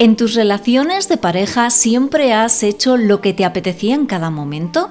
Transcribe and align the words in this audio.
¿En 0.00 0.14
tus 0.14 0.34
relaciones 0.34 1.08
de 1.08 1.16
pareja 1.16 1.70
siempre 1.70 2.32
has 2.32 2.62
hecho 2.62 2.96
lo 2.96 3.20
que 3.20 3.32
te 3.32 3.44
apetecía 3.44 3.96
en 3.96 4.06
cada 4.06 4.30
momento? 4.30 4.90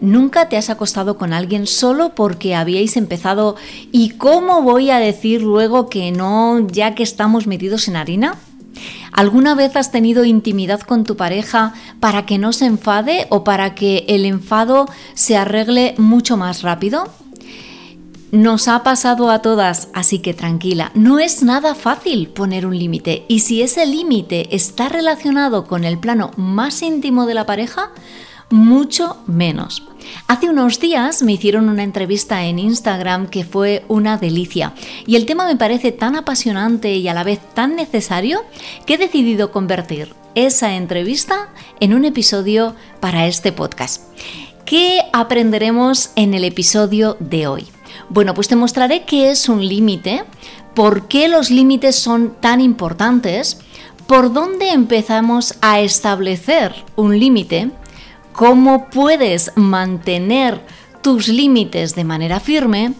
¿Nunca 0.00 0.48
te 0.48 0.56
has 0.56 0.70
acostado 0.70 1.18
con 1.18 1.34
alguien 1.34 1.66
solo 1.66 2.14
porque 2.14 2.54
habíais 2.54 2.96
empezado 2.96 3.56
y 3.92 4.10
cómo 4.10 4.62
voy 4.62 4.88
a 4.90 4.98
decir 4.98 5.42
luego 5.42 5.90
que 5.90 6.10
no 6.10 6.66
ya 6.68 6.94
que 6.94 7.02
estamos 7.02 7.46
metidos 7.46 7.86
en 7.88 7.96
harina? 7.96 8.36
¿Alguna 9.12 9.54
vez 9.54 9.76
has 9.76 9.92
tenido 9.92 10.24
intimidad 10.24 10.80
con 10.80 11.04
tu 11.04 11.18
pareja 11.18 11.74
para 12.00 12.24
que 12.24 12.38
no 12.38 12.54
se 12.54 12.64
enfade 12.64 13.26
o 13.28 13.44
para 13.44 13.74
que 13.74 14.06
el 14.08 14.24
enfado 14.24 14.86
se 15.12 15.36
arregle 15.36 15.94
mucho 15.98 16.38
más 16.38 16.62
rápido? 16.62 17.08
Nos 18.32 18.66
ha 18.66 18.82
pasado 18.82 19.30
a 19.30 19.40
todas, 19.40 19.88
así 19.94 20.18
que 20.18 20.34
tranquila, 20.34 20.90
no 20.94 21.20
es 21.20 21.44
nada 21.44 21.76
fácil 21.76 22.28
poner 22.28 22.66
un 22.66 22.76
límite 22.76 23.24
y 23.28 23.40
si 23.40 23.62
ese 23.62 23.86
límite 23.86 24.54
está 24.54 24.88
relacionado 24.88 25.64
con 25.66 25.84
el 25.84 25.98
plano 25.98 26.32
más 26.36 26.82
íntimo 26.82 27.26
de 27.26 27.34
la 27.34 27.46
pareja, 27.46 27.92
mucho 28.50 29.16
menos. 29.28 29.84
Hace 30.26 30.50
unos 30.50 30.80
días 30.80 31.22
me 31.22 31.32
hicieron 31.32 31.68
una 31.68 31.84
entrevista 31.84 32.44
en 32.44 32.58
Instagram 32.58 33.28
que 33.28 33.44
fue 33.44 33.84
una 33.86 34.16
delicia 34.16 34.74
y 35.06 35.14
el 35.14 35.24
tema 35.24 35.46
me 35.46 35.56
parece 35.56 35.92
tan 35.92 36.16
apasionante 36.16 36.96
y 36.96 37.06
a 37.06 37.14
la 37.14 37.22
vez 37.22 37.38
tan 37.54 37.76
necesario 37.76 38.40
que 38.86 38.94
he 38.94 38.98
decidido 38.98 39.52
convertir 39.52 40.14
esa 40.34 40.74
entrevista 40.74 41.48
en 41.78 41.94
un 41.94 42.04
episodio 42.04 42.74
para 42.98 43.26
este 43.28 43.52
podcast. 43.52 44.02
¿Qué 44.64 45.00
aprenderemos 45.12 46.10
en 46.16 46.34
el 46.34 46.42
episodio 46.42 47.16
de 47.20 47.46
hoy? 47.46 47.75
Bueno, 48.08 48.34
pues 48.34 48.48
te 48.48 48.56
mostraré 48.56 49.04
qué 49.04 49.30
es 49.30 49.48
un 49.48 49.66
límite, 49.66 50.24
por 50.74 51.08
qué 51.08 51.28
los 51.28 51.50
límites 51.50 51.96
son 51.96 52.36
tan 52.40 52.60
importantes, 52.60 53.58
por 54.06 54.32
dónde 54.32 54.70
empezamos 54.70 55.54
a 55.60 55.80
establecer 55.80 56.74
un 56.94 57.18
límite, 57.18 57.70
cómo 58.32 58.88
puedes 58.90 59.50
mantener 59.56 60.60
tus 61.02 61.28
límites 61.28 61.94
de 61.94 62.04
manera 62.04 62.38
firme 62.38 62.94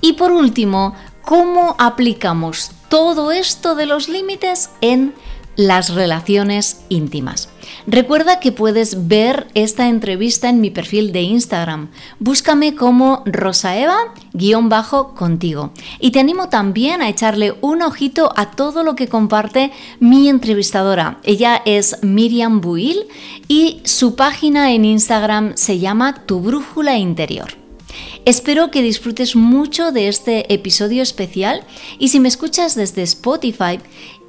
y 0.00 0.12
por 0.14 0.30
último, 0.30 0.94
cómo 1.22 1.74
aplicamos 1.78 2.70
todo 2.88 3.32
esto 3.32 3.74
de 3.74 3.86
los 3.86 4.08
límites 4.08 4.70
en 4.80 5.14
las 5.56 5.94
relaciones 5.94 6.82
íntimas. 6.88 7.51
Recuerda 7.86 8.40
que 8.40 8.52
puedes 8.52 9.08
ver 9.08 9.48
esta 9.54 9.88
entrevista 9.88 10.48
en 10.48 10.60
mi 10.60 10.70
perfil 10.70 11.12
de 11.12 11.22
Instagram. 11.22 11.90
Búscame 12.18 12.74
como 12.74 13.22
rosaeva-contigo. 13.26 15.72
Y 16.00 16.10
te 16.10 16.20
animo 16.20 16.48
también 16.48 17.02
a 17.02 17.08
echarle 17.08 17.54
un 17.60 17.82
ojito 17.82 18.32
a 18.36 18.52
todo 18.52 18.82
lo 18.82 18.94
que 18.94 19.08
comparte 19.08 19.72
mi 20.00 20.28
entrevistadora. 20.28 21.18
Ella 21.24 21.62
es 21.64 21.98
Miriam 22.02 22.60
Buil 22.60 23.06
y 23.48 23.80
su 23.84 24.16
página 24.16 24.72
en 24.72 24.84
Instagram 24.84 25.52
se 25.56 25.78
llama 25.78 26.24
Tu 26.26 26.40
Brújula 26.40 26.96
Interior. 26.96 27.62
Espero 28.24 28.70
que 28.70 28.82
disfrutes 28.82 29.34
mucho 29.34 29.90
de 29.90 30.08
este 30.08 30.52
episodio 30.52 31.02
especial 31.02 31.64
y 31.98 32.08
si 32.08 32.20
me 32.20 32.28
escuchas 32.28 32.76
desde 32.76 33.02
Spotify 33.02 33.80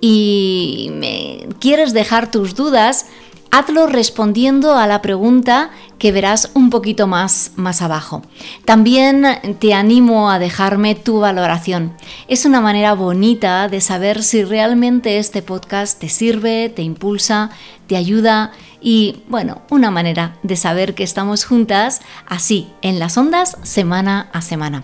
y 0.01 0.89
me 0.93 1.47
quieres 1.59 1.93
dejar 1.93 2.31
tus 2.31 2.55
dudas, 2.55 3.05
hazlo 3.53 3.85
respondiendo 3.85 4.73
a 4.73 4.87
la 4.87 5.03
pregunta 5.03 5.69
que 5.99 6.11
verás 6.11 6.49
un 6.55 6.71
poquito 6.71 7.05
más, 7.05 7.51
más 7.55 7.83
abajo. 7.83 8.23
También 8.65 9.27
te 9.59 9.75
animo 9.75 10.31
a 10.31 10.39
dejarme 10.39 10.95
tu 10.95 11.19
valoración. 11.19 11.93
Es 12.27 12.45
una 12.45 12.61
manera 12.61 12.95
bonita 12.95 13.67
de 13.67 13.79
saber 13.79 14.23
si 14.23 14.43
realmente 14.43 15.19
este 15.19 15.43
podcast 15.43 15.99
te 15.99 16.09
sirve, 16.09 16.69
te 16.69 16.81
impulsa, 16.81 17.51
te 17.85 17.95
ayuda 17.95 18.53
y, 18.81 19.21
bueno, 19.27 19.61
una 19.69 19.91
manera 19.91 20.35
de 20.41 20.55
saber 20.55 20.95
que 20.95 21.03
estamos 21.03 21.45
juntas 21.45 22.01
así 22.25 22.71
en 22.81 22.97
las 22.97 23.19
ondas 23.19 23.57
semana 23.61 24.29
a 24.33 24.41
semana. 24.41 24.83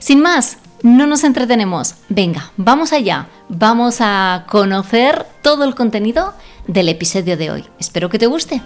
Sin 0.00 0.20
más, 0.20 0.58
no 0.82 1.06
nos 1.06 1.22
entretenemos. 1.22 1.94
Venga, 2.08 2.50
vamos 2.56 2.92
allá. 2.92 3.28
Vamos 3.48 3.98
a 4.00 4.46
conocer 4.48 5.26
todo 5.42 5.62
el 5.62 5.76
contenido 5.76 6.34
del 6.72 6.88
episodio 6.88 7.36
de 7.36 7.50
hoy. 7.50 7.64
Espero 7.80 8.08
que 8.08 8.18
te 8.18 8.26
guste. 8.26 8.62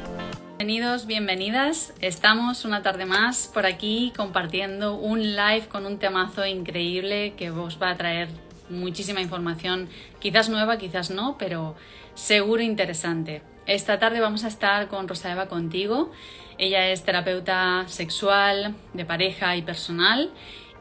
Bienvenidos, 0.59 1.07
bienvenidas. 1.07 1.95
Estamos 2.03 2.67
una 2.67 2.83
tarde 2.83 3.07
más 3.07 3.51
por 3.53 3.65
aquí 3.65 4.13
compartiendo 4.15 4.97
un 4.97 5.23
live 5.23 5.69
con 5.71 5.87
un 5.87 5.99
temazo 5.99 6.45
increíble 6.45 7.33
que 7.37 7.51
os 7.51 7.81
va 7.81 7.91
a 7.91 7.97
traer 7.97 8.29
muchísima 8.69 9.23
información, 9.23 9.89
quizás 10.21 10.51
nueva, 10.51 10.77
quizás 10.77 11.11
no, 11.11 11.37
pero 11.39 11.77
seguro 12.15 12.63
interesante. 12.63 13.43
Esta 13.67 13.99
tarde 13.99 14.21
vamos 14.21 14.45
a 14.45 14.49
estar 14.49 14.89
con 14.89 15.09
Rosa 15.09 15.33
Eva 15.33 15.47
contigo. 15.47 16.13
Ella 16.59 16.89
es 16.91 17.05
terapeuta 17.05 17.85
sexual, 17.89 18.75
de 18.93 19.05
pareja 19.07 19.57
y 19.57 19.63
personal 19.63 20.31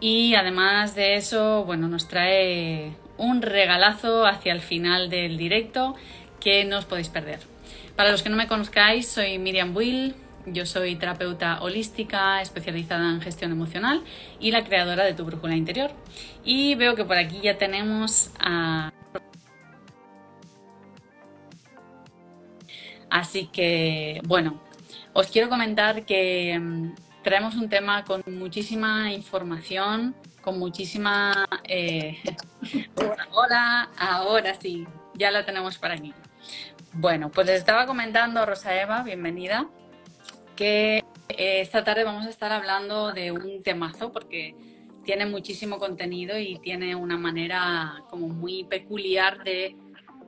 y 0.02 0.36
además 0.36 0.94
de 0.96 1.16
eso, 1.16 1.64
bueno, 1.64 1.88
nos 1.88 2.10
trae 2.10 2.92
un 3.18 3.42
regalazo 3.42 4.26
hacia 4.26 4.52
el 4.52 4.60
final 4.60 5.10
del 5.10 5.38
directo 5.38 5.96
que 6.44 6.66
no 6.66 6.78
os 6.78 6.86
podéis 6.86 7.08
perder. 7.08 7.40
Para 7.96 8.12
los 8.12 8.22
que 8.22 8.30
no 8.30 8.36
me 8.36 8.48
conozcáis, 8.48 9.08
soy 9.08 9.40
Miriam 9.40 9.76
Will, 9.76 10.14
yo 10.46 10.66
soy 10.66 10.98
terapeuta 10.98 11.62
holística 11.62 12.42
especializada 12.42 13.10
en 13.10 13.22
gestión 13.22 13.52
emocional 13.52 14.04
y 14.40 14.52
la 14.52 14.66
creadora 14.66 15.06
de 15.06 15.14
Tu 15.14 15.24
Brújula 15.24 15.56
Interior. 15.56 15.92
Y 16.44 16.76
veo 16.76 16.96
que 16.96 17.06
por 17.06 17.18
aquí 17.18 17.40
ya 17.42 17.58
tenemos 17.58 18.32
a... 18.40 18.92
Así 23.10 23.48
que, 23.48 24.20
bueno, 24.26 24.60
os 25.14 25.28
quiero 25.28 25.48
comentar 25.48 26.04
que 26.06 26.60
mm, 26.60 26.96
traemos 27.24 27.56
un 27.56 27.70
tema 27.70 28.04
con 28.04 28.24
muchísima 28.28 29.14
información, 29.14 30.14
con 30.42 30.60
muchísima... 30.60 31.48
Eh... 31.64 32.18
Hola, 33.32 33.90
ahora 33.98 34.56
sí, 34.60 34.86
ya 35.16 35.32
la 35.32 35.46
tenemos 35.46 35.78
por 35.78 35.92
aquí. 35.92 36.14
Bueno, 36.94 37.32
pues 37.32 37.48
les 37.48 37.60
estaba 37.60 37.86
comentando, 37.86 38.46
Rosa 38.46 38.80
Eva, 38.80 39.02
bienvenida, 39.04 39.68
que 40.56 40.98
eh, 41.30 41.62
esta 41.62 41.84
tarde 41.84 42.04
vamos 42.04 42.26
a 42.26 42.30
estar 42.30 42.52
hablando 42.52 43.12
de 43.12 43.32
un 43.32 43.64
temazo 43.64 44.12
porque 44.12 44.56
tiene 45.04 45.26
muchísimo 45.26 45.80
contenido 45.80 46.38
y 46.38 46.60
tiene 46.60 46.96
una 46.96 47.18
manera 47.18 48.04
como 48.10 48.28
muy 48.28 48.64
peculiar 48.66 49.44
de 49.44 49.76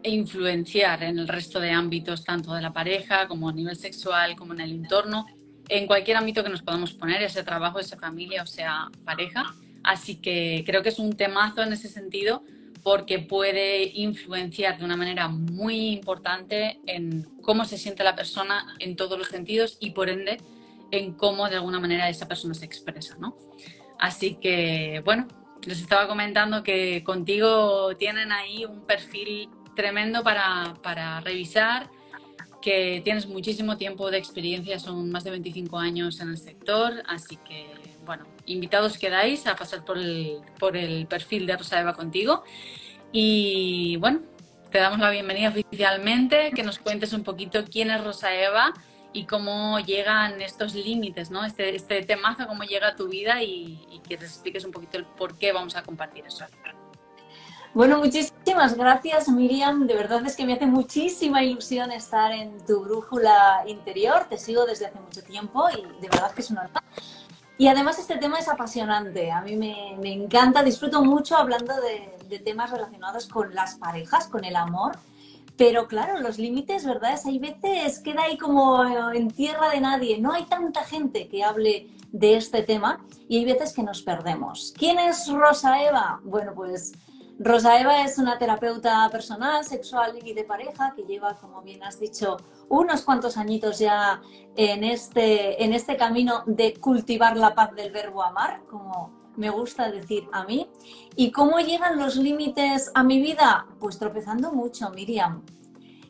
influenciar 0.03 1.03
en 1.03 1.19
el 1.19 1.27
resto 1.27 1.59
de 1.59 1.71
ámbitos, 1.71 2.23
tanto 2.23 2.53
de 2.53 2.61
la 2.61 2.73
pareja 2.73 3.27
como 3.27 3.49
a 3.49 3.53
nivel 3.53 3.75
sexual, 3.75 4.35
como 4.35 4.53
en 4.53 4.61
el 4.61 4.71
entorno, 4.71 5.25
en 5.69 5.87
cualquier 5.87 6.17
ámbito 6.17 6.43
que 6.43 6.49
nos 6.49 6.61
podamos 6.61 6.93
poner, 6.93 7.21
ese 7.21 7.43
trabajo, 7.43 7.79
esa 7.79 7.97
familia 7.97 8.43
o 8.43 8.47
sea 8.47 8.89
pareja. 9.03 9.53
Así 9.83 10.15
que 10.15 10.63
creo 10.65 10.81
que 10.81 10.89
es 10.89 10.99
un 10.99 11.13
temazo 11.13 11.61
en 11.61 11.73
ese 11.73 11.89
sentido 11.89 12.43
porque 12.85 13.17
puede 13.17 13.85
influenciar 13.95 14.77
de 14.77 14.85
una 14.85 14.95
manera 14.95 15.27
muy 15.27 15.87
importante 15.87 16.79
en 16.85 17.23
cómo 17.41 17.65
se 17.65 17.79
siente 17.79 18.03
la 18.03 18.15
persona 18.15 18.75
en 18.77 18.95
todos 18.95 19.17
los 19.17 19.29
sentidos 19.29 19.77
y 19.79 19.89
por 19.89 20.07
ende 20.07 20.37
en 20.91 21.15
cómo 21.15 21.49
de 21.49 21.55
alguna 21.55 21.79
manera 21.79 22.07
esa 22.09 22.27
persona 22.27 22.53
se 22.53 22.65
expresa, 22.65 23.17
¿no? 23.17 23.35
Así 23.97 24.35
que, 24.35 25.01
bueno, 25.03 25.27
les 25.65 25.81
estaba 25.81 26.07
comentando 26.07 26.61
que 26.61 27.03
contigo 27.03 27.95
tienen 27.97 28.31
ahí 28.31 28.65
un 28.65 28.81
perfil 28.85 29.49
tremendo 29.75 30.21
para, 30.21 30.75
para 30.83 31.21
revisar, 31.21 31.89
que 32.61 33.01
tienes 33.03 33.25
muchísimo 33.25 33.77
tiempo 33.77 34.11
de 34.11 34.19
experiencia, 34.19 34.77
son 34.77 35.09
más 35.09 35.23
de 35.23 35.31
25 35.31 35.79
años 35.79 36.19
en 36.19 36.29
el 36.29 36.37
sector, 36.37 37.01
así 37.07 37.37
que 37.37 37.65
bueno, 38.05 38.25
invitados 38.45 38.97
quedáis 38.97 39.47
a 39.47 39.55
pasar 39.55 39.83
por 39.83 39.97
el, 39.97 40.41
por 40.59 40.77
el 40.77 41.07
perfil 41.07 41.45
de 41.45 41.57
Rosa 41.57 41.79
Eva 41.79 41.93
contigo. 41.93 42.43
Y 43.11 43.97
bueno, 43.97 44.21
te 44.71 44.79
damos 44.79 44.99
la 44.99 45.09
bienvenida 45.09 45.49
oficialmente, 45.49 46.51
que 46.51 46.63
nos 46.63 46.79
cuentes 46.79 47.13
un 47.13 47.23
poquito 47.23 47.63
quién 47.63 47.91
es 47.91 48.03
Rosa 48.03 48.33
Eva 48.35 48.73
y 49.13 49.25
cómo 49.25 49.79
llegan 49.79 50.41
estos 50.41 50.75
límites, 50.75 51.31
¿no? 51.31 51.45
Este, 51.45 51.73
este 51.73 52.01
temazo, 52.03 52.45
cómo 52.47 52.63
llega 52.63 52.89
a 52.89 52.95
tu 52.97 53.07
vida 53.07 53.41
y, 53.41 54.01
que 54.05 54.17
te 54.17 54.25
expliques 54.25 54.65
un 54.65 54.71
poquito 54.71 54.97
el 54.97 55.05
por 55.05 55.37
qué 55.37 55.53
vamos 55.53 55.75
a 55.77 55.83
compartir 55.83 56.25
eso. 56.27 56.45
Bueno, 57.73 57.97
muchísimas 57.97 58.75
gracias 58.77 59.29
Miriam, 59.29 59.87
de 59.87 59.95
verdad 59.95 60.25
es 60.25 60.35
que 60.35 60.45
me 60.45 60.53
hace 60.53 60.65
muchísima 60.65 61.43
ilusión 61.43 61.91
estar 61.91 62.31
en 62.31 62.57
tu 62.65 62.81
brújula 62.83 63.63
interior, 63.67 64.27
te 64.29 64.37
sigo 64.37 64.65
desde 64.65 64.87
hace 64.87 64.99
mucho 64.99 65.23
tiempo 65.23 65.67
y 65.69 65.81
de 66.01 66.07
verdad 66.09 66.31
que 66.33 66.41
es 66.41 66.51
un 66.51 66.57
honor. 66.57 66.71
Y 67.57 67.67
además 67.67 67.99
este 67.99 68.17
tema 68.17 68.37
es 68.39 68.49
apasionante, 68.49 69.31
a 69.31 69.41
mí 69.41 69.55
me, 69.55 69.95
me 70.01 70.11
encanta, 70.11 70.61
disfruto 70.61 71.03
mucho 71.03 71.37
hablando 71.37 71.73
de, 71.81 72.39
temas 72.39 72.69
relacionados 72.69 73.27
con 73.27 73.55
las 73.55 73.75
parejas, 73.75 74.27
con 74.27 74.43
el 74.43 74.57
amor, 74.57 74.97
pero 75.55 75.87
claro, 75.87 76.19
los 76.19 76.37
límites, 76.37 76.85
¿verdad? 76.85 77.17
hay 77.23 77.39
veces 77.39 77.99
queda 77.99 78.23
ahí 78.23 78.37
como 78.37 78.83
en 79.13 79.31
tierra 79.31 79.69
de 79.69 79.79
nadie, 79.79 80.19
no 80.19 80.33
hay 80.33 80.43
tanta 80.43 80.83
gente 80.83 81.29
que 81.29 81.45
hable 81.45 81.87
de 82.11 82.35
este 82.35 82.61
tema 82.63 83.05
y 83.29 83.37
hay 83.37 83.45
veces 83.45 83.71
que 83.73 83.83
nos 83.83 84.01
perdemos. 84.01 84.73
¿Quién 84.77 84.99
es 84.99 85.29
Rosa 85.31 85.81
Eva? 85.81 86.19
Bueno, 86.23 86.53
pues 86.53 86.91
Rosa 87.37 87.79
Eva 87.79 88.03
es 88.03 88.17
una 88.17 88.37
terapeuta 88.37 89.09
personal, 89.11 89.65
sexual 89.65 90.17
y 90.23 90.33
de 90.33 90.45
pareja 90.45 90.93
que 90.95 91.03
lleva, 91.03 91.35
como 91.35 91.61
bien 91.61 91.83
has 91.83 91.99
dicho, 91.99 92.37
unos 92.69 93.01
cuantos 93.01 93.35
añitos 93.37 93.79
ya 93.79 94.21
en 94.55 94.85
este, 94.85 95.63
en 95.63 95.73
este 95.73 95.97
camino 95.97 96.43
de 96.45 96.75
cultivar 96.75 97.35
la 97.35 97.53
paz 97.53 97.75
del 97.75 97.91
verbo 97.91 98.23
amar, 98.23 98.61
como 98.69 99.11
me 99.35 99.49
gusta 99.49 99.91
decir 99.91 100.29
a 100.31 100.45
mí. 100.45 100.69
¿Y 101.17 101.31
cómo 101.31 101.59
llegan 101.59 101.99
los 101.99 102.15
límites 102.15 102.89
a 102.93 103.03
mi 103.03 103.19
vida? 103.19 103.67
Pues 103.79 103.99
tropezando 103.99 104.53
mucho, 104.53 104.89
Miriam. 104.91 105.43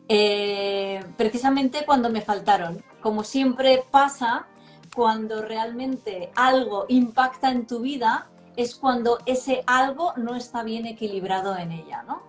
Eh, 0.07 1.03
precisamente 1.17 1.85
cuando 1.85 2.11
me 2.11 2.21
faltaron. 2.21 2.83
Como 3.01 3.23
siempre 3.23 3.83
pasa, 3.89 4.47
cuando 4.95 5.41
realmente 5.41 6.31
algo 6.35 6.85
impacta 6.87 7.51
en 7.51 7.65
tu 7.65 7.79
vida, 7.79 8.29
es 8.55 8.75
cuando 8.75 9.19
ese 9.25 9.63
algo 9.67 10.13
no 10.17 10.35
está 10.35 10.63
bien 10.63 10.85
equilibrado 10.85 11.57
en 11.57 11.71
ella, 11.71 12.03
¿no? 12.03 12.23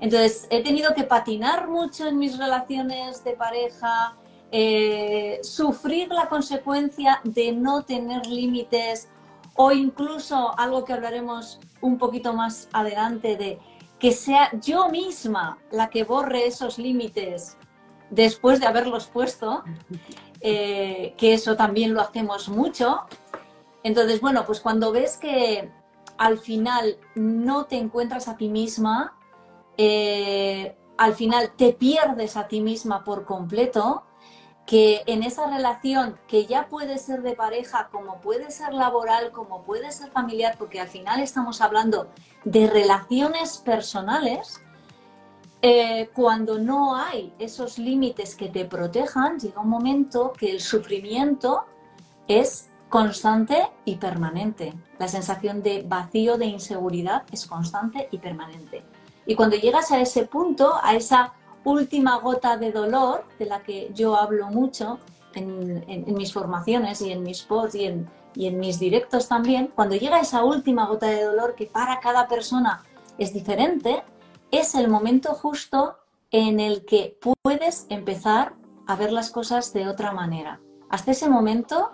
Entonces, 0.00 0.46
he 0.50 0.62
tenido 0.62 0.94
que 0.94 1.04
patinar 1.04 1.68
mucho 1.68 2.06
en 2.06 2.18
mis 2.18 2.38
relaciones 2.38 3.22
de 3.22 3.32
pareja, 3.34 4.16
eh, 4.50 5.38
sufrir 5.42 6.08
la 6.08 6.28
consecuencia 6.28 7.20
de 7.22 7.52
no 7.52 7.82
tener 7.82 8.26
límites 8.26 9.08
o 9.54 9.72
incluso 9.72 10.58
algo 10.58 10.84
que 10.84 10.94
hablaremos 10.94 11.60
un 11.82 11.98
poquito 11.98 12.32
más 12.32 12.68
adelante 12.72 13.36
de 13.36 13.58
que 13.98 14.12
sea 14.12 14.50
yo 14.60 14.88
misma 14.88 15.58
la 15.70 15.90
que 15.90 16.04
borre 16.04 16.46
esos 16.46 16.78
límites 16.78 17.58
después 18.08 18.58
de 18.58 18.66
haberlos 18.66 19.06
puesto, 19.06 19.62
eh, 20.40 21.14
que 21.16 21.34
eso 21.34 21.54
también 21.54 21.94
lo 21.94 22.00
hacemos 22.00 22.48
mucho, 22.48 23.02
entonces, 23.82 24.20
bueno, 24.20 24.44
pues 24.46 24.60
cuando 24.60 24.92
ves 24.92 25.16
que 25.16 25.70
al 26.18 26.38
final 26.38 26.98
no 27.14 27.66
te 27.66 27.76
encuentras 27.76 28.28
a 28.28 28.36
ti 28.36 28.48
misma, 28.48 29.16
eh, 29.76 30.76
al 30.98 31.14
final 31.14 31.52
te 31.56 31.72
pierdes 31.72 32.36
a 32.36 32.46
ti 32.46 32.60
misma 32.60 33.04
por 33.04 33.24
completo, 33.24 34.04
que 34.66 35.02
en 35.06 35.22
esa 35.22 35.46
relación 35.46 36.18
que 36.28 36.46
ya 36.46 36.68
puede 36.68 36.98
ser 36.98 37.22
de 37.22 37.32
pareja, 37.32 37.88
como 37.90 38.20
puede 38.20 38.50
ser 38.50 38.72
laboral, 38.72 39.32
como 39.32 39.62
puede 39.62 39.90
ser 39.90 40.10
familiar, 40.10 40.56
porque 40.58 40.78
al 40.78 40.88
final 40.88 41.20
estamos 41.20 41.60
hablando 41.60 42.08
de 42.44 42.68
relaciones 42.68 43.58
personales, 43.58 44.60
eh, 45.62 46.08
cuando 46.14 46.58
no 46.58 46.96
hay 46.96 47.34
esos 47.38 47.78
límites 47.78 48.34
que 48.34 48.48
te 48.48 48.64
protejan, 48.64 49.38
llega 49.38 49.60
un 49.60 49.68
momento 49.68 50.32
que 50.32 50.50
el 50.50 50.60
sufrimiento 50.60 51.64
es 52.28 52.69
constante 52.90 53.68
y 53.86 53.96
permanente. 53.96 54.74
La 54.98 55.08
sensación 55.08 55.62
de 55.62 55.82
vacío, 55.86 56.36
de 56.36 56.46
inseguridad 56.46 57.22
es 57.32 57.46
constante 57.46 58.08
y 58.10 58.18
permanente. 58.18 58.82
Y 59.24 59.36
cuando 59.36 59.56
llegas 59.56 59.92
a 59.92 60.00
ese 60.00 60.26
punto, 60.26 60.74
a 60.82 60.94
esa 60.94 61.32
última 61.64 62.18
gota 62.18 62.56
de 62.56 62.72
dolor, 62.72 63.24
de 63.38 63.46
la 63.46 63.62
que 63.62 63.90
yo 63.94 64.16
hablo 64.16 64.48
mucho 64.48 64.98
en, 65.34 66.04
mis 66.14 66.32
formaciones 66.32 67.00
y 67.00 67.12
en 67.12 67.22
mis 67.22 67.42
posts 67.42 67.76
y 67.76 67.84
en, 67.84 68.10
y 68.34 68.48
en 68.48 68.58
mis 68.58 68.80
directos 68.80 69.28
también, 69.28 69.70
cuando 69.74 69.94
llega 69.94 70.20
esa 70.20 70.42
última 70.44 70.86
gota 70.86 71.06
de 71.06 71.22
dolor 71.22 71.54
que 71.54 71.66
para 71.66 72.00
cada 72.00 72.26
persona 72.26 72.82
es 73.18 73.32
diferente, 73.32 74.02
es 74.50 74.74
el 74.74 74.88
momento 74.88 75.34
justo 75.34 75.96
en 76.32 76.58
el 76.58 76.84
que 76.84 77.16
puedes 77.42 77.86
empezar 77.88 78.54
a 78.86 78.96
ver 78.96 79.12
las 79.12 79.30
cosas 79.30 79.72
de 79.72 79.86
otra 79.86 80.10
manera. 80.10 80.60
Hasta 80.90 81.12
ese 81.12 81.28
momento, 81.28 81.92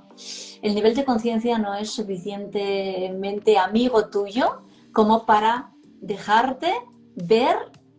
el 0.63 0.75
nivel 0.75 0.95
de 0.95 1.05
conciencia 1.05 1.59
no 1.59 1.75
es 1.75 1.91
suficientemente 1.91 3.59
amigo 3.59 4.09
tuyo 4.09 4.63
como 4.93 5.27
para 5.27 5.71
dejarte 6.01 6.73
ver 7.15 7.57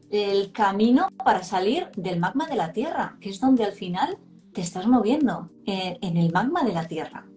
el 0.09 0.51
camino 0.51 1.09
para 1.23 1.43
salir 1.43 1.89
del 1.95 2.19
magma 2.19 2.47
de 2.47 2.55
la 2.55 2.73
Tierra, 2.73 3.17
que 3.21 3.29
es 3.29 3.39
donde 3.39 3.63
al 3.63 3.73
final 3.73 4.17
te 4.53 4.61
estás 4.61 4.87
moviendo, 4.87 5.51
eh, 5.67 5.99
en 6.01 6.17
el 6.17 6.31
magma 6.31 6.63
de 6.63 6.73
la 6.73 6.87
Tierra. 6.87 7.27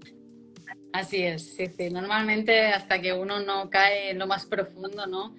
Así 0.93 1.23
es, 1.23 1.55
sí, 1.55 1.67
sí. 1.67 1.91
Normalmente 1.91 2.69
hasta 2.69 3.01
que 3.01 3.13
uno 3.13 3.41
no 3.41 3.69
cae 3.69 4.11
en 4.11 4.19
lo 4.19 4.27
más 4.27 4.47
profundo, 4.47 5.07
¿no? 5.07 5.35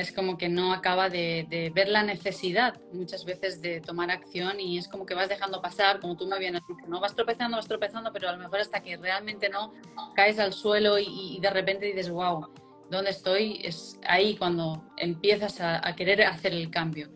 Es 0.00 0.12
como 0.12 0.36
que 0.38 0.48
no 0.48 0.72
acaba 0.72 1.08
de, 1.08 1.70
ver 1.74 1.88
la 1.88 2.02
necesidad 2.02 2.80
muchas 2.92 3.24
veces 3.24 3.60
de 3.60 3.80
tomar 3.80 4.10
acción 4.10 4.58
y 4.58 4.78
es 4.78 4.88
como 4.88 5.06
que 5.06 5.14
vas 5.14 5.28
dejando 5.28 5.60
pasar, 5.60 6.00
como 6.00 6.16
tú 6.16 6.26
me 6.26 6.38
vienes 6.38 6.62
no 6.88 7.00
vas 7.00 7.14
tropezando, 7.14 7.56
vas 7.56 7.68
tropezando, 7.68 8.12
pero 8.12 8.28
a 8.28 8.32
lo 8.32 8.38
mejor 8.38 8.60
hasta 8.60 8.80
que 8.80 8.96
realmente 8.96 9.48
no 9.48 9.72
caes 10.14 10.38
al 10.38 10.52
suelo 10.52 10.98
y, 10.98 11.38
de 11.40 11.50
repente 11.50 11.86
dices, 11.86 12.10
wow, 12.10 12.48
¿dónde 12.90 13.10
estoy? 13.10 13.60
Es 13.62 13.98
ahí 14.06 14.36
cuando 14.36 14.84
empiezas 14.96 15.60
a, 15.60 15.94
querer 15.94 16.22
hacer 16.22 16.52
el 16.52 16.70
cambio. 16.70 17.08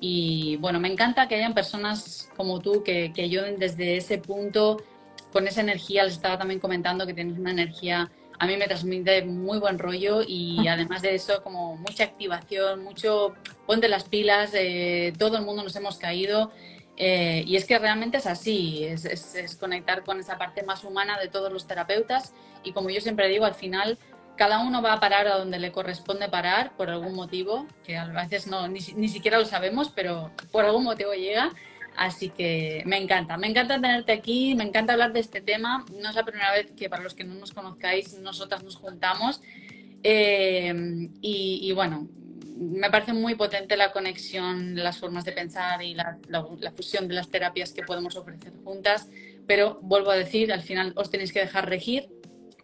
Y 0.00 0.56
bueno, 0.56 0.80
me 0.80 0.90
encanta 0.90 1.28
que 1.28 1.36
hayan 1.36 1.54
personas 1.54 2.30
como 2.36 2.60
tú 2.60 2.82
que, 2.82 3.12
que 3.12 3.22
ayuden 3.22 3.58
desde 3.58 3.96
ese 3.96 4.18
punto, 4.18 4.78
con 5.32 5.46
esa 5.46 5.60
energía, 5.60 6.04
les 6.04 6.14
estaba 6.14 6.38
también 6.38 6.58
comentando 6.58 7.06
que 7.06 7.14
tienes 7.14 7.38
una 7.38 7.50
energía 7.50 8.10
a 8.40 8.46
mí 8.46 8.56
me 8.56 8.66
transmite 8.66 9.22
muy 9.22 9.58
buen 9.58 9.78
rollo 9.78 10.22
y 10.26 10.66
además 10.68 11.02
de 11.02 11.14
eso 11.14 11.42
como 11.42 11.76
mucha 11.76 12.04
activación, 12.04 12.82
mucho 12.82 13.34
ponte 13.66 13.88
las 13.88 14.04
pilas, 14.04 14.50
eh, 14.54 15.12
todo 15.18 15.36
el 15.36 15.44
mundo 15.44 15.62
nos 15.62 15.76
hemos 15.76 15.98
caído 15.98 16.50
eh, 16.96 17.44
y 17.46 17.56
es 17.56 17.66
que 17.66 17.78
realmente 17.78 18.16
es 18.16 18.26
así, 18.26 18.84
es, 18.84 19.56
conectar 19.60 20.04
con 20.04 20.18
esa 20.18 20.38
parte 20.38 20.62
más 20.62 20.84
humana 20.84 21.18
de 21.18 21.28
todos 21.28 21.52
los 21.52 21.66
terapeutas 21.66 22.32
y 22.64 22.72
como 22.72 22.90
yo 22.90 23.00
siempre 23.00 23.28
digo, 23.28 23.44
al 23.44 23.54
final 23.54 23.98
cada 24.36 24.60
uno 24.60 24.80
va 24.80 24.94
a 24.94 25.00
parar 25.00 25.28
a 25.28 25.36
donde 25.36 25.58
le 25.58 25.70
corresponde 25.70 26.30
parar 26.30 26.74
por 26.78 26.88
algún 26.88 27.14
motivo, 27.14 27.66
que 27.84 27.98
a 27.98 28.06
veces 28.06 28.46
no, 28.46 28.68
ni, 28.68 28.80
ni 28.96 29.08
siquiera 29.08 29.38
lo 29.38 29.44
sabemos, 29.44 29.90
pero 29.94 30.30
por 30.50 30.64
algún 30.64 30.84
motivo 30.84 31.12
llega 31.12 31.52
Así 32.00 32.30
que 32.30 32.82
me 32.86 32.96
encanta, 32.96 33.36
me 33.36 33.46
encanta 33.46 33.78
tenerte 33.78 34.12
aquí, 34.12 34.54
me 34.54 34.64
encanta 34.64 34.94
hablar 34.94 35.12
de 35.12 35.20
este 35.20 35.42
tema. 35.42 35.84
No 36.00 36.08
es 36.08 36.14
la 36.14 36.24
primera 36.24 36.50
vez 36.50 36.72
que 36.74 36.88
para 36.88 37.02
los 37.02 37.12
que 37.12 37.24
no 37.24 37.34
nos 37.34 37.52
conozcáis, 37.52 38.18
nosotras 38.20 38.62
nos 38.62 38.76
juntamos. 38.76 39.42
Eh, 40.02 40.72
y, 41.20 41.70
bueno, 41.72 42.08
me 42.56 42.90
parece 42.90 43.12
muy 43.12 43.34
potente 43.34 43.76
la 43.76 43.92
conexión, 43.92 44.76
las 44.76 44.96
formas 44.96 45.26
de 45.26 45.32
pensar 45.32 45.82
y 45.82 45.92
la, 45.92 46.16
fusión 46.74 47.06
de 47.06 47.16
las 47.16 47.28
terapias 47.28 47.74
que 47.74 47.82
podemos 47.82 48.16
ofrecer 48.16 48.54
juntas. 48.64 49.10
Pero 49.46 49.78
vuelvo 49.82 50.10
a 50.10 50.16
decir, 50.16 50.54
al 50.54 50.62
final 50.62 50.94
os 50.96 51.10
tenéis 51.10 51.34
que 51.34 51.40
dejar 51.40 51.68
regir 51.68 52.08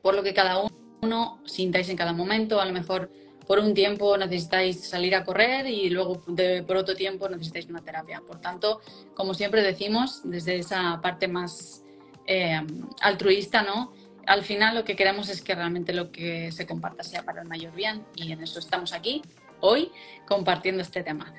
por 0.01 0.15
lo 0.15 0.23
que 0.23 0.33
cada 0.33 0.63
uno 1.03 1.43
sintáis 1.45 1.91
en 1.91 1.99
cada 1.99 2.15
momento. 2.15 2.59
A 2.59 2.65
lo 2.65 2.73
mejor 2.73 3.13
por 3.47 3.59
un 3.59 3.75
tiempo 3.75 4.17
necesitáis 4.17 4.89
salir 4.89 5.15
a 5.15 5.25
correr 5.25 5.67
y 5.67 5.89
luego 5.89 6.21
por 6.67 6.77
otro 6.77 6.97
tiempo 6.97 7.29
necesitáis 7.29 7.67
una 7.67 7.83
terapia. 7.83 8.21
Por 8.27 8.41
tanto, 8.41 8.81
como 9.15 9.35
siempre 9.35 9.63
decimos, 9.63 10.21
desde 10.25 10.57
esa 10.59 11.01
parte 11.01 11.29
más 11.29 11.85
eh, 12.27 12.61
altruista, 13.01 13.63
¿no? 13.63 13.93
Al 14.27 14.43
final 14.43 14.75
lo 14.75 14.85
que 14.85 14.97
queremos 14.97 15.29
es 15.29 15.41
que 15.41 15.55
realmente 15.55 15.93
lo 15.93 16.11
que 16.11 16.51
se 16.51 16.67
comparta 16.67 17.05
sea 17.05 17.23
para 17.25 17.43
el 17.43 17.49
mayor 17.49 17.73
bien 17.73 18.05
y 18.17 18.33
en 18.33 18.43
eso 18.43 18.59
estamos 18.59 18.93
aquí 18.93 19.23
hoy 19.61 19.93
compartiendo 20.27 20.83
este 20.83 21.05
tema. 21.05 21.33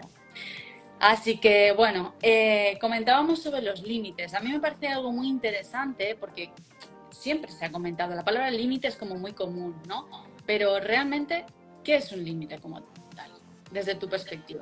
Así 1.00 1.38
que 1.38 1.74
bueno, 1.74 2.16
eh, 2.22 2.78
comentábamos 2.80 3.44
sobre 3.44 3.62
los 3.62 3.84
límites. 3.84 4.34
A 4.34 4.40
mí 4.40 4.50
me 4.50 4.60
parece 4.60 4.88
algo 4.88 5.12
muy 5.12 5.28
interesante 5.28 6.16
porque 6.18 6.52
siempre 7.12 7.52
se 7.52 7.66
ha 7.66 7.72
comentado, 7.72 8.16
la 8.16 8.24
palabra 8.24 8.50
límite 8.52 8.88
es 8.88 8.96
como 8.96 9.16
muy 9.16 9.34
común, 9.34 9.76
¿no? 9.88 10.08
Pero 10.46 10.80
realmente 10.80 11.46
¿Qué 11.88 11.96
es 11.96 12.12
un 12.12 12.22
límite 12.22 12.60
como 12.60 12.82
tal, 13.16 13.32
desde 13.72 13.96
tu 13.96 14.10
perspectiva? 14.10 14.62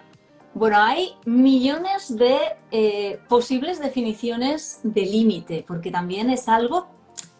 Bueno, 0.53 0.77
hay 0.77 1.15
millones 1.25 2.15
de 2.15 2.38
eh, 2.70 3.20
posibles 3.27 3.79
definiciones 3.79 4.82
de 4.84 5.01
límite, 5.01 5.65
porque 5.67 5.89
también 5.89 6.29
es 6.29 6.48
algo 6.48 6.86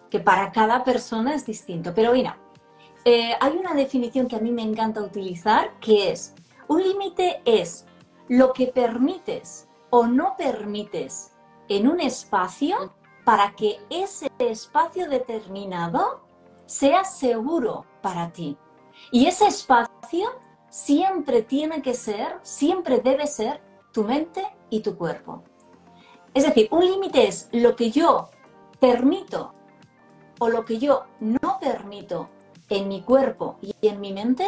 que 0.10 0.20
para 0.20 0.52
cada 0.52 0.84
persona 0.84 1.36
es 1.36 1.46
distinto. 1.46 1.94
Pero 1.94 2.14
mira, 2.14 2.40
eh, 3.06 3.34
hay 3.40 3.58
una 3.58 3.76
definición 3.76 4.28
que 4.28 4.38
a 4.38 4.40
mí 4.40 4.52
me 4.52 4.64
encanta 4.64 5.04
utilizar, 5.04 5.80
que 5.80 6.10
es, 6.10 6.34
un 6.68 6.82
límite 6.82 7.44
es 7.46 7.86
lo 8.28 8.54
que 8.54 8.66
permites 8.66 9.68
o 9.92 10.08
no 10.08 10.36
permites 10.36 11.32
en 11.70 11.88
un 11.88 12.02
espacio 12.02 12.92
para 13.24 13.56
que 13.56 13.78
ese 13.92 14.32
espacio 14.40 15.08
determinado 15.08 16.26
sea 16.66 17.04
seguro 17.04 17.86
para 18.02 18.32
ti. 18.32 18.58
Y 19.12 19.28
ese 19.28 19.48
espacio 19.48 20.30
siempre 20.70 21.42
tiene 21.42 21.82
que 21.82 21.94
ser, 21.94 22.40
siempre 22.42 23.00
debe 23.00 23.28
ser 23.28 23.62
tu 23.92 24.04
mente 24.04 24.46
y 24.70 24.82
tu 24.82 24.98
cuerpo. 24.98 25.44
Es 26.34 26.46
decir, 26.46 26.68
un 26.72 26.86
límite 26.86 27.28
es 27.28 27.50
lo 27.54 27.76
que 27.76 27.92
yo 27.92 28.30
permito 28.80 29.54
o 30.40 30.50
lo 30.50 30.66
que 30.66 30.80
yo 30.80 31.06
no 31.20 31.60
permito 31.62 32.30
en 32.70 32.88
mi 32.88 33.02
cuerpo 33.02 33.58
y 33.62 33.74
en 33.82 34.02
mi 34.02 34.12
mente 34.12 34.46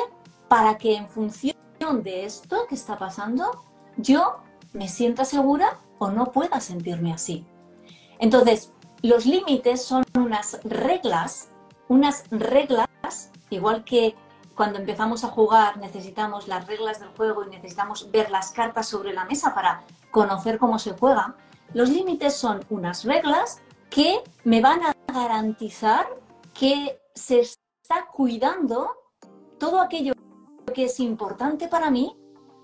para 0.50 0.78
que 0.78 0.96
en 0.96 1.08
función 1.08 1.56
de 2.04 2.26
esto 2.26 2.68
que 2.68 2.76
está 2.76 2.98
pasando 2.98 3.64
yo 3.96 4.38
me 4.74 4.88
sienta 4.88 5.24
segura 5.26 5.80
o 5.98 6.10
no 6.12 6.32
pueda 6.32 6.60
sentirme 6.60 7.14
así. 7.14 7.46
Entonces, 8.20 8.74
los 9.02 9.26
límites 9.26 9.82
son 9.82 10.04
unas 10.16 10.60
reglas, 10.64 11.50
unas 11.88 12.26
reglas, 12.30 13.32
igual 13.50 13.84
que 13.84 14.16
cuando 14.58 14.80
empezamos 14.80 15.24
a 15.24 15.28
jugar 15.28 15.78
necesitamos 15.78 16.48
las 16.48 16.66
reglas 16.66 17.00
del 17.00 17.10
juego 17.10 17.46
y 17.46 17.50
necesitamos 17.50 18.10
ver 18.10 18.32
las 18.32 18.52
cartas 18.52 18.88
sobre 18.90 19.14
la 19.14 19.24
mesa 19.24 19.54
para 19.54 19.84
conocer 20.10 20.58
cómo 20.58 20.80
se 20.80 20.94
juega. 20.94 21.36
Los 21.74 21.90
límites 21.90 22.34
son 22.34 22.66
unas 22.72 23.04
reglas 23.04 23.62
que 23.92 24.20
me 24.44 24.60
van 24.60 24.82
a 24.82 24.96
garantizar 25.14 26.08
que 26.56 27.00
se 27.14 27.42
está 27.42 28.08
cuidando 28.12 28.90
todo 29.60 29.80
aquello 29.80 30.14
que 30.74 30.86
es 30.86 31.00
importante 31.00 31.68
para 31.68 31.92
mí 31.92 32.18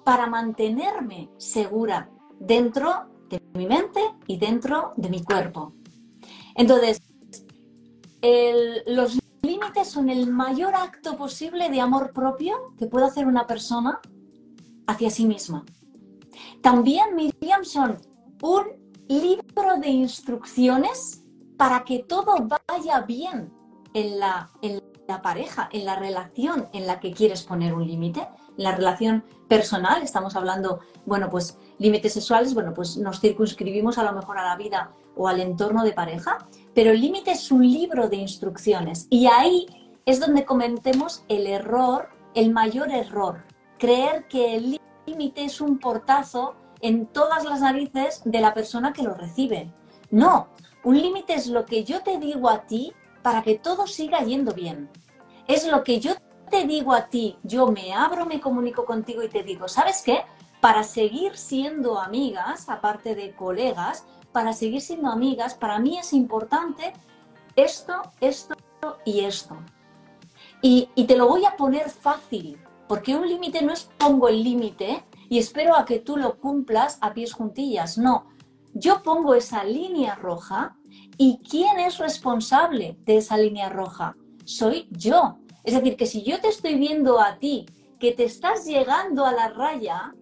para 0.03 0.25
mantenerme 0.25 1.29
segura 1.37 2.09
dentro 2.39 3.05
de 3.29 3.39
mi 3.53 3.67
mente 3.67 4.01
y 4.25 4.37
dentro 4.37 4.93
de 4.97 5.09
mi 5.09 5.23
cuerpo. 5.23 5.73
Entonces, 6.55 6.99
los 8.87 9.22
límites 9.43 9.89
son 9.89 10.09
el 10.09 10.27
mayor 10.27 10.73
acto 10.75 11.15
posible 11.15 11.69
de 11.69 11.81
amor 11.81 12.13
propio 12.13 12.73
que 12.77 12.87
puede 12.87 13.05
hacer 13.05 13.27
una 13.27 13.45
persona 13.45 13.99
hacia 14.87 15.09
sí 15.09 15.25
misma. 15.25 15.65
También, 16.61 17.15
Miriam, 17.15 17.63
son 17.63 17.97
un 18.41 18.63
libro 19.07 19.77
de 19.79 19.89
instrucciones 19.89 21.23
para 21.57 21.83
que 21.83 21.99
todo 21.99 22.47
vaya 22.67 23.01
bien 23.01 23.53
en 23.93 24.19
la, 24.19 24.49
en 24.61 24.81
la 25.07 25.21
pareja, 25.21 25.69
en 25.71 25.85
la 25.85 25.95
relación 25.95 26.69
en 26.73 26.87
la 26.87 26.99
que 26.99 27.11
quieres 27.11 27.43
poner 27.43 27.73
un 27.73 27.85
límite, 27.85 28.21
en 28.57 28.63
la 28.63 28.75
relación 28.75 29.23
personal, 29.47 30.01
estamos 30.01 30.35
hablando, 30.35 30.79
bueno, 31.05 31.29
pues 31.29 31.57
límites 31.79 32.13
sexuales, 32.13 32.53
bueno, 32.53 32.73
pues 32.73 32.97
nos 32.97 33.19
circunscribimos 33.19 33.97
a 33.97 34.03
lo 34.03 34.13
mejor 34.13 34.37
a 34.37 34.45
la 34.45 34.55
vida 34.55 34.93
o 35.15 35.27
al 35.27 35.39
entorno 35.39 35.83
de 35.83 35.93
pareja, 35.93 36.47
pero 36.73 36.91
el 36.91 37.01
límite 37.01 37.31
es 37.31 37.51
un 37.51 37.69
libro 37.69 38.09
de 38.09 38.17
instrucciones 38.17 39.07
y 39.09 39.27
ahí 39.27 39.67
es 40.05 40.19
donde 40.19 40.45
comentemos 40.45 41.23
el 41.27 41.47
error, 41.47 42.09
el 42.33 42.51
mayor 42.51 42.91
error, 42.91 43.43
creer 43.77 44.27
que 44.27 44.55
el 44.55 44.79
límite 45.05 45.45
es 45.45 45.61
un 45.61 45.79
portazo 45.79 46.55
en 46.81 47.05
todas 47.05 47.45
las 47.45 47.61
narices 47.61 48.21
de 48.25 48.41
la 48.41 48.53
persona 48.53 48.91
que 48.91 49.03
lo 49.03 49.13
recibe. 49.13 49.71
No, 50.11 50.49
un 50.83 51.01
límite 51.01 51.33
es 51.33 51.47
lo 51.47 51.65
que 51.65 51.83
yo 51.83 52.01
te 52.01 52.17
digo 52.17 52.49
a 52.49 52.63
ti 52.65 52.93
para 53.21 53.41
que 53.41 53.57
todo 53.57 53.87
siga 53.87 54.19
yendo 54.19 54.53
bien. 54.53 54.89
Es 55.47 55.65
lo 55.65 55.83
que 55.83 55.99
yo 55.99 56.13
te 56.49 56.65
digo 56.65 56.93
a 56.93 57.07
ti, 57.07 57.37
yo 57.43 57.67
me 57.67 57.93
abro, 57.93 58.25
me 58.25 58.41
comunico 58.41 58.85
contigo 58.85 59.23
y 59.23 59.29
te 59.29 59.43
digo, 59.43 59.67
¿sabes 59.67 60.01
qué? 60.05 60.21
Para 60.61 60.83
seguir 60.83 61.37
siendo 61.37 61.99
amigas, 61.99 62.69
aparte 62.69 63.15
de 63.15 63.33
colegas, 63.33 64.05
para 64.33 64.51
seguir 64.51 64.81
siendo 64.81 65.09
amigas, 65.09 65.53
para 65.53 65.79
mí 65.79 65.97
es 65.97 66.11
importante 66.11 66.91
esto, 67.55 68.01
esto 68.19 68.55
y 69.05 69.21
esto. 69.21 69.57
Y, 70.61 70.89
te 71.07 71.17
lo 71.17 71.27
voy 71.27 71.45
a 71.45 71.55
poner 71.55 71.89
fácil, 71.89 72.57
porque 72.87 73.15
un 73.15 73.27
límite 73.27 73.61
no 73.61 73.73
es 73.73 73.89
pongo 73.97 74.27
el 74.27 74.43
límite 74.43 75.05
y 75.29 75.37
espero 75.37 75.75
a 75.75 75.85
que 75.85 75.99
tú 75.99 76.17
lo 76.17 76.39
cumplas 76.39 76.97
a 77.01 77.13
pies 77.13 77.33
juntillas. 77.33 77.97
No, 77.97 78.27
yo 78.73 79.03
pongo 79.03 79.35
esa 79.35 79.63
línea 79.63 80.15
roja 80.15 80.77
y 81.17 81.39
¿quién 81.49 81.79
es 81.79 81.97
responsable 81.97 82.97
de 83.05 83.17
esa 83.17 83.37
línea 83.37 83.69
roja? 83.69 84.15
Soy 84.45 84.87
yo. 84.91 85.37
Es 85.63 85.73
decir, 85.75 85.95
que 85.95 86.05
si 86.05 86.23
yo 86.23 86.39
te 86.41 86.47
estoy 86.47 86.75
viendo 86.75 87.19
a 87.19 87.37
ti 87.39 87.65
que 87.99 88.11
te 88.11 88.25
estás 88.25 88.65
llegando 88.65 89.25
a 89.25 89.31
la 89.31 89.49
raya, 89.49 90.13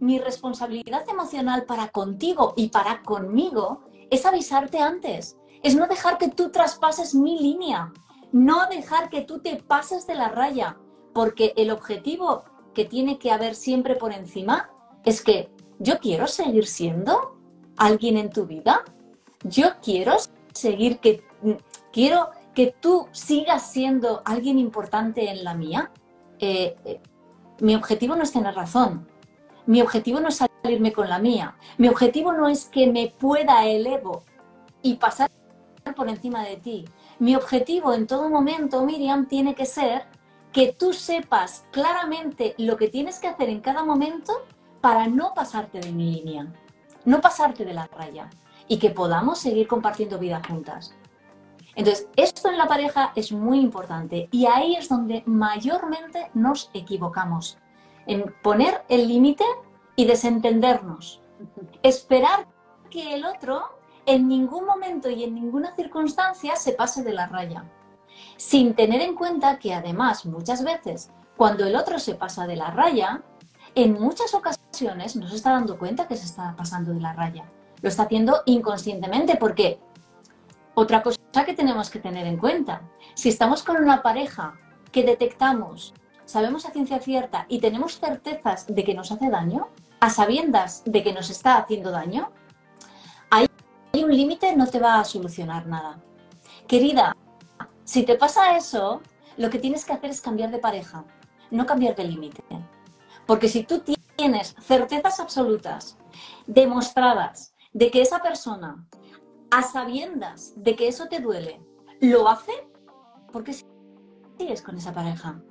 mi 0.00 0.18
responsabilidad 0.18 1.08
emocional 1.08 1.64
para 1.64 1.88
contigo 1.88 2.54
y 2.56 2.68
para 2.68 3.02
conmigo 3.02 3.82
es 4.10 4.26
avisarte 4.26 4.80
antes, 4.80 5.36
es 5.62 5.76
no 5.76 5.86
dejar 5.86 6.18
que 6.18 6.28
tú 6.28 6.50
traspases 6.50 7.14
mi 7.14 7.38
línea, 7.38 7.92
no 8.32 8.66
dejar 8.68 9.10
que 9.10 9.20
tú 9.20 9.40
te 9.40 9.56
pases 9.56 10.06
de 10.06 10.14
la 10.14 10.28
raya, 10.28 10.78
porque 11.12 11.52
el 11.56 11.70
objetivo 11.70 12.44
que 12.74 12.84
tiene 12.84 13.18
que 13.18 13.30
haber 13.30 13.54
siempre 13.54 13.96
por 13.96 14.12
encima 14.12 14.70
es 15.04 15.22
que 15.22 15.50
yo 15.78 15.98
quiero 15.98 16.26
seguir 16.26 16.66
siendo 16.66 17.38
alguien 17.76 18.16
en 18.16 18.30
tu 18.30 18.46
vida, 18.46 18.84
yo 19.44 19.68
quiero 19.82 20.16
seguir 20.52 20.98
que 20.98 21.24
quiero 21.92 22.30
que 22.54 22.74
tú 22.80 23.08
sigas 23.12 23.70
siendo 23.70 24.22
alguien 24.24 24.58
importante 24.58 25.30
en 25.30 25.44
la 25.44 25.54
mía. 25.54 25.90
Eh, 26.38 26.76
eh, 26.84 27.00
mi 27.60 27.74
objetivo 27.74 28.16
no 28.16 28.22
es 28.22 28.32
tener 28.32 28.54
razón, 28.54 29.08
mi 29.66 29.80
objetivo 29.82 30.20
no 30.20 30.28
es 30.28 30.42
salirme 30.62 30.92
con 30.92 31.08
la 31.08 31.18
mía. 31.18 31.56
Mi 31.78 31.88
objetivo 31.88 32.32
no 32.32 32.48
es 32.48 32.66
que 32.66 32.86
me 32.86 33.08
pueda 33.08 33.66
el 33.66 33.86
ego 33.86 34.22
y 34.82 34.94
pasar 34.94 35.30
por 35.96 36.08
encima 36.08 36.44
de 36.44 36.56
ti. 36.56 36.84
Mi 37.18 37.36
objetivo 37.36 37.92
en 37.92 38.06
todo 38.06 38.28
momento, 38.28 38.84
Miriam, 38.84 39.26
tiene 39.26 39.54
que 39.54 39.66
ser 39.66 40.06
que 40.52 40.72
tú 40.72 40.92
sepas 40.92 41.66
claramente 41.70 42.54
lo 42.58 42.76
que 42.76 42.88
tienes 42.88 43.18
que 43.18 43.28
hacer 43.28 43.48
en 43.48 43.60
cada 43.60 43.84
momento 43.84 44.44
para 44.80 45.06
no 45.06 45.34
pasarte 45.34 45.80
de 45.80 45.92
mi 45.92 46.12
línea, 46.12 46.52
no 47.04 47.20
pasarte 47.20 47.64
de 47.64 47.74
la 47.74 47.86
raya 47.86 48.30
y 48.66 48.78
que 48.78 48.90
podamos 48.90 49.38
seguir 49.38 49.68
compartiendo 49.68 50.18
vida 50.18 50.40
juntas. 50.46 50.94
Entonces, 51.74 52.08
esto 52.16 52.48
en 52.48 52.58
la 52.58 52.66
pareja 52.66 53.12
es 53.14 53.32
muy 53.32 53.60
importante 53.60 54.28
y 54.32 54.46
ahí 54.46 54.74
es 54.74 54.88
donde 54.88 55.22
mayormente 55.26 56.30
nos 56.34 56.70
equivocamos 56.74 57.58
en 58.10 58.34
poner 58.42 58.82
el 58.88 59.06
límite 59.06 59.44
y 59.94 60.04
desentendernos. 60.04 61.22
Esperar 61.84 62.48
que 62.90 63.14
el 63.14 63.24
otro 63.24 63.78
en 64.04 64.26
ningún 64.26 64.66
momento 64.66 65.08
y 65.08 65.22
en 65.22 65.32
ninguna 65.32 65.76
circunstancia 65.76 66.56
se 66.56 66.72
pase 66.72 67.04
de 67.04 67.12
la 67.12 67.28
raya. 67.28 67.64
Sin 68.36 68.74
tener 68.74 69.00
en 69.00 69.14
cuenta 69.14 69.60
que 69.60 69.72
además 69.72 70.26
muchas 70.26 70.64
veces 70.64 71.12
cuando 71.36 71.64
el 71.64 71.76
otro 71.76 72.00
se 72.00 72.16
pasa 72.16 72.48
de 72.48 72.56
la 72.56 72.72
raya, 72.72 73.22
en 73.76 73.92
muchas 73.92 74.34
ocasiones 74.34 75.14
no 75.14 75.28
se 75.28 75.36
está 75.36 75.52
dando 75.52 75.78
cuenta 75.78 76.08
que 76.08 76.16
se 76.16 76.26
está 76.26 76.56
pasando 76.56 76.92
de 76.92 77.00
la 77.00 77.12
raya. 77.12 77.48
Lo 77.80 77.88
está 77.88 78.02
haciendo 78.02 78.42
inconscientemente 78.46 79.36
porque 79.36 79.78
otra 80.74 81.00
cosa 81.00 81.20
que 81.46 81.54
tenemos 81.54 81.90
que 81.90 82.00
tener 82.00 82.26
en 82.26 82.38
cuenta, 82.38 82.82
si 83.14 83.28
estamos 83.28 83.62
con 83.62 83.76
una 83.76 84.02
pareja 84.02 84.58
que 84.90 85.04
detectamos 85.04 85.94
sabemos 86.30 86.64
a 86.64 86.70
ciencia 86.70 87.00
cierta 87.00 87.44
y 87.48 87.58
tenemos 87.58 87.98
certezas 87.98 88.66
de 88.68 88.84
que 88.84 88.94
nos 88.94 89.10
hace 89.10 89.28
daño, 89.28 89.68
a 89.98 90.10
sabiendas 90.10 90.82
de 90.86 91.02
que 91.02 91.12
nos 91.12 91.28
está 91.28 91.56
haciendo 91.58 91.90
daño, 91.90 92.30
ahí 93.30 93.46
un 93.94 94.14
límite 94.14 94.54
no 94.56 94.68
te 94.68 94.78
va 94.78 95.00
a 95.00 95.04
solucionar 95.04 95.66
nada. 95.66 96.00
Querida, 96.68 97.16
si 97.84 98.04
te 98.04 98.14
pasa 98.14 98.56
eso, 98.56 99.02
lo 99.36 99.50
que 99.50 99.58
tienes 99.58 99.84
que 99.84 99.92
hacer 99.92 100.10
es 100.10 100.20
cambiar 100.20 100.52
de 100.52 100.58
pareja, 100.58 101.04
no 101.50 101.66
cambiar 101.66 101.96
de 101.96 102.04
límite. 102.04 102.44
Porque 103.26 103.48
si 103.48 103.64
tú 103.64 103.82
tienes 104.16 104.54
certezas 104.60 105.18
absolutas, 105.18 105.98
demostradas, 106.46 107.54
de 107.72 107.90
que 107.90 108.02
esa 108.02 108.20
persona, 108.20 108.86
a 109.50 109.62
sabiendas 109.62 110.52
de 110.56 110.76
que 110.76 110.86
eso 110.86 111.08
te 111.08 111.18
duele, 111.18 111.60
lo 112.00 112.28
hace, 112.28 112.52
¿por 113.32 113.42
qué 113.42 113.52
sigues 114.38 114.62
con 114.62 114.76
esa 114.76 114.92
pareja? 114.92 115.42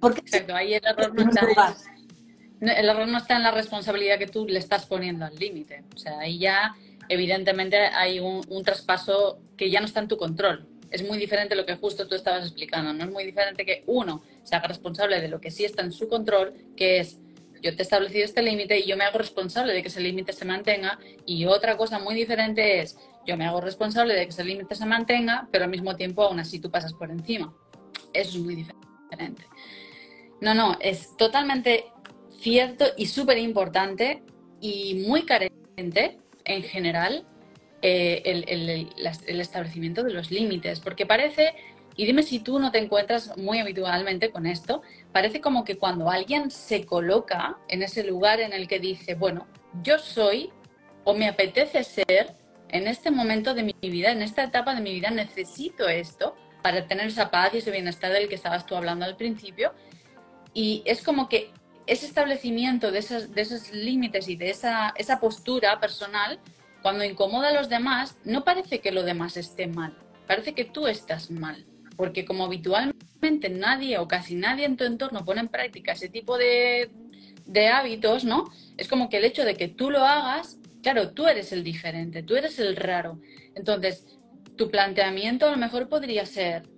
Porque 0.00 0.20
Exacto, 0.20 0.54
ahí 0.54 0.74
el 0.74 0.84
error 0.84 1.14
no 1.14 1.30
está. 1.30 1.74
el 2.60 2.88
error 2.88 3.08
no 3.08 3.18
está 3.18 3.36
en 3.36 3.42
la 3.42 3.50
responsabilidad 3.50 4.18
que 4.18 4.26
tú 4.26 4.46
le 4.46 4.58
estás 4.58 4.86
poniendo 4.86 5.24
al 5.24 5.34
límite. 5.36 5.84
O 5.94 5.98
sea, 5.98 6.18
ahí 6.20 6.38
ya 6.38 6.74
evidentemente 7.08 7.76
hay 7.78 8.20
un, 8.20 8.62
traspaso 8.64 9.40
que 9.56 9.70
ya 9.70 9.80
no 9.80 9.86
está 9.86 10.00
en 10.00 10.08
tu 10.08 10.16
control. 10.16 10.66
Es 10.90 11.06
muy 11.06 11.18
diferente 11.18 11.54
lo 11.54 11.66
que 11.66 11.76
justo 11.76 12.06
tú 12.06 12.14
estabas 12.14 12.44
explicando. 12.44 12.92
No 12.92 13.04
es 13.04 13.10
muy 13.10 13.24
diferente 13.24 13.64
que 13.64 13.84
uno 13.86 14.22
se 14.42 14.56
haga 14.56 14.68
responsable 14.68 15.20
de 15.20 15.28
lo 15.28 15.40
que 15.40 15.50
sí 15.50 15.64
está 15.64 15.82
en 15.82 15.92
su 15.92 16.08
control, 16.08 16.54
que 16.76 16.98
es 16.98 17.18
yo 17.62 17.76
te 17.76 17.82
he 17.82 17.82
establecido 17.82 18.24
este 18.24 18.42
límite 18.42 18.78
y 18.78 18.86
yo 18.86 18.96
me 18.96 19.04
hago 19.04 19.18
responsable 19.18 19.74
de 19.74 19.82
que 19.82 19.88
ese 19.88 20.00
límite 20.00 20.32
se 20.32 20.44
mantenga. 20.44 20.98
Y 21.26 21.44
otra 21.46 21.76
cosa 21.76 21.98
muy 21.98 22.14
diferente 22.14 22.80
es 22.80 22.96
yo 23.26 23.36
me 23.36 23.44
hago 23.44 23.60
responsable 23.60 24.14
de 24.14 24.24
que 24.24 24.30
ese 24.30 24.44
límite 24.44 24.74
se 24.74 24.86
mantenga, 24.86 25.48
pero 25.50 25.64
al 25.64 25.70
mismo 25.70 25.94
tiempo 25.96 26.22
aún 26.22 26.40
así 26.40 26.58
tú 26.58 26.70
pasas 26.70 26.94
por 26.94 27.10
encima. 27.10 27.52
Eso 28.12 28.38
es 28.38 28.44
muy 28.44 28.54
diferente. 28.54 29.44
No, 30.40 30.54
no, 30.54 30.76
es 30.80 31.16
totalmente 31.16 31.86
cierto 32.38 32.86
y 32.96 33.06
súper 33.06 33.38
importante 33.38 34.22
y 34.60 35.04
muy 35.06 35.24
carente 35.24 36.18
en 36.44 36.62
general 36.62 37.26
eh, 37.82 38.22
el, 38.24 39.40
establecimiento 39.40 40.02
de 40.02 40.12
los 40.12 40.30
límites, 40.30 40.80
porque 40.80 41.06
parece, 41.06 41.54
y 41.96 42.06
dime 42.06 42.22
si 42.22 42.40
tú 42.40 42.58
no 42.58 42.70
te 42.70 42.78
encuentras 42.78 43.36
muy 43.36 43.58
habitualmente 43.58 44.30
con 44.30 44.46
esto, 44.46 44.82
parece 45.12 45.40
como 45.40 45.64
que 45.64 45.76
cuando 45.76 46.10
alguien 46.10 46.50
se 46.50 46.84
coloca 46.84 47.58
en 47.68 47.82
ese 47.82 48.04
lugar 48.04 48.40
en 48.40 48.52
el 48.52 48.68
que 48.68 48.80
dice, 48.80 49.14
bueno, 49.14 49.46
yo 49.82 49.98
soy 49.98 50.50
o 51.04 51.14
me 51.14 51.28
apetece 51.28 51.84
ser 51.84 52.34
en 52.68 52.86
este 52.86 53.10
momento 53.10 53.54
de 53.54 53.62
mi 53.62 53.74
vida, 53.80 54.12
en 54.12 54.22
esta 54.22 54.44
etapa 54.44 54.74
de 54.74 54.80
mi 54.80 54.92
vida, 54.92 55.10
necesito 55.10 55.88
esto 55.88 56.36
para 56.62 56.86
tener 56.86 57.06
esa 57.06 57.30
paz 57.30 57.54
y 57.54 57.58
ese 57.58 57.70
bienestar 57.70 58.12
del 58.12 58.28
que 58.28 58.34
estabas 58.34 58.66
tú 58.66 58.76
hablando 58.76 59.04
al 59.04 59.16
principio, 59.16 59.72
y 60.54 60.82
es 60.84 61.02
como 61.02 61.28
que 61.28 61.50
ese 61.86 62.06
establecimiento 62.06 62.92
de 62.92 63.00
esos, 63.00 63.34
de 63.34 63.42
esos 63.42 63.72
límites 63.72 64.28
y 64.28 64.36
de 64.36 64.50
esa, 64.50 64.94
esa 64.96 65.18
postura 65.18 65.80
personal, 65.80 66.38
cuando 66.82 67.04
incomoda 67.04 67.48
a 67.48 67.52
los 67.52 67.68
demás, 67.68 68.16
no 68.24 68.44
parece 68.44 68.80
que 68.80 68.92
lo 68.92 69.02
demás 69.02 69.36
esté 69.36 69.66
mal, 69.66 69.96
parece 70.26 70.54
que 70.54 70.64
tú 70.64 70.86
estás 70.86 71.30
mal, 71.30 71.66
porque 71.96 72.24
como 72.24 72.44
habitualmente 72.44 73.48
nadie 73.50 73.98
o 73.98 74.08
casi 74.08 74.34
nadie 74.34 74.64
en 74.66 74.76
tu 74.76 74.84
entorno 74.84 75.24
pone 75.24 75.40
en 75.40 75.48
práctica 75.48 75.92
ese 75.92 76.08
tipo 76.08 76.38
de, 76.38 76.90
de 77.46 77.68
hábitos, 77.68 78.24
¿no? 78.24 78.50
Es 78.76 78.88
como 78.88 79.08
que 79.08 79.18
el 79.18 79.24
hecho 79.24 79.44
de 79.44 79.56
que 79.56 79.68
tú 79.68 79.90
lo 79.90 80.04
hagas, 80.04 80.58
claro, 80.82 81.10
tú 81.10 81.26
eres 81.26 81.52
el 81.52 81.64
diferente, 81.64 82.22
tú 82.22 82.36
eres 82.36 82.58
el 82.58 82.76
raro. 82.76 83.20
Entonces, 83.54 84.06
tu 84.56 84.70
planteamiento 84.70 85.46
a 85.46 85.50
lo 85.50 85.56
mejor 85.56 85.88
podría 85.88 86.24
ser, 86.24 86.68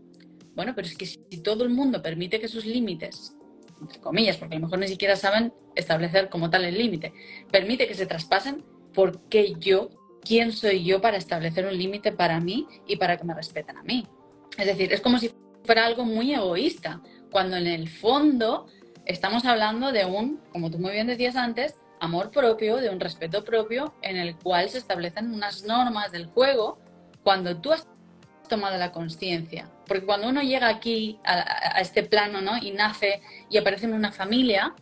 bueno, 0.54 0.74
pero 0.74 0.88
es 0.88 0.96
que 0.96 1.06
si 1.06 1.18
todo 1.42 1.64
el 1.64 1.70
mundo 1.70 2.02
permite 2.02 2.40
que 2.40 2.48
sus 2.48 2.64
límites, 2.64 3.36
entre 3.82 4.00
comillas, 4.00 4.36
porque 4.36 4.56
a 4.56 4.58
lo 4.58 4.66
mejor 4.66 4.78
ni 4.78 4.88
siquiera 4.88 5.16
saben 5.16 5.52
establecer 5.74 6.28
como 6.28 6.50
tal 6.50 6.64
el 6.64 6.78
límite, 6.78 7.12
permite 7.50 7.86
que 7.86 7.94
se 7.94 8.06
traspasen, 8.06 8.64
¿por 8.94 9.28
qué 9.28 9.54
yo? 9.58 9.90
¿Quién 10.22 10.52
soy 10.52 10.84
yo 10.84 11.00
para 11.00 11.16
establecer 11.16 11.66
un 11.66 11.76
límite 11.76 12.12
para 12.12 12.40
mí 12.40 12.66
y 12.86 12.96
para 12.96 13.16
que 13.16 13.24
me 13.24 13.34
respeten 13.34 13.76
a 13.76 13.82
mí? 13.82 14.06
Es 14.56 14.66
decir, 14.66 14.92
es 14.92 15.00
como 15.00 15.18
si 15.18 15.32
fuera 15.64 15.86
algo 15.86 16.04
muy 16.04 16.32
egoísta, 16.32 17.02
cuando 17.30 17.56
en 17.56 17.66
el 17.66 17.88
fondo 17.88 18.66
estamos 19.04 19.44
hablando 19.44 19.90
de 19.90 20.04
un, 20.04 20.40
como 20.52 20.70
tú 20.70 20.78
muy 20.78 20.92
bien 20.92 21.06
decías 21.06 21.36
antes, 21.36 21.74
amor 22.00 22.30
propio, 22.30 22.76
de 22.76 22.90
un 22.90 23.00
respeto 23.00 23.44
propio 23.44 23.94
en 24.02 24.16
el 24.16 24.36
cual 24.36 24.68
se 24.68 24.78
establecen 24.78 25.32
unas 25.32 25.64
normas 25.64 26.12
del 26.12 26.26
juego 26.26 26.78
cuando 27.22 27.60
tú 27.60 27.72
has 27.72 27.86
tomado 28.52 28.76
la 28.76 28.92
conciencia. 28.92 29.70
Porque 29.88 30.04
cuando 30.04 30.28
uno 30.28 30.42
llega 30.42 30.68
aquí 30.68 31.18
a, 31.24 31.80
este 31.80 32.02
plano 32.02 32.42
¿no? 32.42 32.58
y 32.58 32.72
nace 32.72 33.22
y 33.48 33.56
aparece 33.56 33.86
en 33.86 33.94
una 33.94 34.12
familia, 34.12 34.74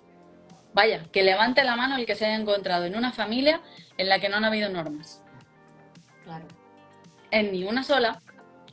vaya, 0.75 1.05
que 1.13 1.23
levante 1.23 1.63
la 1.63 1.77
mano 1.77 1.97
el 1.97 2.05
que 2.05 2.17
se 2.17 2.27
haya 2.27 2.35
encontrado 2.35 2.85
en 2.85 2.97
una 2.97 3.13
familia 3.13 3.61
en 3.97 4.09
la 4.09 4.19
que 4.19 4.29
no 4.29 4.39
han 4.39 4.45
habido 4.45 4.69
normas. 4.71 5.23
Claro. 6.25 6.47
En 7.31 7.53
ni 7.53 7.63
una 7.63 7.85
sola. 7.85 8.21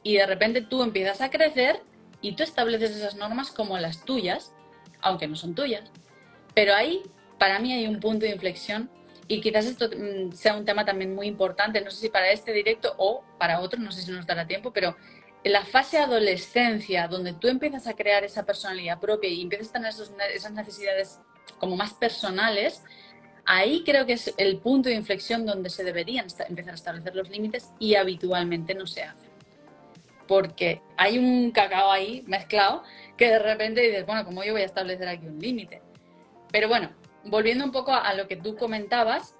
Y 0.01 0.16
de 0.16 0.25
repente 0.25 0.62
tú 0.62 0.82
empiezas 0.82 1.22
a 1.22 1.30
crecer 1.30 1.84
y 2.22 2.32
tú 2.32 2.42
estableces 2.42 2.96
esas 2.96 3.13
normas 3.13 3.51
como 3.51 3.77
las 3.77 4.04
tuyas, 4.04 4.51
aunque 5.01 5.27
no 5.27 5.36
son 5.36 5.54
tuyas. 5.54 5.92
Pero 6.56 6.74
ahí, 6.74 7.04
para 7.38 7.60
mí, 7.60 7.72
hay 7.72 7.86
un 7.86 8.00
punto 8.00 8.25
de 8.25 8.32
inflexión 8.32 8.89
y 9.28 9.42
quizás 9.42 9.66
esto 9.66 9.90
mm, 9.90 10.32
sea 10.32 10.56
un 10.56 10.66
tema 10.66 10.86
también 10.86 11.14
muy 11.14 11.28
importante, 11.28 11.82
no 11.82 11.92
sé 11.92 11.98
si 11.98 12.10
para 12.10 12.32
este 12.32 12.54
directo 12.54 12.94
o 12.98 13.24
para 13.38 13.60
otro, 13.60 13.80
no 13.80 13.92
sé 13.92 14.02
si 14.02 14.12
nos 14.12 14.26
dará 14.26 14.48
tiempo, 14.48 14.72
pero 14.72 14.96
en 15.44 15.52
la 15.52 15.66
fase 15.66 15.98
adolescencia, 15.98 17.08
donde 17.08 17.34
tú 17.34 17.48
empiezas 17.48 17.88
a 17.88 17.94
crear 17.94 18.24
esa 18.24 18.46
personalidad 18.46 19.00
propia 19.00 19.30
y 19.30 19.42
empiezas 19.42 19.70
a 19.70 19.74
tener 19.74 19.94
esas 20.34 20.52
necesidades 20.52 21.20
como 21.60 21.76
más 21.76 21.94
personales, 21.94 22.84
ahí 23.46 23.84
creo 23.86 24.06
que 24.06 24.14
es 24.14 24.34
el 24.38 24.58
punto 24.58 24.90
de 24.90 24.96
inflexión 24.96 25.46
donde 25.46 25.70
se 25.70 25.84
deberían 25.84 26.28
empezar 26.50 26.74
a 26.74 26.76
establecer 26.76 27.16
los 27.16 27.30
límites 27.30 27.72
y 27.80 27.96
habitualmente 27.96 28.76
no 28.76 28.86
se 28.88 29.04
hace. 29.04 29.28
Porque 30.28 30.82
hay 30.98 31.18
un 31.18 31.52
cacao 31.52 31.92
ahí 31.92 32.24
mezclado 32.28 32.84
que 33.16 33.30
de 33.30 33.40
repente 33.40 33.82
dices, 33.82 34.06
bueno, 34.06 34.26
¿cómo 34.26 34.44
yo 34.44 34.52
voy 34.52 34.64
a 34.64 34.66
establecer 34.66 35.08
aquí 35.08 35.28
un 35.28 35.40
límite? 35.40 35.82
Pero 36.52 36.68
bueno, 36.68 36.92
volviendo 37.30 37.64
un 37.66 37.72
poco 37.72 37.94
a 37.94 38.14
lo 38.14 38.28
que 38.28 38.36
tú 38.36 38.56
comentabas, 38.56 39.36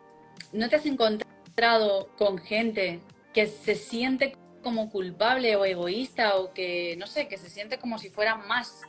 ¿no 0.52 0.70
te 0.70 0.76
has 0.76 0.86
encontrado 0.86 2.10
con 2.18 2.38
gente 2.38 3.02
que 3.34 3.48
se 3.48 3.76
siente 3.76 4.38
como 4.64 4.90
culpable 4.90 5.56
o 5.56 5.66
egoísta 5.66 6.38
o 6.38 6.54
que, 6.54 6.96
no 6.98 7.08
sé, 7.08 7.28
que 7.28 7.38
se 7.38 7.50
siente 7.50 7.80
como 7.80 7.98
si 7.98 8.10
fuera 8.10 8.36
más 8.36 8.82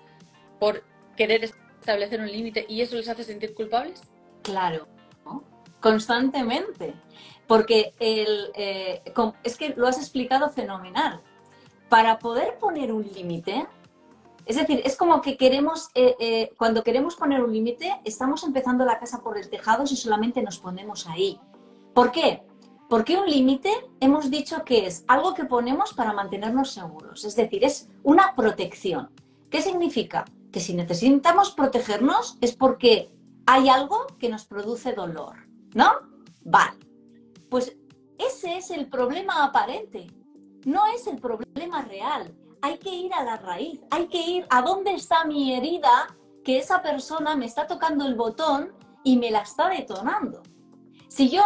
por 0.58 0.84
querer 1.16 1.44
establecer 1.44 2.20
un 2.20 2.30
límite 2.30 2.66
y 2.68 2.80
eso 2.80 2.96
les 2.96 3.08
hace 3.08 3.24
sentir 3.24 3.54
culpables? 3.54 4.02
Claro, 4.42 4.88
constantemente. 5.80 6.94
Porque 7.46 7.94
el, 7.98 8.50
eh, 8.54 9.02
es 9.42 9.56
que 9.56 9.70
lo 9.70 9.86
has 9.86 9.98
explicado 9.98 10.50
fenomenal. 10.50 11.22
Para 11.88 12.18
poder 12.18 12.58
poner 12.58 12.92
un 12.92 13.02
límite, 13.02 13.66
es 14.48 14.56
decir, 14.56 14.80
es 14.82 14.96
como 14.96 15.20
que 15.20 15.36
queremos, 15.36 15.90
eh, 15.94 16.16
eh, 16.18 16.54
cuando 16.56 16.82
queremos 16.82 17.16
poner 17.16 17.44
un 17.44 17.52
límite, 17.52 18.00
estamos 18.06 18.42
empezando 18.44 18.86
la 18.86 18.98
casa 18.98 19.20
por 19.20 19.36
el 19.36 19.50
tejado 19.50 19.86
si 19.86 19.94
solamente 19.94 20.40
nos 20.40 20.58
ponemos 20.58 21.06
ahí. 21.06 21.38
¿Por 21.94 22.10
qué? 22.10 22.42
Porque 22.88 23.18
un 23.18 23.26
límite 23.28 23.70
hemos 24.00 24.30
dicho 24.30 24.64
que 24.64 24.86
es 24.86 25.04
algo 25.06 25.34
que 25.34 25.44
ponemos 25.44 25.92
para 25.92 26.14
mantenernos 26.14 26.70
seguros, 26.70 27.26
es 27.26 27.36
decir, 27.36 27.62
es 27.62 27.90
una 28.02 28.34
protección. 28.34 29.10
¿Qué 29.50 29.60
significa? 29.60 30.24
Que 30.50 30.60
si 30.60 30.72
necesitamos 30.72 31.50
protegernos 31.50 32.38
es 32.40 32.56
porque 32.56 33.10
hay 33.44 33.68
algo 33.68 34.06
que 34.18 34.30
nos 34.30 34.46
produce 34.46 34.94
dolor, 34.94 35.46
¿no? 35.74 35.92
Vale. 36.42 36.78
Pues 37.50 37.76
ese 38.16 38.56
es 38.56 38.70
el 38.70 38.88
problema 38.88 39.44
aparente, 39.44 40.06
no 40.64 40.86
es 40.86 41.06
el 41.06 41.18
problema 41.18 41.82
real 41.82 42.34
hay 42.62 42.78
que 42.78 42.90
ir 42.90 43.12
a 43.14 43.24
la 43.24 43.36
raíz, 43.36 43.80
hay 43.90 44.08
que 44.08 44.20
ir 44.20 44.46
a 44.50 44.62
dónde 44.62 44.92
está 44.92 45.24
mi 45.24 45.54
herida 45.54 46.16
que 46.44 46.58
esa 46.58 46.82
persona 46.82 47.36
me 47.36 47.46
está 47.46 47.66
tocando 47.66 48.06
el 48.06 48.14
botón 48.14 48.72
y 49.04 49.16
me 49.16 49.30
la 49.30 49.40
está 49.40 49.68
detonando. 49.68 50.42
Si 51.08 51.28
yo 51.28 51.42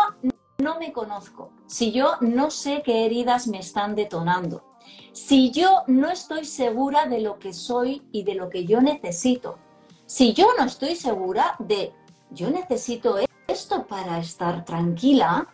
no 0.59 0.79
me 0.79 0.92
conozco, 0.92 1.53
si 1.66 1.92
yo 1.92 2.16
no 2.20 2.51
sé 2.51 2.83
qué 2.85 3.05
heridas 3.05 3.48
me 3.48 3.59
están 3.59 3.94
detonando, 3.94 4.64
si 5.12 5.51
yo 5.51 5.83
no 5.87 6.11
estoy 6.11 6.44
segura 6.44 7.07
de 7.07 7.20
lo 7.20 7.38
que 7.38 7.53
soy 7.53 8.03
y 8.12 8.22
de 8.22 8.35
lo 8.35 8.48
que 8.48 8.64
yo 8.64 8.81
necesito, 8.81 9.59
si 10.07 10.33
yo 10.33 10.48
no 10.59 10.64
estoy 10.64 10.96
segura 10.96 11.57
de 11.59 11.92
yo 12.31 12.51
necesito 12.51 13.16
esto 13.46 13.87
para 13.87 14.18
estar 14.18 14.64
tranquila, 14.64 15.48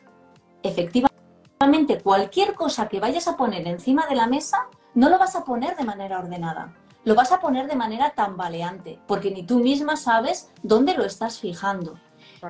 efectivamente 0.62 2.00
cualquier 2.02 2.54
cosa 2.54 2.88
que 2.88 3.00
vayas 3.00 3.26
a 3.28 3.36
poner 3.36 3.66
encima 3.66 4.06
de 4.06 4.14
la 4.14 4.26
mesa 4.26 4.68
no 4.98 5.08
lo 5.08 5.16
vas 5.16 5.36
a 5.36 5.44
poner 5.44 5.76
de 5.76 5.84
manera 5.84 6.18
ordenada, 6.18 6.74
lo 7.04 7.14
vas 7.14 7.30
a 7.30 7.38
poner 7.38 7.68
de 7.68 7.76
manera 7.76 8.14
tambaleante, 8.16 8.98
porque 9.06 9.30
ni 9.30 9.44
tú 9.44 9.60
misma 9.60 9.94
sabes 9.96 10.50
dónde 10.64 10.94
lo 10.94 11.04
estás 11.04 11.38
fijando. 11.38 12.00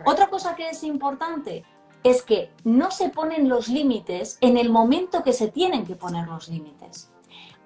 Otra 0.06 0.28
cosa 0.28 0.56
que 0.56 0.70
es 0.70 0.82
importante 0.82 1.66
es 2.02 2.22
que 2.22 2.50
no 2.64 2.90
se 2.90 3.10
ponen 3.10 3.50
los 3.50 3.68
límites 3.68 4.38
en 4.40 4.56
el 4.56 4.70
momento 4.70 5.22
que 5.22 5.34
se 5.34 5.48
tienen 5.48 5.84
que 5.84 5.94
poner 5.94 6.26
los 6.26 6.48
límites. 6.48 7.12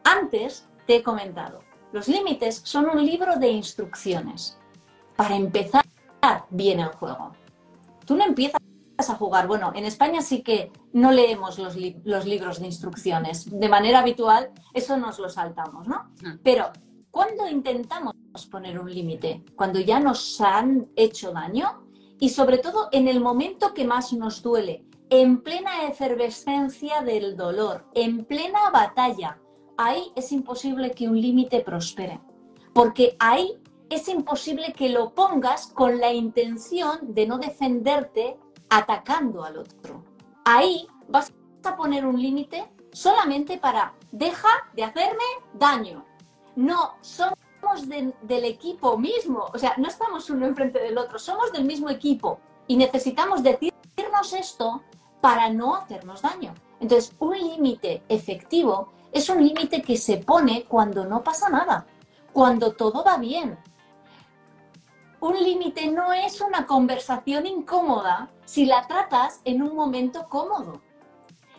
Antes 0.02 0.66
te 0.84 0.96
he 0.96 1.02
comentado, 1.04 1.60
los 1.92 2.08
límites 2.08 2.60
son 2.64 2.90
un 2.90 3.06
libro 3.06 3.36
de 3.36 3.50
instrucciones 3.50 4.58
para 5.14 5.36
empezar 5.36 5.84
bien 6.50 6.80
el 6.80 6.88
juego. 6.88 7.30
Tú 8.04 8.16
no 8.16 8.24
empiezas 8.24 8.60
a 9.10 9.14
jugar. 9.14 9.46
Bueno, 9.46 9.72
en 9.74 9.84
España 9.84 10.22
sí 10.22 10.42
que 10.42 10.72
no 10.92 11.12
leemos 11.12 11.58
los, 11.58 11.76
libros 11.76 12.60
de 12.60 12.66
instrucciones. 12.66 13.48
De 13.50 13.68
manera 13.68 14.00
habitual, 14.00 14.50
eso 14.74 14.96
nos 14.96 15.18
lo 15.18 15.28
saltamos, 15.28 15.86
¿no? 15.86 16.10
Pero 16.42 16.70
cuando 17.10 17.48
intentamos 17.48 18.14
poner 18.50 18.78
un 18.78 18.92
límite, 18.92 19.44
cuando 19.54 19.80
ya 19.80 20.00
nos 20.00 20.40
han 20.40 20.88
hecho 20.96 21.32
daño 21.32 21.86
y 22.18 22.30
sobre 22.30 22.58
todo 22.58 22.88
en 22.92 23.08
el 23.08 23.20
momento 23.20 23.74
que 23.74 23.84
más 23.84 24.12
nos 24.12 24.42
duele, 24.42 24.86
en 25.10 25.42
plena 25.42 25.86
efervescencia 25.86 27.02
del 27.02 27.36
dolor, 27.36 27.86
en 27.94 28.24
plena 28.24 28.70
batalla, 28.70 29.38
ahí 29.76 30.10
es 30.16 30.32
imposible 30.32 30.92
que 30.92 31.08
un 31.08 31.20
límite 31.20 31.60
prospere. 31.60 32.20
Porque 32.72 33.16
ahí 33.18 33.58
es 33.90 34.08
imposible 34.08 34.72
que 34.72 34.88
lo 34.88 35.14
pongas 35.14 35.66
con 35.66 36.00
la 36.00 36.14
intención 36.14 36.98
de 37.14 37.26
no 37.26 37.36
defenderte 37.36 38.38
atacando 38.72 39.44
al 39.44 39.58
otro. 39.58 40.02
Ahí 40.44 40.88
vas 41.08 41.32
a 41.62 41.76
poner 41.76 42.06
un 42.06 42.20
límite 42.20 42.72
solamente 42.92 43.58
para 43.58 43.92
deja 44.10 44.48
de 44.72 44.84
hacerme 44.84 45.24
daño. 45.52 46.04
No, 46.56 46.94
somos 47.02 47.88
del 47.88 48.44
equipo 48.44 48.96
mismo, 48.96 49.46
o 49.52 49.58
sea, 49.58 49.74
no 49.76 49.88
estamos 49.88 50.28
uno 50.30 50.46
enfrente 50.46 50.78
del 50.78 50.96
otro, 50.96 51.18
somos 51.18 51.52
del 51.52 51.64
mismo 51.64 51.90
equipo 51.90 52.40
y 52.66 52.76
necesitamos 52.76 53.42
decirnos 53.42 54.32
esto 54.32 54.82
para 55.20 55.50
no 55.50 55.76
hacernos 55.76 56.22
daño. 56.22 56.54
Entonces, 56.80 57.14
un 57.18 57.38
límite 57.38 58.02
efectivo 58.08 58.92
es 59.12 59.28
un 59.28 59.44
límite 59.44 59.82
que 59.82 59.98
se 59.98 60.16
pone 60.16 60.64
cuando 60.64 61.04
no 61.04 61.22
pasa 61.22 61.50
nada, 61.50 61.86
cuando 62.32 62.72
todo 62.72 63.04
va 63.04 63.18
bien, 63.18 63.58
un 65.22 65.40
límite 65.40 65.86
no 65.86 66.12
es 66.12 66.40
una 66.40 66.66
conversación 66.66 67.46
incómoda 67.46 68.28
si 68.44 68.66
la 68.66 68.88
tratas 68.88 69.40
en 69.44 69.62
un 69.62 69.76
momento 69.76 70.28
cómodo. 70.28 70.82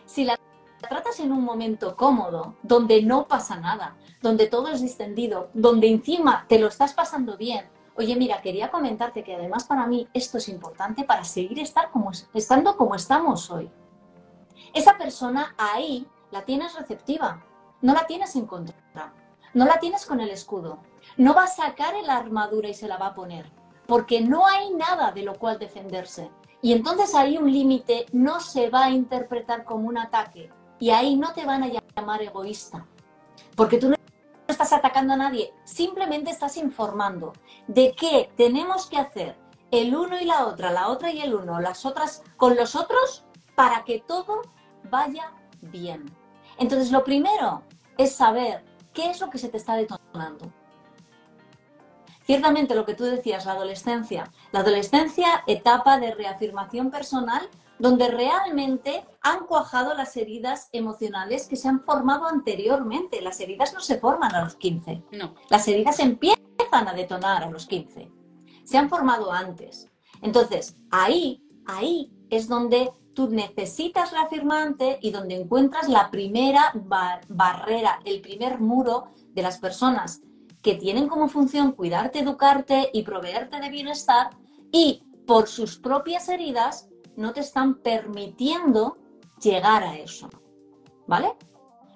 Si 0.04 0.24
la 0.24 0.38
tratas 0.86 1.18
en 1.18 1.32
un 1.32 1.42
momento 1.42 1.96
cómodo, 1.96 2.56
donde 2.62 3.02
no 3.02 3.26
pasa 3.26 3.56
nada, 3.56 3.96
donde 4.20 4.48
todo 4.48 4.68
es 4.68 4.82
distendido, 4.82 5.48
donde 5.54 5.88
encima 5.88 6.44
te 6.46 6.58
lo 6.58 6.68
estás 6.68 6.92
pasando 6.92 7.38
bien. 7.38 7.66
Oye, 7.96 8.14
mira, 8.16 8.42
quería 8.42 8.70
comentarte 8.70 9.24
que 9.24 9.34
además 9.34 9.64
para 9.64 9.86
mí 9.86 10.08
esto 10.12 10.36
es 10.36 10.50
importante 10.50 11.04
para 11.04 11.24
seguir 11.24 11.58
estar 11.58 11.90
como, 11.90 12.10
estando 12.34 12.76
como 12.76 12.94
estamos 12.94 13.50
hoy. 13.50 13.70
Esa 14.74 14.98
persona 14.98 15.54
ahí 15.56 16.06
la 16.30 16.44
tienes 16.44 16.74
receptiva, 16.74 17.42
no 17.80 17.94
la 17.94 18.06
tienes 18.06 18.36
en 18.36 18.44
contra, 18.44 19.14
no 19.54 19.64
la 19.64 19.78
tienes 19.78 20.04
con 20.04 20.20
el 20.20 20.28
escudo, 20.28 20.80
no 21.16 21.34
va 21.34 21.44
a 21.44 21.48
sacar 21.48 21.94
la 22.04 22.16
armadura 22.16 22.68
y 22.68 22.74
se 22.74 22.88
la 22.88 22.96
va 22.96 23.08
a 23.08 23.14
poner, 23.14 23.50
porque 23.86 24.20
no 24.20 24.46
hay 24.46 24.72
nada 24.74 25.12
de 25.12 25.22
lo 25.22 25.34
cual 25.38 25.58
defenderse. 25.58 26.30
Y 26.62 26.72
entonces 26.72 27.14
ahí 27.14 27.36
un 27.36 27.52
límite 27.52 28.06
no 28.12 28.40
se 28.40 28.70
va 28.70 28.84
a 28.84 28.90
interpretar 28.90 29.64
como 29.64 29.88
un 29.88 29.98
ataque 29.98 30.50
y 30.78 30.90
ahí 30.90 31.16
no 31.16 31.32
te 31.32 31.44
van 31.44 31.62
a 31.62 31.68
llamar 31.68 32.22
egoísta, 32.22 32.86
porque 33.54 33.78
tú 33.78 33.94
estás 34.48 34.72
atacando 34.72 35.14
a 35.14 35.16
nadie, 35.16 35.52
simplemente 35.64 36.30
estás 36.30 36.56
informando 36.56 37.32
de 37.66 37.94
qué 37.94 38.30
tenemos 38.36 38.86
que 38.86 38.98
hacer 38.98 39.36
el 39.70 39.94
uno 39.94 40.18
y 40.20 40.24
la 40.24 40.46
otra, 40.46 40.70
la 40.70 40.88
otra 40.88 41.10
y 41.10 41.20
el 41.20 41.34
uno, 41.34 41.60
las 41.60 41.84
otras 41.84 42.22
con 42.36 42.56
los 42.56 42.76
otros, 42.76 43.24
para 43.54 43.84
que 43.84 44.00
todo 44.00 44.42
vaya 44.90 45.32
bien. 45.60 46.04
Entonces, 46.58 46.90
lo 46.90 47.04
primero 47.04 47.62
es 47.98 48.14
saber 48.14 48.64
qué 48.92 49.10
es 49.10 49.20
lo 49.20 49.30
que 49.30 49.38
se 49.38 49.48
te 49.48 49.56
está 49.56 49.74
detonando. 49.76 50.52
Ciertamente 52.24 52.74
lo 52.74 52.86
que 52.86 52.94
tú 52.94 53.04
decías, 53.04 53.44
la 53.44 53.52
adolescencia. 53.52 54.30
La 54.50 54.60
adolescencia, 54.60 55.44
etapa 55.46 55.98
de 55.98 56.14
reafirmación 56.14 56.90
personal, 56.90 57.48
donde 57.78 58.08
realmente 58.08 59.04
han 59.20 59.46
cuajado 59.46 59.94
las 59.94 60.16
heridas 60.16 60.68
emocionales 60.72 61.48
que 61.48 61.56
se 61.56 61.68
han 61.68 61.80
formado 61.80 62.26
anteriormente. 62.26 63.20
Las 63.20 63.40
heridas 63.40 63.74
no 63.74 63.80
se 63.80 63.98
forman 63.98 64.34
a 64.34 64.42
los 64.42 64.56
15. 64.56 65.02
No. 65.12 65.34
Las 65.50 65.68
heridas 65.68 65.98
empiezan 66.00 66.88
a 66.88 66.94
detonar 66.94 67.42
a 67.42 67.50
los 67.50 67.66
15. 67.66 68.10
Se 68.64 68.78
han 68.78 68.88
formado 68.88 69.30
antes. 69.30 69.90
Entonces, 70.22 70.76
ahí, 70.90 71.42
ahí 71.66 72.10
es 72.30 72.48
donde 72.48 72.90
tú 73.14 73.28
necesitas 73.28 74.12
reafirmante 74.12 74.98
y 75.02 75.10
donde 75.10 75.34
encuentras 75.34 75.88
la 75.88 76.10
primera 76.10 76.72
barrera, 77.28 78.00
el 78.04 78.20
primer 78.20 78.60
muro 78.60 79.08
de 79.34 79.42
las 79.42 79.58
personas 79.58 80.22
que 80.64 80.74
tienen 80.74 81.08
como 81.08 81.28
función 81.28 81.72
cuidarte, 81.72 82.20
educarte 82.20 82.88
y 82.94 83.02
proveerte 83.02 83.60
de 83.60 83.68
bienestar 83.68 84.30
y 84.72 85.04
por 85.26 85.46
sus 85.46 85.78
propias 85.78 86.30
heridas 86.30 86.88
no 87.16 87.34
te 87.34 87.40
están 87.40 87.76
permitiendo 87.76 88.96
llegar 89.40 89.84
a 89.84 89.98
eso. 89.98 90.30
¿Vale? 91.06 91.36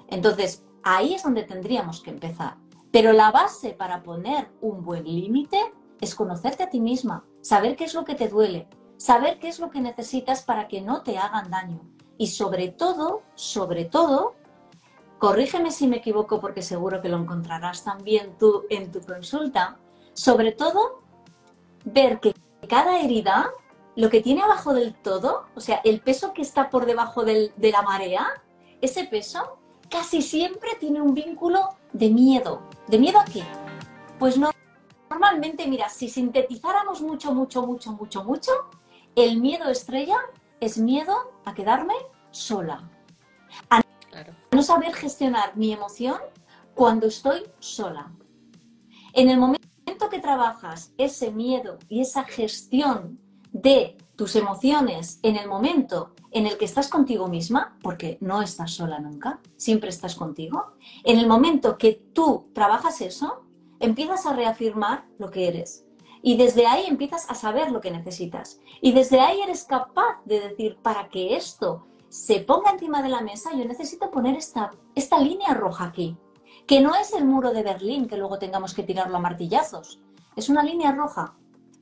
Entonces, 0.09 0.67
ahí 0.85 1.15
es 1.15 1.23
donde 1.23 1.45
tendríamos 1.45 2.03
que 2.03 2.11
empezar. 2.11 2.59
Pero 2.93 3.15
la 3.15 3.31
base 3.31 3.71
para 3.71 4.03
poner 4.03 4.51
un 4.61 4.85
buen 4.85 5.05
límite 5.05 5.59
es 5.99 6.15
conocerte 6.15 6.63
a 6.63 6.69
ti 6.69 6.81
misma, 6.81 7.25
saber 7.41 7.75
qué 7.75 7.85
es 7.85 7.95
lo 7.95 8.05
que 8.05 8.17
te 8.17 8.29
duele, 8.29 8.69
saber 8.99 9.39
qué 9.39 9.49
es 9.49 9.61
lo 9.61 9.71
que 9.71 9.81
necesitas 9.81 10.43
para 10.43 10.69
que 10.69 10.83
no 10.83 11.03
te 11.03 11.17
hagan 11.17 11.51
daño. 11.51 11.81
Y 12.19 12.27
sobre 12.27 12.69
todo, 12.69 13.23
sobre 13.35 13.87
todo, 13.87 14.35
corrígeme 15.19 15.71
si 15.71 15.87
me 15.87 15.99
equivoco 15.99 16.41
porque 16.41 16.63
seguro 16.63 17.01
que 17.01 17.09
lo 17.09 17.19
encontrarás 17.19 17.85
también 17.85 18.37
tú 18.39 18.65
en 18.71 18.91
tu 18.91 19.01
consulta, 19.01 19.79
sobre 20.13 20.53
todo, 20.53 21.03
ver 21.85 22.21
que 22.21 22.35
cada 22.69 23.01
herida, 23.01 23.51
lo 23.97 24.11
que 24.11 24.21
tiene 24.21 24.43
abajo 24.43 24.75
del 24.75 24.95
todo, 24.95 25.47
o 25.55 25.61
sea, 25.61 25.81
el 25.85 26.01
peso 26.01 26.33
que 26.33 26.43
está 26.43 26.71
por 26.71 26.87
debajo 26.87 27.25
de 27.25 27.53
la 27.57 27.83
marea, 27.83 28.27
ese 28.81 29.05
peso 29.05 29.59
casi 29.89 30.23
siempre 30.23 30.71
tiene 30.79 31.01
un 31.01 31.15
vínculo 31.15 31.77
de 31.93 32.11
miedo. 32.11 32.63
¿De 32.87 32.99
miedo 32.99 33.19
a 33.19 33.25
qué? 33.25 33.43
Pues 34.19 34.39
no. 34.39 34.51
Normalmente, 35.11 35.67
mira, 35.67 35.89
si 35.89 36.09
sintetizáramos 36.09 37.01
mucho, 37.01 37.33
mucho, 37.33 37.67
mucho, 37.67 37.93
mucho, 37.93 38.25
mucho, 38.25 38.53
el 39.17 39.41
miedo 39.41 39.69
estrella 39.71 40.19
es 40.61 40.79
miedo 40.79 41.33
a 41.45 41.55
quedarme 41.55 41.95
sola. 42.31 42.89
A 43.71 43.81
no 44.51 44.63
saber 44.63 44.95
gestionar 44.95 45.57
mi 45.57 45.73
emoción 45.73 46.19
cuando 46.75 47.07
estoy 47.07 47.43
sola. 47.59 48.13
En 49.13 49.31
el 49.31 49.39
momento 49.39 49.69
que 50.11 50.21
trabajas 50.21 50.93
ese 50.97 51.31
miedo 51.31 51.79
y 51.89 52.01
esa 52.01 52.25
gestión 52.25 53.19
de 53.53 53.97
tus 54.17 54.37
emociones 54.37 55.21
en 55.23 55.37
el 55.37 55.49
momento 55.49 56.15
en 56.31 56.47
el 56.47 56.59
que 56.59 56.65
estás 56.65 56.89
contigo 56.89 57.29
misma, 57.29 57.79
porque 57.83 58.19
no 58.21 58.43
estás 58.43 58.73
sola 58.73 58.99
nunca, 58.99 59.41
siempre 59.57 59.89
estás 59.89 60.15
contigo, 60.15 60.73
en 61.05 61.19
el 61.19 61.27
momento 61.27 61.79
que 61.79 61.95
tú 62.13 62.51
trabajas 62.53 63.01
eso, 63.01 63.45
empiezas 63.81 64.27
a 64.27 64.35
reafirmar 64.35 65.07
lo 65.19 65.31
que 65.31 65.49
eres, 65.49 65.87
y 66.23 66.37
desde 66.37 66.67
ahí 66.67 66.87
empiezas 66.87 67.31
a 67.31 67.35
saber 67.35 67.71
lo 67.71 67.81
que 67.81 67.91
necesitas. 67.91 68.61
Y 68.81 68.93
desde 68.93 69.21
ahí 69.21 69.41
eres 69.41 69.65
capaz 69.65 70.21
de 70.25 70.41
decir, 70.41 70.79
para 70.83 71.09
que 71.09 71.37
esto 71.37 71.87
se 72.09 72.41
ponga 72.41 72.71
encima 72.71 73.03
de 73.03 73.09
la 73.09 73.21
mesa, 73.21 73.51
yo 73.53 73.65
necesito 73.65 74.11
poner 74.11 74.37
esta, 74.37 74.71
esta 74.95 75.19
línea 75.19 75.55
roja 75.55 75.85
aquí, 75.85 76.17
que 76.67 76.81
no 76.81 76.95
es 76.95 77.13
el 77.13 77.25
muro 77.25 77.53
de 77.53 77.63
Berlín 77.63 78.09
que 78.09 78.17
luego 78.17 78.39
tengamos 78.39 78.75
que 78.75 78.83
tirarlo 78.83 79.17
a 79.17 79.21
martillazos. 79.21 80.01
Es 80.37 80.49
una 80.49 80.63
línea 80.63 80.93
roja 80.93 81.35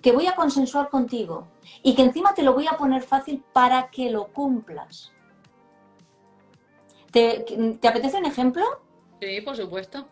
que 0.03 0.13
voy 0.13 0.27
a 0.27 0.37
consensuar 0.37 0.89
contigo 0.89 1.49
y 1.83 1.95
que 1.95 2.03
encima 2.03 2.35
te 2.35 2.43
lo 2.43 2.55
voy 2.55 2.67
a 2.67 2.77
poner 2.77 3.03
fácil 3.03 3.43
para 3.53 3.91
que 3.91 4.11
lo 4.11 4.29
cumplas. 4.29 5.13
¿Te, 7.11 7.45
¿te 7.81 7.89
apetece 7.89 8.19
un 8.19 8.27
ejemplo? 8.27 8.65
Sí, 9.21 9.41
por 9.41 9.57
supuesto. 9.57 10.07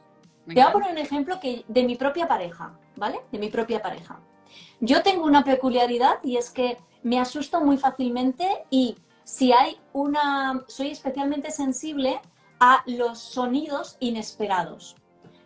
Te 0.47 0.55
voy 0.55 0.63
a 0.63 0.73
poner 0.73 0.91
un 0.93 0.99
ejemplo 0.99 1.41
que, 1.41 1.65
de 1.69 1.83
mi 1.85 1.97
propia 1.97 2.29
pareja, 2.29 2.79
¿vale? 2.97 3.21
De 3.33 3.39
mi 3.39 3.49
propia 3.49 3.81
pareja. 3.81 4.21
Yo 4.81 5.03
tengo 5.03 5.25
una 5.25 5.45
peculiaridad 5.45 6.19
y 6.23 6.37
es 6.37 6.51
que 6.51 6.79
me 7.03 7.21
asusto 7.21 7.61
muy 7.61 7.77
fácilmente 7.77 8.65
y 8.71 8.97
si 9.25 9.53
hay 9.53 9.81
una... 9.93 10.65
soy 10.69 10.91
especialmente 10.91 11.51
sensible 11.51 12.21
a 12.61 12.83
los 12.87 13.19
sonidos 13.19 13.97
inesperados. 14.01 14.97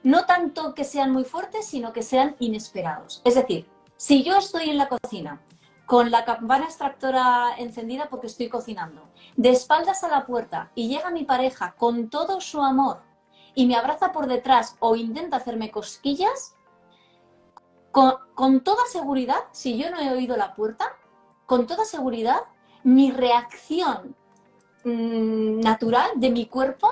No 0.03 0.27
tanto 0.27 0.75
que 0.75 0.85
sean 0.85 1.11
muy 1.11 1.25
fuertes, 1.25 1.67
sino 1.67 1.93
que 1.93 2.03
sean 2.03 2.37
inesperados. 2.39 3.23
Es 3.25 3.35
decir, 3.35 3.69
si 3.97 4.23
yo 4.23 4.37
estoy 4.37 4.71
en 4.71 4.79
la 4.79 4.89
cocina 4.89 5.41
con 5.87 6.11
la 6.11 6.25
campana 6.25 6.67
extractora 6.67 7.55
encendida 7.57 8.11
porque 8.11 8.27
estoy 8.27 8.51
cocinando, 8.51 9.09
de 9.37 9.51
espaldas 9.51 10.05
a 10.05 10.09
la 10.09 10.27
puerta 10.27 10.71
y 10.75 10.89
llega 10.89 11.11
mi 11.11 11.25
pareja 11.25 11.75
con 11.79 12.11
todo 12.11 12.43
su 12.43 12.63
amor 12.63 13.01
y 13.55 13.67
me 13.67 13.75
abraza 13.75 14.13
por 14.13 14.27
detrás 14.27 14.77
o 14.81 14.97
intenta 14.97 15.39
hacerme 15.39 15.71
cosquillas, 15.71 16.55
con, 17.91 18.61
toda 18.61 18.85
seguridad, 18.87 19.45
si 19.51 19.77
yo 19.79 19.91
no 19.91 19.99
he 19.99 20.13
oído 20.13 20.37
la 20.37 20.55
puerta, 20.55 20.95
con 21.47 21.67
toda 21.67 21.85
seguridad, 21.85 22.43
mi 22.89 23.11
reacción 23.11 24.17
mm, 24.85 25.61
natural 25.61 26.13
de 26.17 26.31
mi 26.31 26.47
cuerpo 26.47 26.89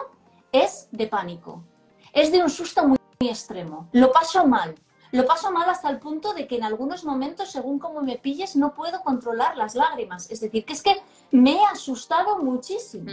es 0.53 0.89
de 0.93 1.07
pánico. 1.07 1.65
Es 2.13 2.31
de 2.31 2.43
un 2.43 2.51
susto 2.51 2.87
muy, 2.87 2.99
muy 3.19 3.31
extremo. 3.31 3.89
Lo 3.93 4.13
paso 4.13 4.47
mal. 4.47 4.75
Lo 5.13 5.25
paso 5.25 5.51
mal 5.51 5.71
hasta 5.71 5.89
el 5.89 5.99
punto 5.99 6.35
de 6.35 6.47
que 6.47 6.57
en 6.57 6.65
algunos 6.65 7.05
momentos, 7.05 7.51
según 7.51 7.79
cómo 7.79 8.03
me 8.03 8.19
pilles, 8.19 8.57
no 8.57 8.75
puedo 8.75 9.01
controlar 9.03 9.57
las 9.57 9.75
lágrimas. 9.75 10.31
Es 10.31 10.41
decir, 10.41 10.67
que 10.67 10.75
es 10.75 10.83
que 10.83 11.01
me 11.31 11.53
he 11.53 11.65
asustado 11.65 12.39
muchísimo. 12.41 13.11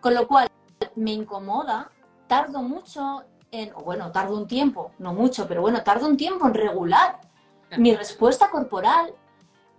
Con 0.00 0.14
lo 0.14 0.28
cual, 0.28 0.48
me 0.94 1.12
incomoda 1.12 1.90
tardo 2.28 2.62
mucho 2.62 3.24
en, 3.50 3.72
bueno, 3.84 4.12
tardo 4.12 4.36
un 4.36 4.46
tiempo, 4.46 4.92
no 4.98 5.12
mucho, 5.12 5.48
pero 5.48 5.60
bueno, 5.60 5.82
tardo 5.82 6.06
un 6.06 6.16
tiempo 6.16 6.46
en 6.46 6.54
regular 6.54 7.20
mi 7.78 7.94
respuesta 7.94 8.48
corporal, 8.48 9.12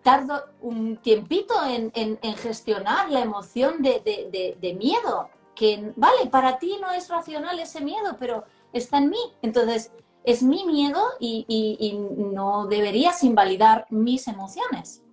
tardo 0.08 0.46
un 0.62 0.96
tiempito 1.02 1.54
en, 1.66 1.92
gestionar 2.38 3.12
la 3.12 3.20
emoción 3.20 3.82
de, 3.82 4.78
miedo, 4.80 5.30
que 5.54 5.92
vale, 5.98 6.28
para 6.32 6.60
ti 6.60 6.78
no 6.80 6.94
es 6.94 7.10
racional 7.10 7.60
ese 7.60 7.82
miedo, 7.82 8.16
pero 8.18 8.46
está 8.72 9.00
en 9.00 9.10
mí. 9.10 9.20
Entonces, 9.42 9.92
es 10.24 10.44
mi 10.44 10.64
miedo 10.64 11.02
y, 11.20 12.00
no 12.34 12.68
deberías 12.68 13.22
invalidar 13.22 13.86
mis 13.90 14.30
emociones. 14.30 15.04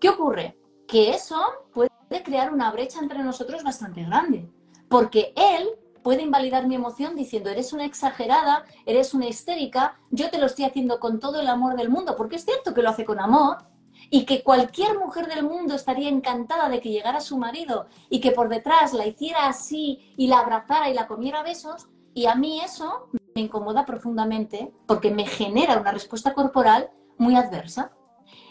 ¿Qué 0.00 0.08
ocurre? 0.08 0.56
Que 0.88 1.10
eso 1.10 1.38
puede 1.74 1.90
crear 2.24 2.50
una 2.50 2.72
brecha 2.72 2.98
entre 2.98 3.22
nosotros 3.22 3.62
bastante 3.62 4.04
grande 4.04 4.48
porque 4.88 5.34
él 5.36 5.68
puede 6.04 6.22
invalidar 6.22 6.68
mi 6.68 6.74
emoción 6.74 7.16
diciendo, 7.16 7.48
eres 7.48 7.72
una 7.72 7.86
exagerada, 7.86 8.66
eres 8.84 9.14
una 9.14 9.26
histérica, 9.26 9.98
yo 10.10 10.30
te 10.30 10.38
lo 10.38 10.46
estoy 10.46 10.66
haciendo 10.66 11.00
con 11.00 11.18
todo 11.18 11.40
el 11.40 11.48
amor 11.48 11.76
del 11.76 11.88
mundo, 11.88 12.14
porque 12.14 12.36
es 12.36 12.44
cierto 12.44 12.74
que 12.74 12.82
lo 12.82 12.90
hace 12.90 13.06
con 13.06 13.18
amor 13.18 13.64
y 14.10 14.26
que 14.26 14.42
cualquier 14.42 14.98
mujer 14.98 15.26
del 15.26 15.44
mundo 15.44 15.74
estaría 15.74 16.10
encantada 16.10 16.68
de 16.68 16.80
que 16.80 16.90
llegara 16.90 17.20
su 17.20 17.38
marido 17.38 17.86
y 18.10 18.20
que 18.20 18.32
por 18.32 18.50
detrás 18.50 18.92
la 18.92 19.06
hiciera 19.06 19.46
así 19.48 20.12
y 20.18 20.26
la 20.26 20.40
abrazara 20.40 20.90
y 20.90 20.94
la 20.94 21.06
comiera 21.06 21.42
besos, 21.42 21.88
y 22.12 22.26
a 22.26 22.34
mí 22.34 22.60
eso 22.60 23.08
me 23.34 23.40
incomoda 23.40 23.86
profundamente 23.86 24.72
porque 24.86 25.10
me 25.10 25.26
genera 25.26 25.80
una 25.80 25.90
respuesta 25.90 26.34
corporal 26.34 26.90
muy 27.16 27.34
adversa. 27.34 27.92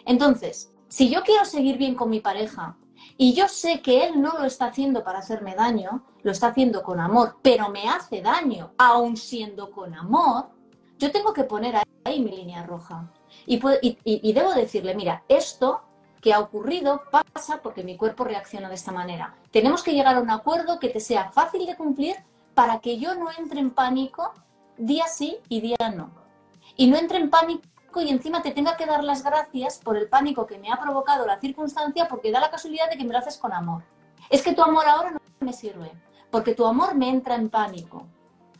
Entonces, 0.05 0.73
si 0.89 1.09
yo 1.09 1.21
quiero 1.21 1.45
seguir 1.45 1.77
bien 1.77 1.93
con 1.93 2.09
mi 2.09 2.19
pareja, 2.19 2.77
y 3.17 3.33
yo 3.33 3.47
sé 3.47 3.81
que 3.81 4.05
él 4.05 4.21
no 4.21 4.39
lo 4.39 4.45
está 4.45 4.65
haciendo 4.65 5.03
para 5.03 5.19
hacerme 5.19 5.55
daño, 5.55 6.03
lo 6.23 6.31
está 6.31 6.47
haciendo 6.47 6.83
con 6.83 6.99
amor, 6.99 7.37
pero 7.41 7.69
me 7.69 7.87
hace 7.87 8.21
daño, 8.21 8.73
aun 8.77 9.17
siendo 9.17 9.71
con 9.71 9.93
amor, 9.93 10.49
yo 10.97 11.11
tengo 11.11 11.33
que 11.33 11.43
poner 11.43 11.75
ahí 12.03 12.21
mi 12.21 12.31
línea 12.31 12.63
roja. 12.63 13.11
Y, 13.45 13.59
y, 14.03 14.33
debo 14.33 14.53
decirle, 14.53 14.95
mira, 14.95 15.23
esto 15.27 15.81
que 16.21 16.33
ha 16.33 16.39
ocurrido 16.39 17.01
pasa 17.11 17.61
porque 17.61 17.83
mi 17.83 17.97
cuerpo 17.97 18.23
reacciona 18.23 18.69
de 18.69 18.75
esta 18.75 18.91
manera. 18.91 19.35
Tenemos 19.51 19.83
que 19.83 19.93
llegar 19.93 20.15
a 20.15 20.21
un 20.21 20.29
acuerdo 20.29 20.79
que 20.79 20.89
te 20.89 20.99
sea 20.99 21.29
fácil 21.29 21.65
de 21.65 21.75
cumplir 21.75 22.15
para 22.53 22.79
que 22.79 22.97
yo 22.97 23.15
no 23.15 23.29
entre 23.37 23.59
en 23.59 23.71
pánico 23.71 24.31
día 24.77 25.07
sí 25.07 25.37
y 25.49 25.61
día 25.61 25.89
no. 25.93 26.11
Y 26.77 26.87
no 26.87 26.97
entre 26.97 27.17
en 27.17 27.29
pánico 27.29 27.63
y 28.01 28.09
encima 28.09 28.41
te 28.41 28.51
tenga 28.51 28.77
que 28.77 28.85
dar 28.85 29.03
las 29.03 29.23
gracias 29.23 29.79
por 29.79 29.97
el 29.97 30.09
pánico 30.09 30.45
que 30.45 30.57
me 30.57 30.71
ha 30.71 30.79
provocado 30.79 31.25
la 31.25 31.39
circunstancia 31.39 32.07
porque 32.07 32.31
da 32.31 32.39
la 32.39 32.51
casualidad 32.51 32.89
de 32.89 32.97
que 32.97 33.03
me 33.03 33.13
lo 33.13 33.19
haces 33.19 33.37
con 33.37 33.53
amor. 33.53 33.83
Es 34.29 34.41
que 34.41 34.53
tu 34.53 34.61
amor 34.61 34.85
ahora 34.87 35.11
no 35.11 35.19
me 35.39 35.53
sirve, 35.53 35.91
porque 36.31 36.55
tu 36.55 36.65
amor 36.65 36.95
me 36.95 37.09
entra 37.09 37.35
en 37.35 37.49
pánico. 37.49 38.07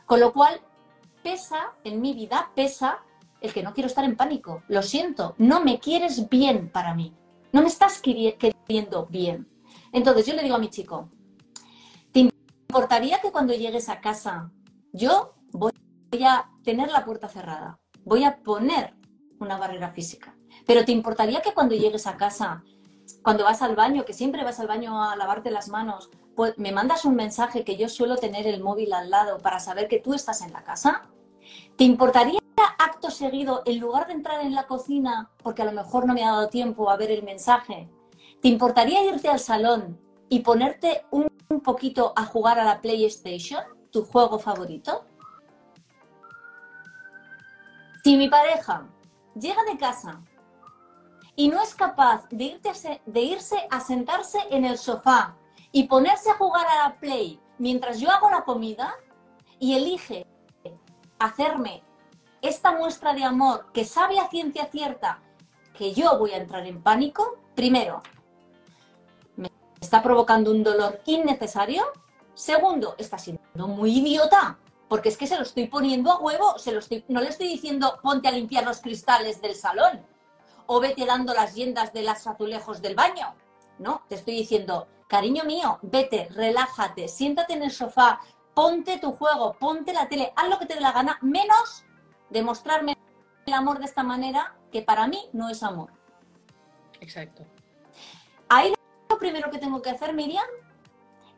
Con 0.05 0.19
lo 0.19 0.33
cual, 0.33 0.61
pesa, 1.23 1.73
en 1.83 2.01
mi 2.01 2.13
vida, 2.13 2.51
pesa 2.55 2.99
el 3.41 3.53
que 3.53 3.63
no 3.63 3.73
quiero 3.73 3.87
estar 3.87 4.05
en 4.05 4.15
pánico. 4.15 4.63
Lo 4.67 4.81
siento, 4.81 5.35
no 5.37 5.63
me 5.63 5.79
quieres 5.79 6.29
bien 6.29 6.69
para 6.69 6.93
mí. 6.93 7.13
No 7.51 7.61
me 7.61 7.67
estás 7.67 8.01
queriendo 8.01 9.05
bien. 9.07 9.47
Entonces 9.91 10.25
yo 10.25 10.33
le 10.33 10.43
digo 10.43 10.55
a 10.55 10.59
mi 10.59 10.69
chico, 10.69 11.09
¿te 12.11 12.19
importaría 12.19 13.21
que 13.21 13.31
cuando 13.31 13.53
llegues 13.53 13.89
a 13.89 14.01
casa 14.01 14.51
yo 14.91 15.35
voy 15.51 15.71
a 16.25 16.49
tener 16.63 16.91
la 16.91 17.05
puerta 17.05 17.27
cerrada? 17.27 17.79
Voy 18.03 18.23
a 18.23 18.37
poner 18.37 18.95
una 19.43 19.57
barrera 19.57 19.91
física. 19.91 20.35
Pero 20.65 20.85
¿te 20.85 20.91
importaría 20.91 21.41
que 21.41 21.53
cuando 21.53 21.75
llegues 21.75 22.07
a 22.07 22.17
casa, 22.17 22.63
cuando 23.21 23.43
vas 23.43 23.61
al 23.61 23.75
baño, 23.75 24.05
que 24.05 24.13
siempre 24.13 24.43
vas 24.43 24.59
al 24.59 24.67
baño 24.67 25.03
a 25.03 25.15
lavarte 25.15 25.51
las 25.51 25.69
manos, 25.69 26.09
pues 26.35 26.57
me 26.57 26.71
mandas 26.71 27.05
un 27.05 27.15
mensaje 27.15 27.63
que 27.63 27.77
yo 27.77 27.89
suelo 27.89 28.17
tener 28.17 28.47
el 28.47 28.63
móvil 28.63 28.93
al 28.93 29.09
lado 29.09 29.37
para 29.37 29.59
saber 29.59 29.87
que 29.87 29.99
tú 29.99 30.13
estás 30.13 30.41
en 30.41 30.53
la 30.53 30.63
casa? 30.63 31.03
¿Te 31.77 31.83
importaría 31.83 32.39
acto 32.83 33.09
seguido, 33.09 33.63
en 33.65 33.79
lugar 33.79 34.07
de 34.07 34.13
entrar 34.13 34.41
en 34.41 34.53
la 34.53 34.67
cocina, 34.67 35.29
porque 35.41 35.61
a 35.61 35.65
lo 35.65 35.71
mejor 35.71 36.05
no 36.05 36.13
me 36.13 36.23
ha 36.23 36.31
dado 36.31 36.49
tiempo 36.49 36.89
a 36.89 36.97
ver 36.97 37.11
el 37.11 37.23
mensaje, 37.23 37.89
¿te 38.41 38.47
importaría 38.47 39.03
irte 39.03 39.29
al 39.29 39.39
salón 39.39 39.99
y 40.29 40.39
ponerte 40.39 41.05
un, 41.11 41.31
poquito 41.63 42.13
a 42.15 42.25
jugar 42.25 42.59
a 42.59 42.63
la 42.63 42.81
PlayStation, 42.81 43.61
tu 43.91 44.03
juego 44.03 44.39
favorito? 44.39 45.05
Si 48.03 48.17
mi 48.17 48.27
pareja 48.27 48.87
llega 49.35 49.63
de 49.63 49.77
casa 49.77 50.21
y 51.35 51.47
no 51.47 51.61
es 51.61 51.73
capaz 51.73 52.27
de, 52.29 52.59
de 53.05 53.21
irse 53.21 53.57
a 53.69 53.79
sentarse 53.79 54.39
en 54.49 54.65
el 54.65 54.77
sofá 54.77 55.35
y 55.71 55.87
ponerse 55.87 56.29
a 56.29 56.35
jugar 56.35 56.67
a 56.67 56.89
la 56.89 56.99
Play 56.99 57.39
mientras 57.57 57.99
yo 57.99 58.11
hago 58.11 58.29
la 58.29 58.43
comida 58.43 58.95
y 59.59 59.75
elige 59.75 60.25
hacerme 61.19 61.83
esta 62.41 62.73
muestra 62.73 63.13
de 63.13 63.23
amor 63.23 63.71
que 63.71 63.85
sabe 63.85 64.19
a 64.19 64.29
ciencia 64.29 64.65
cierta 64.65 65.21
que 65.73 65.93
yo 65.93 66.19
voy 66.19 66.31
a 66.31 66.37
entrar 66.37 66.67
en 66.67 66.83
pánico, 66.83 67.39
primero, 67.55 68.03
me 69.37 69.49
está 69.79 70.03
provocando 70.03 70.51
un 70.51 70.63
dolor 70.63 71.01
innecesario. 71.05 71.85
Segundo, 72.35 72.95
está 72.97 73.17
siendo 73.17 73.67
muy 73.67 73.97
idiota, 73.99 74.59
porque 74.93 75.09
es 75.09 75.17
que 75.17 75.25
se 75.25 75.37
lo 75.37 75.41
estoy 75.41 75.65
poniendo 75.65 76.11
a 76.11 76.19
huevo, 76.19 76.59
se 76.59 76.71
lo 76.71 76.77
estoy, 76.77 77.03
no 77.07 77.19
le 77.19 77.29
estoy 77.29 77.47
diciendo 77.47 77.97
ponte 78.03 78.27
a 78.27 78.31
limpiar 78.31 78.63
los 78.63 78.79
cristales 78.79 79.41
del 79.41 79.55
salón 79.55 80.05
o 80.67 80.79
vete 80.79 81.03
dando 81.03 81.33
las 81.33 81.55
yendas 81.55 81.93
de 81.93 82.03
los 82.03 82.27
azulejos 82.27 82.79
del 82.79 82.93
baño. 82.93 83.33
No, 83.79 84.03
te 84.07 84.13
estoy 84.13 84.35
diciendo, 84.35 84.87
cariño 85.07 85.45
mío, 85.45 85.79
vete, 85.81 86.29
relájate, 86.29 87.07
siéntate 87.07 87.53
en 87.53 87.63
el 87.63 87.71
sofá, 87.71 88.21
ponte 88.53 88.99
tu 88.99 89.13
juego, 89.13 89.53
ponte 89.53 89.93
la 89.93 90.07
tele, 90.07 90.31
haz 90.35 90.47
lo 90.47 90.59
que 90.59 90.67
te 90.67 90.75
dé 90.75 90.81
la 90.81 90.91
gana, 90.91 91.17
menos 91.23 91.85
demostrarme 92.29 92.95
el 93.47 93.53
amor 93.53 93.79
de 93.79 93.85
esta 93.85 94.03
manera, 94.03 94.55
que 94.71 94.83
para 94.83 95.07
mí 95.07 95.27
no 95.33 95.49
es 95.49 95.63
amor. 95.63 95.91
Exacto. 97.01 97.47
Ahí 98.47 98.75
lo 99.09 99.17
primero 99.17 99.49
que 99.49 99.57
tengo 99.57 99.81
que 99.81 99.89
hacer, 99.89 100.13
Miriam, 100.13 100.45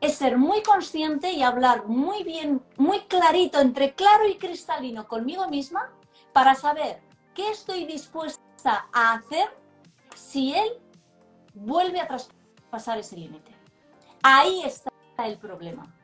es 0.00 0.16
ser 0.16 0.36
muy 0.38 0.62
consciente 0.62 1.32
y 1.32 1.42
hablar 1.42 1.86
muy 1.86 2.22
bien, 2.22 2.62
muy 2.76 3.00
clarito, 3.02 3.60
entre 3.60 3.94
claro 3.94 4.28
y 4.28 4.36
cristalino 4.36 5.08
conmigo 5.08 5.48
misma, 5.48 5.90
para 6.32 6.54
saber 6.54 7.00
qué 7.34 7.50
estoy 7.50 7.84
dispuesta 7.84 8.88
a 8.92 9.14
hacer 9.14 9.48
si 10.14 10.54
él 10.54 10.68
vuelve 11.54 12.00
a 12.00 12.08
traspasar 12.08 12.98
ese 12.98 13.16
límite. 13.16 13.54
Ahí 14.22 14.62
está 14.64 14.90
el 15.24 15.38
problema, 15.38 15.94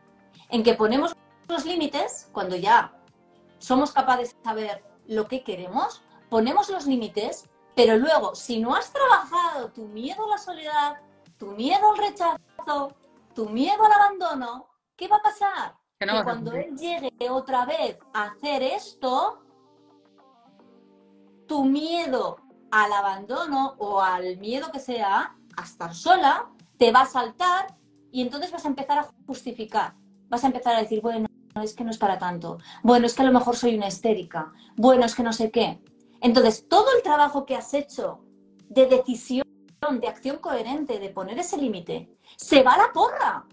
en 0.49 0.63
que 0.63 0.75
ponemos 0.75 1.15
los 1.49 1.65
límites 1.65 2.29
cuando 2.33 2.57
ya 2.57 2.95
somos 3.59 3.93
capaces 3.93 4.35
de 4.35 4.43
saber 4.43 4.85
lo 5.07 5.27
que 5.27 5.43
queremos, 5.43 6.03
ponemos 6.31 6.71
los 6.71 6.87
límites, 6.87 7.49
pero 7.75 7.97
luego, 7.97 8.35
si 8.35 8.59
no 8.59 8.75
has 8.75 8.93
trabajado 8.93 9.71
tu 9.71 9.87
miedo 9.87 10.25
a 10.25 10.31
la 10.31 10.39
soledad, 10.39 10.97
tu 11.39 11.49
miedo 11.53 11.91
al 11.91 11.99
rechazo, 11.99 12.95
tu 13.35 13.49
miedo 13.49 13.85
al 13.85 13.93
abandono, 13.93 14.69
¿qué 14.97 15.09
va 15.09 15.17
a 15.17 15.23
pasar? 15.23 15.77
Que, 15.99 16.07
cuando 16.25 16.53
él 16.53 16.77
llegue 16.77 17.13
otra 17.31 17.65
vez 17.65 17.99
a 18.13 18.25
hacer 18.25 18.63
esto, 18.63 19.43
tu 21.47 21.65
miedo 21.65 22.39
al 22.71 22.93
abandono 22.93 23.75
o 23.79 24.01
al 24.01 24.39
miedo 24.39 24.73
que 24.73 24.81
sea 24.81 25.37
a 25.57 25.63
estar 25.63 25.95
sola, 25.95 26.51
te 26.77 26.91
va 26.91 27.03
a 27.03 27.07
saltar 27.07 27.77
y 28.11 28.23
entonces 28.23 28.51
vas 28.51 28.65
a 28.65 28.69
empezar 28.69 28.99
a 28.99 29.09
justificar. 29.27 29.95
Vas 30.29 30.43
a 30.45 30.49
empezar 30.49 30.75
a 30.75 30.81
decir, 30.81 31.01
bueno, 31.01 31.29
es 31.63 31.75
que 31.75 31.85
no 31.85 31.91
es 31.91 31.99
para 31.99 32.19
tanto. 32.19 32.59
Bueno, 32.83 33.07
es 33.07 33.15
que 33.15 33.23
a 33.23 33.27
lo 33.27 33.33
mejor 33.33 33.57
soy 33.57 33.77
una 33.77 33.89
histérica. 33.89 34.53
Bueno, 34.77 35.05
es 35.05 35.15
que 35.15 35.23
no 35.23 35.33
sé 35.33 35.51
qué. 35.51 35.81
Entonces, 36.21 36.67
todo 36.69 36.87
el 36.97 37.03
trabajo 37.03 37.45
que 37.45 37.57
has 37.57 37.75
hecho 37.75 38.25
de 38.69 38.87
decisión, 38.87 39.47
de 39.91 40.07
acción 40.07 40.39
coherente, 40.39 41.01
de 41.01 41.11
poner 41.11 41.39
ese 41.39 41.57
límite, 41.57 42.09
se 42.37 42.63
va 42.63 42.77
la 42.77 42.93
porra. 42.93 43.45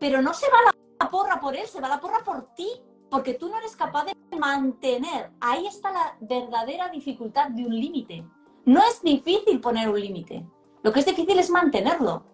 Pero 0.00 0.20
no 0.20 0.34
se 0.34 0.46
va 0.50 0.72
la 1.00 1.10
porra 1.10 1.40
por 1.40 1.56
él, 1.56 1.66
se 1.66 1.80
va 1.80 1.88
la 1.88 2.00
porra 2.00 2.18
por 2.24 2.52
ti, 2.54 2.68
porque 3.08 3.34
tú 3.34 3.48
no 3.48 3.58
eres 3.58 3.76
capaz 3.76 4.06
de 4.06 4.14
mantener. 4.36 5.30
Ahí 5.40 5.66
está 5.66 5.92
la 5.92 6.16
verdadera 6.20 6.88
dificultad 6.88 7.50
de 7.50 7.64
un 7.64 7.74
límite. 7.74 8.24
No 8.64 8.80
es 8.80 9.00
difícil 9.02 9.60
poner 9.60 9.88
un 9.88 10.00
límite. 10.00 10.44
Lo 10.82 10.92
que 10.92 11.00
es 11.00 11.06
difícil 11.06 11.38
es 11.38 11.48
mantenerlo. 11.48 12.24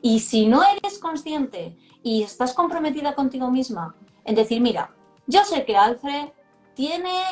Y 0.00 0.20
si 0.20 0.46
no 0.46 0.62
eres 0.62 0.98
consciente 0.98 1.76
y 2.02 2.22
estás 2.22 2.54
comprometida 2.54 3.14
contigo 3.14 3.50
misma 3.50 3.96
en 4.24 4.34
decir, 4.34 4.60
mira, 4.60 4.94
yo 5.26 5.44
sé 5.44 5.64
que 5.64 5.76
Alfred 5.76 6.28
tiene 6.74 7.22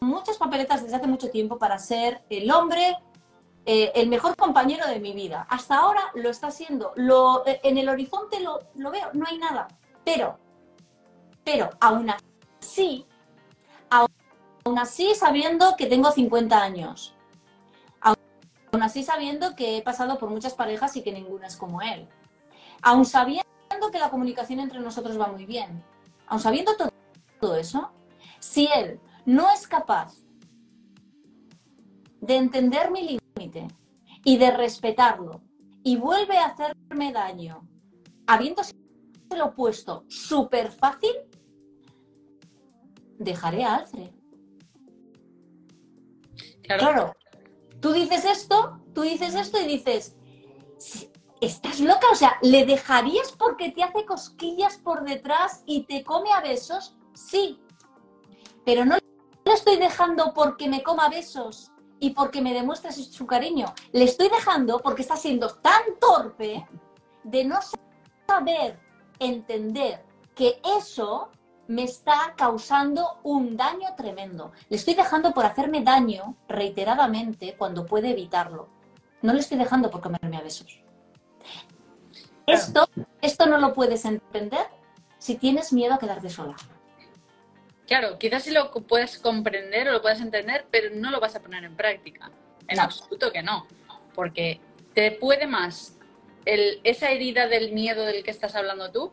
muchas 0.00 0.36
papeletas 0.36 0.82
desde 0.82 0.96
hace 0.96 1.06
mucho 1.06 1.30
tiempo 1.30 1.58
para 1.58 1.78
ser 1.78 2.24
el 2.28 2.50
hombre, 2.50 2.96
eh, 3.64 3.92
el 3.94 4.08
mejor 4.08 4.36
compañero 4.36 4.86
de 4.88 4.98
mi 4.98 5.12
vida. 5.12 5.46
Hasta 5.48 5.76
ahora 5.76 6.00
lo 6.14 6.30
está 6.30 6.50
siendo. 6.50 6.94
Eh, 7.46 7.60
en 7.62 7.78
el 7.78 7.88
horizonte 7.88 8.40
lo, 8.40 8.58
veo, 8.90 9.10
no 9.12 9.26
hay 9.26 9.38
nada. 9.38 9.68
Pero, 10.04 10.38
pero 11.44 11.70
aún 11.80 12.10
así, 12.60 13.06
aún 13.88 14.78
así 14.78 15.14
sabiendo 15.14 15.76
que 15.76 15.86
tengo 15.86 16.10
50 16.10 16.60
años, 16.60 17.14
aún 18.00 18.82
así 18.82 19.02
sabiendo 19.02 19.54
que 19.54 19.76
he 19.76 19.82
pasado 19.82 20.18
por 20.18 20.30
muchas 20.30 20.54
parejas 20.54 20.96
y 20.96 21.02
que 21.02 21.12
ninguna 21.12 21.46
es 21.46 21.56
como 21.56 21.82
él, 21.82 22.08
aún 22.80 23.04
sabiendo 23.04 23.44
que 23.92 23.98
la 23.98 24.10
comunicación 24.10 24.60
entre 24.60 24.80
nosotros 24.80 25.20
va 25.20 25.28
muy 25.28 25.46
bien, 25.46 25.84
aun 26.26 26.40
sabiendo 26.40 26.72
todo, 27.38 27.56
eso, 27.56 27.92
si 28.40 28.68
él 28.74 29.00
no 29.26 29.50
es 29.52 29.66
capaz 29.66 30.14
de 32.20 32.36
entender 32.36 32.90
mi 32.90 33.18
límite 33.36 33.68
y 34.24 34.36
de 34.38 34.50
respetarlo 34.50 35.42
y 35.82 35.96
vuelve 35.96 36.38
a 36.38 36.46
hacerme 36.46 37.12
daño, 37.12 37.66
habiéndose 38.26 38.74
lo 39.36 39.54
puesto 39.54 40.04
súper 40.08 40.70
fácil, 40.70 41.10
dejaré 43.18 43.64
a 43.64 43.76
Alfred. 43.76 44.10
Claro. 46.62 47.14
Tú 47.80 47.92
dices 47.92 48.24
esto, 48.24 48.80
tú 48.94 49.02
dices 49.02 49.34
esto 49.34 49.60
y 49.60 49.66
dices, 49.66 50.16
¿Estás 51.42 51.80
loca? 51.80 52.06
O 52.12 52.14
sea, 52.14 52.38
¿le 52.40 52.64
dejarías 52.64 53.32
porque 53.32 53.72
te 53.72 53.82
hace 53.82 54.06
cosquillas 54.06 54.76
por 54.76 55.02
detrás 55.02 55.64
y 55.66 55.86
te 55.86 56.04
come 56.04 56.30
a 56.32 56.40
besos? 56.40 56.96
Sí. 57.14 57.60
Pero 58.64 58.84
no 58.84 58.96
le 58.96 59.52
estoy 59.52 59.76
dejando 59.76 60.34
porque 60.34 60.68
me 60.68 60.84
coma 60.84 61.08
besos 61.08 61.71
y 62.02 62.10
porque 62.10 62.42
me 62.42 62.52
demuestres 62.52 62.96
su 62.96 63.26
cariño. 63.26 63.72
Le 63.92 64.04
estoy 64.04 64.28
dejando 64.28 64.80
porque 64.80 65.02
está 65.02 65.16
siendo 65.16 65.50
tan 65.54 65.82
torpe 66.00 66.66
de 67.22 67.44
no 67.44 67.60
saber 68.26 68.76
entender 69.20 70.04
que 70.34 70.60
eso 70.80 71.30
me 71.68 71.84
está 71.84 72.34
causando 72.36 73.20
un 73.22 73.56
daño 73.56 73.94
tremendo. 73.96 74.50
Le 74.68 74.78
estoy 74.78 74.94
dejando 74.94 75.32
por 75.32 75.46
hacerme 75.46 75.82
daño 75.82 76.34
reiteradamente 76.48 77.54
cuando 77.56 77.86
puede 77.86 78.10
evitarlo. 78.10 78.68
No 79.22 79.32
le 79.32 79.38
estoy 79.38 79.58
dejando 79.58 79.88
por 79.88 80.00
comerme 80.00 80.38
a 80.38 80.42
besos. 80.42 80.82
Esto, 82.48 82.88
esto 83.20 83.46
no 83.46 83.58
lo 83.58 83.72
puedes 83.72 84.04
entender 84.06 84.66
si 85.18 85.36
tienes 85.36 85.72
miedo 85.72 85.94
a 85.94 85.98
quedarte 86.00 86.30
sola. 86.30 86.56
Claro, 87.92 88.18
quizás 88.18 88.44
sí 88.44 88.52
lo 88.52 88.70
puedes 88.70 89.18
comprender 89.18 89.86
o 89.86 89.92
lo 89.92 90.00
puedes 90.00 90.22
entender, 90.22 90.64
pero 90.70 90.88
no 90.94 91.10
lo 91.10 91.20
vas 91.20 91.36
a 91.36 91.42
poner 91.42 91.62
en 91.62 91.76
práctica. 91.76 92.30
En 92.66 92.80
absoluto 92.80 93.30
que 93.30 93.42
no. 93.42 93.66
Porque 94.14 94.62
te 94.94 95.10
puede 95.10 95.46
más 95.46 95.98
el, 96.46 96.80
esa 96.84 97.10
herida 97.10 97.48
del 97.48 97.72
miedo 97.72 98.06
del 98.06 98.24
que 98.24 98.30
estás 98.30 98.54
hablando 98.54 98.90
tú, 98.90 99.12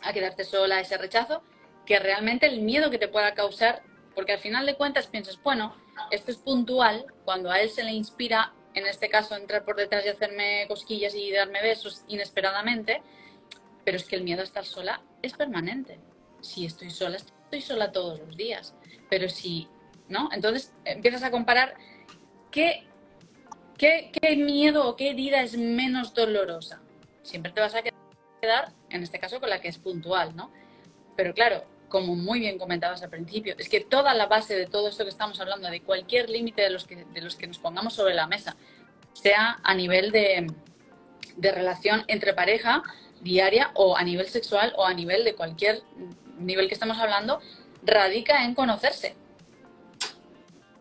a 0.00 0.12
quedarte 0.12 0.44
sola, 0.44 0.78
ese 0.78 0.96
rechazo, 0.96 1.42
que 1.86 1.98
realmente 1.98 2.46
el 2.46 2.60
miedo 2.60 2.88
que 2.88 2.98
te 2.98 3.08
pueda 3.08 3.34
causar, 3.34 3.82
porque 4.14 4.34
al 4.34 4.38
final 4.38 4.64
de 4.64 4.76
cuentas 4.76 5.08
piensas, 5.08 5.42
bueno, 5.42 5.74
esto 6.12 6.30
es 6.30 6.36
puntual, 6.36 7.04
cuando 7.24 7.50
a 7.50 7.60
él 7.60 7.68
se 7.68 7.82
le 7.82 7.90
inspira 7.90 8.52
en 8.74 8.86
este 8.86 9.08
caso 9.08 9.34
entrar 9.34 9.64
por 9.64 9.74
detrás 9.74 10.06
y 10.06 10.08
hacerme 10.10 10.66
cosquillas 10.68 11.16
y 11.16 11.32
darme 11.32 11.62
besos 11.62 12.04
inesperadamente, 12.06 13.02
pero 13.84 13.96
es 13.96 14.04
que 14.04 14.14
el 14.14 14.22
miedo 14.22 14.42
a 14.42 14.44
estar 14.44 14.64
sola 14.64 15.02
es 15.20 15.32
permanente. 15.32 15.98
Si 16.40 16.64
estoy 16.64 16.90
sola, 16.90 17.16
estoy 17.16 17.37
estoy 17.48 17.62
sola 17.62 17.92
todos 17.92 18.20
los 18.20 18.36
días. 18.36 18.74
Pero 19.08 19.28
si, 19.28 19.68
¿no? 20.08 20.28
Entonces 20.32 20.72
empiezas 20.84 21.22
a 21.22 21.30
comparar 21.30 21.74
qué, 22.50 22.86
qué, 23.78 24.10
qué 24.12 24.36
miedo 24.36 24.86
o 24.86 24.96
qué 24.96 25.10
herida 25.10 25.40
es 25.40 25.56
menos 25.56 26.12
dolorosa. 26.12 26.82
Siempre 27.22 27.52
te 27.52 27.60
vas 27.60 27.74
a 27.74 27.82
quedar, 28.40 28.72
en 28.90 29.02
este 29.02 29.18
caso, 29.18 29.40
con 29.40 29.48
la 29.48 29.60
que 29.60 29.68
es 29.68 29.78
puntual, 29.78 30.36
¿no? 30.36 30.52
Pero 31.16 31.32
claro, 31.32 31.64
como 31.88 32.14
muy 32.14 32.40
bien 32.40 32.58
comentabas 32.58 33.02
al 33.02 33.10
principio, 33.10 33.54
es 33.58 33.68
que 33.68 33.80
toda 33.80 34.12
la 34.14 34.26
base 34.26 34.54
de 34.54 34.66
todo 34.66 34.88
esto 34.88 35.04
que 35.04 35.10
estamos 35.10 35.40
hablando, 35.40 35.70
de 35.70 35.80
cualquier 35.82 36.28
límite 36.28 36.62
de 36.62 36.70
los 36.70 36.86
que, 36.86 37.04
de 37.06 37.20
los 37.22 37.36
que 37.36 37.46
nos 37.46 37.58
pongamos 37.58 37.94
sobre 37.94 38.14
la 38.14 38.26
mesa, 38.26 38.56
sea 39.14 39.58
a 39.62 39.74
nivel 39.74 40.12
de, 40.12 40.46
de 41.36 41.52
relación 41.52 42.04
entre 42.08 42.34
pareja 42.34 42.82
diaria 43.20 43.70
o 43.74 43.96
a 43.96 44.02
nivel 44.02 44.28
sexual 44.28 44.72
o 44.76 44.84
a 44.84 44.94
nivel 44.94 45.24
de 45.24 45.34
cualquier 45.34 45.82
nivel 46.38 46.68
que 46.68 46.74
estamos 46.74 46.98
hablando, 46.98 47.40
radica 47.82 48.44
en 48.44 48.54
conocerse. 48.54 49.14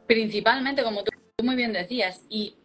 Principalmente, 0.07 0.83
como 0.83 1.03
tú 1.03 1.11
muy 1.43 1.55
bien 1.55 1.73
decías, 1.73 2.21
y 2.29 2.55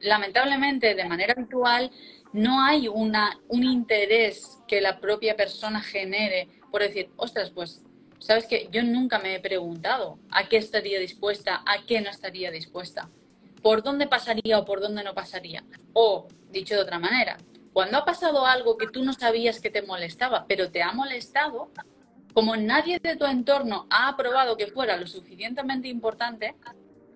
lamentablemente 0.00 0.94
de 0.94 1.04
manera 1.04 1.34
habitual 1.36 1.90
no 2.32 2.64
hay 2.64 2.88
una, 2.88 3.38
un 3.48 3.64
interés 3.64 4.58
que 4.68 4.80
la 4.80 5.00
propia 5.00 5.36
persona 5.36 5.80
genere 5.80 6.48
por 6.70 6.82
decir, 6.82 7.10
ostras, 7.16 7.50
pues 7.50 7.82
¿Sabes 8.20 8.44
que 8.44 8.68
Yo 8.70 8.82
nunca 8.82 9.18
me 9.18 9.34
he 9.34 9.40
preguntado 9.40 10.18
a 10.30 10.46
qué 10.46 10.58
estaría 10.58 11.00
dispuesta, 11.00 11.62
a 11.64 11.86
qué 11.86 12.02
no 12.02 12.10
estaría 12.10 12.50
dispuesta, 12.50 13.08
por 13.62 13.82
dónde 13.82 14.06
pasaría 14.06 14.58
o 14.58 14.64
por 14.66 14.80
dónde 14.80 15.02
no 15.02 15.14
pasaría. 15.14 15.64
O, 15.94 16.28
dicho 16.50 16.74
de 16.74 16.82
otra 16.82 16.98
manera, 16.98 17.38
cuando 17.72 17.96
ha 17.96 18.04
pasado 18.04 18.44
algo 18.44 18.76
que 18.76 18.88
tú 18.88 19.02
no 19.02 19.14
sabías 19.14 19.58
que 19.58 19.70
te 19.70 19.80
molestaba, 19.80 20.44
pero 20.46 20.70
te 20.70 20.82
ha 20.82 20.92
molestado, 20.92 21.70
como 22.32 22.56
nadie 22.56 22.98
de 22.98 23.16
tu 23.16 23.24
entorno 23.24 23.86
ha 23.90 24.08
aprobado 24.08 24.56
que 24.56 24.68
fuera 24.68 24.96
lo 24.96 25.06
suficientemente 25.06 25.88
importante, 25.88 26.54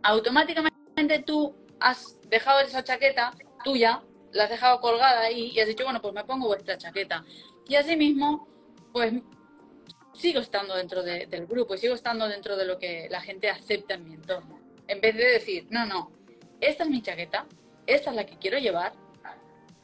automáticamente 0.02 1.20
tú 1.20 1.54
has 1.80 2.18
dejado 2.28 2.60
esa 2.60 2.82
chaqueta 2.82 3.32
tuya, 3.62 4.02
la 4.32 4.44
has 4.44 4.50
dejado 4.50 4.80
colgada 4.80 5.20
ahí 5.20 5.52
y 5.54 5.60
has 5.60 5.68
dicho, 5.68 5.84
bueno, 5.84 6.00
pues 6.00 6.14
me 6.14 6.24
pongo 6.24 6.48
vuestra 6.48 6.76
chaqueta. 6.76 7.24
Y 7.68 7.76
así 7.76 7.96
mismo, 7.96 8.48
pues 8.92 9.14
sigo 10.12 10.40
estando 10.40 10.74
dentro 10.74 11.02
del 11.02 11.46
grupo 11.46 11.74
y 11.74 11.78
sigo 11.78 11.94
estando 11.94 12.28
dentro 12.28 12.56
de 12.56 12.64
lo 12.64 12.78
que 12.78 13.08
la 13.10 13.20
gente 13.20 13.50
acepta 13.50 13.94
en 13.94 14.04
mi 14.04 14.14
entorno. 14.14 14.60
En 14.86 15.00
vez 15.00 15.16
de 15.16 15.24
decir, 15.24 15.66
no, 15.70 15.86
no, 15.86 16.12
esta 16.60 16.84
es 16.84 16.90
mi 16.90 17.02
chaqueta, 17.02 17.46
esta 17.86 18.10
es 18.10 18.16
la 18.16 18.26
que 18.26 18.38
quiero 18.38 18.58
llevar 18.58 18.92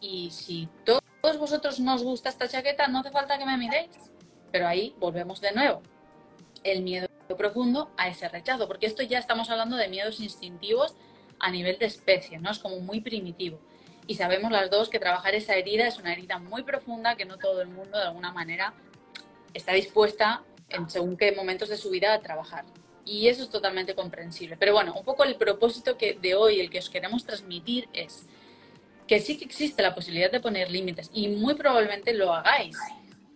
y 0.01 0.31
si 0.31 0.69
todos 0.85 1.39
vosotros 1.39 1.81
no 1.81 1.95
os 1.95 2.03
gusta 2.03 2.29
esta 2.29 2.49
chaqueta, 2.49 2.89
no 2.89 3.01
hace 3.01 3.11
falta 3.11 3.39
que 3.39 3.45
me 3.45 3.57
miréis. 3.57 4.11
Pero 4.51 4.67
ahí 4.67 4.95
volvemos 4.99 5.41
de 5.41 5.53
nuevo. 5.53 5.83
El 6.65 6.83
miedo 6.83 7.09
profundo 7.37 7.91
a 7.97 8.09
ese 8.09 8.29
rechazo, 8.29 8.67
porque 8.67 8.87
esto 8.87 9.03
ya 9.03 9.19
estamos 9.19 9.51
hablando 9.51 9.77
de 9.77 9.89
miedos 9.89 10.21
instintivos 10.21 10.95
a 11.39 11.51
nivel 11.51 11.79
de 11.79 11.87
especie, 11.87 12.39
¿no? 12.39 12.51
Es 12.51 12.59
como 12.59 12.81
muy 12.81 13.01
primitivo. 13.01 13.59
Y 14.07 14.17
sabemos 14.17 14.51
las 14.51 14.71
dos 14.71 14.89
que 14.89 14.99
trabajar 14.99 15.35
esa 15.35 15.55
herida 15.55 15.87
es 15.87 15.99
una 15.99 16.13
herida 16.13 16.39
muy 16.39 16.63
profunda 16.63 17.17
que 17.17 17.25
no 17.25 17.39
todo 17.39 17.63
el 17.63 17.69
mundo 17.69 17.97
de 17.99 18.05
alguna 18.05 18.33
manera 18.33 18.75
está 19.55 19.73
dispuesta 19.73 20.43
en 20.69 20.89
según 20.91 21.17
qué 21.17 21.33
momentos 21.33 21.69
de 21.69 21.77
su 21.77 21.91
vida 21.91 22.13
a 22.13 22.21
trabajar. 22.21 22.65
Y 23.05 23.29
eso 23.29 23.43
es 23.43 23.51
totalmente 23.51 23.95
comprensible. 23.95 24.57
Pero 24.59 24.73
bueno, 24.73 24.95
un 24.95 25.05
poco 25.05 25.25
el 25.25 25.37
propósito 25.37 25.97
que 25.97 26.15
de 26.15 26.35
hoy, 26.35 26.61
el 26.61 26.71
que 26.71 26.79
os 26.79 26.91
queremos 26.91 27.25
transmitir 27.25 27.89
es 27.93 28.27
que 29.07 29.19
sí 29.19 29.39
que 29.39 29.45
existe 29.45 29.83
la 29.83 29.95
posibilidad 29.95 30.31
de 30.31 30.41
poner 30.41 30.71
límites 30.71 31.11
y 31.13 31.29
muy 31.29 31.55
probablemente 31.55 32.13
lo 32.15 32.33
hagáis, 32.33 32.77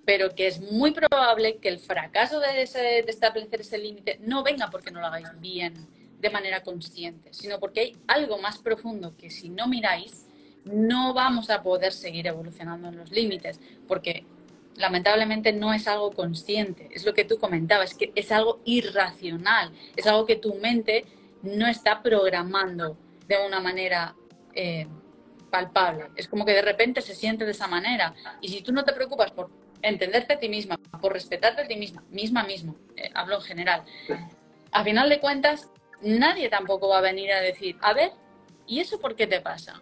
pero 0.05 0.35
que 0.35 0.47
es 0.47 0.61
muy 0.61 0.93
probable 0.93 1.57
que 1.57 1.69
el 1.69 1.79
fracaso 1.79 2.41
de, 2.41 2.49
de 2.49 3.05
establecer 3.09 3.61
ese 3.61 3.79
límite 3.79 4.19
no 4.23 4.43
venga 4.43 4.71
porque 4.71 4.91
no 4.91 5.01
lo 5.01 5.07
hagáis 5.07 5.29
bien, 5.41 5.75
de 6.21 6.31
manera 6.31 6.63
consciente, 6.63 7.33
sino 7.33 7.61
porque 7.61 7.81
hay 7.81 7.97
algo 8.07 8.39
más 8.39 8.59
profundo 8.59 9.15
que 9.17 9.31
si 9.31 9.51
no 9.51 9.67
miráis, 9.67 10.27
no 10.65 11.13
vamos 11.13 11.51
a 11.51 11.63
poder 11.63 11.93
seguir 11.93 12.27
evolucionando 12.27 12.89
en 12.89 12.97
los 12.97 13.11
límites, 13.11 13.61
porque 13.87 14.25
lamentablemente 14.77 15.53
no 15.53 15.75
es 15.75 15.87
algo 15.87 16.13
consciente, 16.13 16.89
es 16.93 17.05
lo 17.05 17.13
que 17.13 17.25
tú 17.25 17.39
comentabas, 17.39 17.95
que 17.95 18.11
es 18.15 18.33
algo 18.33 18.61
irracional, 18.65 19.71
es 19.97 20.07
algo 20.07 20.25
que 20.25 20.37
tu 20.37 20.55
mente 20.55 21.05
no 21.43 21.67
está 21.67 22.03
programando 22.03 22.97
de 23.29 23.47
una 23.47 23.61
manera 23.61 24.17
eh, 24.55 24.87
palpable. 25.51 26.07
Es 26.17 26.27
como 26.27 26.47
que 26.47 26.53
de 26.53 26.63
repente 26.63 27.03
se 27.03 27.15
siente 27.15 27.45
de 27.45 27.53
esa 27.53 27.69
manera. 27.69 28.15
Y 28.41 28.49
si 28.49 28.63
tú 28.63 28.73
no 28.73 28.85
te 28.85 28.95
preocupas 28.95 29.31
por 29.31 29.51
entenderte 29.89 30.35
a 30.35 30.39
ti 30.39 30.49
misma, 30.49 30.79
por 31.01 31.13
respetarte 31.13 31.63
a 31.63 31.67
ti 31.67 31.77
misma, 31.77 32.03
misma 32.11 32.43
mismo, 32.45 32.77
eh, 32.97 33.11
hablo 33.15 33.37
en 33.37 33.43
general, 33.43 33.85
a 34.73 34.83
final 34.83 35.09
de 35.09 35.21
cuentas, 35.21 35.71
nadie 36.03 36.49
tampoco 36.49 36.89
va 36.89 36.99
a 36.99 37.03
venir 37.03 37.33
a 37.33 37.41
decir, 37.41 37.77
a 37.81 37.93
ver, 37.93 38.13
¿y 38.67 38.81
eso 38.81 39.01
por 39.01 39.15
qué 39.15 39.27
te 39.27 39.41
pasa? 39.41 39.81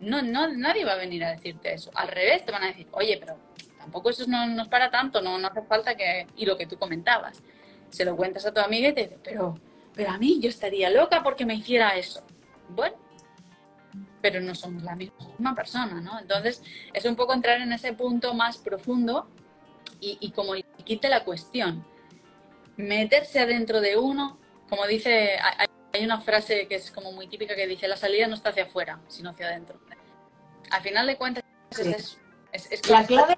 No, 0.00 0.20
no, 0.20 0.48
nadie 0.48 0.84
va 0.84 0.92
a 0.92 0.96
venir 0.96 1.24
a 1.24 1.30
decirte 1.30 1.72
eso. 1.72 1.90
Al 1.94 2.08
revés, 2.08 2.44
te 2.44 2.52
van 2.52 2.64
a 2.64 2.66
decir, 2.66 2.86
oye, 2.92 3.16
pero 3.18 3.38
tampoco 3.78 4.10
eso 4.10 4.26
no 4.26 4.46
nos 4.46 4.68
para 4.68 4.90
tanto, 4.90 5.22
no, 5.22 5.38
no 5.38 5.48
hace 5.48 5.62
falta 5.62 5.96
que... 5.96 6.26
Y 6.36 6.44
lo 6.44 6.58
que 6.58 6.66
tú 6.66 6.76
comentabas, 6.76 7.42
se 7.88 8.04
lo 8.04 8.14
cuentas 8.14 8.44
a 8.44 8.52
tu 8.52 8.60
amiga 8.60 8.88
y 8.88 8.92
te 8.92 9.04
dice, 9.04 9.18
pero, 9.22 9.58
pero 9.94 10.10
a 10.10 10.18
mí 10.18 10.38
yo 10.40 10.50
estaría 10.50 10.90
loca 10.90 11.22
porque 11.22 11.46
me 11.46 11.54
hiciera 11.54 11.96
eso. 11.96 12.22
Bueno, 12.68 12.96
pero 14.20 14.40
no 14.40 14.54
somos 14.54 14.82
la 14.82 14.96
misma 14.96 15.54
persona, 15.54 16.00
¿no? 16.00 16.18
Entonces 16.18 16.62
es 16.92 17.04
un 17.04 17.16
poco 17.16 17.34
entrar 17.34 17.60
en 17.60 17.72
ese 17.72 17.92
punto 17.92 18.34
más 18.34 18.58
profundo 18.58 19.28
y, 20.00 20.18
y 20.20 20.30
como 20.30 20.54
quite 20.84 21.08
la 21.08 21.24
cuestión, 21.24 21.84
meterse 22.76 23.40
adentro 23.40 23.80
de 23.80 23.96
uno, 23.96 24.38
como 24.68 24.86
dice, 24.86 25.38
hay 25.92 26.04
una 26.04 26.20
frase 26.20 26.68
que 26.68 26.76
es 26.76 26.90
como 26.90 27.12
muy 27.12 27.26
típica 27.28 27.54
que 27.54 27.66
dice, 27.66 27.88
la 27.88 27.96
salida 27.96 28.26
no 28.26 28.34
está 28.34 28.50
hacia 28.50 28.64
afuera, 28.64 29.00
sino 29.08 29.30
hacia 29.30 29.46
adentro. 29.46 29.78
Al 30.70 30.82
final 30.82 31.06
de 31.06 31.16
cuentas 31.16 31.44
es 31.70 31.78
eso. 31.78 32.18
Es, 32.52 32.88
la 32.88 33.04
clave 33.04 33.36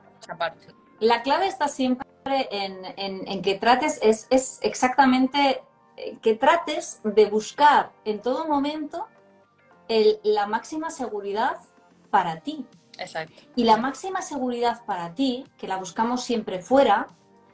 la 1.01 1.23
clave 1.23 1.47
está 1.47 1.69
siempre 1.69 2.07
en, 2.25 3.43
que 3.43 3.55
trates, 3.55 3.99
es, 4.03 4.59
exactamente 4.62 5.62
eh, 5.97 6.19
que 6.21 6.35
trates 6.35 7.01
de 7.05 7.27
buscar 7.27 7.93
en 8.05 8.21
todo 8.21 8.47
momento 8.47 9.07
la 10.22 10.46
máxima 10.46 10.90
seguridad 10.90 11.57
para 12.11 12.40
ti. 12.40 12.66
Exacto. 12.98 13.35
Y 13.57 13.64
la 13.64 13.77
máxima 13.77 14.22
seguridad 14.22 14.85
para 14.85 15.14
ti, 15.14 15.46
que 15.57 15.68
la 15.68 15.77
buscamos 15.77 16.22
siempre 16.24 16.61
fuera, 16.61 17.07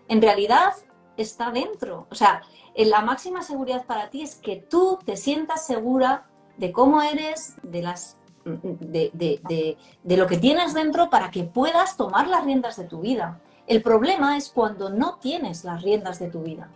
en 0.08 0.22
realidad 0.22 0.72
está 1.16 1.50
dentro. 1.50 2.06
O 2.10 2.14
sea, 2.14 2.42
la 2.76 3.02
máxima 3.02 3.42
seguridad 3.42 3.84
para 3.86 4.10
ti 4.10 4.22
es 4.22 4.36
que 4.36 4.56
tú 4.56 4.98
te 5.04 5.16
sientas 5.16 5.66
segura 5.66 6.26
de 6.56 6.72
cómo 6.72 7.02
eres, 7.02 7.56
de 7.62 7.82
las 7.82 8.16
de, 8.44 9.76
lo 10.04 10.26
que 10.26 10.36
tienes 10.36 10.74
dentro 10.74 11.08
para 11.10 11.30
que 11.30 11.44
puedas 11.44 11.96
tomar 11.96 12.28
las 12.28 12.44
riendas 12.44 12.76
de 12.76 12.84
tu 12.84 13.00
vida. 13.00 13.40
El 13.66 13.82
problema 13.82 14.36
es 14.36 14.50
cuando 14.50 14.90
no 14.90 15.16
tienes 15.16 15.64
las 15.64 15.82
riendas 15.82 16.18
de 16.18 16.28
tu 16.28 16.42
vida. 16.42 16.68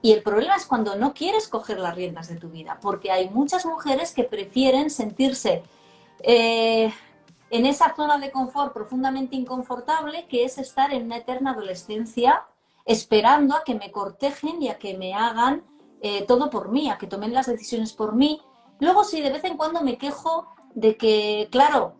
Y 0.00 0.12
el 0.12 0.22
problema 0.22 0.54
es 0.56 0.66
cuando 0.66 0.96
no 0.96 1.12
quieres 1.12 1.48
coger 1.48 1.80
las 1.80 1.94
riendas 1.94 2.28
de 2.28 2.36
tu 2.36 2.48
vida, 2.48 2.78
porque 2.80 3.10
hay 3.10 3.28
muchas 3.30 3.66
mujeres 3.66 4.12
que 4.12 4.24
prefieren 4.24 4.90
sentirse 4.90 5.62
eh, 6.20 6.92
en 7.50 7.66
esa 7.66 7.94
zona 7.94 8.18
de 8.18 8.30
confort 8.30 8.72
profundamente 8.72 9.34
inconfortable, 9.34 10.26
que 10.28 10.44
es 10.44 10.58
estar 10.58 10.92
en 10.92 11.06
una 11.06 11.16
eterna 11.16 11.52
adolescencia 11.52 12.44
esperando 12.84 13.54
a 13.54 13.64
que 13.64 13.74
me 13.74 13.90
cortejen 13.90 14.62
y 14.62 14.68
a 14.68 14.78
que 14.78 14.96
me 14.96 15.14
hagan 15.14 15.62
eh, 16.00 16.24
todo 16.26 16.48
por 16.48 16.70
mí, 16.70 16.88
a 16.88 16.96
que 16.96 17.06
tomen 17.06 17.34
las 17.34 17.46
decisiones 17.46 17.92
por 17.92 18.14
mí. 18.14 18.40
Luego 18.80 19.04
sí, 19.04 19.20
de 19.20 19.30
vez 19.30 19.44
en 19.44 19.56
cuando 19.56 19.82
me 19.82 19.98
quejo 19.98 20.46
de 20.74 20.96
que, 20.96 21.48
claro, 21.50 21.96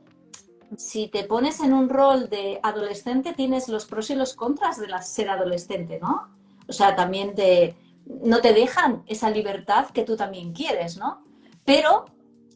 si 0.76 1.08
te 1.08 1.24
pones 1.24 1.60
en 1.60 1.72
un 1.72 1.88
rol 1.88 2.28
de 2.28 2.60
adolescente, 2.62 3.32
tienes 3.32 3.68
los 3.68 3.86
pros 3.86 4.10
y 4.10 4.14
los 4.14 4.34
contras 4.34 4.78
de 4.78 4.86
ser 5.02 5.30
adolescente, 5.30 5.98
¿no? 6.00 6.28
O 6.68 6.72
sea, 6.72 6.94
también 6.94 7.34
te, 7.34 7.76
no 8.08 8.40
te 8.40 8.52
dejan 8.52 9.02
esa 9.06 9.30
libertad 9.30 9.90
que 9.90 10.04
tú 10.04 10.16
también 10.16 10.52
quieres, 10.52 10.96
¿no? 10.96 11.24
Pero 11.64 12.06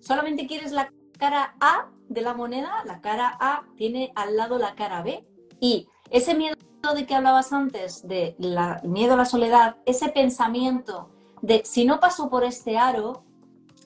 solamente 0.00 0.46
quieres 0.46 0.72
la 0.72 0.92
cara 1.18 1.54
A 1.60 1.90
de 2.08 2.22
la 2.22 2.34
moneda, 2.34 2.82
la 2.84 3.00
cara 3.00 3.36
A 3.38 3.64
tiene 3.76 4.12
al 4.14 4.36
lado 4.36 4.58
la 4.58 4.74
cara 4.74 5.02
B. 5.02 5.26
Y 5.60 5.88
ese 6.10 6.34
miedo 6.34 6.56
de 6.94 7.06
que 7.06 7.14
hablabas 7.14 7.52
antes, 7.52 8.06
de 8.06 8.34
la, 8.38 8.80
miedo 8.84 9.14
a 9.14 9.16
la 9.16 9.24
soledad, 9.24 9.76
ese 9.86 10.08
pensamiento 10.08 11.10
de 11.40 11.62
si 11.64 11.84
no 11.84 12.00
paso 12.00 12.28
por 12.28 12.44
este 12.44 12.78
aro, 12.78 13.24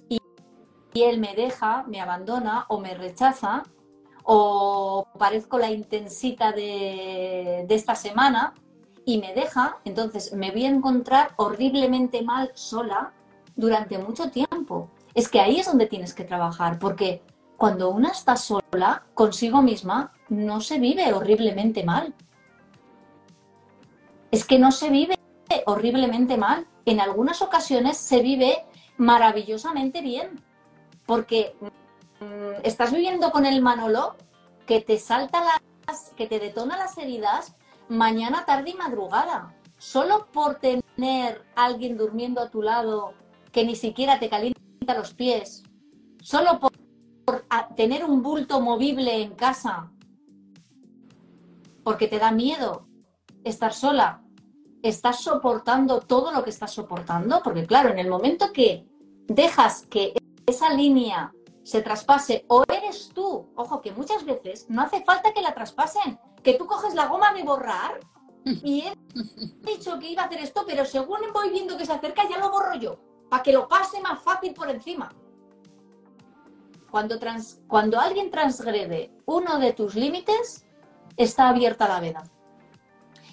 y 0.08 1.02
él 1.02 1.20
me 1.20 1.34
deja, 1.34 1.82
me 1.82 2.00
abandona 2.00 2.64
o 2.68 2.80
me 2.80 2.94
rechaza 2.94 3.64
o 4.24 5.06
parezco 5.18 5.58
la 5.58 5.70
intensita 5.70 6.52
de, 6.52 7.66
esta 7.68 7.94
semana 7.94 8.54
y 9.08 9.18
me 9.18 9.32
deja, 9.32 9.78
entonces 9.84 10.32
me 10.32 10.50
voy 10.50 10.66
a 10.66 10.68
encontrar 10.68 11.30
horriblemente 11.36 12.22
mal 12.22 12.50
sola 12.54 13.12
durante 13.54 13.98
mucho 13.98 14.32
tiempo. 14.32 14.90
Es 15.14 15.28
que 15.28 15.40
ahí 15.40 15.60
es 15.60 15.66
donde 15.66 15.86
tienes 15.86 16.12
que 16.12 16.24
trabajar, 16.24 16.80
porque 16.80 17.22
cuando 17.56 17.90
una 17.90 18.08
está 18.10 18.36
sola 18.36 19.06
consigo 19.14 19.62
misma, 19.62 20.12
no 20.28 20.60
se 20.60 20.80
vive 20.80 21.12
horriblemente 21.12 21.84
mal. 21.84 22.14
Es 24.32 24.44
que 24.44 24.58
no 24.58 24.72
se 24.72 24.90
vive 24.90 25.16
horriblemente 25.66 26.36
mal. 26.36 26.66
En 26.84 27.00
algunas 27.00 27.42
ocasiones 27.42 27.96
se 27.96 28.20
vive 28.20 28.66
maravillosamente 28.96 30.02
bien, 30.02 30.42
porque 31.06 31.54
mm, 32.20 32.64
estás 32.64 32.92
viviendo 32.92 33.30
con 33.30 33.46
el 33.46 33.62
Manolo 33.62 34.16
que 34.66 34.80
te 34.80 34.98
salta 34.98 35.44
las, 35.44 36.10
que 36.16 36.26
te 36.26 36.40
detona 36.40 36.76
las 36.76 36.98
heridas 36.98 37.54
mañana, 37.88 38.44
tarde 38.44 38.70
y 38.70 38.74
madrugada. 38.74 39.54
Solo 39.78 40.28
por 40.32 40.56
tener 40.56 41.44
alguien 41.54 41.96
durmiendo 41.96 42.40
a 42.40 42.50
tu 42.50 42.62
lado 42.62 43.14
que 43.52 43.64
ni 43.64 43.76
siquiera 43.76 44.18
te 44.18 44.28
calienta 44.28 44.94
los 44.94 45.14
pies, 45.14 45.62
solo 46.20 46.60
por, 46.60 46.72
tener 47.74 48.04
un 48.04 48.22
bulto 48.22 48.60
movible 48.60 49.22
en 49.22 49.34
casa, 49.34 49.90
porque 51.82 52.06
te 52.06 52.18
da 52.18 52.30
miedo 52.30 52.86
estar 53.44 53.72
sola, 53.72 54.22
estás 54.82 55.22
soportando 55.22 56.00
todo 56.00 56.32
lo 56.32 56.44
que 56.44 56.50
estás 56.50 56.72
soportando, 56.72 57.42
porque 57.42 57.66
claro, 57.66 57.90
en 57.90 57.98
el 57.98 58.08
momento 58.08 58.52
que 58.52 58.86
dejas 59.26 59.86
que 59.90 60.14
esa 60.46 60.72
línea 60.72 61.32
se 61.66 61.82
traspase 61.82 62.44
o 62.46 62.62
eres 62.72 63.10
tú, 63.12 63.50
ojo 63.56 63.80
que 63.80 63.90
muchas 63.90 64.24
veces 64.24 64.66
no 64.68 64.82
hace 64.82 65.02
falta 65.02 65.34
que 65.34 65.42
la 65.42 65.52
traspasen, 65.52 66.16
que 66.44 66.54
tú 66.54 66.64
coges 66.64 66.94
la 66.94 67.06
goma 67.08 67.32
de 67.34 67.42
borrar 67.42 67.98
y 68.44 68.82
he 68.82 68.94
dicho 69.62 69.98
que 69.98 70.10
iba 70.10 70.22
a 70.22 70.26
hacer 70.26 70.38
esto, 70.38 70.62
pero 70.64 70.84
según 70.84 71.18
voy 71.34 71.50
viendo 71.50 71.76
que 71.76 71.84
se 71.84 71.92
acerca 71.92 72.22
ya 72.30 72.38
lo 72.38 72.52
borro 72.52 72.76
yo, 72.76 73.00
para 73.28 73.42
que 73.42 73.52
lo 73.52 73.66
pase 73.66 74.00
más 74.00 74.22
fácil 74.22 74.54
por 74.54 74.70
encima. 74.70 75.12
Cuando, 76.88 77.18
trans, 77.18 77.60
cuando 77.66 77.98
alguien 77.98 78.30
transgrede 78.30 79.10
uno 79.24 79.58
de 79.58 79.72
tus 79.72 79.96
límites, 79.96 80.64
está 81.16 81.48
abierta 81.48 81.88
la 81.88 81.98
veda. 81.98 82.30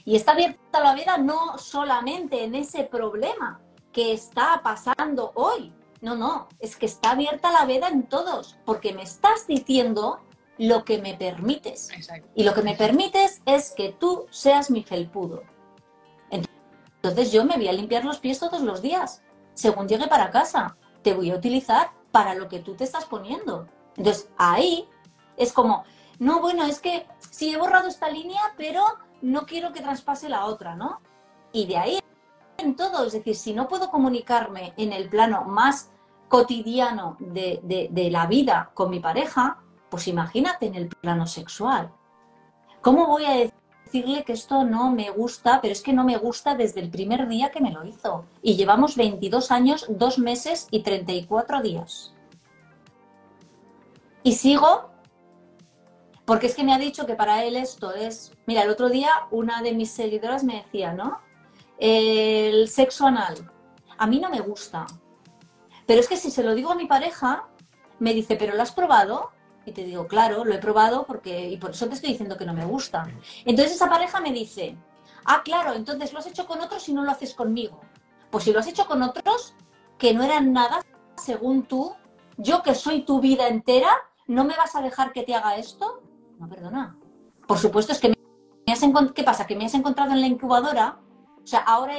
Y 0.05 0.15
está 0.15 0.31
abierta 0.31 0.79
la 0.79 0.95
veda 0.95 1.19
no 1.19 1.59
solamente 1.59 2.43
en 2.43 2.55
ese 2.55 2.83
problema 2.83 3.61
que 3.91 4.11
está 4.11 4.59
pasando 4.63 5.33
hoy. 5.35 5.71
No, 6.03 6.17
no, 6.17 6.49
es 6.59 6.75
que 6.75 6.85
está 6.85 7.11
abierta 7.11 7.49
la 7.53 7.63
veda 7.63 7.87
en 7.87 8.03
todos, 8.03 8.57
porque 8.65 8.91
me 8.91 9.03
estás 9.03 9.47
diciendo 9.47 10.19
lo 10.57 10.83
que 10.83 11.01
me 11.01 11.13
permites. 11.13 11.87
Y 12.35 12.43
lo 12.43 12.53
que 12.53 12.61
me 12.61 12.75
permites 12.75 13.41
es 13.45 13.71
que 13.71 13.93
tú 13.93 14.27
seas 14.29 14.69
mi 14.69 14.83
felpudo. 14.83 15.43
Entonces 16.29 17.31
yo 17.31 17.45
me 17.45 17.55
voy 17.55 17.69
a 17.69 17.73
limpiar 17.73 18.03
los 18.03 18.19
pies 18.19 18.37
todos 18.37 18.59
los 18.59 18.81
días. 18.81 19.23
Según 19.53 19.87
llegue 19.87 20.07
para 20.07 20.29
casa, 20.29 20.75
te 21.03 21.13
voy 21.13 21.31
a 21.31 21.37
utilizar 21.37 21.91
para 22.11 22.35
lo 22.35 22.49
que 22.49 22.59
tú 22.59 22.75
te 22.75 22.83
estás 22.83 23.05
poniendo. 23.05 23.69
Entonces 23.95 24.29
ahí 24.37 24.89
es 25.37 25.53
como, 25.53 25.85
no, 26.19 26.41
bueno, 26.41 26.65
es 26.65 26.81
que 26.81 27.07
sí 27.31 27.53
he 27.53 27.57
borrado 27.57 27.87
esta 27.87 28.09
línea, 28.09 28.41
pero 28.57 28.83
no 29.21 29.45
quiero 29.45 29.71
que 29.71 29.79
traspase 29.79 30.27
la 30.27 30.47
otra, 30.47 30.75
¿no? 30.75 30.99
Y 31.53 31.65
de 31.65 31.77
ahí 31.77 31.99
en 32.57 32.75
todo, 32.75 33.05
es 33.05 33.13
decir, 33.13 33.37
si 33.37 33.53
no 33.53 33.69
puedo 33.69 33.89
comunicarme 33.89 34.73
en 34.75 34.91
el 34.91 35.07
plano 35.07 35.45
más 35.45 35.91
cotidiano 36.33 37.15
de, 37.19 38.09
la 38.11 38.25
vida 38.25 38.71
con 38.73 38.89
mi 38.89 38.99
pareja, 38.99 39.59
pues 39.91 40.07
imagínate 40.07 40.65
en 40.65 40.73
el 40.73 40.87
plano 40.87 41.27
sexual. 41.27 41.91
¿Cómo 42.81 43.05
voy 43.05 43.25
a 43.25 43.51
decirle 43.85 44.23
que 44.23 44.33
esto 44.33 44.63
no 44.63 44.89
me 44.89 45.11
gusta, 45.11 45.61
pero 45.61 45.73
es 45.73 45.83
que 45.83 45.93
no 45.93 46.03
me 46.03 46.17
gusta 46.17 46.55
desde 46.55 46.79
el 46.81 46.89
primer 46.89 47.27
día 47.27 47.51
que 47.51 47.61
me 47.61 47.69
lo 47.69 47.85
hizo? 47.85 48.25
Y 48.41 48.55
llevamos 48.55 48.95
22 48.95 49.51
años, 49.51 49.85
2 49.89 50.17
meses 50.17 50.67
y 50.71 50.81
34 50.81 51.61
días. 51.61 52.15
Y 54.23 54.33
sigo 54.33 54.89
porque 56.25 56.47
es 56.47 56.55
que 56.55 56.63
me 56.63 56.73
ha 56.73 56.79
dicho 56.79 57.05
que 57.05 57.13
para 57.13 57.43
él 57.43 57.55
esto 57.55 57.93
es... 57.93 58.31
Mira, 58.47 58.63
el 58.63 58.71
otro 58.71 58.89
día 58.89 59.11
una 59.29 59.61
de 59.61 59.73
mis 59.73 59.91
seguidoras 59.91 60.43
me 60.43 60.63
decía, 60.63 60.93
¿no? 60.93 61.19
El 61.77 62.67
sexo 62.69 63.05
anal. 63.05 63.51
A 63.99 64.07
mí 64.07 64.19
no 64.19 64.31
me 64.31 64.39
gusta. 64.39 64.87
Pero 65.85 65.99
es 65.99 66.07
que 66.07 66.17
si 66.17 66.31
se 66.31 66.43
lo 66.43 66.55
digo 66.55 66.71
a 66.71 66.75
mi 66.75 66.85
pareja, 66.85 67.47
me 67.99 68.13
dice, 68.13 68.35
¿pero 68.35 68.55
lo 68.55 68.61
has 68.61 68.71
probado? 68.71 69.31
Y 69.65 69.71
te 69.71 69.83
digo, 69.83 70.07
claro, 70.07 70.43
lo 70.43 70.53
he 70.53 70.59
probado 70.59 71.05
porque, 71.05 71.49
y 71.49 71.57
por 71.57 71.71
eso 71.71 71.87
te 71.87 71.95
estoy 71.95 72.11
diciendo 72.11 72.37
que 72.37 72.45
no 72.45 72.53
me 72.53 72.65
gusta. 72.65 73.07
Entonces 73.45 73.75
esa 73.75 73.89
pareja 73.89 74.19
me 74.19 74.31
dice, 74.31 74.75
ah, 75.25 75.41
claro, 75.43 75.73
entonces 75.73 76.11
lo 76.11 76.19
has 76.19 76.27
hecho 76.27 76.45
con 76.45 76.61
otros 76.61 76.87
y 76.89 76.93
no 76.93 77.03
lo 77.03 77.11
haces 77.11 77.33
conmigo. 77.33 77.79
Pues 78.29 78.43
si 78.43 78.51
lo 78.51 78.59
has 78.59 78.67
hecho 78.67 78.85
con 78.85 79.01
otros 79.01 79.55
que 79.97 80.13
no 80.13 80.23
eran 80.23 80.51
nada, 80.51 80.81
según 81.15 81.63
tú, 81.63 81.93
yo 82.37 82.61
que 82.63 82.75
soy 82.75 83.03
tu 83.03 83.21
vida 83.21 83.47
entera, 83.47 83.89
¿no 84.27 84.43
me 84.43 84.55
vas 84.55 84.75
a 84.75 84.81
dejar 84.81 85.13
que 85.13 85.23
te 85.23 85.35
haga 85.35 85.55
esto? 85.55 86.01
No, 86.39 86.49
perdona. 86.49 86.97
Por 87.47 87.57
supuesto, 87.57 87.93
es 87.93 87.99
que 87.99 88.09
me 88.09 88.73
has 88.73 88.81
¿qué 89.13 89.23
pasa? 89.23 89.45
Que 89.45 89.55
me 89.55 89.65
has 89.65 89.73
encontrado 89.73 90.11
en 90.11 90.21
la 90.21 90.27
incubadora. 90.27 90.99
O 91.43 91.47
sea, 91.47 91.59
ahora 91.59 91.95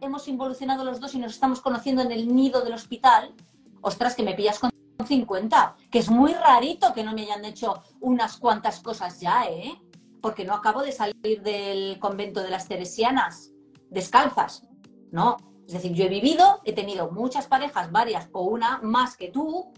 hemos 0.00 0.28
involucionado 0.28 0.84
los 0.84 1.00
dos 1.00 1.14
y 1.14 1.18
nos 1.18 1.32
estamos 1.32 1.60
conociendo 1.60 2.02
en 2.02 2.12
el 2.12 2.34
nido 2.34 2.62
del 2.62 2.74
hospital. 2.74 3.34
Ostras, 3.80 4.14
que 4.14 4.22
me 4.22 4.34
pillas 4.34 4.58
con 4.58 4.70
50. 5.04 5.76
Que 5.90 5.98
es 5.98 6.10
muy 6.10 6.34
rarito 6.34 6.92
que 6.92 7.04
no 7.04 7.12
me 7.12 7.22
hayan 7.22 7.44
hecho 7.44 7.82
unas 8.00 8.36
cuantas 8.36 8.80
cosas 8.80 9.20
ya, 9.20 9.44
¿eh? 9.44 9.80
Porque 10.20 10.44
no 10.44 10.54
acabo 10.54 10.82
de 10.82 10.92
salir 10.92 11.42
del 11.42 11.98
convento 11.98 12.42
de 12.42 12.50
las 12.50 12.68
Teresianas 12.68 13.52
descalzas. 13.90 14.62
No. 15.10 15.36
Es 15.66 15.74
decir, 15.74 15.92
yo 15.92 16.04
he 16.04 16.08
vivido, 16.08 16.60
he 16.64 16.72
tenido 16.72 17.10
muchas 17.10 17.46
parejas, 17.46 17.92
varias 17.92 18.28
o 18.32 18.42
una 18.42 18.80
más 18.82 19.16
que 19.16 19.28
tú, 19.28 19.72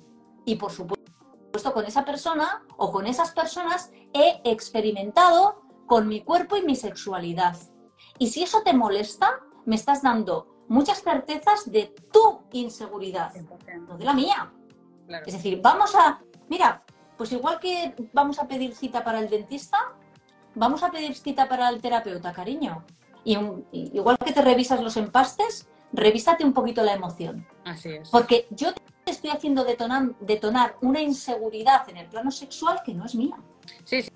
y 0.47 0.57
por 0.57 0.73
supuesto 0.73 1.03
puesto 1.53 1.75
con 1.75 1.85
esa 1.85 2.05
persona 2.05 2.65
o 2.79 2.91
con 2.91 3.07
esas 3.07 3.31
personas 3.33 3.91
he 4.15 4.41
experimentado 4.45 5.61
con 5.87 6.09
mi 6.09 6.23
cuerpo 6.23 6.57
y 6.57 6.63
mi 6.63 6.75
sexualidad. 6.75 7.57
Y 8.19 8.29
si 8.29 8.43
eso 8.43 8.63
te 8.65 8.73
molesta, 8.73 9.41
me 9.65 9.77
estás 9.77 10.03
dando 10.03 10.65
muchas 10.69 11.03
certezas 11.03 11.71
de 11.71 11.95
tu 12.13 12.41
inseguridad, 12.53 13.33
no 13.87 13.97
de 13.97 14.05
la 14.05 14.15
mía. 14.15 14.53
Es 15.27 15.35
decir, 15.35 15.61
vamos 15.63 15.95
a, 15.95 16.21
mira, 16.49 16.83
pues 17.17 17.33
igual 17.33 17.59
que 17.59 17.95
vamos 18.13 18.39
a 18.39 18.49
pedir 18.49 18.75
cita 18.75 19.05
para 19.05 19.19
el 19.19 19.29
dentista, 19.29 19.93
vamos 20.55 20.83
a 20.83 20.91
pedir 20.91 21.15
cita 21.15 21.49
para 21.49 21.69
el 21.69 21.81
terapeuta, 21.81 22.33
cariño. 22.33 22.85
Y 23.25 23.39
igual 23.73 24.19
que 24.19 24.33
te 24.33 24.43
revisas 24.43 24.81
los 24.81 24.97
empastes, 24.97 25.69
revísate 25.93 26.45
un 26.45 26.53
poquito 26.53 26.83
la 26.83 26.95
emoción. 26.95 27.47
Así 27.65 27.91
es. 27.91 28.09
Porque 28.09 28.47
yo 28.51 28.69
estoy 29.07 29.31
haciendo 29.31 29.65
detonar, 29.65 30.17
detonar 30.21 30.77
una 30.81 31.01
inseguridad 31.01 31.89
en 31.89 31.99
el 31.99 32.07
plano 32.07 32.31
sexual 32.31 32.81
que 32.85 32.95
no 32.95 33.05
es 33.05 33.15
mía. 33.15 33.37
Sí, 33.85 34.03
sí, 34.03 34.11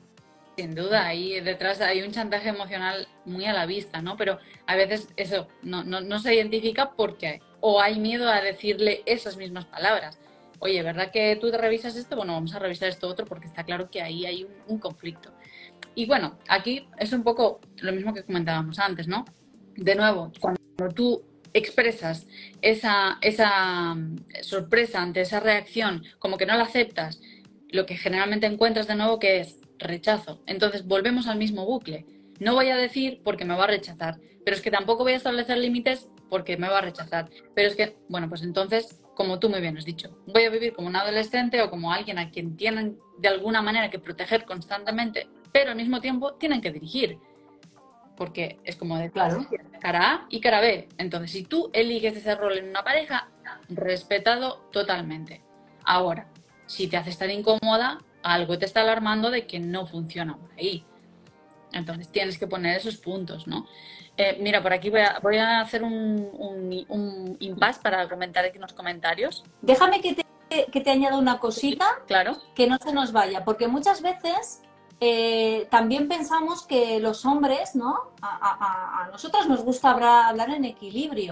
sin 0.56 0.74
duda, 0.74 1.06
ahí 1.06 1.40
detrás 1.40 1.80
hay 1.80 2.02
un 2.02 2.12
chantaje 2.12 2.48
emocional 2.48 3.06
muy 3.24 3.44
a 3.44 3.52
la 3.52 3.66
vista, 3.66 4.00
¿no? 4.00 4.16
Pero 4.16 4.38
a 4.66 4.74
veces 4.74 5.08
eso 5.16 5.48
no, 5.62 5.84
no, 5.84 6.18
se 6.18 6.34
identifica 6.34 6.92
porque 6.92 7.40
o 7.60 7.80
hay 7.80 8.00
miedo 8.00 8.30
a 8.30 8.40
decirle 8.40 9.02
esas 9.06 9.36
mismas 9.36 9.66
palabras. 9.66 10.18
Oye, 10.58 10.82
¿verdad 10.82 11.10
que 11.10 11.36
tú 11.36 11.50
te 11.50 11.58
revisas 11.58 11.96
esto? 11.96 12.16
Bueno, 12.16 12.32
vamos 12.32 12.54
a 12.54 12.58
revisar 12.58 12.88
esto 12.88 13.06
otro 13.06 13.26
porque 13.26 13.46
está 13.46 13.64
claro 13.64 13.90
que 13.90 14.00
ahí 14.00 14.24
hay 14.24 14.44
un, 14.44 14.52
un 14.66 14.78
conflicto. 14.78 15.32
Y 15.94 16.06
bueno, 16.06 16.38
aquí 16.48 16.88
es 16.98 17.12
un 17.12 17.22
poco 17.22 17.60
lo 17.78 17.92
mismo 17.92 18.14
que 18.14 18.22
comentábamos 18.22 18.78
antes, 18.78 19.08
¿no? 19.08 19.26
De 19.74 19.94
nuevo, 19.94 20.32
cuando 20.40 20.60
tú 20.94 21.22
expresas 21.52 22.26
esa, 22.62 23.18
esa 23.20 23.94
mm, 23.94 24.16
sorpresa 24.42 25.02
ante 25.02 25.20
esa 25.20 25.40
reacción, 25.40 26.04
como 26.18 26.38
que 26.38 26.46
no 26.46 26.56
la 26.56 26.64
aceptas, 26.64 27.20
lo 27.70 27.84
que 27.84 27.96
generalmente 27.96 28.46
encuentras 28.46 28.86
de 28.86 28.94
nuevo 28.94 29.18
que 29.18 29.40
es 29.40 29.58
rechazo. 29.78 30.42
Entonces 30.46 30.86
volvemos 30.86 31.26
al 31.26 31.38
mismo 31.38 31.64
bucle. 31.64 32.06
No 32.40 32.54
voy 32.54 32.68
a 32.70 32.76
decir 32.76 33.20
porque 33.24 33.44
me 33.44 33.56
va 33.56 33.64
a 33.64 33.68
rechazar, 33.68 34.18
pero 34.44 34.56
es 34.56 34.62
que 34.62 34.70
tampoco 34.70 35.04
voy 35.04 35.12
a 35.12 35.16
establecer 35.16 35.58
límites 35.58 36.10
porque 36.28 36.56
me 36.56 36.68
va 36.68 36.78
a 36.78 36.82
rechazar. 36.82 37.30
Pero 37.54 37.68
es 37.68 37.76
que, 37.76 37.96
bueno, 38.08 38.28
pues 38.28 38.42
entonces, 38.42 39.02
como 39.14 39.38
tú 39.38 39.48
muy 39.48 39.60
bien 39.60 39.78
has 39.78 39.84
dicho, 39.84 40.18
voy 40.26 40.44
a 40.44 40.50
vivir 40.50 40.74
como 40.74 40.88
un 40.88 40.96
adolescente 40.96 41.62
o 41.62 41.70
como 41.70 41.92
alguien 41.92 42.18
a 42.18 42.30
quien 42.30 42.56
tienen 42.56 42.98
de 43.18 43.28
alguna 43.28 43.62
manera 43.62 43.90
que 43.90 43.98
proteger 43.98 44.44
constantemente, 44.44 45.28
pero 45.52 45.70
al 45.70 45.76
mismo 45.76 46.00
tiempo 46.00 46.34
tienen 46.34 46.60
que 46.60 46.72
dirigir 46.72 47.18
porque 48.16 48.58
es 48.64 48.76
como 48.76 48.98
de 48.98 49.10
claro. 49.10 49.46
cara 49.80 50.12
A 50.12 50.26
y 50.30 50.40
cara 50.40 50.60
B. 50.60 50.88
Entonces, 50.98 51.30
si 51.30 51.44
tú 51.44 51.70
eliges 51.72 52.16
ese 52.16 52.34
rol 52.34 52.58
en 52.58 52.70
una 52.70 52.82
pareja, 52.82 53.28
respetado 53.68 54.68
totalmente. 54.72 55.42
Ahora, 55.84 56.28
si 56.66 56.88
te 56.88 56.96
hace 56.96 57.10
estar 57.10 57.30
incómoda, 57.30 58.00
algo 58.32 58.58
te 58.58 58.66
está 58.66 58.80
alarmando 58.80 59.30
de 59.30 59.46
que 59.46 59.58
no 59.58 59.86
funciona 59.86 60.36
por 60.36 60.50
ahí. 60.58 60.84
Entonces 61.72 62.08
tienes 62.08 62.38
que 62.38 62.46
poner 62.46 62.76
esos 62.76 62.96
puntos, 62.96 63.46
¿no? 63.46 63.66
Eh, 64.16 64.38
mira, 64.40 64.62
por 64.62 64.72
aquí 64.72 64.88
voy 64.88 65.00
a, 65.00 65.18
voy 65.22 65.36
a 65.36 65.60
hacer 65.60 65.82
un, 65.82 66.30
un, 66.88 67.36
impasse 67.40 67.80
para 67.82 68.08
comentar 68.08 68.44
aquí 68.44 68.56
unos 68.56 68.72
comentarios. 68.72 69.44
Déjame 69.60 70.00
que 70.00 70.14
te, 70.14 70.66
que 70.72 70.80
te 70.80 70.90
añada 70.90 71.18
una 71.18 71.38
cosita. 71.38 71.86
claro. 72.06 72.38
Que 72.54 72.66
no 72.66 72.78
se 72.78 72.92
nos 72.92 73.12
vaya, 73.12 73.44
porque 73.44 73.68
muchas 73.68 74.00
veces 74.00 74.62
eh, 75.00 75.66
también 75.70 76.08
pensamos 76.08 76.66
que 76.66 76.98
los 77.00 77.26
hombres, 77.26 77.76
¿no? 77.76 78.12
A, 78.22 79.08
nosotros 79.12 79.46
nos 79.48 79.62
gusta 79.62 79.90
hablar, 79.90 80.50
en 80.50 80.64
equilibrio. 80.64 81.30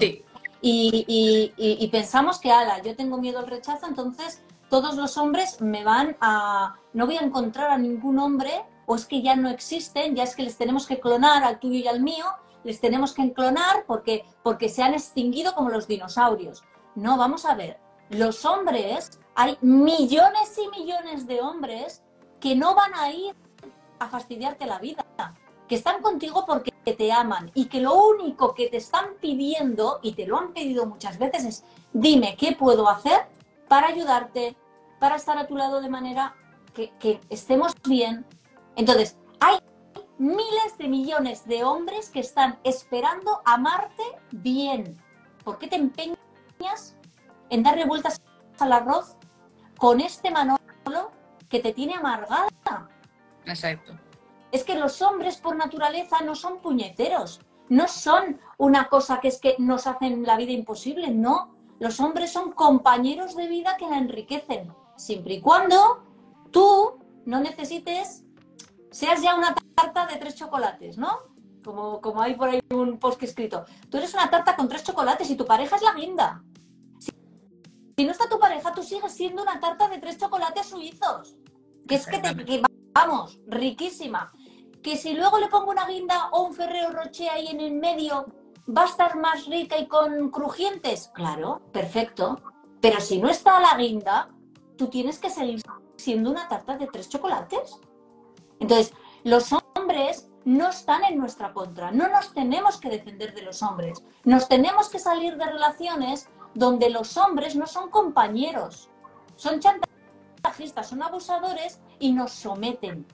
Y, 0.60 1.88
pensamos 1.90 2.38
que, 2.38 2.50
ala, 2.50 2.82
yo 2.82 2.94
tengo 2.94 3.16
miedo 3.18 3.38
al 3.38 3.46
rechazo, 3.46 3.86
entonces 3.86 4.42
todos 4.74 4.96
los 4.96 5.16
hombres 5.18 5.60
me 5.60 5.84
van 5.84 6.16
a... 6.20 6.74
No 6.94 7.06
voy 7.06 7.16
a 7.16 7.20
encontrar 7.20 7.70
a 7.70 7.78
ningún 7.78 8.18
hombre, 8.18 8.64
o 8.86 8.96
es 8.96 9.06
que 9.06 9.22
ya 9.22 9.36
no 9.36 9.48
existen, 9.48 10.16
ya 10.16 10.24
es 10.24 10.34
que 10.34 10.42
les 10.42 10.56
tenemos 10.56 10.88
que 10.88 10.98
clonar 10.98 11.44
al 11.44 11.60
tuyo 11.60 11.78
y 11.78 11.86
al 11.86 12.00
mío, 12.00 12.24
les 12.64 12.80
tenemos 12.80 13.12
que 13.12 13.22
enclonar 13.22 13.84
porque, 13.86 14.24
porque 14.42 14.68
se 14.68 14.82
han 14.82 14.92
extinguido 14.92 15.54
como 15.54 15.70
los 15.70 15.86
dinosaurios. 15.86 16.64
No, 16.96 17.16
vamos 17.16 17.44
a 17.44 17.54
ver, 17.54 17.78
los 18.10 18.44
hombres, 18.44 19.20
hay 19.36 19.56
millones 19.60 20.58
y 20.58 20.68
millones 20.76 21.28
de 21.28 21.40
hombres 21.40 22.02
que 22.40 22.56
no 22.56 22.74
van 22.74 22.96
a 22.96 23.12
ir 23.12 23.32
a 24.00 24.08
fastidiarte 24.08 24.66
la 24.66 24.80
vida, 24.80 25.04
que 25.68 25.76
están 25.76 26.02
contigo 26.02 26.46
porque 26.48 26.72
te 26.82 27.12
aman 27.12 27.48
y 27.54 27.66
que 27.66 27.80
lo 27.80 27.94
único 27.94 28.56
que 28.56 28.70
te 28.70 28.78
están 28.78 29.10
pidiendo, 29.20 30.00
y 30.02 30.14
te 30.14 30.26
lo 30.26 30.36
han 30.36 30.52
pedido 30.52 30.84
muchas 30.84 31.16
veces, 31.16 31.44
es 31.44 31.64
dime 31.92 32.34
qué 32.36 32.56
puedo 32.56 32.88
hacer 32.88 33.28
para 33.68 33.86
ayudarte, 33.86 34.56
para 35.04 35.16
estar 35.16 35.36
a 35.36 35.46
tu 35.46 35.54
lado 35.54 35.82
de 35.82 35.90
manera 35.90 36.34
que, 36.72 36.90
que 36.98 37.20
estemos 37.28 37.74
bien. 37.86 38.24
Entonces, 38.74 39.18
hay 39.38 39.58
miles 40.16 40.78
de 40.78 40.88
millones 40.88 41.44
de 41.44 41.62
hombres 41.62 42.08
que 42.08 42.20
están 42.20 42.58
esperando 42.64 43.42
amarte 43.44 44.02
bien. 44.30 44.98
¿Por 45.44 45.58
qué 45.58 45.68
te 45.68 45.76
empeñas 45.76 46.96
en 47.50 47.62
darle 47.62 47.84
vueltas 47.84 48.18
al 48.58 48.72
arroz 48.72 49.18
con 49.76 50.00
este 50.00 50.30
Manolo 50.30 51.12
que 51.50 51.60
te 51.60 51.74
tiene 51.74 51.96
amargada? 51.96 52.48
Exacto. 53.44 53.92
Es 54.52 54.64
que 54.64 54.74
los 54.74 55.02
hombres 55.02 55.36
por 55.36 55.54
naturaleza 55.54 56.22
no 56.22 56.34
son 56.34 56.60
puñeteros, 56.62 57.42
no 57.68 57.88
son 57.88 58.40
una 58.56 58.88
cosa 58.88 59.20
que 59.20 59.28
es 59.28 59.38
que 59.38 59.56
nos 59.58 59.86
hacen 59.86 60.22
la 60.22 60.38
vida 60.38 60.52
imposible, 60.52 61.08
no. 61.10 61.54
Los 61.78 62.00
hombres 62.00 62.32
son 62.32 62.52
compañeros 62.52 63.36
de 63.36 63.48
vida 63.48 63.76
que 63.76 63.86
la 63.86 63.98
enriquecen, 63.98 64.72
siempre 64.96 65.34
y 65.34 65.40
cuando 65.40 66.04
tú 66.50 66.98
no 67.26 67.40
necesites, 67.40 68.24
seas 68.90 69.22
ya 69.22 69.34
una 69.34 69.54
tarta 69.74 70.06
de 70.06 70.16
tres 70.16 70.34
chocolates, 70.36 70.98
¿no? 70.98 71.18
Como, 71.64 72.00
como 72.00 72.20
hay 72.20 72.34
por 72.34 72.48
ahí 72.48 72.60
un 72.70 72.98
post 72.98 73.22
escrito. 73.22 73.64
Tú 73.90 73.96
eres 73.96 74.12
una 74.14 74.30
tarta 74.30 74.54
con 74.54 74.68
tres 74.68 74.84
chocolates 74.84 75.30
y 75.30 75.36
tu 75.36 75.46
pareja 75.46 75.76
es 75.76 75.82
la 75.82 75.94
guinda. 75.94 76.42
Si, 76.98 77.10
si 77.96 78.04
no 78.04 78.12
está 78.12 78.28
tu 78.28 78.38
pareja, 78.38 78.72
tú 78.72 78.82
sigues 78.82 79.12
siendo 79.12 79.42
una 79.42 79.58
tarta 79.60 79.88
de 79.88 79.98
tres 79.98 80.18
chocolates 80.18 80.66
suizos. 80.66 81.36
Que 81.88 81.94
es 81.96 82.06
que 82.06 82.18
te, 82.18 82.44
que, 82.44 82.62
vamos, 82.92 83.40
riquísima 83.46 84.32
que 84.84 84.98
si 84.98 85.14
luego 85.14 85.38
le 85.38 85.48
pongo 85.48 85.70
una 85.70 85.86
guinda 85.86 86.28
o 86.32 86.42
un 86.42 86.54
Ferrero 86.54 86.90
Rocher 86.90 87.30
ahí 87.30 87.48
en 87.48 87.60
el 87.60 87.72
medio, 87.72 88.26
va 88.68 88.82
a 88.82 88.84
estar 88.84 89.16
más 89.16 89.46
rica 89.46 89.78
y 89.78 89.88
con 89.88 90.30
crujientes. 90.30 91.10
Claro, 91.14 91.62
perfecto. 91.72 92.42
Pero 92.82 93.00
si 93.00 93.18
no 93.18 93.30
está 93.30 93.58
la 93.60 93.78
guinda, 93.78 94.28
tú 94.76 94.88
tienes 94.88 95.18
que 95.18 95.30
seguir 95.30 95.62
siendo 95.96 96.30
una 96.30 96.48
tarta 96.48 96.76
de 96.76 96.86
tres 96.86 97.08
chocolates. 97.08 97.78
Entonces, 98.60 98.92
los 99.24 99.50
hombres 99.74 100.28
no 100.44 100.68
están 100.68 101.04
en 101.04 101.18
nuestra 101.18 101.52
contra. 101.52 101.90
No 101.90 102.08
nos 102.08 102.32
tenemos 102.32 102.78
que 102.78 102.90
defender 102.90 103.34
de 103.34 103.42
los 103.42 103.62
hombres. 103.62 104.04
Nos 104.24 104.48
tenemos 104.48 104.88
que 104.88 104.98
salir 104.98 105.36
de 105.36 105.46
relaciones 105.46 106.28
donde 106.54 106.90
los 106.90 107.16
hombres 107.16 107.56
no 107.56 107.66
son 107.66 107.90
compañeros. 107.90 108.90
Son 109.36 109.60
chantajistas, 109.60 110.88
son 110.88 111.02
abusadores 111.02 111.80
y 111.98 112.12
nos 112.12 112.32
someten. 112.32 113.06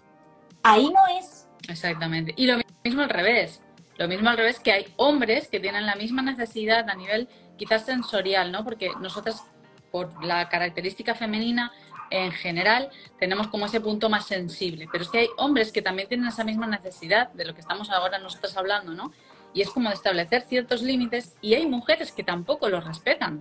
Ahí 0.62 0.92
no 0.92 1.00
es. 1.18 1.48
Exactamente. 1.68 2.34
Y 2.36 2.46
lo 2.46 2.58
mismo 2.84 3.02
al 3.02 3.10
revés. 3.10 3.62
Lo 3.96 4.08
mismo 4.08 4.30
al 4.30 4.36
revés 4.36 4.60
que 4.60 4.72
hay 4.72 4.94
hombres 4.96 5.48
que 5.48 5.60
tienen 5.60 5.86
la 5.86 5.94
misma 5.94 6.22
necesidad 6.22 6.88
a 6.88 6.94
nivel 6.94 7.28
quizás 7.56 7.84
sensorial, 7.84 8.50
¿no? 8.50 8.64
Porque 8.64 8.90
nosotras, 9.00 9.44
por 9.90 10.24
la 10.24 10.48
característica 10.48 11.14
femenina 11.14 11.72
en 12.10 12.32
general, 12.32 12.90
tenemos 13.18 13.48
como 13.48 13.66
ese 13.66 13.80
punto 13.80 14.08
más 14.08 14.26
sensible. 14.26 14.88
Pero 14.90 15.04
es 15.04 15.10
que 15.10 15.18
hay 15.18 15.28
hombres 15.36 15.72
que 15.72 15.82
también 15.82 16.08
tienen 16.08 16.26
esa 16.26 16.44
misma 16.44 16.66
necesidad 16.66 17.32
de 17.32 17.44
lo 17.44 17.54
que 17.54 17.60
estamos 17.60 17.90
ahora 17.90 18.18
nosotros 18.18 18.56
hablando, 18.56 18.92
¿no? 18.92 19.12
Y 19.54 19.62
es 19.62 19.70
como 19.70 19.88
de 19.88 19.94
establecer 19.94 20.42
ciertos 20.42 20.82
límites 20.82 21.34
y 21.40 21.54
hay 21.54 21.66
mujeres 21.66 22.12
que 22.12 22.22
tampoco 22.22 22.68
los 22.68 22.84
respetan, 22.84 23.40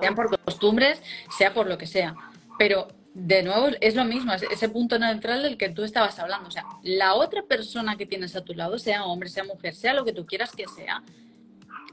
sean 0.00 0.14
por 0.14 0.38
costumbres, 0.40 1.02
sea 1.36 1.52
por 1.52 1.66
lo 1.66 1.78
que 1.78 1.86
sea. 1.86 2.14
Pero 2.58 2.88
de 3.14 3.42
nuevo 3.42 3.68
es 3.80 3.94
lo 3.94 4.04
mismo, 4.04 4.34
ese 4.34 4.68
punto 4.68 4.98
neutral 4.98 5.42
del 5.42 5.56
que 5.56 5.70
tú 5.70 5.84
estabas 5.84 6.18
hablando. 6.18 6.48
O 6.48 6.50
sea, 6.50 6.66
la 6.82 7.14
otra 7.14 7.42
persona 7.42 7.96
que 7.96 8.04
tienes 8.04 8.36
a 8.36 8.44
tu 8.44 8.52
lado, 8.52 8.78
sea 8.78 9.04
hombre, 9.04 9.30
sea 9.30 9.44
mujer, 9.44 9.74
sea 9.74 9.94
lo 9.94 10.04
que 10.04 10.12
tú 10.12 10.26
quieras 10.26 10.52
que 10.52 10.66
sea, 10.66 11.02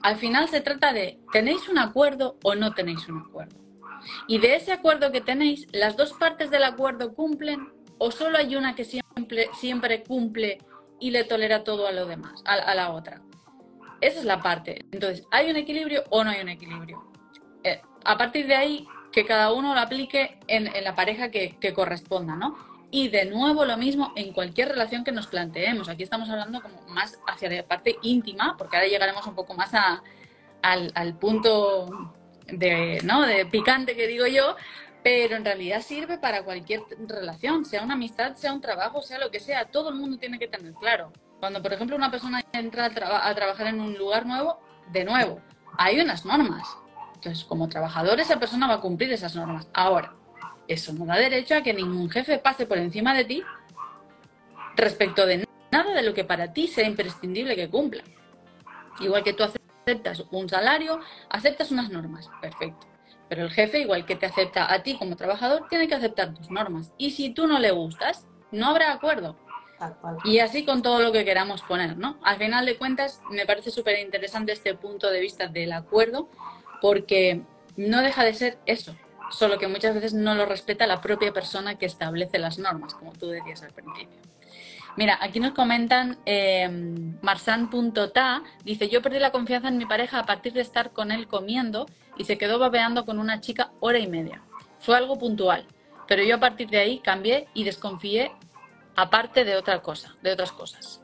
al 0.04 0.18
final 0.18 0.50
se 0.50 0.62
trata 0.62 0.92
de, 0.94 1.20
¿tenéis 1.32 1.70
un 1.70 1.80
acuerdo 1.80 2.38
o 2.44 2.56
no 2.56 2.74
tenéis 2.74 3.08
un 3.08 3.20
acuerdo? 3.20 3.58
Y 4.28 4.38
de 4.38 4.56
ese 4.56 4.74
acuerdo 4.74 5.12
que 5.14 5.22
tenéis, 5.22 5.66
¿las 5.72 5.96
dos 5.96 6.14
partes 6.14 6.52
del 6.52 6.66
acuerdo 6.66 7.14
cumplen 7.14 7.72
o 7.98 8.12
solo 8.12 8.38
hay 8.38 8.58
una 8.58 8.76
que 8.76 8.84
siempre, 8.84 10.04
cumple 10.04 10.58
y 11.00 11.12
le 11.12 11.24
tolera 11.24 11.64
todo 11.64 11.88
a 11.88 11.94
lo 11.94 12.06
demás, 12.06 12.44
a, 12.46 12.76
la 12.76 12.92
otra? 12.92 13.22
Esa 14.02 14.20
es 14.20 14.26
la 14.26 14.42
parte. 14.42 14.86
Entonces, 14.92 15.26
¿hay 15.32 15.50
un 15.50 15.56
equilibrio 15.56 16.04
o 16.10 16.24
no 16.24 16.32
hay 16.32 16.42
un 16.42 16.50
equilibrio? 16.50 17.10
Eh, 17.64 17.82
a 18.04 18.18
partir 18.18 18.46
de 18.46 18.56
ahí, 18.56 18.86
que 19.14 19.26
cada 19.26 19.54
uno 19.54 19.74
lo 19.74 19.80
aplique 19.80 20.38
en, 20.48 20.70
la 20.84 20.96
pareja 20.96 21.32
que, 21.32 21.74
corresponda, 21.74 22.36
¿no? 22.36 22.58
Y 22.94 23.08
de 23.08 23.26
nuevo 23.26 23.66
lo 23.66 23.76
mismo 23.76 24.14
en 24.16 24.34
cualquier 24.34 24.70
relación 24.70 25.04
que 25.04 25.12
nos 25.12 25.26
planteemos. 25.26 25.90
Aquí 25.90 26.04
estamos 26.04 26.30
hablando 26.30 26.62
como 26.62 26.80
más 26.90 27.20
hacia 27.26 27.50
la 27.50 27.64
parte 27.64 27.98
íntima, 28.04 28.56
porque 28.56 28.78
ahora 28.78 28.88
llegaremos 28.88 29.26
un 29.26 29.34
poco 29.34 29.56
más 29.56 29.72
al, 30.62 31.16
punto 31.16 32.14
de, 32.46 33.02
¿no? 33.04 33.24
de 33.24 33.48
picante 33.48 33.96
que 33.96 34.06
digo 34.06 34.28
yo, 34.28 34.56
pero 35.04 35.36
en 35.36 35.44
realidad 35.44 35.82
sirve 35.82 36.20
para 36.20 36.44
cualquier 36.44 36.84
relación, 37.08 37.66
sea 37.66 37.82
una 37.82 37.96
amistad, 37.96 38.36
sea 38.36 38.54
un 38.54 38.62
trabajo, 38.62 39.02
sea 39.02 39.18
lo 39.18 39.32
que 39.32 39.40
sea, 39.40 39.66
todo 39.66 39.90
el 39.90 39.96
mundo 39.96 40.20
tiene 40.20 40.38
que 40.38 40.48
tener 40.48 40.74
claro. 40.74 41.12
Cuando, 41.40 41.64
por 41.64 41.74
ejemplo, 41.74 41.96
una 41.96 42.12
persona 42.12 42.46
entra 42.54 42.86
a 42.86 43.34
trabajar 43.34 43.66
en 43.66 43.82
un 43.82 43.98
lugar 43.98 44.28
nuevo, 44.28 44.60
de 44.92 45.04
nuevo, 45.04 45.42
hay 45.80 46.00
unas 46.00 46.26
normas 46.26 46.78
entonces, 47.24 47.46
como 47.46 47.70
trabajador, 47.70 48.20
esa 48.20 48.38
persona 48.38 48.68
va 48.68 48.74
a 48.76 48.82
cumplir 48.82 49.14
esas 49.14 49.34
normas. 49.34 49.70
Ahora, 49.74 50.14
eso 50.68 50.94
no 50.94 51.06
da 51.06 51.16
derecho 51.16 51.56
a 51.56 51.62
que 51.62 51.74
ningún 51.74 52.10
jefe 52.10 52.38
pase 52.38 52.66
por 52.66 52.78
encima 52.78 53.14
de 53.14 53.26
ti 53.26 53.44
respecto 54.76 55.26
de 55.26 55.48
nada 55.72 55.94
de 55.94 56.04
lo 56.04 56.14
que 56.14 56.24
para 56.24 56.54
ti 56.54 56.68
sea 56.68 56.88
imprescindible 56.88 57.56
que 57.56 57.70
cumpla. 57.70 58.04
Igual 59.00 59.24
que 59.24 59.34
tú 59.34 59.44
aceptas 59.44 60.24
un 60.32 60.48
salario, 60.48 61.00
aceptas 61.30 61.72
unas 61.72 61.90
normas, 61.90 62.30
perfecto. 62.42 62.88
Pero 63.30 63.44
el 63.44 63.50
jefe, 63.50 63.80
igual 63.80 64.06
que 64.06 64.16
te 64.16 64.26
acepta 64.26 64.72
a 64.72 64.84
ti 64.84 64.96
como 64.98 65.16
trabajador, 65.16 65.68
tiene 65.70 65.88
que 65.88 65.96
aceptar 65.96 66.34
tus 66.34 66.52
normas. 66.52 66.94
Y 66.98 67.12
si 67.12 67.32
tú 67.32 67.48
no 67.48 67.60
le 67.60 67.72
gustas, 67.72 68.28
no 68.52 68.68
habrá 68.68 68.92
acuerdo. 68.92 69.36
Y 70.24 70.40
así 70.40 70.64
con 70.64 70.82
todo 70.82 71.00
lo 71.00 71.12
que 71.12 71.26
queramos 71.26 71.62
poner, 71.64 71.98
¿no? 71.98 72.18
Al 72.24 72.38
final 72.38 72.66
de 72.66 72.78
cuentas, 72.78 73.22
me 73.30 73.46
parece 73.46 73.72
súper 73.72 74.00
interesante 74.00 74.54
este 74.54 74.76
punto 74.76 75.10
de 75.10 75.20
vista 75.20 75.48
del 75.48 75.74
acuerdo, 75.74 76.30
porque 76.80 77.42
no 77.76 78.02
deja 78.02 78.24
de 78.24 78.34
ser 78.34 78.60
eso, 78.66 78.96
solo 79.34 79.58
que 79.58 79.68
muchas 79.68 79.96
veces 79.96 80.14
no 80.14 80.36
lo 80.36 80.46
respeta 80.46 80.88
la 80.88 81.02
propia 81.02 81.34
persona 81.34 81.76
que 81.76 81.86
establece 81.86 82.40
las 82.40 82.60
normas, 82.60 82.94
como 82.94 83.14
tú 83.14 83.28
decías 83.28 83.64
al 83.64 83.72
principio. 83.72 84.20
Mira, 84.96 85.18
aquí 85.22 85.40
nos 85.40 85.54
comentan 85.54 86.20
eh, 86.26 86.70
marsan.ta, 87.22 88.44
dice, 88.64 88.90
yo 88.90 89.02
perdí 89.02 89.18
la 89.20 89.32
confianza 89.32 89.68
en 89.68 89.78
mi 89.78 89.86
pareja 89.86 90.20
a 90.20 90.26
partir 90.26 90.54
de 90.54 90.62
estar 90.62 90.92
con 90.92 91.12
él 91.12 91.28
comiendo 91.28 91.88
y 92.16 92.26
se 92.26 92.38
quedó 92.38 92.60
babeando 92.60 93.06
con 93.06 93.18
una 93.18 93.42
chica 93.42 93.72
hora 93.80 93.98
y 93.98 94.08
media. 94.08 94.44
Fue 94.80 94.96
algo 94.96 95.18
puntual, 95.18 95.66
pero 96.08 96.24
yo 96.24 96.36
a 96.36 96.40
partir 96.40 96.70
de 96.70 96.78
ahí 96.78 97.00
cambié 97.00 97.48
y 97.56 97.64
desconfié 97.64 98.32
aparte 98.96 99.46
de 99.46 99.56
otra 99.56 99.82
cosa, 99.82 100.16
de 100.22 100.32
otras 100.32 100.52
cosas. 100.52 101.02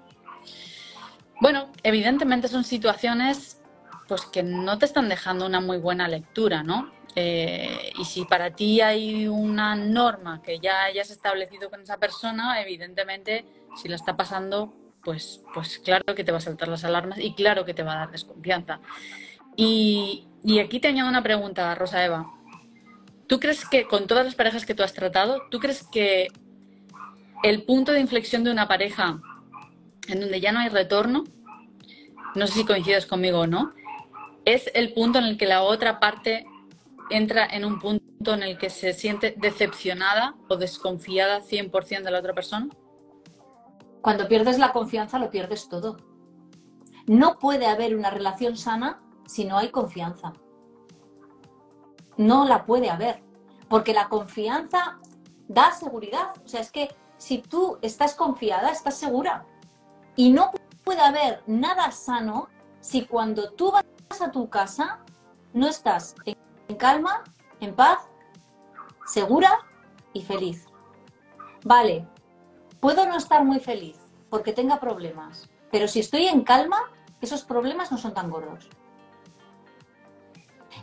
Bueno, 1.41 1.71
evidentemente 1.82 2.47
son 2.47 2.63
situaciones 2.63 3.59
pues 4.07 4.25
que 4.25 4.43
no 4.43 4.77
te 4.77 4.86
están 4.86 5.07
dejando 5.09 5.45
una 5.45 5.61
muy 5.61 5.77
buena 5.77 6.07
lectura, 6.07 6.63
¿no? 6.63 6.91
Eh, 7.16 7.91
y 7.97 8.05
si 8.05 8.26
para 8.26 8.51
ti 8.51 8.82
hay 8.82 9.28
una 9.28 9.76
norma 9.76 10.41
que 10.41 10.60
ya 10.60 10.84
hayas 10.84 11.10
establecido 11.10 11.70
con 11.70 11.82
esa 11.82 11.97
persona, 11.97 12.62
evidentemente, 12.62 13.45
si 13.76 13.88
la 13.88 13.95
está 13.95 14.16
pasando, 14.16 14.74
pues, 15.03 15.41
pues 15.53 15.80
claro 15.80 16.16
que 16.16 16.24
te 16.24 16.32
va 16.32 16.38
a 16.38 16.41
saltar 16.41 16.68
las 16.68 16.84
alarmas 16.84 17.20
y 17.20 17.34
claro 17.34 17.66
que 17.66 17.74
te 17.74 17.84
va 17.84 17.93
a 17.93 17.97
dar 17.97 18.12
desconfianza. 18.12 18.80
Y, 19.55 20.28
y 20.43 20.60
aquí 20.60 20.80
te 20.80 20.88
añado 20.88 21.10
una 21.10 21.24
pregunta, 21.24 21.74
Rosa 21.76 22.03
Eva. 22.03 22.32
¿Tú 23.28 23.39
crees 23.39 23.68
que 23.68 23.86
con 23.86 24.07
todas 24.07 24.26
las 24.26 24.36
parejas 24.36 24.66
que 24.66 24.74
tú 24.74 24.84
has 24.84 24.93
tratado, 24.93 25.43
tú 25.51 25.60
crees 25.60 25.84
que 25.84 26.28
el 27.43 27.64
punto 27.64 27.91
de 27.91 27.99
inflexión 27.99 28.43
de 28.43 28.51
una 28.51 28.68
pareja 28.68 29.22
en 30.07 30.20
donde 30.20 30.41
ya 30.41 30.51
no 30.51 30.60
hay 30.60 30.70
retorno, 30.70 31.24
no 32.36 32.47
sé 32.47 32.53
si 32.53 32.66
coincides 32.66 33.05
conmigo 33.05 33.41
o 33.41 33.47
no, 33.47 33.74
es 34.45 34.72
el 34.74 34.93
punto 34.93 35.20
en 35.20 35.26
el 35.26 35.38
que 35.38 35.45
la 35.45 35.62
otra 35.62 35.99
parte 35.99 36.45
entra 37.10 37.45
en 37.45 37.66
un 37.66 37.80
punto 37.80 38.34
en 38.34 38.43
el 38.43 38.57
que 38.57 38.70
se 38.70 38.93
siente 38.93 39.36
decepcionada 39.38 40.36
o 40.47 40.57
desconfiada 40.57 41.41
100% 41.41 42.03
de 42.03 42.12
la 42.12 42.20
otra 42.20 42.34
persona? 42.34 42.70
Cuando 44.01 44.28
pierdes 44.28 44.60
la 44.60 44.72
confianza 44.72 45.20
lo 45.20 45.30
pierdes 45.30 45.68
todo. 45.70 45.97
No 47.07 47.39
puede 47.39 47.66
haber 47.66 47.95
una 47.95 48.10
relación 48.10 48.55
sana 48.55 49.01
si 49.26 49.45
no 49.45 49.57
hay 49.57 49.70
confianza. 49.70 50.34
No 52.18 52.45
la 52.45 52.66
puede 52.66 52.89
haber, 52.89 53.24
porque 53.70 53.93
la 53.93 54.10
confianza 54.10 54.99
da 55.47 55.72
seguridad. 55.72 56.34
O 56.43 56.47
sea, 56.47 56.62
es 56.62 56.72
que 56.72 56.89
si 57.18 57.39
tú 57.39 57.78
estás 57.82 58.16
confiada, 58.16 58.72
estás 58.72 58.95
segura. 58.95 59.45
Y 60.16 60.32
no 60.32 60.51
puede 60.84 61.01
haber 61.01 61.43
nada 61.47 61.91
sano 61.91 62.49
si 62.80 63.05
cuando 63.05 63.51
tú 63.51 63.72
vas 63.72 64.22
a 64.22 64.32
tu 64.32 64.49
casa 64.49 64.99
no 65.53 65.68
estás 65.68 66.16
calma, 66.78 67.24
en 67.59 67.76
paz, 67.76 67.99
segura 69.05 69.51
y 70.13 70.22
feliz. 70.22 70.67
Vale, 71.63 72.07
puedo 72.80 73.05
no 73.05 73.17
estar 73.17 73.43
muy 73.43 73.59
feliz 73.59 73.97
porque 74.30 74.53
tenga 74.53 74.80
problemas, 74.80 75.49
pero 75.72 75.88
si 75.88 75.99
estoy 75.99 76.28
en 76.28 76.43
calma, 76.43 76.91
esos 77.22 77.43
problemas 77.43 77.91
no 77.91 77.97
son 77.97 78.13
tan 78.13 78.30
gordos. 78.30 78.70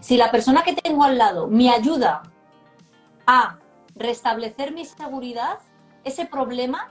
Si 0.01 0.17
la 0.17 0.31
persona 0.31 0.63
que 0.63 0.75
tengo 0.75 1.05
al 1.05 1.19
lado 1.19 1.49
me 1.49 1.71
ayuda 1.71 2.23
a 3.27 3.59
restablecer 3.95 4.73
mi 4.73 4.85
seguridad, 4.85 5.59
ese 6.05 6.27
problema 6.27 6.91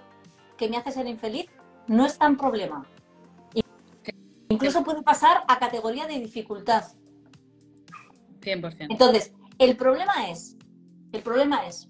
que 0.57 0.69
me 0.69 0.77
hace 0.77 0.91
ser 0.91 1.07
infeliz 1.07 1.49
no 1.87 2.05
es 2.05 2.17
tan 2.17 2.37
problema. 2.37 2.85
Incluso 4.49 4.83
puede 4.83 5.01
pasar 5.01 5.43
a 5.47 5.59
categoría 5.59 6.07
de 6.07 6.19
dificultad. 6.19 6.85
100%. 8.45 8.87
Entonces, 8.89 9.33
el 9.57 9.75
problema 9.75 10.29
es, 10.29 10.57
el 11.11 11.21
problema 11.21 11.65
es, 11.67 11.89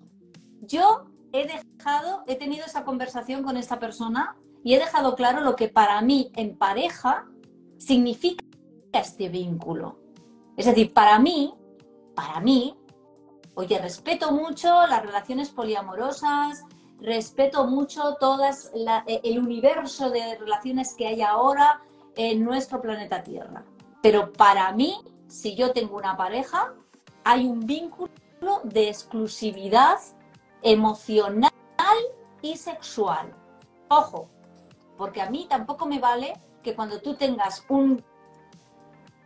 yo 0.61 1.05
he 1.33 1.45
dejado, 1.45 2.23
he 2.27 2.35
tenido 2.35 2.65
esa 2.65 2.83
conversación 2.83 3.43
con 3.43 3.57
esta 3.57 3.79
persona 3.79 4.37
y 4.63 4.73
he 4.73 4.79
dejado 4.79 5.15
claro 5.15 5.41
lo 5.41 5.55
que 5.55 5.67
para 5.67 6.01
mí 6.01 6.31
en 6.35 6.57
pareja 6.57 7.25
significa 7.77 8.43
este 8.93 9.29
vínculo. 9.29 9.99
Es 10.57 10.65
decir, 10.65 10.93
para 10.93 11.19
mí, 11.19 11.53
para 12.15 12.39
mí, 12.39 12.75
oye, 13.55 13.77
respeto 13.79 14.31
mucho 14.31 14.87
las 14.87 15.01
relaciones 15.05 15.49
poliamorosas, 15.49 16.63
respeto 16.99 17.67
mucho 17.67 18.15
todas 18.19 18.71
eh, 19.07 19.21
el 19.23 19.39
universo 19.39 20.09
de 20.09 20.37
relaciones 20.37 20.95
que 20.95 21.07
hay 21.07 21.21
ahora 21.21 21.81
en 22.15 22.43
nuestro 22.43 22.81
planeta 22.81 23.23
Tierra. 23.23 23.65
Pero 24.01 24.31
para 24.31 24.71
mí, 24.71 24.95
si 25.27 25.55
yo 25.55 25.71
tengo 25.71 25.97
una 25.97 26.17
pareja, 26.17 26.73
hay 27.23 27.45
un 27.45 27.65
vínculo 27.65 28.11
de 28.63 28.89
exclusividad 28.89 29.97
emocional 30.61 31.51
y 32.41 32.57
sexual. 32.57 33.33
Ojo, 33.89 34.29
porque 34.97 35.21
a 35.21 35.29
mí 35.29 35.47
tampoco 35.49 35.85
me 35.85 35.99
vale 35.99 36.33
que 36.63 36.75
cuando 36.75 36.99
tú 37.01 37.15
tengas 37.15 37.63
un, 37.69 38.03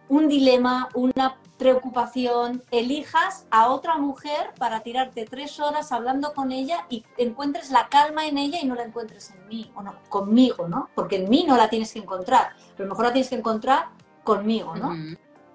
un 0.10 0.28
dilema, 0.28 0.90
una 0.94 1.38
preocupación, 1.58 2.64
elijas 2.72 3.46
a 3.52 3.70
otra 3.70 3.98
mujer 3.98 4.54
para 4.58 4.80
tirarte 4.80 5.26
tres 5.26 5.60
horas 5.60 5.92
hablando 5.92 6.34
con 6.34 6.52
ella 6.52 6.86
y 6.90 7.04
encuentres 7.18 7.70
la 7.70 7.90
calma 7.90 8.26
en 8.26 8.38
ella 8.38 8.60
y 8.62 8.66
no 8.66 8.76
la 8.76 8.84
encuentres 8.84 9.32
en 9.32 9.48
mí, 9.48 9.72
o 9.76 9.82
no, 9.82 9.96
conmigo, 10.08 10.68
¿no? 10.68 10.90
Porque 10.96 11.18
en 11.18 11.30
mí 11.30 11.46
no 11.48 11.58
la 11.58 11.70
tienes 11.70 11.94
que 11.94 12.00
encontrar, 12.00 12.54
pero 12.76 12.88
mejor 12.88 13.06
la 13.06 13.14
tienes 13.14 13.30
que 13.30 13.36
encontrar 13.36 13.90
conmigo, 14.24 14.76
¿no? 14.76 14.96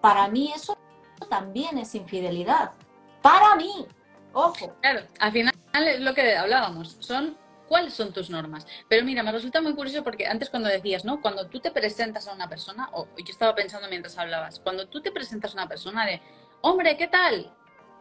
Para 0.05 0.29
mí 0.29 0.53
eso 0.55 0.77
también 1.31 1.79
es 1.79 1.95
infidelidad. 1.95 2.73
Para 3.23 3.57
mí, 3.57 3.87
ojo. 4.35 4.77
Claro, 4.83 5.01
al 5.19 5.33
final 5.33 5.55
es 5.73 6.01
lo 6.01 6.13
que 6.13 6.37
hablábamos, 6.37 6.99
son 7.01 7.39
cuáles 7.67 7.95
son 7.95 8.13
tus 8.13 8.29
normas. 8.29 8.67
Pero 8.87 9.03
mira, 9.03 9.23
me 9.23 9.33
resulta 9.33 9.63
muy 9.63 9.75
curioso 9.75 10.05
porque 10.05 10.27
antes 10.27 10.51
cuando 10.51 10.69
decías, 10.69 11.07
¿no? 11.07 11.23
Cuando 11.23 11.47
tú 11.47 11.59
te 11.59 11.71
presentas 11.71 12.29
a 12.29 12.35
una 12.35 12.51
persona, 12.51 12.91
o 12.93 13.09
yo 13.17 13.31
estaba 13.33 13.55
pensando 13.55 13.89
mientras 13.89 14.19
hablabas, 14.19 14.61
cuando 14.61 14.89
tú 14.89 15.01
te 15.01 15.11
presentas 15.11 15.53
a 15.53 15.55
una 15.55 15.69
persona 15.69 16.05
de, 16.05 16.21
hombre, 16.61 16.99
¿qué 16.99 17.09
tal? 17.09 17.51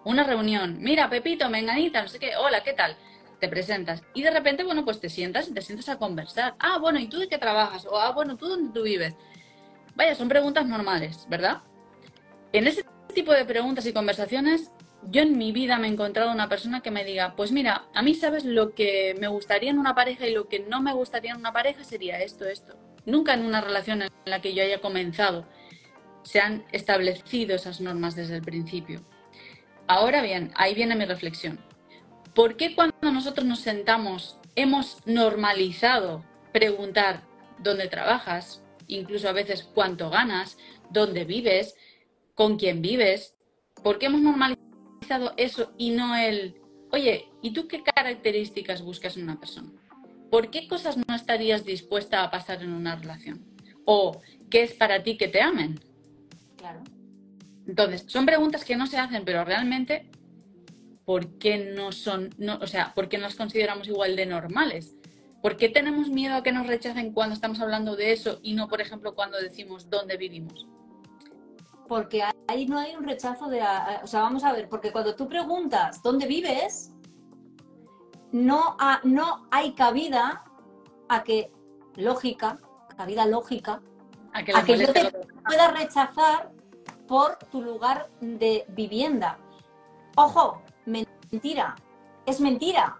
Una 0.04 0.26
reunión, 0.26 0.80
mira, 0.82 1.10
Pepito, 1.10 1.50
Menganita, 1.50 2.02
no 2.02 2.10
sé 2.10 2.20
qué, 2.20 2.36
hola, 2.36 2.64
¿qué 2.64 2.74
tal? 2.74 2.98
Te 3.40 3.48
presentas 3.48 4.04
y 4.14 4.24
de 4.24 4.32
repente, 4.32 4.66
bueno, 4.66 4.84
pues 4.84 5.00
te 5.00 5.08
sientas 5.08 5.48
y 5.48 5.54
te 5.54 5.62
sientas 5.62 5.88
a 5.88 5.98
conversar. 5.98 6.56
Ah, 6.60 6.80
bueno, 6.80 7.00
¿y 7.00 7.08
tú 7.08 7.20
de 7.20 7.30
qué 7.30 7.38
trabajas? 7.38 7.86
O, 7.86 7.98
ah, 7.98 8.12
bueno, 8.12 8.36
¿tú 8.36 8.50
dónde 8.50 8.74
tú 8.74 8.84
vives? 8.84 9.16
Vaya, 9.96 10.16
son 10.16 10.28
preguntas 10.28 10.66
normales, 10.66 11.26
¿verdad? 11.30 11.62
En 12.54 12.68
ese 12.68 12.86
tipo 13.14 13.34
de 13.34 13.46
preguntas 13.46 13.86
y 13.86 13.94
conversaciones 13.94 14.72
yo 15.10 15.22
en 15.22 15.38
mi 15.38 15.52
vida 15.52 15.78
me 15.78 15.88
he 15.88 15.92
encontrado 15.92 16.32
una 16.32 16.50
persona 16.50 16.82
que 16.82 16.92
me 16.92 17.04
diga, 17.04 17.36
pues 17.36 17.52
mira, 17.52 17.86
a 17.94 18.02
mí 18.02 18.14
sabes 18.14 18.46
lo 18.46 18.74
que 18.74 19.16
me 19.20 19.28
gustaría 19.28 19.70
en 19.70 19.80
una 19.80 19.96
pareja 19.96 20.28
y 20.28 20.34
lo 20.34 20.48
que 20.48 20.60
no 20.60 20.82
me 20.82 20.94
gustaría 20.94 21.32
en 21.32 21.38
una 21.38 21.52
pareja 21.52 21.84
sería 21.84 22.22
esto, 22.22 22.46
esto. 22.46 22.78
Nunca 23.06 23.34
en 23.34 23.46
una 23.46 23.62
relación 23.62 24.04
en 24.04 24.10
la 24.26 24.42
que 24.42 24.54
yo 24.54 24.64
haya 24.64 24.80
comenzado 24.80 25.46
se 26.24 26.40
han 26.40 26.66
establecido 26.72 27.56
esas 27.56 27.82
normas 27.82 28.16
desde 28.16 28.38
el 28.38 28.42
principio. 28.42 29.02
Ahora 29.88 30.22
bien, 30.22 30.52
ahí 30.56 30.74
viene 30.74 30.96
mi 30.96 31.06
reflexión. 31.06 31.60
¿Por 32.34 32.56
qué 32.56 32.74
cuando 32.74 33.12
nosotros 33.12 33.46
nos 33.46 33.60
sentamos 33.60 34.38
hemos 34.56 35.06
normalizado 35.06 36.24
preguntar 36.54 37.24
dónde 37.60 37.88
trabajas, 37.88 38.64
incluso 38.88 39.28
a 39.28 39.34
veces 39.34 39.64
cuánto 39.64 40.10
ganas, 40.10 40.58
dónde 40.90 41.26
vives, 41.26 41.76
con 42.36 42.58
quién 42.58 42.82
vives? 42.82 43.36
¿Por 43.84 44.00
qué 44.00 44.08
hemos 44.08 44.22
normalizado 44.22 45.34
eso 45.38 45.74
y 45.78 45.92
no 45.92 46.16
el, 46.16 46.62
oye, 46.92 47.30
¿y 47.42 47.52
tú 47.52 47.68
qué 47.68 47.84
características 47.84 48.82
buscas 48.82 49.18
en 49.18 49.24
una 49.24 49.40
persona? 49.40 49.72
¿Por 50.30 50.50
qué 50.50 50.68
cosas 50.68 50.98
no 50.98 51.16
estarías 51.16 51.66
dispuesta 51.66 52.24
a 52.24 52.32
pasar 52.32 52.64
en 52.64 52.74
una 52.74 52.96
relación? 52.96 53.46
¿O 53.86 54.22
qué 54.50 54.64
es 54.64 54.74
para 54.74 55.04
ti 55.04 55.18
que 55.18 55.28
te 55.28 55.42
amen? 55.42 55.80
Claro. 56.58 56.82
Entonces, 57.68 58.06
son 58.08 58.26
preguntas 58.26 58.66
que 58.66 58.76
no 58.76 58.88
se 58.88 58.98
hacen, 58.98 59.26
pero 59.26 59.46
realmente, 59.46 60.10
¿por 61.06 61.38
qué 61.38 61.72
no 61.76 61.92
son, 61.92 62.30
no, 62.38 62.58
o 62.62 62.68
sea, 62.68 62.94
por 62.94 63.10
qué 63.10 63.18
no 63.18 63.24
las 63.24 63.36
consideramos 63.36 63.88
igual 63.88 64.16
de 64.16 64.26
normales? 64.26 64.96
¿Por 65.42 65.58
qué 65.58 65.70
tenemos 65.70 66.10
miedo 66.10 66.36
a 66.36 66.44
que 66.44 66.54
nos 66.54 66.68
rechacen 66.68 67.12
cuando 67.12 67.36
estamos 67.36 67.60
hablando 67.60 67.96
de 67.96 68.14
eso 68.14 68.40
y 68.42 68.54
no, 68.54 68.70
por 68.70 68.80
ejemplo, 68.80 69.14
cuando 69.14 69.38
decimos 69.38 69.90
dónde 69.90 70.16
vivimos? 70.16 70.66
Porque 71.94 72.24
ahí 72.48 72.66
no 72.66 72.80
hay 72.80 72.96
un 72.96 73.04
rechazo 73.04 73.48
de... 73.50 73.62
O 74.02 74.08
sea, 74.08 74.22
vamos 74.22 74.44
a 74.44 74.52
ver, 74.52 74.68
porque 74.68 74.92
cuando 74.92 75.16
tú 75.16 75.30
preguntas 75.30 76.02
dónde 76.02 76.26
vives, 76.26 76.92
no, 78.32 78.76
no 79.04 79.48
hay 79.52 79.74
cabida 79.74 80.44
a 81.08 81.24
que, 81.24 81.52
lógica, 81.94 82.58
cabida 82.98 83.28
lógica, 83.28 83.80
a 84.34 84.44
que, 84.44 84.76
yo 84.76 84.92
te 84.92 85.12
pueda 85.46 85.68
rechazar 85.70 86.52
por 87.08 87.38
tu 87.52 87.62
lugar 87.62 88.10
de 88.22 88.66
vivienda. 88.70 89.38
Ojo, 90.16 90.64
mentira, 90.88 91.76
es 92.26 92.42
mentira. 92.42 92.98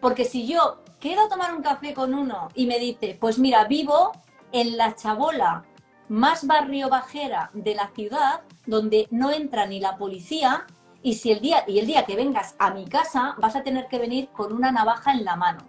Porque 0.00 0.24
si 0.24 0.46
yo 0.46 0.84
quiero 1.00 1.28
tomar 1.28 1.52
un 1.52 1.62
café 1.62 1.94
con 1.94 2.14
uno 2.14 2.46
y 2.54 2.66
me 2.66 2.78
dice, 2.78 3.18
pues 3.20 3.40
mira, 3.40 3.64
vivo 3.64 4.12
en 4.52 4.76
la 4.76 4.94
chabola 4.94 5.64
más 6.10 6.44
barrio 6.44 6.88
bajera 6.88 7.50
de 7.54 7.76
la 7.76 7.88
ciudad 7.94 8.42
donde 8.66 9.06
no 9.12 9.30
entra 9.30 9.66
ni 9.66 9.78
la 9.78 9.96
policía 9.96 10.66
y 11.02 11.14
si 11.14 11.30
el 11.30 11.40
día 11.40 11.62
y 11.68 11.78
el 11.78 11.86
día 11.86 12.04
que 12.04 12.16
vengas 12.16 12.56
a 12.58 12.74
mi 12.74 12.84
casa 12.84 13.36
vas 13.38 13.54
a 13.54 13.62
tener 13.62 13.86
que 13.86 14.00
venir 14.00 14.28
con 14.30 14.52
una 14.52 14.72
navaja 14.72 15.12
en 15.12 15.24
la 15.24 15.36
mano. 15.36 15.60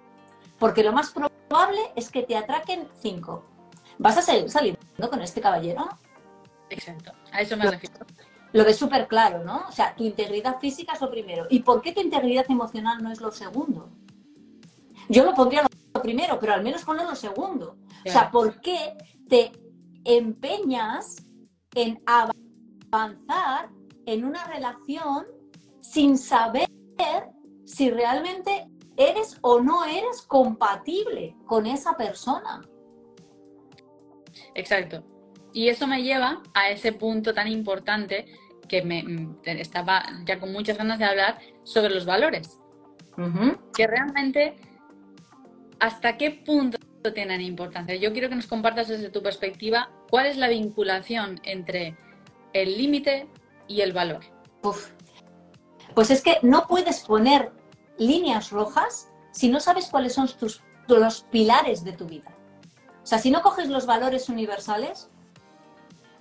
Porque 0.58 0.84
lo 0.84 0.94
más 0.94 1.12
probable 1.12 1.80
es 1.96 2.10
que 2.10 2.24
te 2.24 2.36
atraquen 2.36 2.88
cinco. 3.00 3.46
Vas 4.00 4.18
a 4.18 4.24
salir 4.24 4.50
saliendo 4.50 4.82
con 5.12 5.22
este 5.22 5.42
caballero 5.42 5.88
exacto 6.72 7.12
a 7.34 7.42
eso 7.42 7.56
me 7.56 7.70
refiero. 7.70 8.06
lo 8.54 8.64
ves 8.64 8.78
súper 8.78 9.08
claro 9.08 9.44
no 9.44 9.66
o 9.68 9.72
sea 9.74 9.94
tu 9.94 10.06
integridad 10.06 10.60
física 10.60 10.94
es 10.94 11.02
lo 11.02 11.12
primero. 11.12 11.46
Y 11.52 11.60
por 11.60 11.84
qué 11.84 11.92
tu 11.92 12.02
integridad 12.02 12.46
emocional 12.50 13.04
no 13.04 13.12
es 13.12 13.22
lo 13.22 13.32
segundo 13.32 13.90
yo 15.08 15.24
lo 15.24 15.36
pondría 15.36 15.68
lo 15.94 16.02
primero 16.02 16.40
pero 16.40 16.54
al 16.54 16.64
menos 16.64 16.84
ponlo 16.84 17.04
lo 17.04 17.16
segundo. 17.16 17.78
O 18.04 18.10
sea 18.10 18.32
por 18.32 18.60
qué 18.60 18.98
te 19.30 19.61
empeñas 20.06 21.18
en 21.76 22.02
avanzar 22.06 23.70
en 24.06 24.26
una 24.26 24.46
relación 24.46 25.26
sin 25.82 26.18
saber 26.18 26.68
si 27.66 27.90
realmente 27.90 28.68
eres 28.98 29.38
o 29.42 29.60
no 29.60 29.86
eres 29.86 30.22
compatible 30.24 31.36
con 31.46 31.66
esa 31.66 31.96
persona. 31.98 32.62
Exacto. 34.54 35.04
Y 35.54 35.70
eso 35.70 35.88
me 35.88 36.04
lleva 36.04 36.44
a 36.54 36.70
ese 36.70 36.92
punto 36.92 37.34
tan 37.34 37.48
importante 37.48 38.26
que 38.68 38.84
me 38.84 39.04
estaba 39.46 40.04
ya 40.26 40.40
con 40.40 40.52
muchas 40.52 40.78
ganas 40.78 41.00
de 41.00 41.06
hablar 41.06 41.40
sobre 41.64 41.94
los 41.94 42.06
valores. 42.06 42.60
Que 43.76 43.88
realmente, 43.88 44.56
¿hasta 45.80 46.18
qué 46.18 46.32
punto 46.32 46.78
tienen 47.10 47.42
importancia. 47.42 47.96
Yo 47.96 48.14
quiero 48.14 48.30
que 48.30 48.36
nos 48.36 48.48
compartas 48.48 48.88
desde 48.88 49.10
tu 49.10 49.22
perspectiva 49.24 49.90
cuál 50.10 50.28
es 50.28 50.38
la 50.38 50.48
vinculación 50.48 51.40
entre 51.44 51.98
el 52.54 52.78
límite 52.78 53.28
y 53.68 53.82
el 53.82 53.94
valor. 53.94 54.22
Pues 54.62 56.12
es 56.12 56.22
que 56.22 56.38
no 56.42 56.68
puedes 56.68 57.02
poner 57.02 57.52
líneas 57.98 58.52
rojas 58.52 59.10
si 59.32 59.50
no 59.50 59.60
sabes 59.60 59.88
cuáles 59.88 60.14
son 60.14 60.28
tus, 60.28 60.62
los 60.88 61.24
pilares 61.24 61.84
de 61.84 61.94
tu 61.94 62.06
vida. 62.06 62.32
O 63.04 63.06
sea, 63.06 63.18
si 63.18 63.32
no 63.32 63.42
coges 63.42 63.70
los 63.70 63.86
valores 63.86 64.30
universales 64.30 65.10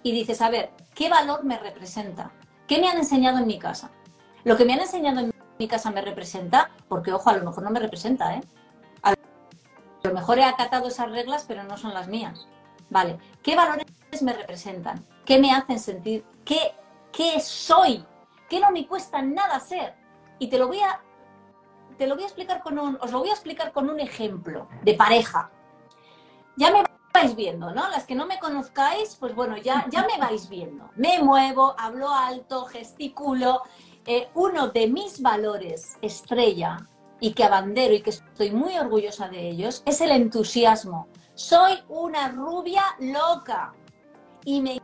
y 0.03 0.13
dices, 0.13 0.41
a 0.41 0.51
ver, 0.51 0.71
¿qué 0.95 1.09
valor 1.09 1.45
me 1.45 1.59
representa? 1.59 2.33
¿Qué 2.67 2.81
me 2.81 2.89
han 2.89 2.97
enseñado 2.97 3.39
en 3.39 3.47
mi 3.47 3.59
casa? 3.59 3.91
Lo 4.45 4.57
que 4.57 4.65
me 4.65 4.73
han 4.73 4.81
enseñado 4.81 5.21
en 5.21 5.35
mi 5.59 5.69
casa 5.69 5.91
me 5.91 6.01
representa, 6.01 6.71
porque 6.89 7.13
ojo, 7.13 7.29
a 7.29 7.37
lo 7.37 7.45
mejor 7.45 7.63
no 7.65 7.71
me 7.71 7.81
representa, 7.81 8.37
¿eh? 8.37 8.41
A 10.03 10.09
lo 10.09 10.15
mejor 10.15 10.39
he 10.39 10.45
acatado 10.45 10.89
esas 10.89 11.11
reglas, 11.11 11.45
pero 11.47 11.65
no 11.65 11.77
son 11.77 11.95
las 11.95 12.09
mías. 12.09 12.47
Vale, 12.89 13.19
¿qué 13.43 13.55
valores 13.55 13.87
me 14.23 14.33
representan? 14.33 15.07
¿Qué 15.25 15.39
me 15.39 15.53
hacen 15.53 15.79
sentir? 15.79 16.25
¿Qué, 16.45 16.75
qué 17.13 17.41
soy? 17.41 18.05
¿Qué 18.49 18.61
no 18.61 18.71
me 18.71 18.87
cuesta 18.87 19.23
nada 19.23 19.61
ser? 19.61 19.95
Y 20.39 20.49
te 20.49 20.59
lo 20.59 20.67
voy 20.67 20.81
a 20.81 21.01
te 21.99 22.07
lo 22.07 22.15
voy 22.15 22.25
a 22.25 22.29
explicar 22.29 22.63
con 22.63 22.79
un 22.79 22.97
os 23.01 23.13
lo 23.13 23.19
voy 23.19 23.29
a 23.29 23.35
explicar 23.35 23.73
con 23.73 23.91
un 23.91 24.01
ejemplo 24.01 24.69
de 24.83 24.95
pareja. 24.95 25.51
Ya 26.57 26.73
me 26.73 26.83
vais 27.13 27.37
viendo, 27.37 27.73
¿no? 27.73 27.89
Las 27.91 28.07
que 28.07 28.15
no 28.15 28.27
me 28.27 28.39
conozcáis, 28.39 29.17
pues 29.17 29.35
bueno, 29.35 29.57
ya, 29.59 29.87
ya 29.91 30.07
me 30.07 30.19
vais 30.19 30.49
viendo. 30.49 30.91
Me 30.97 31.21
muevo, 31.21 31.75
hablo 31.79 32.11
alto, 32.11 32.65
gesticulo. 32.65 33.63
Eh, 34.07 34.31
uno 34.35 34.69
de 34.69 34.89
mis 34.89 35.21
valores 35.21 35.99
estrella 36.01 36.79
y 37.21 37.33
que 37.33 37.45
abandero 37.45 37.95
y 37.95 38.03
que 38.03 38.11
estoy 38.11 38.51
muy 38.51 38.77
orgullosa 38.79 39.29
de 39.29 39.49
ellos 39.51 39.83
es 39.87 40.01
el 40.01 40.11
entusiasmo. 40.11 41.09
Soy 41.35 41.79
una 41.89 42.29
rubia 42.29 42.83
loca 42.99 43.73
y 44.45 44.61
me 44.63 44.81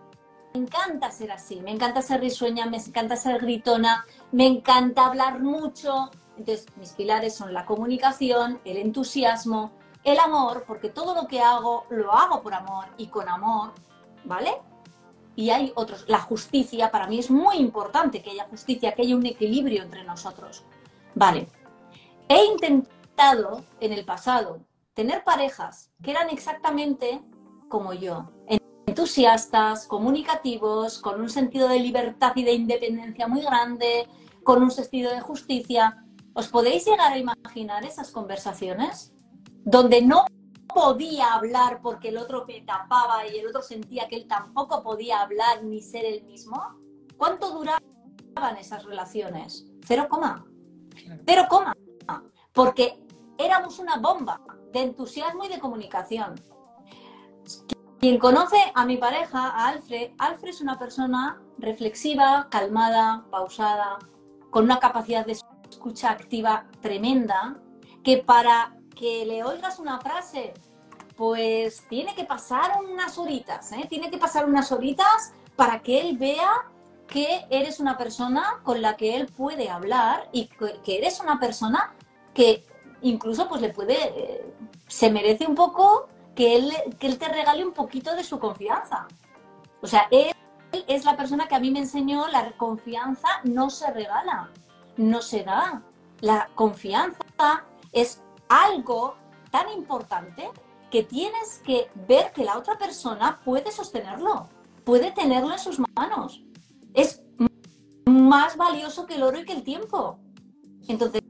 encanta 0.54 1.10
ser 1.10 1.32
así, 1.32 1.60
me 1.60 1.70
encanta 1.70 2.02
ser 2.02 2.20
risueña, 2.20 2.66
me 2.66 2.76
encanta 2.78 3.16
ser 3.16 3.40
gritona, 3.40 4.04
me 4.32 4.46
encanta 4.46 5.06
hablar 5.06 5.40
mucho. 5.40 6.10
Entonces, 6.36 6.66
mis 6.76 6.92
pilares 6.92 7.34
son 7.34 7.52
la 7.52 7.64
comunicación, 7.64 8.60
el 8.64 8.76
entusiasmo, 8.76 9.72
el 10.04 10.18
amor, 10.18 10.64
porque 10.66 10.90
todo 10.90 11.14
lo 11.14 11.26
que 11.26 11.40
hago 11.40 11.86
lo 11.90 12.12
hago 12.12 12.42
por 12.42 12.54
amor 12.54 12.86
y 12.96 13.08
con 13.08 13.28
amor, 13.28 13.72
¿vale? 14.24 14.52
Y 15.34 15.50
hay 15.50 15.72
otros, 15.74 16.04
la 16.08 16.20
justicia, 16.20 16.90
para 16.90 17.06
mí 17.06 17.18
es 17.18 17.30
muy 17.30 17.56
importante 17.56 18.22
que 18.22 18.30
haya 18.30 18.46
justicia, 18.48 18.94
que 18.94 19.02
haya 19.02 19.16
un 19.16 19.26
equilibrio 19.26 19.82
entre 19.82 20.04
nosotros. 20.04 20.64
Vale, 21.14 21.48
he 22.28 22.44
intentado 22.44 23.64
en 23.80 23.92
el 23.92 24.04
pasado 24.04 24.60
tener 24.94 25.24
parejas 25.24 25.90
que 26.02 26.10
eran 26.10 26.30
exactamente 26.30 27.22
como 27.68 27.92
yo, 27.92 28.30
entusiastas, 28.86 29.86
comunicativos, 29.86 30.98
con 31.00 31.20
un 31.20 31.28
sentido 31.28 31.68
de 31.68 31.80
libertad 31.80 32.32
y 32.36 32.44
de 32.44 32.52
independencia 32.52 33.26
muy 33.26 33.42
grande, 33.42 34.06
con 34.44 34.62
un 34.62 34.70
sentido 34.70 35.10
de 35.12 35.20
justicia. 35.20 36.04
¿Os 36.32 36.48
podéis 36.48 36.86
llegar 36.86 37.12
a 37.12 37.18
imaginar 37.18 37.84
esas 37.84 38.10
conversaciones? 38.10 39.12
donde 39.66 40.00
no 40.00 40.26
podía 40.72 41.34
hablar 41.34 41.80
porque 41.82 42.08
el 42.10 42.18
otro 42.18 42.46
me 42.46 42.60
tapaba 42.60 43.26
y 43.26 43.36
el 43.36 43.48
otro 43.48 43.62
sentía 43.62 44.06
que 44.08 44.14
él 44.14 44.28
tampoco 44.28 44.82
podía 44.82 45.22
hablar 45.22 45.64
ni 45.64 45.82
ser 45.82 46.04
el 46.04 46.22
mismo, 46.22 46.62
¿cuánto 47.16 47.50
duraban 47.50 48.56
esas 48.60 48.84
relaciones? 48.84 49.66
Cero 49.84 50.06
coma. 50.08 50.46
Cero 51.26 51.46
coma. 51.50 51.74
Porque 52.56 52.98
éramos 53.36 53.78
una 53.78 53.98
bomba 53.98 54.40
de 54.72 54.80
entusiasmo 54.80 55.44
y 55.44 55.48
de 55.48 55.60
comunicación. 55.60 56.40
Quien 58.00 58.18
conoce 58.18 58.56
a 58.74 58.86
mi 58.86 58.96
pareja, 58.96 59.50
a 59.50 59.68
Alfred, 59.68 60.12
Alfred 60.16 60.48
es 60.48 60.62
una 60.62 60.78
persona 60.78 61.38
reflexiva, 61.58 62.48
calmada, 62.50 63.26
pausada, 63.30 63.98
con 64.48 64.64
una 64.64 64.78
capacidad 64.78 65.26
de 65.26 65.36
escucha 65.68 66.10
activa 66.10 66.66
tremenda, 66.80 67.60
que 68.02 68.18
para 68.18 68.74
que 68.94 69.26
le 69.26 69.44
oigas 69.44 69.78
una 69.78 70.00
frase, 70.00 70.54
pues 71.14 71.86
tiene 71.90 72.14
que 72.14 72.24
pasar 72.24 72.78
unas 72.82 73.18
horitas, 73.18 73.70
¿eh? 73.72 73.84
tiene 73.86 74.10
que 74.10 74.16
pasar 74.16 74.46
unas 74.46 74.72
horitas 74.72 75.34
para 75.56 75.82
que 75.82 76.00
él 76.00 76.16
vea 76.16 76.70
que 77.06 77.44
eres 77.50 77.80
una 77.80 77.98
persona 77.98 78.60
con 78.62 78.80
la 78.80 78.96
que 78.96 79.14
él 79.14 79.26
puede 79.26 79.68
hablar 79.68 80.30
y 80.32 80.48
que 80.48 80.96
eres 80.96 81.20
una 81.20 81.38
persona 81.38 81.94
que 82.36 82.66
incluso 83.00 83.48
pues 83.48 83.62
le 83.62 83.70
puede, 83.70 83.94
eh, 83.94 84.54
se 84.86 85.10
merece 85.10 85.46
un 85.46 85.54
poco 85.54 86.06
que 86.34 86.54
él, 86.54 86.70
que 87.00 87.06
él 87.06 87.18
te 87.18 87.28
regale 87.28 87.64
un 87.64 87.72
poquito 87.72 88.14
de 88.14 88.22
su 88.22 88.38
confianza. 88.38 89.08
O 89.80 89.86
sea, 89.86 90.06
él 90.10 90.34
es 90.86 91.06
la 91.06 91.16
persona 91.16 91.48
que 91.48 91.54
a 91.54 91.60
mí 91.60 91.70
me 91.70 91.78
enseñó 91.78 92.28
la 92.28 92.52
confianza 92.58 93.26
no 93.44 93.70
se 93.70 93.90
regala, 93.90 94.50
no 94.98 95.22
se 95.22 95.44
da. 95.44 95.82
La 96.20 96.50
confianza 96.54 97.64
es 97.92 98.22
algo 98.50 99.16
tan 99.50 99.70
importante 99.70 100.50
que 100.90 101.02
tienes 101.02 101.62
que 101.64 101.88
ver 102.06 102.32
que 102.32 102.44
la 102.44 102.58
otra 102.58 102.76
persona 102.76 103.40
puede 103.46 103.72
sostenerlo, 103.72 104.50
puede 104.84 105.10
tenerlo 105.10 105.52
en 105.52 105.58
sus 105.58 105.80
manos. 105.94 106.42
Es 106.92 107.22
más 108.04 108.58
valioso 108.58 109.06
que 109.06 109.14
el 109.14 109.22
oro 109.22 109.38
y 109.38 109.46
que 109.46 109.54
el 109.54 109.62
tiempo. 109.62 110.18
Entonces, 110.88 111.22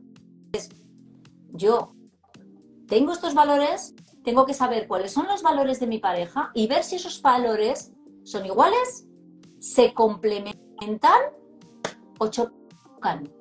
yo 1.57 1.93
tengo 2.89 3.13
estos 3.13 3.35
valores, 3.35 3.95
tengo 4.25 4.47
que 4.47 4.55
saber 4.55 4.87
cuáles 4.87 5.13
son 5.13 5.27
los 5.27 5.43
valores 5.43 5.81
de 5.81 5.87
mi 5.87 5.99
pareja 5.99 6.51
y 6.55 6.67
ver 6.67 6.85
si 6.85 6.97
esos 6.97 7.21
valores 7.21 7.93
son 8.25 8.47
iguales, 8.47 9.07
se 9.59 9.93
complementan 9.95 11.21
o 12.19 12.29
chocan. 12.29 13.33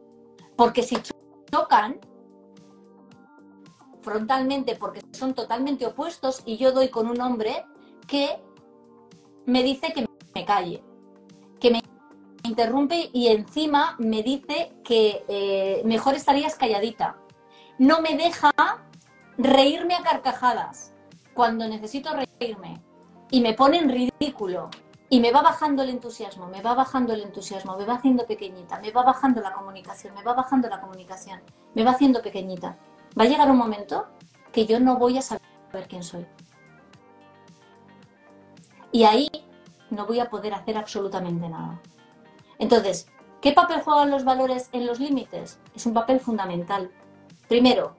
Porque 0.55 0.83
si 0.83 0.97
chocan, 1.51 1.99
frontalmente 4.01 4.75
porque 4.75 5.01
son 5.11 5.33
totalmente 5.33 5.85
opuestos 5.85 6.43
y 6.45 6.57
yo 6.57 6.71
doy 6.71 6.89
con 6.89 7.07
un 7.07 7.19
hombre 7.19 7.65
que 8.07 8.39
me 9.47 9.63
dice 9.63 9.91
que 9.93 10.05
me 10.35 10.45
calle, 10.45 10.83
que 11.59 11.71
me 11.71 11.81
interrumpe 12.43 13.09
y 13.11 13.27
encima 13.27 13.95
me 13.97 14.21
dice 14.21 14.73
que 14.83 15.25
eh, 15.27 15.81
mejor 15.85 16.13
estarías 16.13 16.55
calladita. 16.55 17.17
No 17.77 18.01
me 18.01 18.15
deja 18.15 18.51
reírme 19.37 19.95
a 19.95 20.03
carcajadas 20.03 20.93
cuando 21.33 21.67
necesito 21.67 22.09
reírme 22.13 22.81
y 23.29 23.41
me 23.41 23.53
pone 23.53 23.79
en 23.79 23.89
ridículo 23.89 24.69
y 25.09 25.19
me 25.19 25.31
va 25.31 25.41
bajando 25.41 25.83
el 25.83 25.89
entusiasmo, 25.89 26.47
me 26.47 26.61
va 26.61 26.73
bajando 26.73 27.13
el 27.13 27.21
entusiasmo, 27.21 27.77
me 27.77 27.85
va 27.85 27.95
haciendo 27.95 28.25
pequeñita, 28.25 28.79
me 28.79 28.91
va 28.91 29.03
bajando 29.03 29.41
la 29.41 29.53
comunicación, 29.53 30.15
me 30.15 30.23
va 30.23 30.33
bajando 30.33 30.67
la 30.69 30.81
comunicación, 30.81 31.41
me 31.73 31.83
va 31.83 31.91
haciendo 31.91 32.21
pequeñita 32.21 32.77
va 33.17 33.23
a 33.23 33.27
llegar 33.27 33.49
un 33.49 33.57
momento 33.57 34.07
que 34.51 34.65
yo 34.65 34.79
no 34.79 34.97
voy 34.97 35.17
a 35.17 35.21
saber 35.21 35.41
quién 35.87 36.03
soy. 36.03 36.25
Y 38.91 39.03
ahí 39.03 39.29
no 39.89 40.05
voy 40.05 40.19
a 40.19 40.29
poder 40.29 40.53
hacer 40.53 40.77
absolutamente 40.77 41.49
nada. 41.49 41.81
Entonces, 42.59 43.07
¿qué 43.41 43.51
papel 43.51 43.81
juegan 43.81 44.09
los 44.09 44.23
valores 44.23 44.69
en 44.71 44.85
los 44.85 44.99
límites? 44.99 45.59
Es 45.75 45.85
un 45.85 45.93
papel 45.93 46.19
fundamental. 46.19 46.91
Primero, 47.47 47.95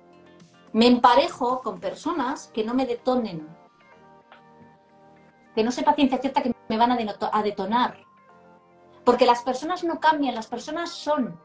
me 0.73 0.87
emparejo 0.87 1.63
con 1.63 1.81
personas 1.81 2.51
que 2.53 2.65
no 2.65 2.75
me 2.75 2.87
detonen, 2.87 3.49
que 5.55 5.65
no 5.65 5.73
sepa 5.73 5.95
ciencia 5.95 6.19
cierta 6.19 6.43
que 6.43 6.53
me 6.69 6.77
van 6.77 6.93
a 6.93 7.43
detonar. 7.43 7.99
Porque 9.05 9.25
las 9.25 9.43
personas 9.43 9.85
no 9.85 10.01
cambian, 10.01 10.35
las 10.35 10.49
personas 10.49 10.91
son. 10.91 11.41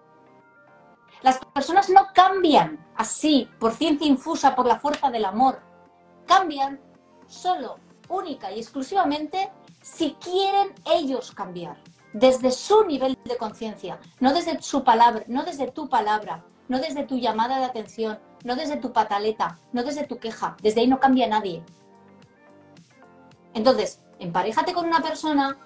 Las 1.22 1.38
personas 1.54 1.89
no 1.89 2.08
cambian 2.14 2.84
así, 2.95 3.47
por 3.60 3.74
ciencia 3.74 4.08
infusa, 4.08 4.56
por 4.56 4.66
la 4.66 4.80
fuerza 4.80 5.12
del 5.12 5.26
amor. 5.26 5.62
Cambian 6.26 6.82
solo, 7.28 7.78
única 8.10 8.52
y 8.52 8.60
exclusivamente 8.60 9.52
si 9.82 10.14
quieren 10.16 10.74
ellos 10.86 11.32
cambiar, 11.32 11.78
desde 12.14 12.52
su 12.52 12.84
nivel 12.86 13.18
de 13.26 13.38
conciencia, 13.38 13.99
no 14.20 14.34
desde 14.34 14.62
su 14.62 14.84
palabra, 14.84 15.24
no 15.28 15.43
desde 15.43 15.72
tu 15.72 15.89
palabra, 15.89 16.43
no 16.72 16.80
desde 16.80 17.03
tu 17.03 17.17
llamada 17.17 17.59
de 17.59 17.65
atención, 17.65 18.17
no 18.45 18.55
desde 18.55 18.78
tu 18.78 18.93
pataleta, 18.93 19.59
no 19.74 19.84
desde 19.84 20.07
tu 20.07 20.19
queja. 20.19 20.55
Desde 20.61 20.80
ahí 20.80 20.88
no 20.88 21.01
cambia 21.01 21.28
nadie. 21.28 21.61
Entonces, 23.53 23.99
emparejate 24.19 24.72
con 24.72 24.86
una 24.86 25.01
persona 25.01 25.57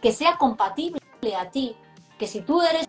que 0.00 0.12
sea 0.12 0.36
compatible 0.36 1.00
a 1.36 1.50
ti, 1.50 1.74
que 2.16 2.28
si 2.28 2.42
tú 2.42 2.62
eres 2.62 2.86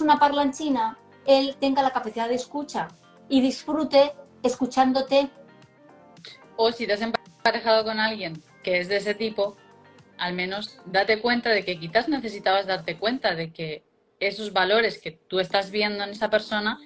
una 0.00 0.20
parlanchina, 0.20 0.96
él 1.26 1.56
tenga 1.58 1.82
la 1.82 1.90
capacidad 1.90 2.28
de 2.28 2.36
escucha 2.36 2.86
y 3.28 3.40
disfrute 3.40 4.12
escuchándote. 4.44 5.28
O 6.54 6.70
si 6.70 6.86
te 6.86 6.92
has 6.92 7.00
emparejado 7.00 7.82
con 7.82 7.98
alguien 7.98 8.40
que 8.62 8.78
es 8.78 8.86
de 8.86 8.98
ese 8.98 9.16
tipo, 9.16 9.56
al 10.18 10.34
menos 10.34 10.78
date 10.86 11.20
cuenta 11.20 11.50
de 11.50 11.64
que 11.64 11.80
quizás 11.80 12.08
necesitabas 12.08 12.68
darte 12.68 12.96
cuenta 12.96 13.34
de 13.34 13.52
que 13.52 13.82
esos 14.20 14.52
valores 14.52 15.00
que 15.00 15.10
tú 15.10 15.40
estás 15.40 15.72
viendo 15.72 16.04
en 16.04 16.10
esa 16.10 16.30
persona 16.30 16.78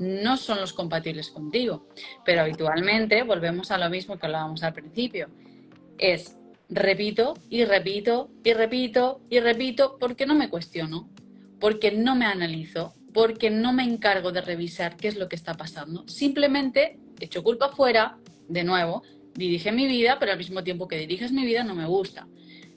no 0.00 0.36
son 0.36 0.60
los 0.60 0.72
compatibles 0.72 1.30
contigo. 1.30 1.86
Pero 2.24 2.42
habitualmente 2.42 3.22
volvemos 3.22 3.70
a 3.70 3.78
lo 3.78 3.88
mismo 3.88 4.18
que 4.18 4.26
hablábamos 4.26 4.62
al 4.62 4.72
principio. 4.72 5.28
Es 5.98 6.36
repito 6.68 7.34
y 7.48 7.64
repito 7.64 8.30
y 8.44 8.52
repito 8.52 9.20
y 9.28 9.40
repito 9.40 9.96
porque 9.98 10.26
no 10.26 10.34
me 10.34 10.48
cuestiono, 10.48 11.08
porque 11.60 11.92
no 11.92 12.16
me 12.16 12.26
analizo, 12.26 12.94
porque 13.12 13.50
no 13.50 13.72
me 13.72 13.84
encargo 13.84 14.32
de 14.32 14.40
revisar 14.40 14.96
qué 14.96 15.08
es 15.08 15.16
lo 15.16 15.28
que 15.28 15.36
está 15.36 15.54
pasando. 15.54 16.08
Simplemente 16.08 16.98
echo 17.20 17.42
culpa 17.42 17.68
fuera, 17.68 18.18
de 18.48 18.64
nuevo, 18.64 19.02
dirige 19.34 19.72
mi 19.72 19.86
vida, 19.86 20.18
pero 20.18 20.32
al 20.32 20.38
mismo 20.38 20.64
tiempo 20.64 20.88
que 20.88 20.96
diriges 20.96 21.32
mi 21.32 21.44
vida 21.44 21.64
no 21.64 21.74
me 21.74 21.86
gusta. 21.86 22.26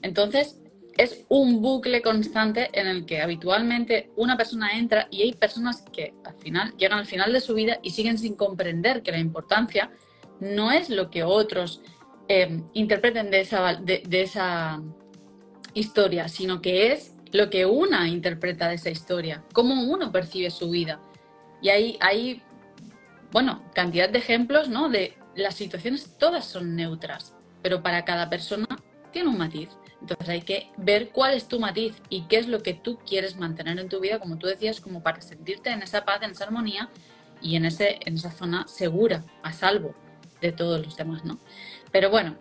Entonces, 0.02 0.60
es 0.96 1.24
un 1.28 1.60
bucle 1.60 2.02
constante 2.02 2.70
en 2.72 2.86
el 2.86 3.04
que 3.04 3.20
habitualmente 3.20 4.10
una 4.16 4.36
persona 4.36 4.78
entra 4.78 5.08
y 5.10 5.22
hay 5.22 5.32
personas 5.32 5.82
que 5.92 6.14
al 6.24 6.34
final 6.36 6.74
llegan 6.76 6.98
al 6.98 7.06
final 7.06 7.32
de 7.32 7.40
su 7.40 7.54
vida 7.54 7.78
y 7.82 7.90
siguen 7.90 8.18
sin 8.18 8.36
comprender 8.36 9.02
que 9.02 9.12
la 9.12 9.18
importancia 9.18 9.90
no 10.40 10.70
es 10.70 10.90
lo 10.90 11.10
que 11.10 11.24
otros 11.24 11.82
eh, 12.28 12.62
interpreten 12.72 13.30
de 13.30 13.40
esa, 13.40 13.74
de, 13.74 14.02
esa 14.10 14.82
historia, 15.74 16.28
sino 16.28 16.62
que 16.62 16.92
es 16.92 17.14
lo 17.32 17.50
que 17.50 17.66
una 17.66 18.08
interpreta 18.08 18.68
de 18.68 18.76
esa 18.76 18.90
historia, 18.90 19.44
cómo 19.52 19.82
uno 19.84 20.12
percibe 20.12 20.50
su 20.50 20.70
vida. 20.70 21.00
Y 21.60 21.70
hay, 21.70 21.98
hay 22.00 22.42
bueno, 23.32 23.64
cantidad 23.74 24.08
de 24.08 24.18
ejemplos, 24.18 24.68
¿no? 24.68 24.88
De 24.88 25.16
las 25.34 25.56
situaciones 25.56 26.16
todas 26.18 26.44
son 26.44 26.76
neutras, 26.76 27.34
pero 27.62 27.82
para 27.82 28.04
cada 28.04 28.30
persona 28.30 28.66
tiene 29.10 29.28
un 29.28 29.38
matiz. 29.38 29.70
Entonces 30.04 30.28
hay 30.28 30.42
que 30.42 30.70
ver 30.76 31.08
cuál 31.08 31.32
es 31.32 31.48
tu 31.48 31.58
matiz 31.58 31.94
y 32.10 32.26
qué 32.26 32.36
es 32.36 32.46
lo 32.46 32.62
que 32.62 32.74
tú 32.74 32.98
quieres 33.06 33.36
mantener 33.36 33.78
en 33.78 33.88
tu 33.88 34.00
vida, 34.00 34.18
como 34.18 34.36
tú 34.36 34.46
decías, 34.46 34.78
como 34.78 35.02
para 35.02 35.22
sentirte 35.22 35.70
en 35.70 35.80
esa 35.80 36.04
paz, 36.04 36.20
en 36.20 36.32
esa 36.32 36.44
armonía 36.44 36.90
y 37.40 37.56
en, 37.56 37.64
ese, 37.64 38.00
en 38.04 38.16
esa 38.16 38.30
zona 38.30 38.68
segura, 38.68 39.24
a 39.42 39.54
salvo 39.54 39.94
de 40.42 40.52
todos 40.52 40.84
los 40.84 40.94
demás, 40.94 41.24
¿no? 41.24 41.38
Pero 41.90 42.10
bueno, 42.10 42.36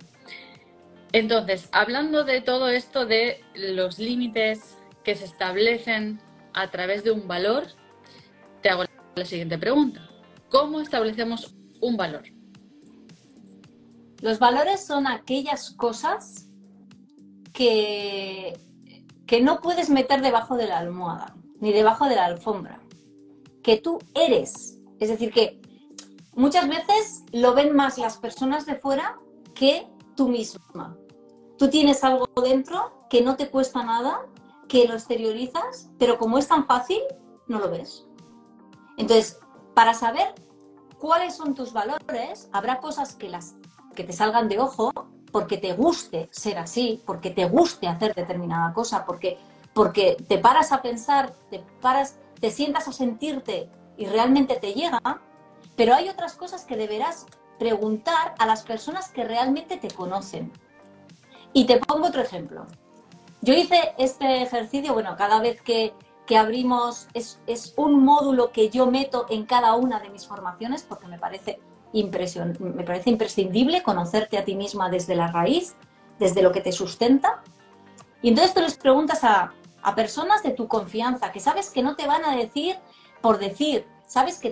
entonces, 1.14 1.70
hablando 1.72 2.26
de 2.26 2.42
todo 2.42 2.68
esto 2.68 3.06
de 3.06 3.42
los 3.56 3.98
límites 3.98 4.78
que 5.06 5.16
se 5.16 5.24
establecen 5.24 6.20
a 6.54 6.70
través 6.70 7.06
de 7.06 7.12
un 7.12 7.30
valor, 7.30 7.68
te 8.62 8.72
hago 8.72 8.84
la 9.16 9.24
siguiente 9.24 9.58
pregunta. 9.58 10.10
¿Cómo 10.50 10.82
establecemos 10.82 11.56
un 11.80 11.96
valor? 11.96 12.24
Los 14.20 14.38
valores 14.38 14.86
son 14.86 15.08
aquellas 15.08 15.72
cosas 15.72 16.50
que, 17.54 18.60
que 19.26 19.42
no 19.42 19.62
puedes 19.62 19.90
meter 19.90 20.22
debajo 20.22 20.58
de 20.58 20.68
la 20.68 20.80
almohada, 20.80 21.36
ni 21.60 21.72
debajo 21.72 22.06
de 22.06 22.16
la 22.16 22.26
alfombra, 22.26 22.82
que 23.62 23.78
tú 23.78 24.00
eres. 24.16 24.80
Es 25.00 25.10
decir, 25.10 25.32
que 25.32 25.62
muchas 26.36 26.68
veces 26.68 27.24
lo 27.32 27.54
ven 27.54 27.76
más 27.76 27.98
las 27.98 28.18
personas 28.18 28.66
de 28.66 28.76
fuera 28.76 29.20
que 29.56 29.88
tú 30.16 30.28
misma. 30.28 30.98
Tú 31.58 31.70
tienes 31.70 32.04
algo 32.04 32.28
dentro 32.42 33.06
que 33.10 33.22
no 33.22 33.36
te 33.36 33.50
cuesta 33.50 33.84
nada, 33.84 34.26
que 34.68 34.88
lo 34.88 34.96
exteriorizas, 34.96 35.90
pero 36.00 36.18
como 36.18 36.38
es 36.38 36.48
tan 36.48 36.66
fácil, 36.66 37.02
no 37.48 37.60
lo 37.60 37.70
ves. 37.70 38.06
Entonces, 38.98 39.40
para 39.74 39.94
saber 39.94 40.34
cuáles 40.98 41.36
son 41.36 41.54
tus 41.54 41.74
valores, 41.74 42.50
habrá 42.52 42.80
cosas 42.80 43.16
que, 43.16 43.30
las, 43.30 43.56
que 43.96 44.04
te 44.04 44.14
salgan 44.14 44.50
de 44.50 44.60
ojo 44.60 44.92
porque 45.34 45.58
te 45.58 45.74
guste 45.74 46.30
ser 46.32 46.60
así, 46.60 47.02
porque 47.08 47.32
te 47.32 47.46
guste 47.46 47.88
hacer 47.88 48.14
determinada 48.14 48.72
cosa, 48.72 49.04
porque, 49.04 49.40
porque 49.74 50.16
te 50.28 50.38
paras 50.38 50.72
a 50.72 50.84
pensar, 50.84 51.34
te 51.50 51.60
paras, 51.82 52.20
te 52.40 52.52
sientas 52.52 52.88
a 52.88 52.94
sentirte 52.94 53.68
y 53.98 54.06
realmente 54.06 54.58
te 54.58 54.74
llega, 54.74 55.02
pero 55.76 55.96
hay 55.96 56.08
otras 56.08 56.36
cosas 56.36 56.66
que 56.66 56.78
deberás 56.78 57.26
preguntar 57.58 58.36
a 58.38 58.46
las 58.46 58.62
personas 58.62 59.10
que 59.10 59.24
realmente 59.24 59.78
te 59.78 59.90
conocen. 59.90 60.54
Y 61.52 61.66
te 61.66 61.80
pongo 61.80 62.08
otro 62.08 62.22
ejemplo. 62.22 62.68
Yo 63.42 63.56
hice 63.56 63.96
este 63.98 64.44
ejercicio, 64.44 64.94
bueno, 64.94 65.16
cada 65.18 65.42
vez 65.42 65.60
que, 65.64 65.96
que 66.28 66.38
abrimos, 66.38 67.08
es, 67.16 67.40
es, 67.48 67.74
un 67.76 68.06
módulo 68.06 68.52
que 68.52 68.70
yo 68.70 68.86
meto 68.86 69.26
en 69.30 69.48
cada 69.48 69.74
una 69.74 70.00
de 70.00 70.12
mis 70.12 70.28
formaciones 70.28 70.84
porque 70.84 71.08
me 71.08 71.18
parece 71.18 71.60
me 71.94 72.84
parece 72.84 73.10
imprescindible 73.10 73.84
conocerte 73.84 74.38
a 74.38 74.44
ti 74.44 74.56
misma 74.56 74.90
desde 74.90 75.16
la 75.16 75.28
raíz, 75.28 75.76
desde 76.18 76.42
lo 76.42 76.52
que 76.52 76.62
te 76.62 76.72
sustenta. 76.72 77.44
Y 78.22 78.30
entonces 78.30 78.54
tú 78.54 78.62
les 78.62 78.78
preguntas 78.78 79.24
a, 79.24 79.54
personas 79.96 80.42
de 80.44 80.52
tu 80.52 80.68
confianza, 80.68 81.32
que 81.32 81.40
sabes 81.40 81.70
que 81.70 81.84
no 81.84 81.96
te 81.96 82.08
van 82.08 82.24
a 82.24 82.36
decir 82.36 82.78
por 83.22 83.38
decir, 83.38 83.86
sabes 84.06 84.40
que, 84.40 84.50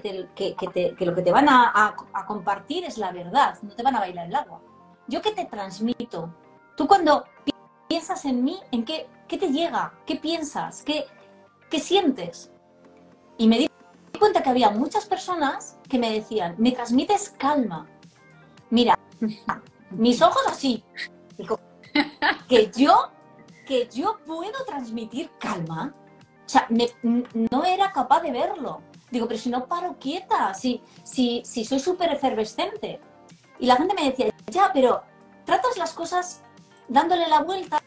lo 0.99 1.15
que 1.15 1.21
te 1.21 1.31
van 1.31 1.47
a, 1.49 1.95
compartir 2.27 2.85
es 2.85 2.97
la 2.97 3.11
verdad, 3.11 3.57
no 3.61 3.73
te 3.73 3.83
van 3.83 3.95
a 3.95 3.99
bailar 3.99 4.27
el 4.27 4.35
agua. 4.35 4.61
Yo 5.07 5.21
que 5.21 5.31
te 5.31 5.45
transmito, 5.45 6.33
tú 6.77 6.87
cuando 6.87 7.25
piensas 7.87 8.23
en 8.25 8.43
mí, 8.43 8.59
¿en 8.71 8.85
qué, 8.85 9.09
qué 9.27 9.37
te 9.37 9.49
llega? 9.49 9.93
¿Qué 10.05 10.17
piensas? 10.17 10.83
¿Qué, 10.83 11.05
qué 11.69 11.79
sientes? 11.79 12.51
Y 13.37 13.47
me 13.47 13.67
cuenta 14.21 14.43
que 14.43 14.49
había 14.51 14.69
muchas 14.69 15.05
personas 15.05 15.77
que 15.91 15.99
me 15.99 16.13
decían, 16.13 16.55
me 16.57 16.71
transmites 16.71 17.35
calma. 17.37 17.85
Mira, 18.69 18.97
mis 19.91 20.21
ojos 20.21 20.41
así. 20.47 20.83
Que 22.47 22.71
yo, 22.71 23.09
que 23.67 23.89
yo 23.93 24.17
puedo 24.25 24.63
transmitir 24.65 25.29
calma. 25.37 25.93
O 26.45 26.49
sea, 26.49 26.65
no 27.01 27.65
era 27.65 27.91
capaz 27.91 28.21
de 28.21 28.31
verlo. 28.31 28.81
Digo, 29.09 29.27
pero 29.27 29.37
si 29.37 29.49
no 29.49 29.67
paro 29.67 29.97
quieta, 29.99 30.53
si, 30.53 30.81
si, 31.03 31.41
si 31.43 31.65
soy 31.65 31.79
súper 31.79 32.13
efervescente. 32.13 33.01
Y 33.59 33.65
la 33.65 33.75
gente 33.75 33.93
me 33.93 34.09
decía, 34.09 34.33
ya, 34.47 34.71
pero 34.73 35.01
tratas 35.43 35.77
las 35.77 35.91
cosas 35.91 36.41
dándole 36.87 37.27
la 37.27 37.41
vuelta, 37.41 37.81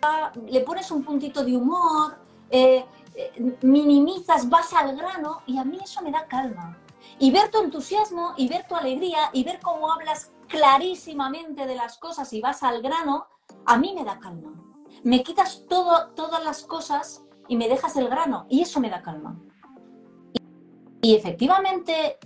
le 0.47 0.61
pones 0.61 0.91
un 0.91 1.03
puntito 1.03 1.43
de 1.43 1.57
humor, 1.57 2.19
eh, 2.51 2.85
eh, 3.15 3.57
minimizas, 3.63 4.47
vas 4.51 4.75
al 4.75 4.95
grano 4.95 5.41
y 5.47 5.57
a 5.57 5.65
mí 5.65 5.79
eso 5.83 6.03
me 6.03 6.11
da 6.11 6.27
calma. 6.27 6.84
Y 7.19 7.31
ver 7.31 7.51
tu 7.51 7.59
entusiasmo 7.59 8.35
y 8.37 8.49
ver 8.49 8.67
tu 8.67 8.75
alegría 8.75 9.31
y 9.33 9.45
ver 9.45 9.61
cómo 9.61 9.93
hablas 9.93 10.33
clarísimamente 10.49 11.67
de 11.67 11.77
las 11.77 11.99
cosas 11.99 12.33
y 12.33 12.41
vas 12.41 12.63
al 12.63 12.83
grano, 12.83 13.27
a 13.67 13.79
mí 13.79 13.95
me 13.95 14.05
da 14.05 14.19
calma. 14.19 14.55
Me 15.03 15.23
quitas 15.23 15.67
todo, 15.69 16.11
todas 16.15 16.43
las 16.45 16.63
cosas 16.65 17.25
y 17.49 17.57
me 17.57 17.69
dejas 17.69 17.97
el 17.97 18.09
grano 18.09 18.47
y 18.49 18.63
eso 18.63 18.81
me 18.81 18.91
da 18.91 19.03
calma. 19.03 19.41
Y 21.03 21.15
efectivamente 21.15 22.19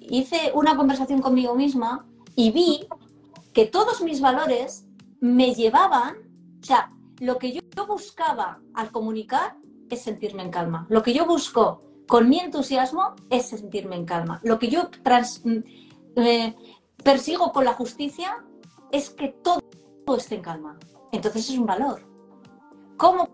hice 0.00 0.52
una 0.54 0.76
conversación 0.76 1.22
conmigo 1.22 1.54
misma 1.54 2.06
y 2.34 2.50
vi 2.50 2.86
que 3.52 3.66
todos 3.66 4.02
mis 4.02 4.20
valores 4.20 4.86
me 5.20 5.54
llevaban, 5.54 6.16
o 6.60 6.64
sea, 6.64 6.92
lo 7.18 7.38
que 7.38 7.52
yo 7.52 7.62
buscaba 7.86 8.60
al 8.74 8.90
comunicar 8.90 9.56
es 9.88 10.02
sentirme 10.02 10.42
en 10.42 10.50
calma. 10.50 10.86
Lo 10.90 11.02
que 11.02 11.14
yo 11.14 11.24
busco 11.24 11.82
con 12.06 12.28
mi 12.28 12.38
entusiasmo 12.38 13.14
es 13.30 13.46
sentirme 13.46 13.96
en 13.96 14.04
calma. 14.04 14.40
Lo 14.42 14.58
que 14.58 14.68
yo 14.68 14.90
mm, 15.44 15.56
eh, 16.16 16.54
persigo 17.02 17.52
con 17.52 17.64
la 17.64 17.74
justicia 17.74 18.44
es 18.92 19.10
que 19.10 19.28
todo 19.28 19.60
esté 20.16 20.36
en 20.36 20.42
calma. 20.42 20.78
Entonces 21.12 21.50
es 21.50 21.58
un 21.58 21.66
valor. 21.66 22.02
¿Cómo 22.96 23.28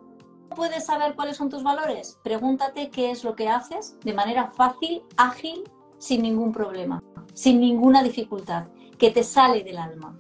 puedes 0.54 0.86
saber 0.86 1.14
cuáles 1.14 1.36
son 1.36 1.48
tus 1.48 1.62
valores? 1.62 2.18
Pregúntate 2.22 2.90
qué 2.90 3.10
es 3.10 3.24
lo 3.24 3.36
que 3.36 3.48
haces 3.48 3.98
de 4.00 4.14
manera 4.14 4.48
fácil, 4.48 5.02
ágil, 5.16 5.64
sin 5.98 6.22
ningún 6.22 6.52
problema, 6.52 7.02
sin 7.32 7.60
ninguna 7.60 8.02
dificultad, 8.02 8.68
que 8.98 9.10
te 9.10 9.22
sale 9.22 9.62
del 9.62 9.78
alma. 9.78 10.18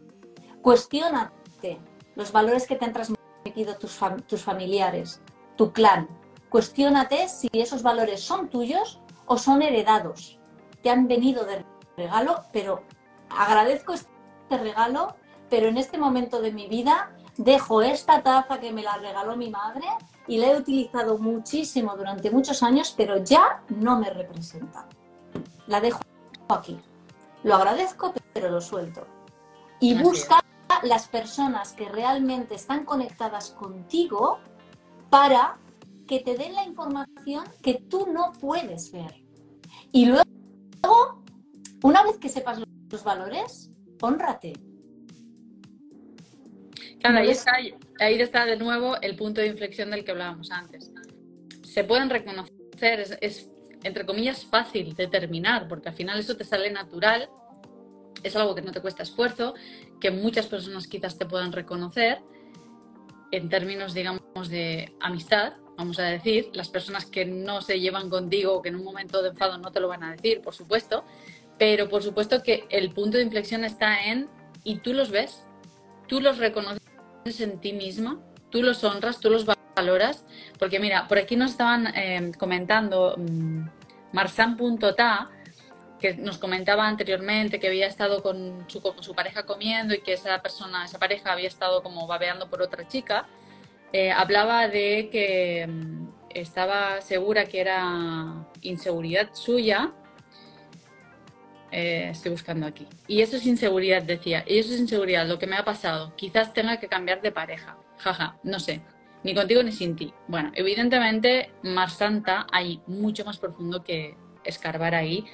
Cuestiónate 0.60 1.80
los 2.14 2.30
valores 2.30 2.66
que 2.66 2.76
te 2.76 2.84
han 2.84 2.92
transmitido 2.92 3.76
tus, 3.78 3.98
tus 4.26 4.42
familiares, 4.42 5.20
tu 5.56 5.72
clan, 5.72 6.08
Cuestiónate 6.52 7.30
si 7.30 7.48
esos 7.54 7.82
valores 7.82 8.22
son 8.22 8.50
tuyos 8.50 9.00
o 9.24 9.38
son 9.38 9.62
heredados. 9.62 10.38
Te 10.82 10.90
han 10.90 11.08
venido 11.08 11.46
de 11.46 11.64
regalo, 11.96 12.44
pero 12.52 12.82
agradezco 13.30 13.94
este 13.94 14.10
regalo, 14.50 15.16
pero 15.48 15.68
en 15.68 15.78
este 15.78 15.96
momento 15.96 16.42
de 16.42 16.52
mi 16.52 16.68
vida 16.68 17.16
dejo 17.38 17.80
esta 17.80 18.22
taza 18.22 18.60
que 18.60 18.70
me 18.70 18.82
la 18.82 18.98
regaló 18.98 19.34
mi 19.34 19.48
madre 19.48 19.86
y 20.26 20.36
la 20.36 20.48
he 20.48 20.56
utilizado 20.58 21.16
muchísimo 21.16 21.96
durante 21.96 22.30
muchos 22.30 22.62
años, 22.62 22.92
pero 22.94 23.16
ya 23.24 23.62
no 23.70 23.98
me 23.98 24.10
representa. 24.10 24.86
La 25.68 25.80
dejo 25.80 26.00
aquí. 26.50 26.78
Lo 27.44 27.54
agradezco, 27.54 28.12
pero 28.34 28.50
lo 28.50 28.60
suelto. 28.60 29.06
Y 29.80 29.94
busca 29.94 30.44
las 30.82 31.08
personas 31.08 31.72
que 31.72 31.88
realmente 31.88 32.56
están 32.56 32.84
conectadas 32.84 33.52
contigo 33.52 34.38
para 35.08 35.56
que 36.06 36.20
te 36.20 36.36
den 36.36 36.54
la 36.54 36.64
información 36.64 37.44
que 37.62 37.74
tú 37.74 38.06
no 38.06 38.32
puedes 38.40 38.92
ver. 38.92 39.22
Y 39.92 40.06
luego, 40.06 41.24
una 41.82 42.02
vez 42.02 42.18
que 42.18 42.28
sepas 42.28 42.60
los 42.90 43.04
valores, 43.04 43.70
honrate. 44.00 44.54
Claro, 47.00 47.18
ahí 47.18 47.30
está, 47.30 47.52
ahí 48.00 48.20
está 48.20 48.44
de 48.46 48.56
nuevo 48.56 49.00
el 49.00 49.16
punto 49.16 49.40
de 49.40 49.48
inflexión 49.48 49.90
del 49.90 50.04
que 50.04 50.12
hablábamos 50.12 50.50
antes. 50.50 50.92
Se 51.62 51.84
pueden 51.84 52.10
reconocer, 52.10 53.00
es, 53.00 53.18
es 53.20 53.50
entre 53.82 54.06
comillas 54.06 54.44
fácil 54.44 54.94
determinar, 54.94 55.66
porque 55.68 55.88
al 55.88 55.94
final 55.94 56.18
eso 56.18 56.36
te 56.36 56.44
sale 56.44 56.70
natural, 56.70 57.28
es 58.22 58.36
algo 58.36 58.54
que 58.54 58.62
no 58.62 58.72
te 58.72 58.80
cuesta 58.80 59.02
esfuerzo, 59.02 59.54
que 60.00 60.10
muchas 60.10 60.46
personas 60.46 60.86
quizás 60.86 61.18
te 61.18 61.26
puedan 61.26 61.52
reconocer 61.52 62.20
en 63.32 63.48
términos, 63.48 63.94
digamos, 63.94 64.48
de 64.48 64.94
amistad, 65.00 65.54
vamos 65.76 65.98
a 65.98 66.04
decir, 66.04 66.50
las 66.52 66.68
personas 66.68 67.06
que 67.06 67.24
no 67.24 67.60
se 67.60 67.80
llevan 67.80 68.10
contigo, 68.10 68.62
que 68.62 68.68
en 68.68 68.76
un 68.76 68.84
momento 68.84 69.22
de 69.22 69.30
enfado 69.30 69.58
no 69.58 69.72
te 69.72 69.80
lo 69.80 69.88
van 69.88 70.02
a 70.04 70.12
decir, 70.12 70.40
por 70.40 70.54
supuesto, 70.54 71.04
pero 71.58 71.88
por 71.88 72.02
supuesto 72.02 72.42
que 72.42 72.66
el 72.70 72.90
punto 72.90 73.18
de 73.18 73.24
inflexión 73.24 73.64
está 73.64 74.04
en, 74.04 74.28
y 74.64 74.76
tú 74.76 74.92
los 74.92 75.10
ves, 75.10 75.44
tú 76.08 76.20
los 76.20 76.38
reconoces 76.38 76.82
en 77.40 77.60
ti 77.60 77.72
misma, 77.72 78.20
tú 78.50 78.62
los 78.62 78.84
honras, 78.84 79.18
tú 79.20 79.30
los 79.30 79.46
valoras, 79.74 80.24
porque 80.58 80.78
mira, 80.78 81.08
por 81.08 81.18
aquí 81.18 81.36
nos 81.36 81.52
estaban 81.52 81.86
eh, 81.96 82.32
comentando 82.38 83.14
um, 83.16 83.68
marsan.ta, 84.12 85.30
que 85.98 86.14
nos 86.14 86.38
comentaba 86.38 86.88
anteriormente 86.88 87.60
que 87.60 87.68
había 87.68 87.86
estado 87.86 88.22
con 88.22 88.64
su, 88.66 88.82
su, 89.00 89.14
pareja 89.14 89.44
comiendo 89.46 89.94
y 89.94 90.00
que 90.00 90.14
esa 90.14 90.42
persona, 90.42 90.84
esa 90.84 90.98
pareja 90.98 91.32
había 91.32 91.46
estado 91.46 91.82
como 91.82 92.06
babeando 92.08 92.50
por 92.50 92.60
otra 92.60 92.86
chica, 92.88 93.28
eh, 93.92 94.10
hablaba 94.10 94.68
de 94.68 95.08
que 95.10 95.66
mm, 95.66 96.08
estaba 96.30 97.00
segura 97.00 97.44
que 97.46 97.60
era 97.60 98.46
inseguridad 98.62 99.30
suya. 99.34 99.92
Eh, 101.70 102.08
estoy 102.10 102.32
buscando 102.32 102.66
aquí. 102.66 102.86
Y 103.06 103.22
eso 103.22 103.36
es 103.36 103.46
inseguridad, 103.46 104.02
decía. 104.02 104.44
Y 104.46 104.58
eso 104.58 104.72
es 104.74 104.80
inseguridad, 104.80 105.26
lo 105.26 105.38
que 105.38 105.46
me 105.46 105.56
ha 105.56 105.64
pasado. 105.64 106.14
Quizás 106.16 106.52
tenga 106.52 106.78
que 106.78 106.88
cambiar 106.88 107.22
de 107.22 107.32
pareja. 107.32 107.78
Jaja, 107.98 108.38
no 108.42 108.60
sé. 108.60 108.82
Ni 109.24 109.34
contigo 109.34 109.62
ni 109.62 109.72
sin 109.72 109.94
ti. 109.94 110.12
Bueno, 110.26 110.50
evidentemente, 110.54 111.50
más 111.62 111.94
santa 111.94 112.46
hay 112.52 112.82
mucho 112.86 113.24
más 113.24 113.38
profundo 113.38 113.82
que 113.82 114.16
escarbar 114.44 114.94
ahí. 114.94 115.24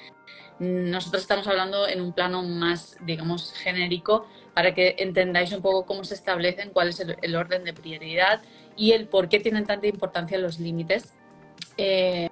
Nosotros 0.59 1.23
estamos 1.23 1.47
hablando 1.47 1.87
en 1.87 2.01
un 2.01 2.13
plano 2.13 2.43
más, 2.43 2.97
digamos, 3.01 3.53
genérico 3.53 4.27
para 4.59 4.73
que 4.73 4.95
entendáis 4.97 5.53
un 5.53 5.61
poco 5.61 5.85
cómo 5.85 6.03
se 6.03 6.15
establecen, 6.15 6.71
cuál 6.71 6.89
es 6.89 6.99
el, 6.99 7.35
orden 7.37 7.63
de 7.63 7.71
prioridad 7.71 8.41
y 8.75 8.91
el 8.91 9.07
por 9.07 9.29
qué 9.29 9.39
tienen 9.39 9.65
tanta 9.65 9.87
importancia 9.87 10.37
los 10.37 10.59
límites. 10.59 11.13
Eh, 11.77 12.27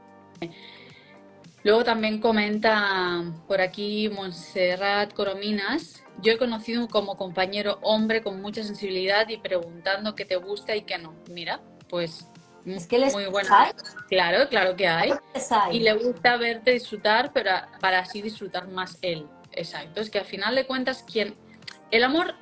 luego 1.64 1.86
también 1.86 2.20
comenta 2.20 3.24
por 3.48 3.62
aquí 3.62 4.10
Montserrat 4.10 5.14
Corominas, 5.14 6.04
yo 6.22 6.34
he 6.34 6.38
conocido 6.38 6.90
como 6.90 7.16
compañero 7.16 7.80
hombre 7.82 8.22
con 8.22 8.42
mucha 8.42 8.62
sensibilidad 8.62 9.30
y 9.30 9.38
preguntando 9.38 10.14
qué 10.14 10.26
te 10.26 10.36
gusta 10.36 10.76
y 10.76 10.82
qué 10.82 10.98
no. 10.98 11.16
Mira, 11.32 11.62
pues 11.88 12.28
es 12.66 12.88
que 12.88 12.98
les 12.98 13.14
muy 13.14 13.28
bueno. 13.28 13.48
Claro, 14.10 14.50
claro 14.50 14.76
que 14.76 14.90
hay. 14.90 15.14
Y 15.72 15.80
le 15.80 15.94
gusta 15.94 16.36
verte 16.36 16.72
disfrutar, 16.72 17.32
pero 17.32 17.52
para 17.80 18.00
así 18.00 18.22
disfrutar 18.22 18.68
más 18.68 18.98
él. 19.02 19.28
Exacto. 19.54 20.02
Es 20.02 20.10
que 20.10 20.20
al 20.20 20.26
final 20.26 20.56
de 20.56 20.68
cuentas, 20.68 21.06
quien. 21.10 21.47
El 21.92 22.04
amor 22.04 22.36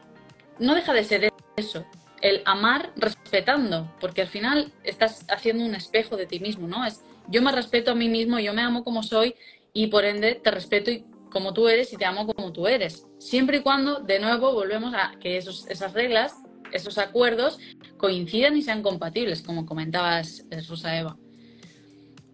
no 0.59 0.75
deja 0.75 0.93
de 0.93 1.03
ser 1.03 1.33
eso. 1.55 1.85
El 2.21 2.41
amar 2.45 2.91
respetando, 2.95 3.93
porque 3.99 4.21
al 4.21 4.27
final 4.27 4.71
estás 4.83 5.25
haciendo 5.29 5.65
un 5.65 5.75
espejo 5.75 6.17
de 6.17 6.25
ti 6.25 6.39
mismo, 6.39 6.67
¿no? 6.67 6.85
Es 6.85 7.01
yo 7.27 7.41
me 7.41 7.51
respeto 7.51 7.91
a 7.91 7.95
mí 7.95 8.09
mismo, 8.09 8.39
yo 8.39 8.53
me 8.53 8.61
amo 8.61 8.83
como 8.83 9.03
soy 9.03 9.35
y 9.73 9.87
por 9.87 10.05
ende 10.05 10.35
te 10.35 10.51
respeto 10.51 10.91
como 11.31 11.53
tú 11.53 11.67
eres 11.67 11.91
y 11.91 11.97
te 11.97 12.05
amo 12.05 12.27
como 12.27 12.53
tú 12.53 12.67
eres. 12.67 13.05
Siempre 13.19 13.57
y 13.57 13.61
cuando, 13.61 13.99
de 13.99 14.19
nuevo, 14.19 14.53
volvemos 14.53 14.93
a 14.93 15.13
que 15.19 15.37
esos, 15.37 15.67
esas 15.67 15.93
reglas, 15.93 16.35
esos 16.71 16.97
acuerdos 16.97 17.59
coincidan 17.97 18.55
y 18.55 18.61
sean 18.61 18.81
compatibles, 18.81 19.41
como 19.41 19.65
comentabas, 19.65 20.45
eh, 20.51 20.61
Rosa 20.67 20.97
Eva. 20.97 21.17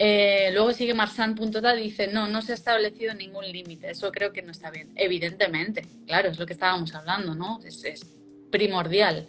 Eh, 0.03 0.49
luego 0.51 0.71
sigue 0.71 0.95
Marsan.ta, 0.95 1.75
dice, 1.75 2.07
no, 2.07 2.27
no 2.27 2.41
se 2.41 2.53
ha 2.53 2.55
establecido 2.55 3.13
ningún 3.13 3.45
límite, 3.45 3.91
eso 3.91 4.11
creo 4.11 4.33
que 4.33 4.41
no 4.41 4.49
está 4.51 4.71
bien. 4.71 4.91
Evidentemente, 4.95 5.85
claro, 6.07 6.29
es 6.29 6.39
lo 6.39 6.47
que 6.47 6.53
estábamos 6.53 6.95
hablando, 6.95 7.35
¿no? 7.35 7.59
Es, 7.63 8.15
primordial. 8.49 9.27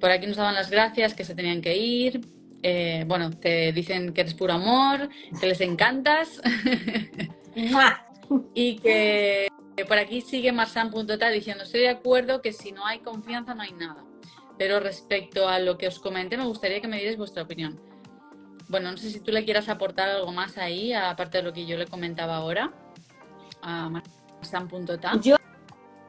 Por 0.00 0.10
aquí 0.10 0.26
nos 0.26 0.38
daban 0.38 0.56
las 0.56 0.70
gracias, 0.70 1.14
que 1.14 1.22
se 1.22 1.36
tenían 1.36 1.60
que 1.60 1.76
ir. 1.76 2.20
Eh, 2.64 3.04
bueno, 3.06 3.30
te 3.30 3.70
dicen 3.70 4.12
que 4.12 4.22
eres 4.22 4.34
puro 4.34 4.54
amor, 4.54 5.08
que 5.40 5.46
les 5.46 5.60
encantas. 5.60 6.42
y 8.54 8.78
que 8.80 9.46
por 9.86 9.98
aquí 9.98 10.20
sigue 10.20 10.50
Marsan.ta 10.50 11.30
diciendo, 11.30 11.62
estoy 11.62 11.82
de 11.82 11.90
acuerdo 11.90 12.42
que 12.42 12.52
si 12.52 12.72
no 12.72 12.84
hay 12.84 12.98
confianza 12.98 13.54
no 13.54 13.62
hay 13.62 13.72
nada. 13.72 14.04
Pero 14.58 14.80
respecto 14.80 15.48
a 15.48 15.60
lo 15.60 15.78
que 15.78 15.86
os 15.86 16.00
comenté, 16.00 16.36
me 16.36 16.44
gustaría 16.44 16.80
que 16.80 16.88
me 16.88 16.96
dierais 16.96 17.16
vuestra 17.16 17.44
opinión. 17.44 17.80
Bueno, 18.68 18.90
no 18.90 18.96
sé 18.96 19.10
si 19.10 19.20
tú 19.20 19.30
le 19.30 19.44
quieras 19.44 19.68
aportar 19.68 20.08
algo 20.08 20.32
más 20.32 20.58
ahí, 20.58 20.92
aparte 20.92 21.38
de 21.38 21.44
lo 21.44 21.52
que 21.52 21.66
yo 21.66 21.76
le 21.76 21.86
comentaba 21.86 22.36
ahora, 22.36 22.72
a 23.62 23.88
Marsan.ta. 23.88 25.20
Yo, 25.20 25.36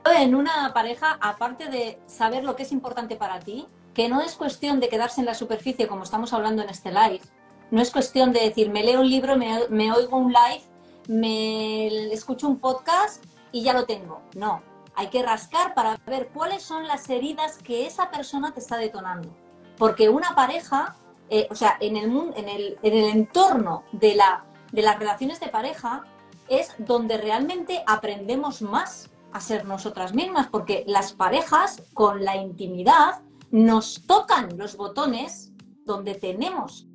en 0.05 0.35
una 0.35 0.73
pareja, 0.73 1.17
aparte 1.21 1.69
de 1.69 1.99
saber 2.07 2.43
lo 2.43 2.55
que 2.55 2.63
es 2.63 2.71
importante 2.71 3.15
para 3.15 3.39
ti, 3.39 3.67
que 3.93 4.09
no 4.09 4.21
es 4.21 4.35
cuestión 4.35 4.79
de 4.79 4.89
quedarse 4.89 5.21
en 5.21 5.25
la 5.25 5.33
superficie 5.33 5.87
como 5.87 6.03
estamos 6.03 6.33
hablando 6.33 6.61
en 6.63 6.69
este 6.69 6.91
live, 6.91 7.21
no 7.69 7.81
es 7.81 7.91
cuestión 7.91 8.31
de 8.31 8.41
decir, 8.41 8.69
me 8.69 8.83
leo 8.83 9.01
un 9.01 9.09
libro, 9.09 9.35
me, 9.37 9.67
me 9.69 9.91
oigo 9.91 10.17
un 10.17 10.31
live, 10.31 10.63
me 11.07 11.87
escucho 12.13 12.47
un 12.47 12.59
podcast 12.59 13.23
y 13.51 13.63
ya 13.63 13.73
lo 13.73 13.85
tengo. 13.85 14.21
No, 14.35 14.63
hay 14.95 15.07
que 15.07 15.21
rascar 15.21 15.73
para 15.73 15.97
ver 16.07 16.29
cuáles 16.29 16.63
son 16.63 16.87
las 16.87 17.09
heridas 17.09 17.57
que 17.59 17.85
esa 17.85 18.09
persona 18.09 18.53
te 18.53 18.59
está 18.59 18.77
detonando. 18.77 19.29
Porque 19.77 20.09
una 20.09 20.33
pareja, 20.33 20.95
eh, 21.29 21.47
o 21.49 21.55
sea, 21.55 21.77
en 21.79 21.97
el, 21.97 22.05
en 22.35 22.49
el, 22.49 22.77
en 22.81 22.93
el 22.93 23.05
entorno 23.05 23.83
de, 23.91 24.15
la, 24.15 24.45
de 24.71 24.81
las 24.81 24.97
relaciones 24.97 25.39
de 25.39 25.47
pareja 25.47 26.05
es 26.47 26.73
donde 26.77 27.17
realmente 27.17 27.83
aprendemos 27.85 28.61
más 28.61 29.09
a 29.33 29.41
ser 29.41 29.65
nosotras 29.65 30.13
mismas, 30.13 30.47
porque 30.47 30.83
las 30.87 31.13
parejas 31.13 31.83
con 31.93 32.23
la 32.23 32.37
intimidad 32.37 33.21
nos 33.51 34.05
tocan 34.05 34.57
los 34.57 34.77
botones 34.77 35.51
donde 35.85 36.15
tenemos. 36.15 36.87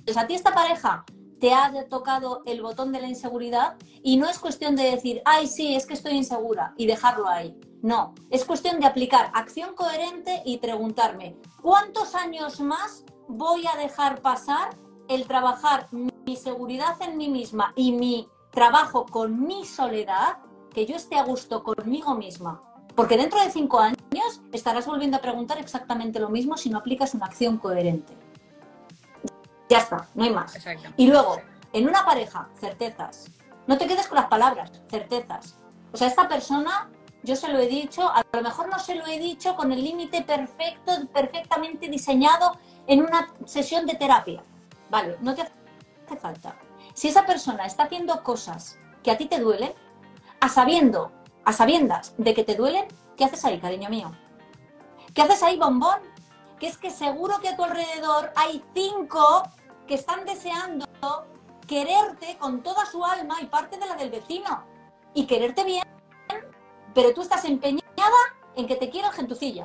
Entonces, 0.00 0.16
a 0.16 0.26
ti 0.26 0.34
esta 0.34 0.54
pareja 0.54 1.04
te 1.40 1.54
ha 1.54 1.72
tocado 1.88 2.42
el 2.46 2.62
botón 2.62 2.92
de 2.92 3.00
la 3.00 3.08
inseguridad 3.08 3.76
y 4.02 4.16
no 4.16 4.28
es 4.28 4.38
cuestión 4.38 4.76
de 4.76 4.90
decir, 4.90 5.22
ay, 5.24 5.46
sí, 5.46 5.74
es 5.74 5.86
que 5.86 5.94
estoy 5.94 6.12
insegura 6.12 6.74
y 6.76 6.86
dejarlo 6.86 7.28
ahí. 7.28 7.58
No, 7.82 8.14
es 8.30 8.44
cuestión 8.44 8.80
de 8.80 8.86
aplicar 8.86 9.30
acción 9.34 9.74
coherente 9.74 10.42
y 10.44 10.58
preguntarme, 10.58 11.36
¿cuántos 11.62 12.14
años 12.14 12.60
más 12.60 13.04
voy 13.28 13.66
a 13.66 13.76
dejar 13.76 14.20
pasar 14.20 14.70
el 15.08 15.26
trabajar 15.26 15.88
mi 15.92 16.36
seguridad 16.36 17.00
en 17.02 17.16
mí 17.16 17.28
misma 17.28 17.72
y 17.76 17.92
mi 17.92 18.28
trabajo 18.50 19.06
con 19.06 19.46
mi 19.46 19.64
soledad, 19.64 20.38
que 20.72 20.86
yo 20.86 20.96
esté 20.96 21.16
a 21.16 21.24
gusto 21.24 21.62
conmigo 21.62 22.14
misma? 22.14 22.62
Porque 22.94 23.16
dentro 23.16 23.40
de 23.40 23.50
cinco 23.50 23.78
años 23.78 24.40
estarás 24.52 24.86
volviendo 24.86 25.18
a 25.18 25.20
preguntar 25.20 25.58
exactamente 25.58 26.18
lo 26.18 26.30
mismo 26.30 26.56
si 26.56 26.68
no 26.68 26.78
aplicas 26.78 27.14
una 27.14 27.26
acción 27.26 27.58
coherente. 27.58 28.12
Ya 29.68 29.78
está, 29.78 30.08
no 30.14 30.24
hay 30.24 30.30
más. 30.30 30.58
Y 30.96 31.06
luego, 31.06 31.36
en 31.72 31.88
una 31.88 32.04
pareja, 32.04 32.48
certezas. 32.58 33.30
No 33.66 33.76
te 33.76 33.86
quedes 33.86 34.08
con 34.08 34.16
las 34.16 34.26
palabras, 34.26 34.72
certezas. 34.88 35.58
O 35.92 35.96
sea, 35.96 36.08
esta 36.08 36.26
persona, 36.26 36.90
yo 37.22 37.36
se 37.36 37.48
lo 37.48 37.58
he 37.58 37.66
dicho, 37.66 38.08
a 38.08 38.24
lo 38.32 38.42
mejor 38.42 38.68
no 38.68 38.78
se 38.78 38.94
lo 38.94 39.06
he 39.06 39.18
dicho 39.18 39.56
con 39.56 39.72
el 39.72 39.82
límite 39.82 40.22
perfecto, 40.22 40.92
perfectamente 41.12 41.88
diseñado 41.88 42.58
en 42.86 43.02
una 43.02 43.34
sesión 43.44 43.86
de 43.86 43.94
terapia. 43.94 44.42
Vale, 44.90 45.16
no 45.20 45.34
te 45.34 45.42
hace 45.42 46.16
falta. 46.16 46.56
Si 46.94 47.08
esa 47.08 47.26
persona 47.26 47.66
está 47.66 47.84
haciendo 47.84 48.22
cosas 48.22 48.78
que 49.02 49.10
a 49.10 49.18
ti 49.18 49.26
te 49.26 49.40
duelen, 49.40 49.72
a 50.40 50.48
sabiendo, 50.48 51.12
a 51.44 51.52
sabiendas 51.52 52.14
de 52.18 52.34
que 52.34 52.44
te 52.44 52.54
duelen, 52.54 52.86
¿qué 53.16 53.24
haces 53.24 53.44
ahí, 53.44 53.60
cariño 53.60 53.90
mío? 53.90 54.12
¿Qué 55.14 55.22
haces 55.22 55.42
ahí, 55.42 55.58
bombón? 55.58 56.00
Que 56.58 56.68
es 56.68 56.78
que 56.78 56.90
seguro 56.90 57.40
que 57.40 57.48
a 57.48 57.56
tu 57.56 57.64
alrededor 57.64 58.32
hay 58.36 58.64
cinco 58.74 59.42
que 59.86 59.94
están 59.94 60.24
deseando 60.24 60.86
quererte 61.66 62.36
con 62.38 62.62
toda 62.62 62.86
su 62.86 63.04
alma 63.04 63.36
y 63.40 63.46
parte 63.46 63.76
de 63.76 63.86
la 63.86 63.94
del 63.94 64.10
vecino. 64.10 64.64
Y 65.14 65.26
quererte 65.26 65.64
bien, 65.64 65.84
pero 66.98 67.14
tú 67.14 67.22
estás 67.22 67.44
empeñada 67.44 67.80
en 68.56 68.66
que 68.66 68.74
te 68.74 68.90
quiera 68.90 69.06
el 69.06 69.14
gentucilla, 69.14 69.62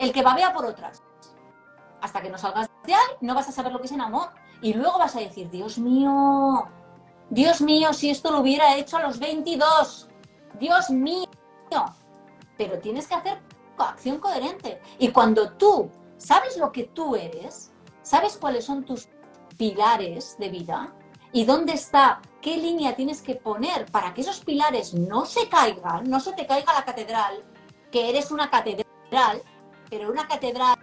el 0.00 0.12
que 0.12 0.20
babea 0.20 0.52
por 0.52 0.66
otras. 0.66 1.00
Hasta 2.00 2.20
que 2.20 2.28
no 2.28 2.38
salgas 2.38 2.68
de 2.84 2.92
ahí, 2.92 3.14
no 3.20 3.36
vas 3.36 3.48
a 3.48 3.52
saber 3.52 3.70
lo 3.72 3.78
que 3.78 3.86
es 3.86 3.92
el 3.92 4.00
amor. 4.00 4.30
Y 4.60 4.74
luego 4.74 4.98
vas 4.98 5.14
a 5.14 5.20
decir, 5.20 5.48
Dios 5.48 5.78
mío, 5.78 6.66
Dios 7.28 7.60
mío, 7.60 7.92
si 7.92 8.10
esto 8.10 8.32
lo 8.32 8.40
hubiera 8.40 8.74
hecho 8.74 8.96
a 8.96 9.02
los 9.02 9.20
22. 9.20 10.08
Dios 10.58 10.90
mío. 10.90 11.28
Pero 12.58 12.80
tienes 12.80 13.06
que 13.06 13.14
hacer 13.14 13.40
acción 13.78 14.18
coherente. 14.18 14.82
Y 14.98 15.12
cuando 15.12 15.52
tú 15.52 15.88
sabes 16.16 16.56
lo 16.56 16.72
que 16.72 16.82
tú 16.82 17.14
eres, 17.14 17.70
sabes 18.02 18.36
cuáles 18.36 18.64
son 18.64 18.84
tus 18.84 19.08
pilares 19.56 20.34
de 20.40 20.48
vida 20.48 20.92
y 21.32 21.44
dónde 21.44 21.74
está, 21.74 22.20
qué 22.40 22.56
línea 22.56 22.96
tienes 22.96 23.22
que 23.22 23.36
poner 23.36 23.86
para 23.86 24.12
que 24.14 24.22
esos 24.22 24.40
pilares 24.40 24.94
no 24.94 25.24
se 25.26 25.48
caigan, 25.48 26.08
no 26.08 26.20
se 26.20 26.32
te 26.32 26.46
caiga 26.46 26.72
la 26.72 26.84
catedral, 26.84 27.44
que 27.90 28.08
eres 28.08 28.30
una 28.30 28.50
catedral, 28.50 29.42
pero 29.88 30.10
una 30.10 30.26
catedral, 30.26 30.78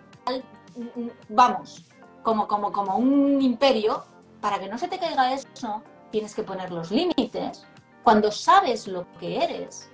vamos, 1.30 1.86
como, 2.24 2.48
como, 2.48 2.72
como 2.72 2.98
un 2.98 3.42
imperio, 3.42 4.04
para 4.42 4.60
que 4.60 4.68
no 4.68 4.78
se 4.78 4.88
te 4.88 5.00
caiga 5.00 5.34
eso, 5.34 5.82
tienes 6.12 6.36
que 6.36 6.44
poner 6.44 6.72
los 6.72 6.92
límites. 6.92 7.66
Cuando 8.04 8.32
sabes 8.32 8.88
lo 8.88 9.06
que 9.20 9.44
eres, 9.44 9.90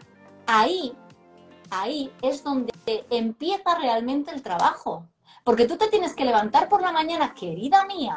ahí, 0.46 0.96
ahí 1.72 2.12
es 2.22 2.44
donde 2.44 2.74
empieza 3.10 3.76
realmente 3.76 4.32
el 4.32 4.44
trabajo. 4.44 5.08
Porque 5.44 5.66
tú 5.66 5.78
te 5.78 5.88
tienes 5.90 6.14
que 6.16 6.26
levantar 6.26 6.70
por 6.70 6.82
la 6.82 6.92
mañana, 6.92 7.34
querida 7.34 7.86
mía, 7.86 8.16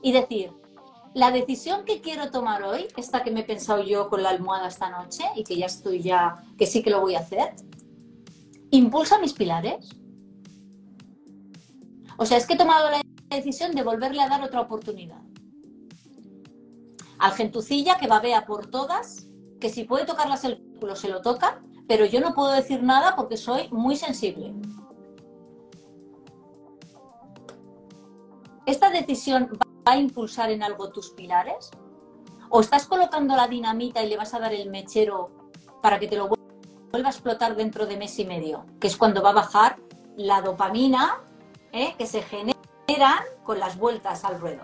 y 0.00 0.12
decir, 0.12 0.54
la 1.14 1.30
decisión 1.30 1.84
que 1.84 2.00
quiero 2.00 2.30
tomar 2.30 2.62
hoy, 2.62 2.88
esta 2.96 3.22
que 3.22 3.30
me 3.30 3.40
he 3.40 3.44
pensado 3.44 3.82
yo 3.82 4.08
con 4.08 4.22
la 4.22 4.30
almohada 4.30 4.68
esta 4.68 4.88
noche 4.88 5.24
y 5.36 5.44
que 5.44 5.56
ya 5.56 5.66
estoy 5.66 6.02
ya, 6.02 6.42
que 6.56 6.66
sí 6.66 6.82
que 6.82 6.90
lo 6.90 7.00
voy 7.00 7.16
a 7.16 7.20
hacer, 7.20 7.54
impulsa 8.70 9.18
mis 9.18 9.34
pilares. 9.34 9.90
O 12.16 12.24
sea, 12.24 12.38
es 12.38 12.46
que 12.46 12.54
he 12.54 12.58
tomado 12.58 12.90
la 12.90 13.02
decisión 13.28 13.72
de 13.72 13.82
volverle 13.82 14.22
a 14.22 14.28
dar 14.28 14.42
otra 14.42 14.60
oportunidad. 14.60 15.20
Al 17.18 17.32
gentucilla 17.32 17.98
que 17.98 18.06
babea 18.06 18.46
por 18.46 18.68
todas, 18.68 19.28
que 19.60 19.68
si 19.68 19.84
puede 19.84 20.06
tocarlas 20.06 20.44
el 20.44 20.62
culo 20.80 20.96
se 20.96 21.08
lo 21.08 21.20
toca, 21.20 21.62
pero 21.86 22.06
yo 22.06 22.20
no 22.20 22.34
puedo 22.34 22.52
decir 22.52 22.82
nada 22.82 23.16
porque 23.16 23.36
soy 23.36 23.68
muy 23.70 23.96
sensible. 23.96 24.54
¿Esta 28.64 28.90
decisión 28.90 29.50
va 29.60 29.71
a 29.84 29.96
impulsar 29.96 30.50
en 30.50 30.62
algo 30.62 30.90
tus 30.90 31.10
pilares? 31.10 31.70
¿O 32.48 32.60
estás 32.60 32.86
colocando 32.86 33.34
la 33.36 33.48
dinamita 33.48 34.02
y 34.02 34.08
le 34.08 34.16
vas 34.16 34.34
a 34.34 34.38
dar 34.38 34.52
el 34.52 34.70
mechero 34.70 35.30
para 35.82 35.98
que 35.98 36.06
te 36.06 36.16
lo 36.16 36.28
vuelva 36.28 37.08
a 37.08 37.12
explotar 37.12 37.56
dentro 37.56 37.86
de 37.86 37.96
mes 37.96 38.18
y 38.18 38.24
medio? 38.24 38.66
Que 38.80 38.86
es 38.86 38.96
cuando 38.96 39.22
va 39.22 39.30
a 39.30 39.34
bajar 39.34 39.78
la 40.16 40.42
dopamina 40.42 41.20
¿eh? 41.72 41.94
que 41.98 42.06
se 42.06 42.22
genera 42.22 43.24
con 43.44 43.58
las 43.58 43.76
vueltas 43.78 44.24
al 44.24 44.40
ruedo. 44.40 44.62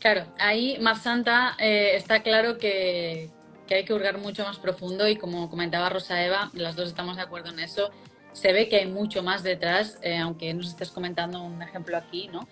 Claro, 0.00 0.26
ahí 0.38 0.76
más 0.80 1.02
Santa 1.02 1.56
eh, 1.58 1.96
está 1.96 2.22
claro 2.22 2.58
que, 2.58 3.30
que 3.66 3.76
hay 3.76 3.84
que 3.84 3.94
hurgar 3.94 4.18
mucho 4.18 4.44
más 4.44 4.58
profundo 4.58 5.08
y 5.08 5.16
como 5.16 5.48
comentaba 5.48 5.88
Rosa 5.88 6.22
Eva, 6.22 6.50
las 6.52 6.76
dos 6.76 6.88
estamos 6.88 7.16
de 7.16 7.22
acuerdo 7.22 7.50
en 7.50 7.60
eso, 7.60 7.90
se 8.32 8.52
ve 8.52 8.68
que 8.68 8.76
hay 8.76 8.86
mucho 8.86 9.22
más 9.22 9.42
detrás, 9.42 9.98
eh, 10.02 10.18
aunque 10.18 10.52
nos 10.52 10.68
estés 10.68 10.90
comentando 10.90 11.40
un 11.42 11.62
ejemplo 11.62 11.96
aquí, 11.96 12.28
¿no? 12.28 12.46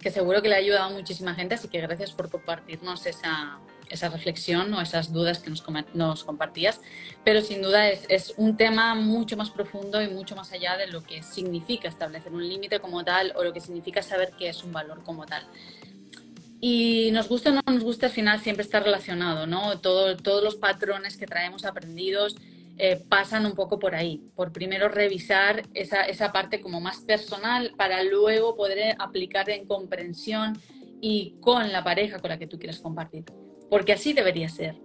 Que 0.00 0.10
seguro 0.10 0.42
que 0.42 0.48
le 0.48 0.54
ha 0.54 0.58
ayudado 0.58 0.84
a 0.84 0.90
muchísima 0.90 1.34
gente, 1.34 1.54
así 1.54 1.68
que 1.68 1.80
gracias 1.80 2.12
por 2.12 2.30
compartirnos 2.30 3.06
esa, 3.06 3.58
esa 3.90 4.08
reflexión 4.08 4.72
o 4.74 4.80
esas 4.80 5.12
dudas 5.12 5.40
que 5.40 5.50
nos, 5.50 5.64
nos 5.94 6.24
compartías, 6.24 6.80
pero 7.24 7.40
sin 7.40 7.62
duda 7.62 7.88
es, 7.88 8.04
es, 8.08 8.34
un 8.36 8.56
tema 8.56 8.94
mucho 8.94 9.36
más 9.36 9.50
profundo 9.50 10.00
y 10.02 10.08
mucho 10.08 10.36
más 10.36 10.52
allá 10.52 10.76
de 10.76 10.86
lo 10.86 11.02
que 11.02 11.22
significa 11.22 11.88
establecer 11.88 12.32
un 12.32 12.48
límite 12.48 12.80
como 12.80 13.04
tal 13.04 13.32
o 13.36 13.44
lo 13.44 13.52
que 13.52 13.60
significa 13.60 14.02
saber 14.02 14.32
qué 14.38 14.48
es 14.48 14.62
un 14.62 14.72
valor 14.72 15.02
como 15.04 15.26
tal. 15.26 15.46
Y 16.60 17.10
nos 17.12 17.28
gusta 17.28 17.50
o 17.50 17.52
no 17.52 17.62
nos 17.66 17.84
gusta, 17.84 18.06
al 18.06 18.12
final 18.12 18.40
siempre 18.40 18.64
está 18.64 18.80
relacionado, 18.80 19.46
¿no? 19.46 19.78
Todo, 19.78 20.16
todos 20.16 20.42
los 20.42 20.56
patrones 20.56 21.16
que 21.16 21.26
traemos 21.26 21.64
aprendidos 21.64 22.36
eh, 22.78 23.02
pasan 23.08 23.44
un 23.44 23.54
poco 23.54 23.78
por 23.78 23.94
ahí, 23.94 24.22
por 24.36 24.52
primero 24.52 24.88
revisar 24.88 25.64
esa, 25.74 26.02
esa 26.02 26.32
parte 26.32 26.60
como 26.60 26.80
más 26.80 27.00
personal 27.00 27.72
para 27.76 28.02
luego 28.04 28.54
poder 28.54 28.94
aplicar 29.00 29.50
en 29.50 29.66
comprensión 29.66 30.56
y 31.00 31.36
con 31.40 31.72
la 31.72 31.82
pareja 31.82 32.20
con 32.20 32.30
la 32.30 32.38
que 32.38 32.46
tú 32.46 32.58
quieres 32.58 32.78
compartir. 32.78 33.24
Porque 33.68 33.92
así 33.92 34.12
debería 34.12 34.48
ser. 34.48 34.76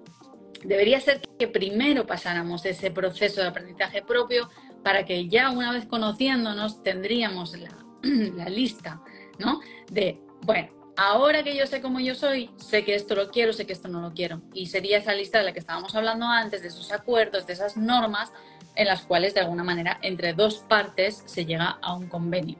Debería 0.63 0.99
ser 0.99 1.21
que 1.37 1.47
primero 1.47 2.05
pasáramos 2.05 2.65
ese 2.65 2.89
proceso 2.89 3.41
de 3.41 3.47
aprendizaje 3.47 4.01
propio 4.01 4.49
para 4.83 5.05
que 5.05 5.27
ya 5.27 5.51
una 5.51 5.71
vez 5.71 5.85
conociéndonos 5.85 6.81
tendríamos 6.83 7.57
la, 7.57 7.85
la 8.35 8.49
lista, 8.49 9.01
¿no? 9.39 9.59
De, 9.91 10.19
bueno, 10.41 10.82
ahora 10.95 11.43
que 11.43 11.55
yo 11.55 11.67
sé 11.67 11.81
cómo 11.81 11.99
yo 11.99 12.15
soy, 12.15 12.49
sé 12.57 12.83
que 12.83 12.95
esto 12.95 13.15
lo 13.15 13.29
quiero, 13.29 13.53
sé 13.53 13.65
que 13.65 13.73
esto 13.73 13.87
no 13.87 14.01
lo 14.01 14.13
quiero. 14.13 14.41
Y 14.53 14.67
sería 14.67 14.97
esa 14.97 15.13
lista 15.13 15.39
de 15.39 15.45
la 15.45 15.53
que 15.53 15.59
estábamos 15.59 15.95
hablando 15.95 16.25
antes, 16.25 16.61
de 16.61 16.67
esos 16.67 16.91
acuerdos, 16.91 17.47
de 17.47 17.53
esas 17.53 17.77
normas 17.77 18.31
en 18.75 18.87
las 18.87 19.03
cuales 19.03 19.33
de 19.33 19.41
alguna 19.41 19.63
manera 19.63 19.99
entre 20.01 20.33
dos 20.33 20.57
partes 20.67 21.23
se 21.25 21.45
llega 21.45 21.77
a 21.81 21.93
un 21.95 22.07
convenio. 22.07 22.57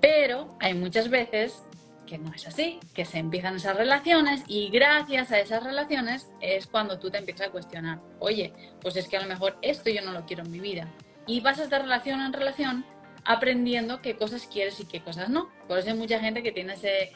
Pero 0.00 0.56
hay 0.60 0.74
muchas 0.74 1.08
veces 1.08 1.62
que 2.06 2.18
no 2.18 2.32
es 2.34 2.46
así, 2.48 2.80
que 2.92 3.04
se 3.04 3.18
empiezan 3.18 3.54
esas 3.54 3.76
relaciones 3.76 4.42
y 4.48 4.68
gracias 4.70 5.30
a 5.30 5.38
esas 5.38 5.62
relaciones 5.62 6.28
es 6.40 6.66
cuando 6.66 6.98
tú 6.98 7.08
te 7.08 7.18
empiezas 7.18 7.46
a 7.46 7.50
cuestionar, 7.52 8.00
oye, 8.18 8.52
pues 8.80 8.96
es 8.96 9.06
que 9.06 9.16
a 9.16 9.22
lo 9.22 9.28
mejor 9.28 9.56
esto 9.62 9.90
yo 9.90 10.02
no 10.02 10.10
lo 10.10 10.26
quiero 10.26 10.42
en 10.42 10.50
mi 10.50 10.58
vida. 10.58 10.88
Y 11.28 11.46
a 11.46 11.50
estar 11.50 11.82
relación 11.82 12.20
en 12.20 12.32
relación 12.32 12.84
aprendiendo 13.24 14.02
qué 14.02 14.16
cosas 14.16 14.48
quieres 14.52 14.80
y 14.80 14.86
qué 14.86 15.00
cosas 15.00 15.28
no. 15.28 15.48
Por 15.68 15.78
eso 15.78 15.90
hay 15.90 15.96
mucha 15.96 16.18
gente 16.18 16.42
que 16.42 16.50
tiene 16.50 16.72
ese, 16.72 17.12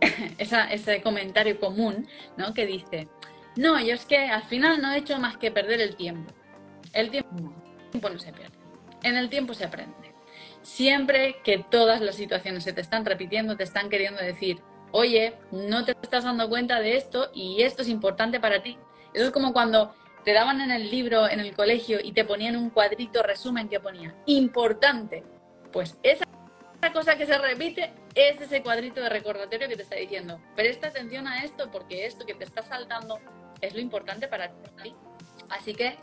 ese 0.38 1.02
comentario 1.02 1.58
común, 1.58 2.08
¿no? 2.36 2.54
Que 2.54 2.66
dice, 2.66 3.08
no, 3.56 3.80
yo 3.80 3.94
es 3.94 4.04
que 4.04 4.18
al 4.18 4.42
final 4.44 4.80
no 4.80 4.92
he 4.92 4.98
hecho 4.98 5.18
más 5.18 5.36
que 5.36 5.50
perder 5.50 5.80
el 5.80 5.96
tiempo. 5.96 6.32
El 6.92 7.10
tiempo 7.10 7.52
no 7.92 8.18
se 8.18 8.32
pierde. 8.32 8.58
En 9.02 9.16
el 9.16 9.28
tiempo 9.28 9.54
se 9.54 9.64
aprende. 9.64 10.14
Siempre 10.62 11.36
que 11.42 11.58
todas 11.58 12.00
las 12.00 12.16
situaciones 12.16 12.64
se 12.64 12.72
te 12.72 12.80
están 12.80 13.04
repitiendo, 13.04 13.56
te 13.56 13.64
están 13.64 13.88
queriendo 13.88 14.22
decir, 14.22 14.60
oye, 14.92 15.34
no 15.50 15.84
te 15.84 15.92
estás 15.92 16.24
dando 16.24 16.48
cuenta 16.48 16.80
de 16.80 16.96
esto 16.96 17.30
y 17.34 17.62
esto 17.62 17.82
es 17.82 17.88
importante 17.88 18.40
para 18.40 18.62
ti. 18.62 18.78
Eso 19.14 19.26
es 19.26 19.30
como 19.30 19.52
cuando 19.52 19.94
te 20.24 20.32
daban 20.32 20.60
en 20.60 20.70
el 20.70 20.90
libro, 20.90 21.28
en 21.28 21.40
el 21.40 21.54
colegio, 21.54 21.98
y 22.02 22.12
te 22.12 22.24
ponían 22.24 22.56
un 22.56 22.70
cuadrito 22.70 23.22
resumen 23.22 23.68
que 23.68 23.80
ponía, 23.80 24.14
importante. 24.26 25.24
Pues 25.72 25.96
esa 26.02 26.24
cosa 26.92 27.16
que 27.16 27.26
se 27.26 27.38
repite 27.38 27.92
es 28.14 28.40
ese 28.40 28.62
cuadrito 28.62 29.00
de 29.00 29.08
recordatorio 29.08 29.68
que 29.68 29.76
te 29.76 29.82
está 29.82 29.96
diciendo, 29.96 30.40
presta 30.56 30.88
atención 30.88 31.28
a 31.28 31.44
esto 31.44 31.70
porque 31.70 32.06
esto 32.06 32.24
que 32.24 32.34
te 32.34 32.44
está 32.44 32.62
saltando 32.62 33.20
es 33.60 33.74
lo 33.74 33.80
importante 33.80 34.28
para 34.28 34.50
ti. 34.82 34.94
Así 35.48 35.74
que 35.74 35.96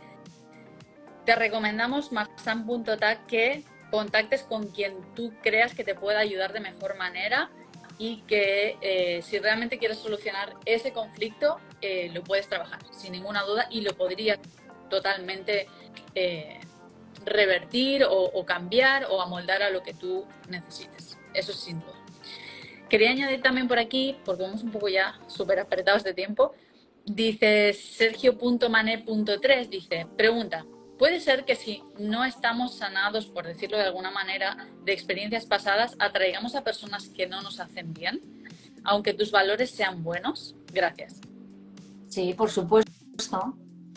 te 1.25 1.35
recomendamos 1.35 2.11
maxam.tag 2.11 3.25
que 3.25 3.63
contactes 3.91 4.43
con 4.43 4.67
quien 4.67 5.13
tú 5.13 5.33
creas 5.41 5.73
que 5.73 5.83
te 5.83 5.95
pueda 5.95 6.19
ayudar 6.19 6.53
de 6.53 6.59
mejor 6.59 6.95
manera 6.97 7.49
y 7.97 8.21
que 8.21 8.77
eh, 8.81 9.21
si 9.23 9.39
realmente 9.39 9.79
quieres 9.79 9.97
solucionar 9.97 10.53
ese 10.65 10.93
conflicto, 10.93 11.59
eh, 11.81 12.09
lo 12.13 12.23
puedes 12.23 12.47
trabajar 12.47 12.79
sin 12.91 13.13
ninguna 13.13 13.43
duda 13.43 13.67
y 13.69 13.81
lo 13.81 13.95
podrías 13.95 14.39
totalmente 14.89 15.67
eh, 16.13 16.59
revertir 17.27 18.05
o, 18.09 18.45
cambiar 18.45 19.05
o 19.09 19.21
amoldar 19.21 19.61
a 19.61 19.69
lo 19.69 19.83
que 19.83 19.93
tú 19.93 20.25
necesites. 20.49 21.17
Eso 21.33 21.51
es 21.51 21.59
sin 21.59 21.79
duda. 21.79 21.93
Quería 22.89 23.11
añadir 23.11 23.41
también 23.41 23.67
por 23.67 23.79
aquí, 23.79 24.17
porque 24.25 24.43
vamos 24.43 24.63
un 24.63 24.71
poco 24.71 24.87
ya 24.87 25.19
súper 25.27 25.59
apretados 25.59 26.03
de 26.03 26.13
tiempo, 26.13 26.53
dice 27.05 27.73
Sergio.mané.3, 27.73 29.69
dice, 29.69 30.07
pregunta, 30.15 30.65
¿puede 30.97 31.19
ser 31.19 31.43
que 31.43 31.55
si 31.55 31.83
no 31.99 32.23
estamos 32.23 32.75
sanados, 32.75 33.25
por 33.25 33.45
decirlo 33.45 33.77
de 33.77 33.83
alguna 33.83 34.11
manera, 34.11 34.67
de 34.83 34.93
experiencias 34.93 35.45
pasadas, 35.45 35.95
atraigamos 35.99 36.55
a 36.55 36.63
personas 36.63 37.09
que 37.09 37.27
no 37.27 37.41
nos 37.41 37.59
hacen 37.59 37.93
bien, 37.93 38.21
aunque 38.83 39.13
tus 39.13 39.31
valores 39.31 39.71
sean 39.71 40.03
buenos? 40.03 40.55
Gracias. 40.71 41.19
Sí, 42.07 42.33
por 42.33 42.49
supuesto, 42.49 42.91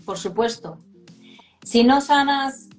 por 0.05 0.18
supuesto. 0.18 0.78
Si 1.62 1.85
no 1.85 2.01
sanas 2.01 2.70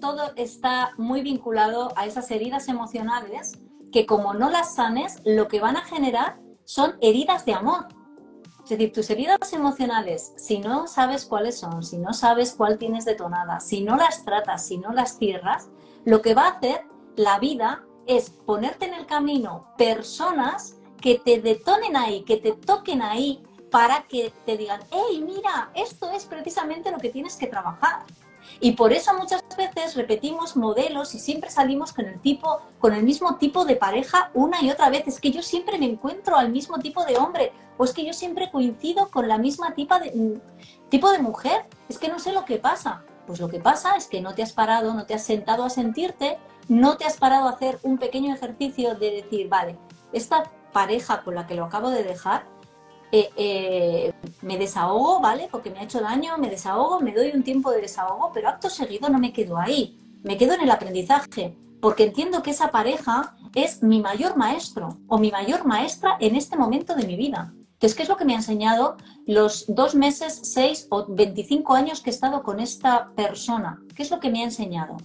todo, 0.00 0.32
está 0.36 0.92
muy 0.96 1.22
vinculado 1.22 1.92
a 1.96 2.06
esas 2.06 2.30
heridas 2.30 2.68
emocionales 2.68 3.58
que 3.92 4.06
como 4.06 4.34
no 4.34 4.50
las 4.50 4.74
sanes, 4.74 5.20
lo 5.24 5.48
que 5.48 5.60
van 5.60 5.76
a 5.76 5.82
generar 5.82 6.38
son 6.64 6.96
heridas 7.00 7.44
de 7.44 7.54
amor. 7.54 7.86
Es 8.64 8.70
decir, 8.70 8.92
tus 8.92 9.08
heridas 9.10 9.52
emocionales, 9.52 10.32
si 10.36 10.58
no 10.58 10.88
sabes 10.88 11.24
cuáles 11.24 11.58
son, 11.58 11.84
si 11.84 11.98
no 11.98 12.12
sabes 12.12 12.52
cuál 12.52 12.78
tienes 12.78 13.04
detonada, 13.04 13.60
si 13.60 13.82
no 13.82 13.96
las 13.96 14.24
tratas, 14.24 14.66
si 14.66 14.78
no 14.78 14.92
las 14.92 15.18
cierras, 15.18 15.68
lo 16.04 16.20
que 16.20 16.34
va 16.34 16.46
a 16.46 16.50
hacer 16.50 16.84
la 17.14 17.38
vida 17.38 17.84
es 18.06 18.30
ponerte 18.30 18.86
en 18.86 18.94
el 18.94 19.06
camino 19.06 19.68
personas 19.78 20.76
que 21.00 21.18
te 21.18 21.40
detonen 21.40 21.96
ahí, 21.96 22.24
que 22.24 22.36
te 22.38 22.52
toquen 22.52 23.02
ahí 23.02 23.42
para 23.70 24.02
que 24.08 24.32
te 24.44 24.56
digan, 24.56 24.80
hey, 24.90 25.22
mira, 25.24 25.70
esto 25.74 26.10
es 26.10 26.24
precisamente 26.24 26.90
lo 26.90 26.98
que 26.98 27.10
tienes 27.10 27.36
que 27.36 27.46
trabajar. 27.46 28.04
Y 28.60 28.72
por 28.72 28.92
eso 28.92 29.12
muchas 29.14 29.44
veces 29.56 29.94
repetimos 29.94 30.56
modelos 30.56 31.14
y 31.14 31.18
siempre 31.18 31.50
salimos 31.50 31.92
con 31.92 32.06
el 32.06 32.20
tipo, 32.20 32.60
con 32.78 32.94
el 32.94 33.02
mismo 33.02 33.36
tipo 33.36 33.64
de 33.64 33.76
pareja 33.76 34.30
una 34.34 34.62
y 34.62 34.70
otra 34.70 34.90
vez. 34.90 35.06
Es 35.06 35.20
que 35.20 35.30
yo 35.30 35.42
siempre 35.42 35.78
me 35.78 35.86
encuentro 35.86 36.36
al 36.36 36.50
mismo 36.50 36.78
tipo 36.78 37.04
de 37.04 37.16
hombre, 37.16 37.52
o 37.76 37.84
es 37.84 37.92
que 37.92 38.04
yo 38.04 38.12
siempre 38.12 38.50
coincido 38.50 39.10
con 39.10 39.28
la 39.28 39.38
misma 39.38 39.74
tipa 39.74 39.98
de, 40.00 40.10
mm, 40.12 40.88
tipo 40.88 41.10
de 41.10 41.18
mujer. 41.18 41.66
Es 41.88 41.98
que 41.98 42.08
no 42.08 42.18
sé 42.18 42.32
lo 42.32 42.44
que 42.44 42.58
pasa. 42.58 43.02
Pues 43.26 43.40
lo 43.40 43.48
que 43.48 43.58
pasa 43.58 43.96
es 43.96 44.06
que 44.06 44.20
no 44.20 44.34
te 44.34 44.42
has 44.42 44.52
parado, 44.52 44.94
no 44.94 45.04
te 45.04 45.14
has 45.14 45.24
sentado 45.24 45.64
a 45.64 45.70
sentirte, 45.70 46.38
no 46.68 46.96
te 46.96 47.04
has 47.04 47.16
parado 47.16 47.48
a 47.48 47.52
hacer 47.52 47.78
un 47.82 47.98
pequeño 47.98 48.34
ejercicio 48.34 48.94
de 48.94 49.22
decir, 49.22 49.48
vale, 49.48 49.76
esta 50.12 50.50
pareja 50.72 51.22
con 51.22 51.34
la 51.34 51.46
que 51.46 51.54
lo 51.54 51.64
acabo 51.64 51.90
de 51.90 52.04
dejar, 52.04 52.46
eh, 53.12 53.30
eh, 53.36 54.12
me 54.42 54.58
desahogo, 54.58 55.20
¿vale? 55.20 55.48
Porque 55.50 55.70
me 55.70 55.78
ha 55.78 55.84
hecho 55.84 56.00
daño, 56.00 56.38
me 56.38 56.50
desahogo, 56.50 57.00
me 57.00 57.12
doy 57.12 57.30
un 57.34 57.42
tiempo 57.42 57.70
de 57.70 57.80
desahogo, 57.80 58.30
pero 58.32 58.48
acto 58.48 58.68
seguido 58.68 59.08
no 59.08 59.18
me 59.18 59.32
quedo 59.32 59.58
ahí, 59.58 59.98
me 60.22 60.36
quedo 60.36 60.54
en 60.54 60.62
el 60.62 60.70
aprendizaje, 60.70 61.56
porque 61.80 62.04
entiendo 62.04 62.42
que 62.42 62.50
esa 62.50 62.70
pareja 62.70 63.36
es 63.54 63.82
mi 63.82 64.00
mayor 64.00 64.36
maestro 64.36 64.98
o 65.08 65.18
mi 65.18 65.30
mayor 65.30 65.64
maestra 65.64 66.16
en 66.20 66.36
este 66.36 66.56
momento 66.56 66.94
de 66.94 67.06
mi 67.06 67.16
vida. 67.16 67.52
Entonces, 67.74 67.94
¿qué 67.94 68.02
es 68.04 68.08
lo 68.08 68.16
que 68.16 68.24
me 68.24 68.32
ha 68.32 68.36
enseñado 68.36 68.96
los 69.26 69.66
dos 69.68 69.94
meses, 69.94 70.40
seis 70.44 70.86
o 70.90 71.06
veinticinco 71.08 71.74
años 71.74 72.00
que 72.00 72.10
he 72.10 72.12
estado 72.12 72.42
con 72.42 72.58
esta 72.58 73.10
persona? 73.14 73.82
¿Qué 73.94 74.02
es 74.02 74.10
lo 74.10 74.18
que 74.18 74.30
me 74.30 74.40
ha 74.40 74.44
enseñado? 74.44 74.96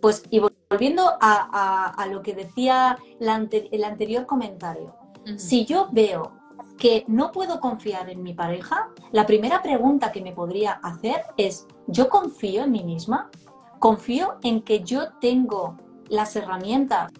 Pues, 0.00 0.22
y 0.30 0.40
volviendo 0.70 1.12
a, 1.20 2.06
lo 2.10 2.22
que 2.22 2.34
decía 2.34 2.98
el 3.20 3.84
anterior 3.84 4.26
comentario, 4.26 4.96
si 5.36 5.66
yo 5.66 5.88
veo 5.92 6.41
que 6.78 7.04
no 7.06 7.32
puedo 7.32 7.60
confiar 7.60 8.10
en 8.10 8.22
mi 8.22 8.34
pareja, 8.34 8.88
la 9.12 9.26
primera 9.26 9.62
pregunta 9.62 10.12
que 10.12 10.20
me 10.20 10.32
podría 10.32 10.72
hacer 10.72 11.22
es, 11.36 11.66
¿yo 11.86 12.08
confío 12.08 12.64
en 12.64 12.72
mí 12.72 12.82
misma? 12.82 13.30
¿Confío 13.78 14.38
en 14.42 14.62
que 14.62 14.82
yo 14.82 15.12
tengo 15.20 15.76
las 16.08 16.34
herramientas 16.36 17.12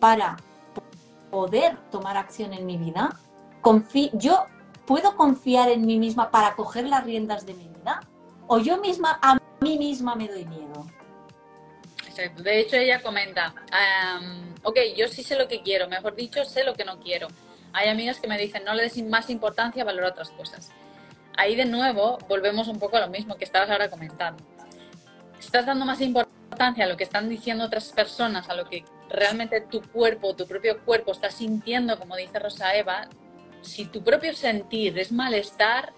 para 0.00 0.36
poder 1.30 1.76
tomar 1.90 2.16
acción 2.16 2.52
en 2.52 2.66
mi 2.66 2.76
vida? 2.76 3.18
Confío, 3.60 4.10
yo 4.14 4.46
¿puedo 4.86 5.16
confiar 5.16 5.68
en 5.68 5.84
mí 5.84 5.98
misma 5.98 6.30
para 6.30 6.54
coger 6.54 6.86
las 6.86 7.04
riendas 7.04 7.44
de 7.44 7.54
mi 7.54 7.68
vida? 7.68 8.00
¿O 8.46 8.58
yo 8.58 8.78
misma 8.78 9.18
a 9.20 9.36
mí 9.60 9.76
misma 9.78 10.14
me 10.14 10.28
doy 10.28 10.44
miedo? 10.46 10.86
De 12.38 12.60
hecho, 12.60 12.76
ella 12.76 13.02
comenta, 13.02 13.54
ok, 14.62 14.78
yo 14.96 15.06
sí 15.08 15.22
sé 15.22 15.36
lo 15.36 15.48
que 15.48 15.60
quiero, 15.60 15.86
mejor 15.86 16.14
dicho, 16.14 16.44
sé 16.46 16.64
lo 16.64 16.72
que 16.72 16.84
no 16.84 16.98
quiero. 16.98 17.28
Hay 17.76 17.90
amigas 17.90 18.18
que 18.18 18.26
me 18.26 18.38
dicen, 18.38 18.64
no 18.64 18.72
le 18.72 18.84
des 18.84 18.96
más 19.04 19.28
importancia, 19.28 19.84
valora 19.84 20.08
otras 20.08 20.30
cosas. 20.30 20.72
Ahí 21.36 21.56
de 21.56 21.66
nuevo 21.66 22.16
volvemos 22.26 22.68
un 22.68 22.78
poco 22.78 22.96
a 22.96 23.00
lo 23.00 23.08
mismo 23.08 23.36
que 23.36 23.44
estabas 23.44 23.68
ahora 23.68 23.90
comentando. 23.90 24.42
Estás 25.38 25.66
dando 25.66 25.84
más 25.84 26.00
importancia 26.00 26.86
a 26.86 26.88
lo 26.88 26.96
que 26.96 27.04
están 27.04 27.28
diciendo 27.28 27.64
otras 27.64 27.92
personas, 27.92 28.48
a 28.48 28.54
lo 28.54 28.64
que 28.64 28.82
realmente 29.10 29.60
tu 29.60 29.82
cuerpo, 29.82 30.34
tu 30.34 30.46
propio 30.46 30.82
cuerpo 30.86 31.12
está 31.12 31.30
sintiendo, 31.30 31.98
como 31.98 32.16
dice 32.16 32.38
Rosa 32.38 32.74
Eva, 32.74 33.10
si 33.60 33.84
tu 33.84 34.02
propio 34.02 34.34
sentir 34.34 34.98
es 34.98 35.12
malestar, 35.12 35.92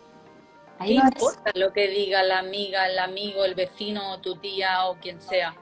¿qué 0.84 0.94
importa 0.94 1.52
lo 1.54 1.72
que 1.72 1.86
diga 1.86 2.24
la 2.24 2.40
amiga, 2.40 2.88
el 2.88 2.98
amigo, 2.98 3.44
el 3.44 3.54
vecino, 3.54 4.20
tu 4.20 4.34
tía 4.34 4.86
o 4.86 4.96
quien 4.96 5.20
sea? 5.20 5.54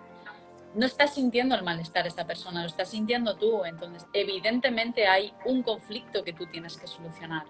No 0.76 0.84
estás 0.84 1.14
sintiendo 1.14 1.54
el 1.54 1.62
malestar 1.62 2.06
esta 2.06 2.26
persona, 2.26 2.60
lo 2.60 2.66
estás 2.66 2.90
sintiendo 2.90 3.36
tú. 3.36 3.64
Entonces, 3.64 4.06
evidentemente 4.12 5.06
hay 5.06 5.32
un 5.46 5.62
conflicto 5.62 6.22
que 6.22 6.34
tú 6.34 6.46
tienes 6.46 6.76
que 6.76 6.86
solucionar. 6.86 7.44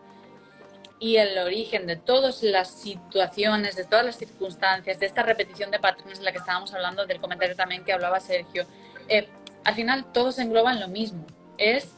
Y 1.01 1.17
el 1.17 1.37
origen 1.39 1.89
de 1.89 1.97
todas 1.97 2.45
las 2.45 2.71
situaciones, 2.71 3.75
de 3.75 3.85
todas 3.85 4.07
las 4.07 4.17
circunstancias, 4.17 5.01
de 5.01 5.07
esta 5.07 5.25
repetición 5.25 5.73
de 5.73 5.81
patrones 5.81 6.21
de 6.21 6.25
la 6.25 6.31
que 6.31 6.39
estábamos 6.39 6.73
hablando, 6.73 7.05
del 7.05 7.21
comentario 7.21 7.57
también 7.57 7.85
que 7.85 7.93
hablaba 7.93 8.21
Sergio, 8.21 8.65
eh, 9.09 9.29
al 9.65 9.75
final 9.75 10.13
todos 10.13 10.39
engloban 10.39 10.79
lo 10.79 10.87
mismo. 10.87 11.27
Es 11.59 11.97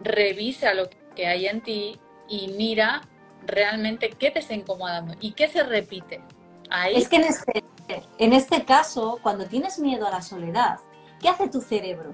revisa 0.00 0.72
lo 0.72 0.88
que 1.14 1.26
hay 1.26 1.46
en 1.46 1.60
ti 1.60 2.00
y 2.26 2.48
mira 2.48 3.02
realmente 3.46 4.08
qué 4.18 4.30
te 4.30 4.38
está 4.38 4.54
incomodando 4.54 5.14
y 5.20 5.32
qué 5.32 5.46
se 5.46 5.62
repite. 5.62 6.22
Ahí. 6.74 6.96
Es 6.96 7.08
que 7.08 7.16
en 7.16 7.24
este, 7.24 7.64
en 8.18 8.32
este 8.32 8.64
caso, 8.64 9.20
cuando 9.22 9.46
tienes 9.46 9.78
miedo 9.78 10.06
a 10.06 10.10
la 10.10 10.22
soledad, 10.22 10.80
¿qué 11.20 11.28
hace 11.28 11.48
tu 11.48 11.60
cerebro? 11.60 12.12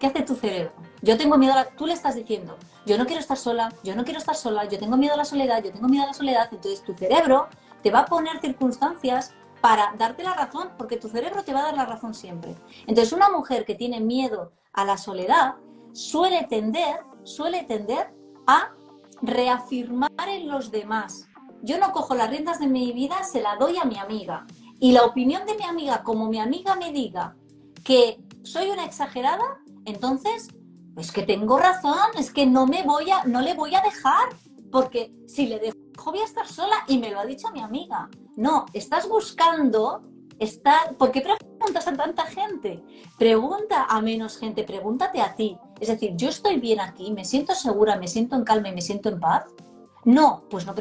¿Qué 0.00 0.08
hace 0.08 0.22
tu 0.22 0.34
cerebro? 0.34 0.72
Yo 1.00 1.16
tengo 1.16 1.38
miedo 1.38 1.52
a 1.52 1.56
la... 1.56 1.64
Tú 1.68 1.86
le 1.86 1.92
estás 1.92 2.16
diciendo, 2.16 2.56
yo 2.86 2.98
no 2.98 3.06
quiero 3.06 3.20
estar 3.20 3.36
sola, 3.36 3.72
yo 3.84 3.94
no 3.94 4.04
quiero 4.04 4.18
estar 4.18 4.34
sola, 4.34 4.64
yo 4.64 4.78
tengo 4.78 4.96
miedo 4.96 5.14
a 5.14 5.16
la 5.16 5.24
soledad, 5.24 5.62
yo 5.62 5.72
tengo 5.72 5.88
miedo 5.88 6.04
a 6.04 6.08
la 6.08 6.14
soledad. 6.14 6.48
Entonces 6.50 6.82
tu 6.82 6.94
cerebro 6.94 7.48
te 7.82 7.90
va 7.90 8.00
a 8.00 8.06
poner 8.06 8.40
circunstancias 8.40 9.32
para 9.60 9.94
darte 9.96 10.24
la 10.24 10.34
razón, 10.34 10.70
porque 10.76 10.96
tu 10.96 11.08
cerebro 11.08 11.44
te 11.44 11.52
va 11.52 11.60
a 11.60 11.64
dar 11.64 11.76
la 11.76 11.86
razón 11.86 12.14
siempre. 12.14 12.56
Entonces 12.86 13.12
una 13.12 13.28
mujer 13.28 13.64
que 13.64 13.74
tiene 13.74 14.00
miedo 14.00 14.52
a 14.72 14.84
la 14.84 14.98
soledad 14.98 15.54
suele 15.92 16.46
tender 16.48 17.00
suele 17.28 17.64
tender 17.64 18.12
a 18.46 18.72
reafirmar 19.20 20.28
en 20.28 20.48
los 20.48 20.70
demás. 20.70 21.27
Yo 21.62 21.78
no 21.78 21.92
cojo 21.92 22.14
las 22.14 22.30
riendas 22.30 22.60
de 22.60 22.66
mi 22.66 22.92
vida, 22.92 23.22
se 23.24 23.40
la 23.40 23.56
doy 23.56 23.76
a 23.76 23.84
mi 23.84 23.98
amiga. 23.98 24.46
Y 24.80 24.92
la 24.92 25.04
opinión 25.04 25.44
de 25.46 25.54
mi 25.54 25.64
amiga, 25.64 26.02
como 26.02 26.28
mi 26.28 26.38
amiga 26.38 26.76
me 26.76 26.92
diga 26.92 27.36
que 27.84 28.20
soy 28.42 28.70
una 28.70 28.84
exagerada, 28.84 29.60
entonces, 29.84 30.48
pues 30.94 31.10
que 31.10 31.22
tengo 31.22 31.58
razón, 31.58 31.98
es 32.16 32.32
que 32.32 32.46
no 32.46 32.66
me 32.66 32.82
voy 32.82 33.10
a, 33.10 33.24
no 33.24 33.40
le 33.40 33.54
voy 33.54 33.74
a 33.74 33.80
dejar, 33.80 34.28
porque 34.70 35.12
si 35.26 35.46
le 35.46 35.58
dejo 35.58 35.78
voy 36.10 36.20
a 36.20 36.24
estar 36.24 36.46
sola 36.46 36.76
y 36.86 36.98
me 36.98 37.10
lo 37.10 37.20
ha 37.20 37.26
dicho 37.26 37.50
mi 37.52 37.60
amiga. 37.60 38.08
No, 38.36 38.66
estás 38.72 39.08
buscando 39.08 40.02
estar, 40.38 40.96
¿por 40.96 41.10
qué 41.10 41.20
preguntas 41.20 41.86
a 41.86 41.92
tanta 41.92 42.24
gente? 42.24 42.82
Pregunta 43.18 43.86
a 43.88 44.00
menos 44.00 44.38
gente, 44.38 44.64
pregúntate 44.64 45.20
a 45.20 45.34
ti. 45.34 45.56
Es 45.80 45.88
decir, 45.88 46.12
yo 46.16 46.28
estoy 46.28 46.58
bien 46.60 46.80
aquí, 46.80 47.12
me 47.12 47.24
siento 47.24 47.54
segura, 47.54 47.96
me 47.96 48.08
siento 48.08 48.36
en 48.36 48.44
calma 48.44 48.68
y 48.68 48.74
me 48.74 48.82
siento 48.82 49.08
en 49.08 49.20
paz. 49.20 49.44
No, 50.04 50.44
pues 50.48 50.66
no 50.66 50.74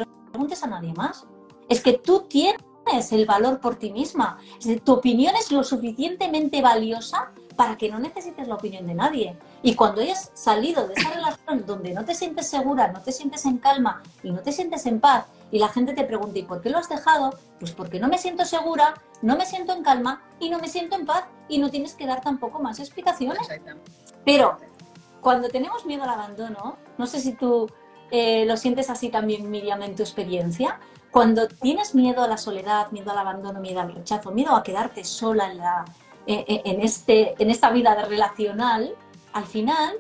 preguntes 0.48 0.64
a 0.64 0.68
nadie 0.68 0.94
más. 0.94 1.26
Es 1.68 1.82
que 1.82 1.94
tú 1.94 2.22
tienes 2.30 3.12
el 3.12 3.26
valor 3.26 3.60
por 3.60 3.76
ti 3.76 3.92
misma. 3.92 4.40
tu 4.84 4.94
opinión 4.94 5.36
es 5.36 5.52
lo 5.52 5.64
suficientemente 5.64 6.62
valiosa 6.62 7.32
para 7.58 7.76
que 7.76 7.90
no 7.90 8.00
necesites 8.00 8.48
la 8.48 8.56
opinión 8.56 8.88
de 8.88 8.94
nadie. 8.94 9.38
Y 9.62 9.76
cuando 9.76 10.02
hayas 10.02 10.32
salido 10.36 10.88
de 10.88 10.94
esa 10.94 11.10
relación 11.10 11.66
donde 11.66 11.92
no 11.92 12.06
te 12.06 12.14
sientes 12.14 12.48
segura, 12.48 12.88
no 12.94 13.02
te 13.02 13.12
sientes 13.12 13.46
en 13.46 13.58
calma 13.58 14.04
y 14.24 14.32
no 14.32 14.42
te 14.42 14.52
sientes 14.52 14.86
en 14.86 15.02
paz, 15.02 15.26
y 15.52 15.60
la 15.60 15.70
gente 15.70 15.94
te 15.94 16.04
pregunta, 16.04 16.38
¿y 16.40 16.44
por 16.44 16.62
qué 16.62 16.70
lo 16.70 16.78
has 16.78 16.88
dejado? 16.88 17.34
Pues 17.60 17.72
porque 17.72 18.00
no 18.00 18.08
me 18.10 18.18
siento 18.18 18.46
segura, 18.46 18.94
no 19.22 19.38
me 19.38 19.46
siento 19.46 19.74
en 19.74 19.84
calma 19.84 20.22
y 20.40 20.50
no 20.50 20.60
me 20.60 20.68
siento 20.68 20.96
en 20.96 21.06
paz 21.06 21.24
y 21.50 21.58
no 21.58 21.70
tienes 21.70 21.96
que 21.96 22.06
dar 22.06 22.22
tampoco 22.22 22.60
más 22.60 22.80
explicaciones. 22.80 23.48
Pero 24.24 24.58
cuando 25.22 25.50
tenemos 25.50 25.86
miedo 25.86 26.04
al 26.04 26.12
abandono, 26.12 26.78
no 26.98 27.08
sé 27.08 27.20
si 27.20 27.34
tú 27.34 27.68
eh, 28.12 28.46
lo 28.46 28.58
sientes 28.58 28.90
así 28.90 29.10
también, 29.10 29.50
Miriam, 29.50 29.82
en 29.82 29.96
tu 29.96 30.04
experiencia, 30.04 30.80
cuando 31.12 31.48
tienes 31.48 31.96
miedo 31.96 32.24
a 32.24 32.28
la 32.28 32.38
soledad, 32.38 32.92
miedo 32.92 33.12
al 33.12 33.18
abandono, 33.18 33.60
miedo 33.60 33.80
al 33.80 33.94
rechazo, 33.94 34.32
miedo 34.32 34.56
a 34.56 34.64
quedarte 34.64 35.04
sola 35.04 35.52
en, 35.52 35.58
la, 35.58 35.86
eh, 36.26 36.46
eh, 36.48 36.62
en, 36.66 36.82
este, 36.82 37.42
en 37.42 37.50
esta 37.50 37.72
vida 37.72 37.96
relacional, 38.06 38.94
al 39.34 39.46
final 39.46 39.96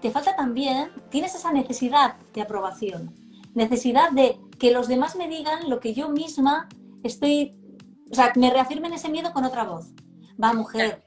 te 0.00 0.10
falta 0.10 0.36
también, 0.36 0.90
tienes 1.10 1.34
esa 1.34 1.52
necesidad 1.52 2.16
de 2.32 2.42
aprobación, 2.42 3.14
necesidad 3.54 4.10
de 4.10 4.38
que 4.58 4.70
los 4.70 4.88
demás 4.88 5.16
me 5.16 5.28
digan 5.28 5.68
lo 5.68 5.80
que 5.80 5.94
yo 5.94 6.08
misma 6.08 6.68
estoy, 7.02 7.54
o 8.10 8.14
sea, 8.14 8.32
me 8.36 8.50
reafirmen 8.50 8.92
ese 8.92 9.08
miedo 9.08 9.32
con 9.32 9.44
otra 9.44 9.64
voz. 9.64 9.86
Va, 10.42 10.52
mujer, 10.52 11.02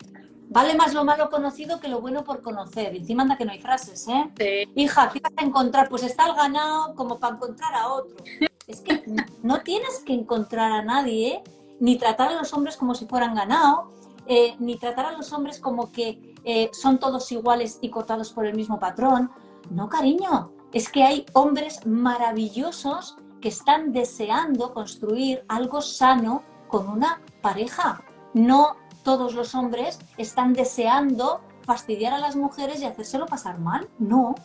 vale 0.50 0.76
más 0.76 0.94
lo 0.94 1.06
malo 1.06 1.30
conocido 1.30 1.80
que 1.80 1.88
lo 1.88 2.02
bueno 2.02 2.24
por 2.24 2.42
conocer. 2.42 2.96
Encima 2.96 3.24
anda 3.24 3.38
que 3.38 3.46
no 3.46 3.52
hay 3.52 3.62
frases, 3.62 4.08
¿eh? 4.08 4.68
Hija, 4.76 5.10
¿qué 5.14 5.20
vas 5.20 5.34
a 5.38 5.46
encontrar? 5.46 5.90
Pues 5.90 6.04
está 6.04 6.28
el 6.28 6.36
ganado 6.36 6.96
como 6.96 7.20
para 7.20 7.36
encontrar 7.36 7.74
a 7.74 7.94
otro. 7.94 8.18
Es 8.68 8.82
que 8.82 9.04
no 9.42 9.62
tienes 9.62 10.04
que 10.06 10.14
encontrar 10.14 10.72
a 10.72 10.84
nadie, 10.84 11.42
ni 11.80 11.98
tratar 11.98 12.28
a 12.28 12.36
los 12.36 12.54
hombres 12.54 12.78
como 12.78 12.94
si 12.94 13.08
fueran 13.08 13.34
ganado, 13.34 13.90
eh, 14.28 14.56
ni 14.60 14.78
tratar 14.78 15.08
a 15.08 15.12
los 15.14 15.34
hombres 15.34 15.60
como 15.60 15.92
que 15.92 16.36
eh, 16.44 16.70
son 16.72 17.00
todos 17.00 17.32
iguales 17.32 17.80
y 17.82 17.90
cortados 17.90 18.32
por 18.32 18.46
el 18.46 18.54
mismo 18.54 18.80
patrón. 18.80 19.32
No, 19.72 19.90
cariño, 19.90 20.52
es 20.72 20.88
que 20.88 21.04
hay 21.04 21.26
hombres 21.34 21.84
maravillosos 21.88 23.18
que 23.42 23.50
están 23.50 23.92
deseando 23.92 24.72
construir 24.72 25.44
algo 25.48 25.82
sano 25.82 26.44
con 26.68 26.88
una 26.88 27.24
pareja. 27.42 28.04
No 28.36 28.76
todos 29.10 29.34
los 29.34 29.56
hombres 29.56 29.98
están 30.18 30.54
deseando 30.54 31.42
fastidiar 31.66 32.14
a 32.14 32.20
las 32.20 32.36
mujeres 32.36 32.80
y 32.80 32.86
hacérselo 32.86 33.26
pasar 33.26 33.58
mal. 33.58 33.90
No. 33.98 34.36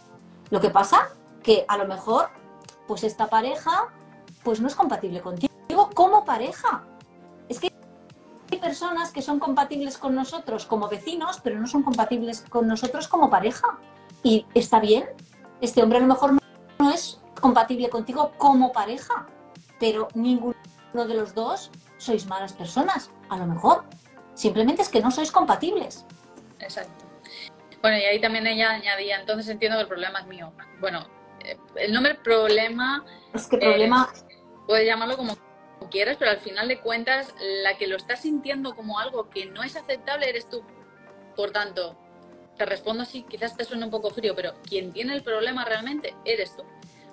Lo 0.49 0.59
que 0.59 0.71
pasa 0.71 1.11
que 1.43 1.67
a 1.69 1.77
lo 1.77 1.87
mejor 1.87 2.31
pues 2.89 3.05
esta 3.05 3.27
pareja 3.27 3.93
pues 4.43 4.63
no 4.63 4.69
es 4.69 4.75
compatible 4.75 5.21
contigo 5.21 5.91
como 5.95 6.25
pareja. 6.25 6.83
Es 7.51 7.61
que 7.61 7.75
hay 8.51 8.59
personas 8.59 9.13
que 9.13 9.21
son 9.21 9.39
compatibles 9.39 9.99
con 9.99 10.15
nosotros 10.15 10.65
como 10.65 10.89
vecinos, 10.89 11.41
pero 11.45 11.61
no 11.61 11.67
son 11.67 11.83
compatibles 11.83 12.41
con 12.49 12.67
nosotros 12.67 13.07
como 13.07 13.29
pareja. 13.29 13.79
Y 14.23 14.47
está 14.55 14.81
bien. 14.81 15.05
Este 15.61 15.83
hombre 15.83 15.99
a 15.99 16.01
lo 16.01 16.07
mejor 16.07 16.39
no 16.79 16.91
es 16.91 17.21
compatible 17.39 17.91
contigo 17.91 18.33
como 18.39 18.73
pareja, 18.73 19.27
pero 19.79 20.09
ninguno 20.15 20.55
de 20.95 21.15
los 21.15 21.35
dos 21.35 21.71
sois 21.99 22.27
malas 22.27 22.55
personas, 22.55 23.11
a 23.29 23.37
lo 23.37 23.45
mejor. 23.45 23.85
Simplemente 24.35 24.83
es 24.83 24.89
que 24.89 25.01
no 25.01 25.11
sois 25.11 25.31
compatibles. 25.31 26.05
Exacto. 26.61 27.05
Bueno, 27.81 27.99
y 27.99 28.03
ahí 28.03 28.21
también 28.21 28.47
ella 28.47 28.71
añadía, 28.71 29.21
entonces 29.21 29.49
entiendo 29.49 29.77
que 29.77 29.83
el 29.83 29.89
problema 29.89 30.21
es 30.21 30.27
mío. 30.27 30.53
Bueno, 30.81 31.07
el 31.77 31.93
nombre 31.93 32.15
problema... 32.15 33.05
Es 33.33 33.47
que 33.47 33.59
problema... 33.59 34.13
Eh, 34.31 34.37
puedes 34.67 34.87
llamarlo 34.87 35.17
como 35.17 35.37
quieras, 35.91 36.17
pero 36.19 36.31
al 36.31 36.39
final 36.39 36.67
de 36.67 36.81
cuentas, 36.81 37.35
la 37.63 37.77
que 37.77 37.87
lo 37.87 37.97
está 37.97 38.17
sintiendo 38.17 38.75
como 38.75 38.99
algo 38.99 39.29
que 39.29 39.47
no 39.47 39.63
es 39.63 39.77
aceptable 39.77 40.29
eres 40.29 40.49
tú. 40.49 40.65
Por 41.37 41.51
tanto, 41.51 41.99
te 42.57 42.65
respondo 42.65 43.03
así, 43.03 43.23
quizás 43.25 43.55
te 43.57 43.65
suene 43.65 43.85
un 43.85 43.91
poco 43.91 44.11
frío, 44.11 44.35
pero 44.35 44.55
quien 44.63 44.93
tiene 44.93 45.13
el 45.13 45.23
problema 45.23 45.65
realmente 45.65 46.15
eres 46.25 46.57
tú 46.57 46.65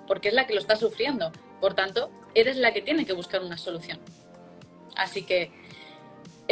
porque 0.06 0.28
es 0.28 0.34
la 0.34 0.46
que 0.46 0.54
lo 0.54 0.60
está 0.60 0.76
sufriendo. 0.76 1.32
Por 1.60 1.74
tanto, 1.74 2.10
eres 2.34 2.56
la 2.56 2.72
que 2.72 2.82
tiene 2.82 3.06
que 3.06 3.12
buscar 3.12 3.42
una 3.42 3.56
solución. 3.56 4.00
Así 4.96 5.22
que 5.22 5.50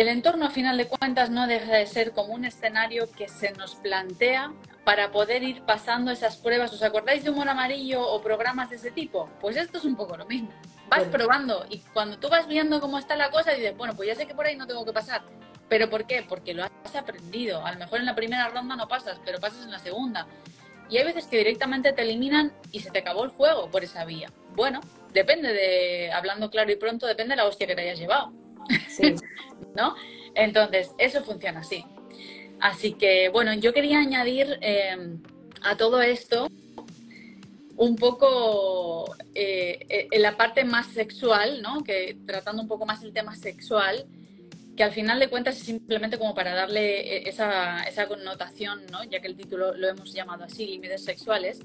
el 0.00 0.08
entorno, 0.08 0.46
a 0.46 0.50
final 0.50 0.78
de 0.78 0.88
cuentas, 0.88 1.28
no 1.28 1.46
deja 1.46 1.74
de 1.76 1.86
ser 1.86 2.12
como 2.12 2.32
un 2.32 2.46
escenario 2.46 3.10
que 3.12 3.28
se 3.28 3.52
nos 3.52 3.74
plantea 3.74 4.50
para 4.82 5.10
poder 5.10 5.42
ir 5.42 5.60
pasando 5.64 6.10
esas 6.10 6.38
pruebas. 6.38 6.72
¿Os 6.72 6.82
acordáis 6.82 7.22
de 7.22 7.28
humor 7.28 7.50
amarillo 7.50 8.00
o 8.00 8.22
programas 8.22 8.70
de 8.70 8.76
ese 8.76 8.90
tipo? 8.90 9.28
Pues 9.42 9.58
esto 9.58 9.76
es 9.76 9.84
un 9.84 9.96
poco 9.96 10.16
lo 10.16 10.24
mismo. 10.24 10.48
Vas 10.88 11.02
probando 11.04 11.66
y 11.68 11.80
cuando 11.92 12.18
tú 12.18 12.30
vas 12.30 12.48
viendo 12.48 12.80
cómo 12.80 12.98
está 12.98 13.14
la 13.14 13.30
cosa, 13.30 13.52
dices, 13.52 13.76
bueno, 13.76 13.94
pues 13.94 14.08
ya 14.08 14.14
sé 14.14 14.26
que 14.26 14.34
por 14.34 14.46
ahí 14.46 14.56
no 14.56 14.66
tengo 14.66 14.86
que 14.86 14.92
pasar. 14.94 15.20
¿Pero 15.68 15.90
por 15.90 16.06
qué? 16.06 16.24
Porque 16.26 16.54
lo 16.54 16.64
has 16.64 16.96
aprendido. 16.96 17.64
A 17.66 17.72
lo 17.72 17.78
mejor 17.78 18.00
en 18.00 18.06
la 18.06 18.14
primera 18.14 18.48
ronda 18.48 18.76
no 18.76 18.88
pasas, 18.88 19.20
pero 19.22 19.38
pasas 19.38 19.64
en 19.64 19.70
la 19.70 19.78
segunda. 19.78 20.26
Y 20.88 20.96
hay 20.96 21.04
veces 21.04 21.26
que 21.26 21.36
directamente 21.36 21.92
te 21.92 22.00
eliminan 22.02 22.52
y 22.72 22.80
se 22.80 22.90
te 22.90 23.00
acabó 23.00 23.22
el 23.24 23.30
juego 23.30 23.70
por 23.70 23.84
esa 23.84 24.06
vía. 24.06 24.32
Bueno, 24.56 24.80
depende 25.12 25.52
de, 25.52 26.10
hablando 26.10 26.48
claro 26.48 26.72
y 26.72 26.76
pronto, 26.76 27.06
depende 27.06 27.32
de 27.32 27.36
la 27.36 27.44
hostia 27.44 27.66
que 27.66 27.74
te 27.74 27.82
hayas 27.82 27.98
llevado. 27.98 28.39
¿No? 29.76 29.94
Entonces, 30.34 30.90
eso 30.98 31.22
funciona 31.22 31.60
así. 31.60 31.84
Así 32.60 32.92
que, 32.92 33.28
bueno, 33.30 33.54
yo 33.54 33.72
quería 33.72 34.00
añadir 34.00 34.58
eh, 34.60 35.16
a 35.62 35.76
todo 35.76 36.02
esto 36.02 36.48
un 37.76 37.96
poco 37.96 39.14
eh, 39.34 40.08
en 40.10 40.22
la 40.22 40.36
parte 40.36 40.64
más 40.64 40.88
sexual, 40.88 41.62
¿no? 41.62 41.82
Que 41.82 42.18
tratando 42.26 42.60
un 42.60 42.68
poco 42.68 42.84
más 42.84 43.02
el 43.02 43.14
tema 43.14 43.34
sexual, 43.34 44.06
que 44.80 44.84
al 44.84 44.92
final 44.92 45.18
de 45.18 45.28
cuentas 45.28 45.58
es 45.58 45.64
simplemente 45.64 46.16
como 46.16 46.34
para 46.34 46.54
darle 46.54 47.00
eh, 47.00 47.28
esa, 47.28 47.82
esa 47.82 48.08
connotación, 48.08 48.86
¿no? 48.90 49.04
ya 49.04 49.20
que 49.20 49.26
el 49.26 49.36
título 49.36 49.74
lo 49.76 49.88
hemos 49.88 50.10
llamado 50.14 50.44
así, 50.44 50.66
límites 50.66 51.04
sexuales, 51.04 51.60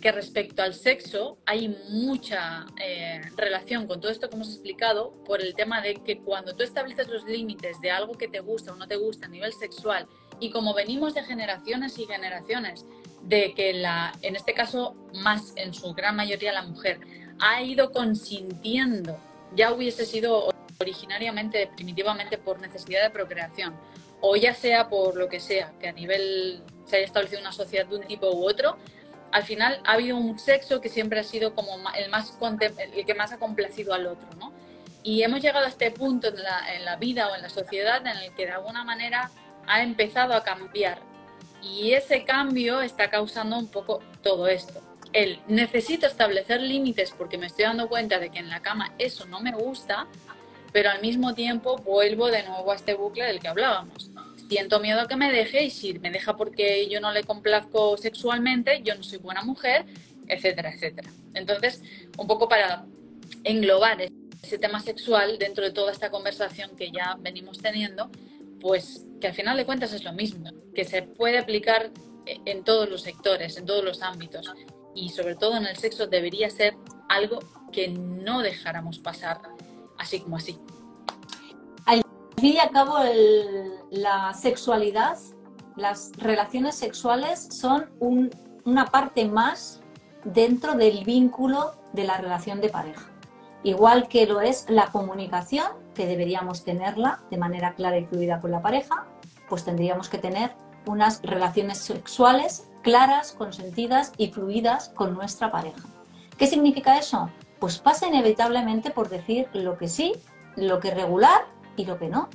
que 0.00 0.12
respecto 0.12 0.62
al 0.62 0.74
sexo 0.74 1.38
hay 1.44 1.68
mucha 1.90 2.66
eh, 2.82 3.20
relación 3.36 3.86
con 3.86 4.00
todo 4.00 4.10
esto 4.10 4.28
que 4.28 4.36
hemos 4.36 4.48
explicado 4.48 5.12
por 5.24 5.40
el 5.42 5.54
tema 5.54 5.82
de 5.82 5.96
que 5.96 6.18
cuando 6.18 6.56
tú 6.56 6.62
estableces 6.62 7.08
los 7.08 7.24
límites 7.24 7.80
de 7.80 7.90
algo 7.90 8.14
que 8.14 8.28
te 8.28 8.40
gusta 8.40 8.72
o 8.72 8.76
no 8.76 8.88
te 8.88 8.96
gusta 8.96 9.26
a 9.26 9.28
nivel 9.28 9.52
sexual 9.52 10.06
y 10.40 10.50
como 10.50 10.72
venimos 10.72 11.14
de 11.14 11.22
generaciones 11.22 11.98
y 11.98 12.06
generaciones 12.06 12.86
de 13.22 13.52
que 13.54 13.74
la, 13.74 14.12
en 14.22 14.36
este 14.36 14.54
caso 14.54 14.96
más 15.14 15.52
en 15.56 15.74
su 15.74 15.92
gran 15.92 16.16
mayoría 16.16 16.52
la 16.52 16.62
mujer 16.62 17.00
ha 17.38 17.62
ido 17.62 17.92
consintiendo, 17.92 19.18
ya 19.54 19.72
hubiese 19.72 20.06
sido 20.06 20.50
originariamente, 20.78 21.70
primitivamente 21.74 22.38
por 22.38 22.60
necesidad 22.60 23.02
de 23.02 23.10
procreación, 23.10 23.74
o 24.20 24.36
ya 24.36 24.54
sea 24.54 24.88
por 24.88 25.16
lo 25.16 25.28
que 25.28 25.40
sea, 25.40 25.72
que 25.78 25.88
a 25.88 25.92
nivel 25.92 26.62
se 26.86 26.96
haya 26.96 27.06
establecido 27.06 27.40
una 27.40 27.52
sociedad 27.52 27.86
de 27.86 27.96
un 27.96 28.06
tipo 28.06 28.30
u 28.30 28.48
otro, 28.48 28.76
al 29.32 29.44
final 29.44 29.80
ha 29.84 29.92
habido 29.92 30.16
un 30.16 30.38
sexo 30.38 30.80
que 30.80 30.88
siempre 30.88 31.20
ha 31.20 31.24
sido 31.24 31.54
como 31.54 31.72
el, 31.96 32.10
más, 32.10 32.36
el 32.60 33.04
que 33.04 33.14
más 33.14 33.32
ha 33.32 33.38
complacido 33.38 33.94
al 33.94 34.06
otro, 34.06 34.28
¿no? 34.38 34.52
Y 35.02 35.22
hemos 35.22 35.40
llegado 35.40 35.64
a 35.64 35.68
este 35.68 35.90
punto 35.90 36.28
en 36.28 36.42
la, 36.42 36.74
en 36.74 36.84
la 36.84 36.96
vida 36.96 37.28
o 37.28 37.34
en 37.34 37.42
la 37.42 37.48
sociedad 37.48 38.06
en 38.06 38.16
el 38.18 38.34
que 38.34 38.46
de 38.46 38.52
alguna 38.52 38.84
manera 38.84 39.30
ha 39.66 39.82
empezado 39.82 40.34
a 40.34 40.42
cambiar. 40.42 40.98
Y 41.62 41.92
ese 41.92 42.24
cambio 42.24 42.80
está 42.80 43.08
causando 43.08 43.58
un 43.58 43.68
poco 43.68 44.02
todo 44.22 44.48
esto. 44.48 44.80
El 45.12 45.40
necesito 45.48 46.06
establecer 46.06 46.60
límites 46.60 47.12
porque 47.16 47.38
me 47.38 47.46
estoy 47.46 47.64
dando 47.64 47.88
cuenta 47.88 48.18
de 48.18 48.30
que 48.30 48.38
en 48.38 48.48
la 48.48 48.60
cama 48.60 48.92
eso 48.98 49.26
no 49.26 49.40
me 49.40 49.52
gusta, 49.52 50.06
pero 50.72 50.90
al 50.90 51.00
mismo 51.00 51.34
tiempo 51.34 51.76
vuelvo 51.78 52.28
de 52.28 52.42
nuevo 52.44 52.70
a 52.70 52.76
este 52.76 52.94
bucle 52.94 53.24
del 53.24 53.40
que 53.40 53.48
hablábamos. 53.48 54.10
Siento 54.50 54.80
miedo 54.80 55.00
a 55.00 55.06
que 55.06 55.14
me 55.14 55.30
deje 55.30 55.62
y 55.62 55.70
si 55.70 55.96
me 56.00 56.10
deja 56.10 56.36
porque 56.36 56.88
yo 56.88 57.00
no 57.00 57.12
le 57.12 57.22
complazco 57.22 57.96
sexualmente, 57.96 58.82
yo 58.82 58.96
no 58.96 59.04
soy 59.04 59.18
buena 59.18 59.42
mujer, 59.42 59.86
etcétera, 60.26 60.74
etcétera. 60.74 61.08
Entonces, 61.34 61.84
un 62.18 62.26
poco 62.26 62.48
para 62.48 62.84
englobar 63.44 64.08
ese 64.42 64.58
tema 64.58 64.80
sexual 64.80 65.38
dentro 65.38 65.62
de 65.62 65.70
toda 65.70 65.92
esta 65.92 66.10
conversación 66.10 66.74
que 66.74 66.90
ya 66.90 67.16
venimos 67.20 67.58
teniendo, 67.58 68.10
pues 68.60 69.06
que 69.20 69.28
al 69.28 69.34
final 69.34 69.56
de 69.56 69.64
cuentas 69.64 69.92
es 69.92 70.02
lo 70.02 70.12
mismo, 70.12 70.50
que 70.74 70.84
se 70.84 71.02
puede 71.02 71.38
aplicar 71.38 71.92
en 72.26 72.64
todos 72.64 72.90
los 72.90 73.02
sectores, 73.02 73.56
en 73.56 73.66
todos 73.66 73.84
los 73.84 74.02
ámbitos 74.02 74.52
y 74.96 75.10
sobre 75.10 75.36
todo 75.36 75.58
en 75.58 75.66
el 75.66 75.76
sexo 75.76 76.08
debería 76.08 76.50
ser 76.50 76.74
algo 77.08 77.38
que 77.70 77.86
no 77.86 78.42
dejáramos 78.42 78.98
pasar 78.98 79.42
así 79.96 80.18
como 80.18 80.38
así. 80.38 80.58
Al 81.86 82.02
fin 82.36 82.54
y 82.54 82.58
al 82.58 82.70
cabo, 82.70 82.98
la 83.90 84.32
sexualidad, 84.34 85.18
las 85.76 86.12
relaciones 86.16 86.74
sexuales 86.74 87.48
son 87.50 87.90
una 88.64 88.86
parte 88.86 89.26
más 89.26 89.80
dentro 90.24 90.74
del 90.74 91.04
vínculo 91.04 91.72
de 91.92 92.04
la 92.04 92.16
relación 92.16 92.60
de 92.60 92.68
pareja. 92.68 93.10
Igual 93.62 94.08
que 94.08 94.26
lo 94.26 94.40
es 94.40 94.66
la 94.68 94.86
comunicación, 94.86 95.66
que 95.94 96.06
deberíamos 96.06 96.64
tenerla 96.64 97.20
de 97.30 97.36
manera 97.36 97.74
clara 97.74 97.98
y 97.98 98.06
fluida 98.06 98.40
con 98.40 98.50
la 98.50 98.62
pareja, 98.62 99.06
pues 99.48 99.64
tendríamos 99.64 100.08
que 100.08 100.18
tener 100.18 100.52
unas 100.86 101.20
relaciones 101.22 101.78
sexuales 101.78 102.68
claras, 102.82 103.32
consentidas 103.32 104.12
y 104.16 104.30
fluidas 104.30 104.88
con 104.90 105.14
nuestra 105.14 105.50
pareja. 105.50 105.86
¿Qué 106.38 106.46
significa 106.46 106.96
eso? 106.96 107.28
pues 107.60 107.78
pasa 107.78 108.08
inevitablemente 108.08 108.90
por 108.90 109.08
decir 109.08 109.46
lo 109.52 109.76
que 109.78 109.86
sí, 109.86 110.14
lo 110.56 110.80
que 110.80 110.90
regular 110.90 111.42
y 111.76 111.84
lo 111.84 111.98
que 111.98 112.08
no. 112.08 112.28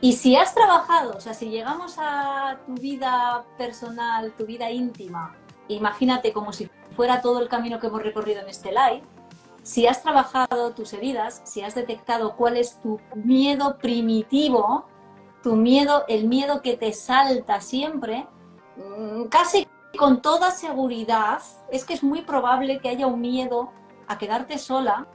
Y 0.00 0.12
si 0.12 0.36
has 0.36 0.54
trabajado, 0.54 1.16
o 1.16 1.20
sea, 1.20 1.34
si 1.34 1.50
llegamos 1.50 1.96
a 1.98 2.58
tu 2.66 2.74
vida 2.74 3.44
personal, 3.56 4.32
tu 4.36 4.46
vida 4.46 4.70
íntima, 4.70 5.34
imagínate 5.66 6.32
como 6.32 6.52
si 6.52 6.70
fuera 6.94 7.20
todo 7.20 7.40
el 7.40 7.48
camino 7.48 7.80
que 7.80 7.88
hemos 7.88 8.02
recorrido 8.02 8.40
en 8.40 8.48
este 8.48 8.70
live, 8.70 9.02
si 9.62 9.86
has 9.86 10.02
trabajado 10.02 10.72
tus 10.72 10.92
heridas, 10.92 11.42
si 11.44 11.62
has 11.62 11.74
detectado 11.74 12.36
cuál 12.36 12.56
es 12.56 12.80
tu 12.80 13.00
miedo 13.16 13.76
primitivo, 13.78 14.86
tu 15.42 15.56
miedo, 15.56 16.04
el 16.08 16.28
miedo 16.28 16.62
que 16.62 16.76
te 16.76 16.92
salta 16.92 17.60
siempre, 17.60 18.26
mm, 18.76 19.24
casi 19.24 19.66
con 19.98 20.22
toda 20.22 20.52
seguridad 20.52 21.42
es 21.70 21.84
que 21.84 21.94
es 21.94 22.02
muy 22.04 22.22
probable 22.22 22.78
que 22.78 22.88
haya 22.88 23.06
un 23.06 23.20
miedo 23.20 23.72
a 24.06 24.16
quedarte 24.16 24.58
sola 24.58 25.06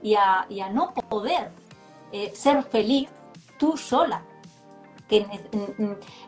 y 0.00 0.14
a, 0.14 0.46
no 0.72 0.94
poder 0.94 1.50
eh, 2.12 2.32
ser 2.34 2.62
feliz 2.62 3.10
tú 3.58 3.76
sola. 3.76 4.24
Que, 5.08 5.26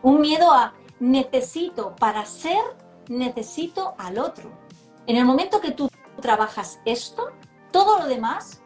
un 0.03 0.21
miedo 0.21 0.53
a 0.53 0.73
necesito, 1.01 1.95
para 1.97 2.25
ser, 2.25 2.63
necesito 3.09 3.95
al 3.99 4.19
otro. 4.19 4.51
En 5.07 5.17
el 5.17 5.25
momento 5.25 5.61
que 5.61 5.73
tú 5.73 5.91
trabajas 6.21 6.81
esto, 6.85 7.31
todo 7.73 7.99
lo 7.99 8.07
demás 8.07 8.63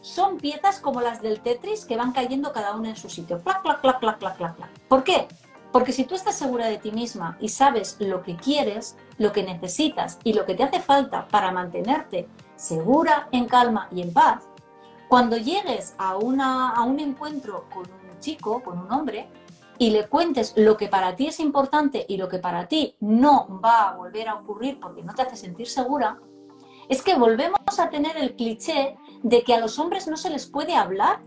son 0.00 0.38
piezas 0.38 0.80
como 0.80 1.00
las 1.00 1.22
del 1.22 1.40
Tetris 1.40 1.84
que 1.84 1.96
van 1.96 2.12
cayendo 2.12 2.52
cada 2.52 2.74
una 2.74 2.90
en 2.90 2.96
su 2.96 3.08
sitio. 3.08 3.40
¿Por 4.88 5.04
qué? 5.04 5.28
Porque 5.72 5.92
si 5.92 6.04
tú 6.04 6.14
estás 6.14 6.36
segura 6.36 6.66
de 6.66 6.78
ti 6.78 6.92
misma 6.92 7.36
y 7.40 7.50
sabes 7.50 7.96
lo 7.98 8.22
que 8.22 8.36
quieres, 8.36 8.96
lo 9.18 9.32
que 9.32 9.42
necesitas 9.42 10.18
y 10.24 10.32
lo 10.32 10.46
que 10.46 10.54
te 10.54 10.64
hace 10.64 10.80
falta 10.80 11.28
para 11.28 11.52
mantenerte 11.52 12.28
segura, 12.56 13.28
en 13.32 13.46
calma 13.46 13.88
y 13.92 14.02
en 14.02 14.12
paz, 14.12 14.48
cuando 15.08 15.36
llegues 15.36 15.94
a, 15.98 16.16
una, 16.16 16.70
a 16.70 16.82
un 16.82 17.00
encuentro 17.00 17.66
con 17.72 17.84
chico, 18.20 18.62
con 18.62 18.78
un 18.78 18.92
hombre, 18.92 19.28
y 19.78 19.90
le 19.90 20.08
cuentes 20.08 20.54
lo 20.56 20.76
que 20.76 20.88
para 20.88 21.14
ti 21.14 21.28
es 21.28 21.40
importante 21.40 22.04
y 22.08 22.16
lo 22.16 22.28
que 22.28 22.38
para 22.38 22.66
ti 22.66 22.96
no 23.00 23.60
va 23.64 23.88
a 23.88 23.96
volver 23.96 24.28
a 24.28 24.34
ocurrir 24.34 24.80
porque 24.80 25.02
no 25.02 25.14
te 25.14 25.22
hace 25.22 25.36
sentir 25.36 25.68
segura, 25.68 26.18
es 26.88 27.02
que 27.02 27.16
volvemos 27.16 27.78
a 27.78 27.90
tener 27.90 28.16
el 28.16 28.34
cliché 28.34 28.96
de 29.22 29.42
que 29.42 29.54
a 29.54 29.60
los 29.60 29.78
hombres 29.78 30.08
no 30.08 30.16
se 30.16 30.30
les 30.30 30.46
puede 30.46 30.74
hablar 30.74 31.22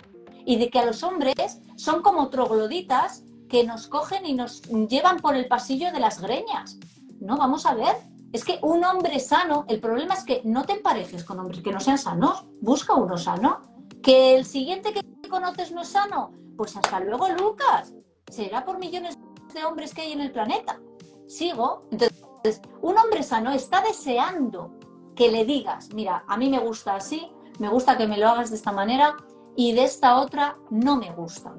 y 0.45 0.57
de 0.57 0.69
que 0.69 0.79
a 0.79 0.85
los 0.85 1.03
hombres 1.03 1.61
son 1.75 2.01
como 2.01 2.29
trogloditas 2.29 3.23
que 3.47 3.63
nos 3.63 3.87
cogen 3.87 4.25
y 4.25 4.33
nos 4.33 4.61
llevan 4.63 5.17
por 5.17 5.35
el 5.35 5.47
pasillo 5.47 5.91
de 5.91 5.99
las 5.99 6.21
greñas. 6.21 6.79
No, 7.19 7.37
vamos 7.37 7.65
a 7.65 7.75
ver. 7.75 7.95
Es 8.33 8.45
que 8.45 8.59
un 8.61 8.83
hombre 8.85 9.19
sano, 9.19 9.65
el 9.67 9.79
problema 9.79 10.13
es 10.13 10.23
que 10.23 10.41
no 10.45 10.63
te 10.63 10.73
emparejes 10.73 11.23
con 11.23 11.39
hombres 11.39 11.61
que 11.61 11.71
no 11.71 11.79
sean 11.79 11.97
sanos. 11.97 12.45
Busca 12.61 12.95
uno 12.95 13.17
sano. 13.17 13.59
Que 14.01 14.35
el 14.35 14.45
siguiente 14.45 14.93
que 14.93 15.03
conoces 15.29 15.71
no 15.71 15.81
es 15.81 15.89
sano. 15.89 16.31
Pues 16.61 16.77
hasta 16.77 16.99
luego, 16.99 17.27
Lucas. 17.29 17.91
Será 18.29 18.63
por 18.63 18.77
millones 18.77 19.17
de 19.51 19.65
hombres 19.65 19.95
que 19.95 20.03
hay 20.03 20.11
en 20.11 20.21
el 20.21 20.31
planeta. 20.31 20.79
Sigo. 21.25 21.87
Entonces, 21.89 22.61
un 22.83 22.95
hombre 22.99 23.23
sano 23.23 23.49
está 23.49 23.81
deseando 23.81 24.71
que 25.15 25.31
le 25.31 25.43
digas, 25.43 25.91
mira, 25.95 26.23
a 26.27 26.37
mí 26.37 26.51
me 26.51 26.59
gusta 26.59 26.93
así, 26.93 27.31
me 27.57 27.67
gusta 27.67 27.97
que 27.97 28.05
me 28.05 28.19
lo 28.19 28.27
hagas 28.27 28.51
de 28.51 28.57
esta 28.57 28.71
manera 28.71 29.17
y 29.55 29.73
de 29.73 29.85
esta 29.85 30.19
otra 30.19 30.55
no 30.69 30.97
me 30.97 31.11
gusta. 31.11 31.51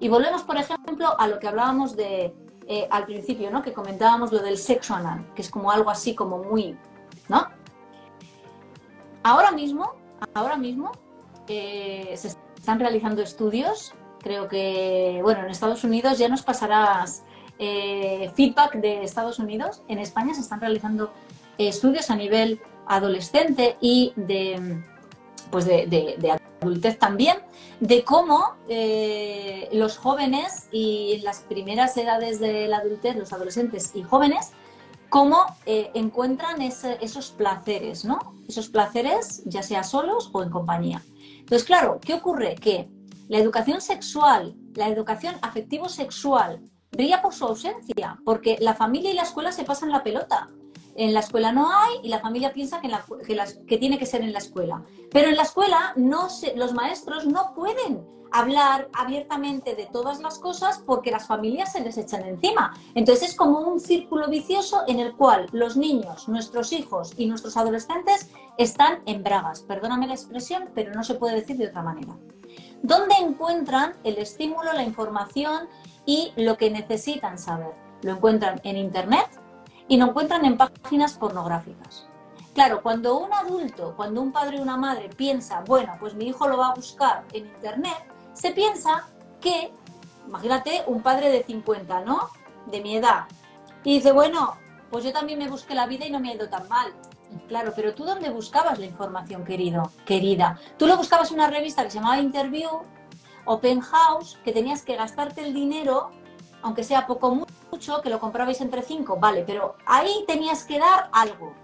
Y 0.00 0.08
volvemos, 0.08 0.42
por 0.42 0.56
ejemplo, 0.56 1.14
a 1.16 1.28
lo 1.28 1.38
que 1.38 1.46
hablábamos 1.46 1.94
de 1.94 2.34
eh, 2.66 2.88
al 2.90 3.04
principio, 3.04 3.52
¿no? 3.52 3.62
Que 3.62 3.72
comentábamos 3.72 4.32
lo 4.32 4.40
del 4.40 4.58
sexo 4.58 4.96
anal, 4.96 5.32
que 5.36 5.42
es 5.42 5.48
como 5.48 5.70
algo 5.70 5.90
así 5.90 6.16
como 6.16 6.38
muy, 6.38 6.76
¿no? 7.28 7.46
Ahora 9.22 9.52
mismo, 9.52 9.92
ahora 10.34 10.56
mismo 10.56 10.90
eh, 11.46 12.14
se 12.16 12.36
están 12.56 12.80
realizando 12.80 13.22
estudios. 13.22 13.94
Creo 14.20 14.48
que, 14.48 15.20
bueno, 15.22 15.40
en 15.40 15.50
Estados 15.50 15.84
Unidos 15.84 16.18
ya 16.18 16.28
nos 16.28 16.42
pasarás 16.42 17.22
eh, 17.58 18.30
feedback 18.34 18.74
de 18.76 19.02
Estados 19.02 19.38
Unidos. 19.38 19.82
En 19.88 19.98
España 19.98 20.34
se 20.34 20.40
están 20.40 20.60
realizando 20.60 21.12
estudios 21.56 22.10
a 22.10 22.16
nivel 22.16 22.60
adolescente 22.86 23.76
y 23.80 24.12
de, 24.16 24.80
pues 25.50 25.66
de, 25.66 26.38
adultez 26.60 26.98
también, 26.98 27.38
de 27.80 28.02
cómo 28.02 28.54
eh, 28.68 29.68
los 29.72 29.96
jóvenes 29.96 30.68
y 30.72 31.20
las 31.22 31.40
primeras 31.40 31.96
edades 31.96 32.40
de 32.40 32.66
la 32.68 32.78
adultez, 32.78 33.16
los 33.16 33.32
adolescentes 33.32 33.92
y 33.94 34.02
jóvenes, 34.02 34.52
cómo 35.08 35.46
eh, 35.66 35.90
encuentran 35.94 36.60
esos 36.62 37.30
placeres, 37.30 38.04
¿no? 38.04 38.34
Esos 38.48 38.68
placeres, 38.68 39.42
ya 39.46 39.62
sea 39.62 39.82
solos 39.84 40.30
o 40.32 40.42
en 40.42 40.50
compañía. 40.50 41.02
Entonces, 41.38 41.66
claro, 41.66 41.98
¿qué 42.00 42.14
ocurre? 42.14 42.56
Que 42.56 42.88
la 43.28 43.38
educación 43.38 43.80
sexual, 43.80 44.56
la 44.74 44.88
educación 44.88 45.36
afectivo-sexual, 45.42 46.62
brilla 46.90 47.20
por 47.20 47.34
su 47.34 47.44
ausencia, 47.44 48.18
porque 48.24 48.56
la 48.60 48.74
familia 48.74 49.10
y 49.10 49.14
la 49.14 49.22
escuela 49.22 49.52
se 49.52 49.64
pasan 49.64 49.90
la 49.90 50.02
pelota. 50.02 50.48
en 50.96 51.14
la 51.14 51.20
escuela 51.20 51.52
no 51.52 51.70
hay 51.70 52.00
y 52.02 52.08
la 52.08 52.18
familia 52.18 52.52
piensa 52.52 52.80
que, 52.80 53.78
tiene 53.78 54.00
que 54.00 54.06
ser 54.06 54.22
en 54.22 54.32
la 54.32 54.40
escuela. 54.40 54.82
Pero 55.12 55.28
en 55.28 55.36
la 55.36 55.44
escuela 55.44 55.94
los 55.94 56.74
maestros 56.74 57.24
no 57.24 57.54
pueden 57.54 58.04
hablar 58.32 58.88
abiertamente 58.92 59.76
de 59.76 59.86
todas 59.86 60.20
las 60.20 60.40
cosas 60.40 60.82
porque 60.84 61.12
las 61.12 61.28
familias 61.28 61.72
se 61.72 61.82
les 61.82 61.98
echan 61.98 62.26
encima. 62.26 62.74
Entonces 62.96 63.30
es 63.30 63.36
como 63.36 63.60
un 63.60 63.78
círculo 63.78 64.28
vicioso 64.28 64.82
en 64.88 64.98
el 64.98 65.14
cual 65.14 65.46
los 65.52 65.76
niños, 65.76 66.28
nuestros 66.28 66.72
hijos 66.72 67.12
y 67.16 67.26
nuestros 67.26 67.56
adolescentes 67.56 68.30
están 68.56 69.00
en 69.06 69.22
bragas. 69.22 69.62
Perdóname 69.62 70.08
la 70.08 70.14
expresión, 70.14 70.70
pero 70.74 70.92
no 70.92 71.04
se 71.04 71.14
puede 71.14 71.36
decir 71.36 71.56
de 71.58 71.68
otra 71.68 71.82
manera. 71.82 72.16
¿Dónde 72.82 73.16
encuentran 73.16 73.94
el 74.04 74.18
estímulo, 74.18 74.72
la 74.72 74.84
información 74.84 75.68
y 76.06 76.32
lo 76.36 76.56
que 76.56 76.70
necesitan 76.70 77.38
saber? 77.38 77.74
Lo 78.02 78.12
encuentran 78.12 78.60
en 78.64 78.76
Internet 78.76 79.28
y 79.88 79.96
lo 79.96 80.06
encuentran 80.06 80.44
en 80.44 80.56
páginas 80.56 81.14
pornográficas. 81.14 82.06
Claro, 82.54 82.82
cuando 82.82 83.18
un 83.18 83.32
adulto, 83.32 83.94
cuando 83.96 84.20
un 84.20 84.32
padre 84.32 84.58
o 84.58 84.62
una 84.62 84.76
madre 84.76 85.08
piensa, 85.08 85.62
bueno, 85.66 85.96
pues 85.98 86.14
mi 86.14 86.26
hijo 86.26 86.48
lo 86.48 86.58
va 86.58 86.68
a 86.68 86.74
buscar 86.74 87.24
en 87.32 87.46
Internet, 87.46 87.96
se 88.32 88.52
piensa 88.52 89.08
que, 89.40 89.72
imagínate, 90.26 90.82
un 90.86 91.02
padre 91.02 91.30
de 91.30 91.42
50, 91.42 92.00
¿no? 92.00 92.30
De 92.66 92.80
mi 92.80 92.96
edad. 92.96 93.26
Y 93.84 93.94
dice, 93.94 94.12
bueno, 94.12 94.56
pues 94.90 95.04
yo 95.04 95.12
también 95.12 95.38
me 95.38 95.48
busqué 95.48 95.74
la 95.74 95.86
vida 95.86 96.06
y 96.06 96.10
no 96.10 96.20
me 96.20 96.30
ha 96.30 96.34
ido 96.34 96.48
tan 96.48 96.68
mal. 96.68 96.92
Claro, 97.46 97.72
pero 97.76 97.94
tú 97.94 98.04
dónde 98.04 98.30
buscabas 98.30 98.78
la 98.78 98.86
información, 98.86 99.44
querido, 99.44 99.92
querida. 100.04 100.58
Tú 100.76 100.86
lo 100.86 100.96
buscabas 100.96 101.30
en 101.30 101.36
una 101.36 101.48
revista 101.48 101.84
que 101.84 101.90
se 101.90 101.98
llamaba 101.98 102.18
Interview, 102.18 102.68
Open 103.44 103.80
House, 103.80 104.38
que 104.44 104.52
tenías 104.52 104.82
que 104.82 104.96
gastarte 104.96 105.42
el 105.42 105.54
dinero, 105.54 106.10
aunque 106.62 106.84
sea 106.84 107.06
poco 107.06 107.46
mucho, 107.70 108.02
que 108.02 108.10
lo 108.10 108.20
comprabais 108.20 108.60
entre 108.60 108.82
cinco, 108.82 109.16
vale, 109.18 109.44
pero 109.46 109.76
ahí 109.86 110.24
tenías 110.26 110.64
que 110.64 110.78
dar 110.78 111.08
algo. 111.12 111.54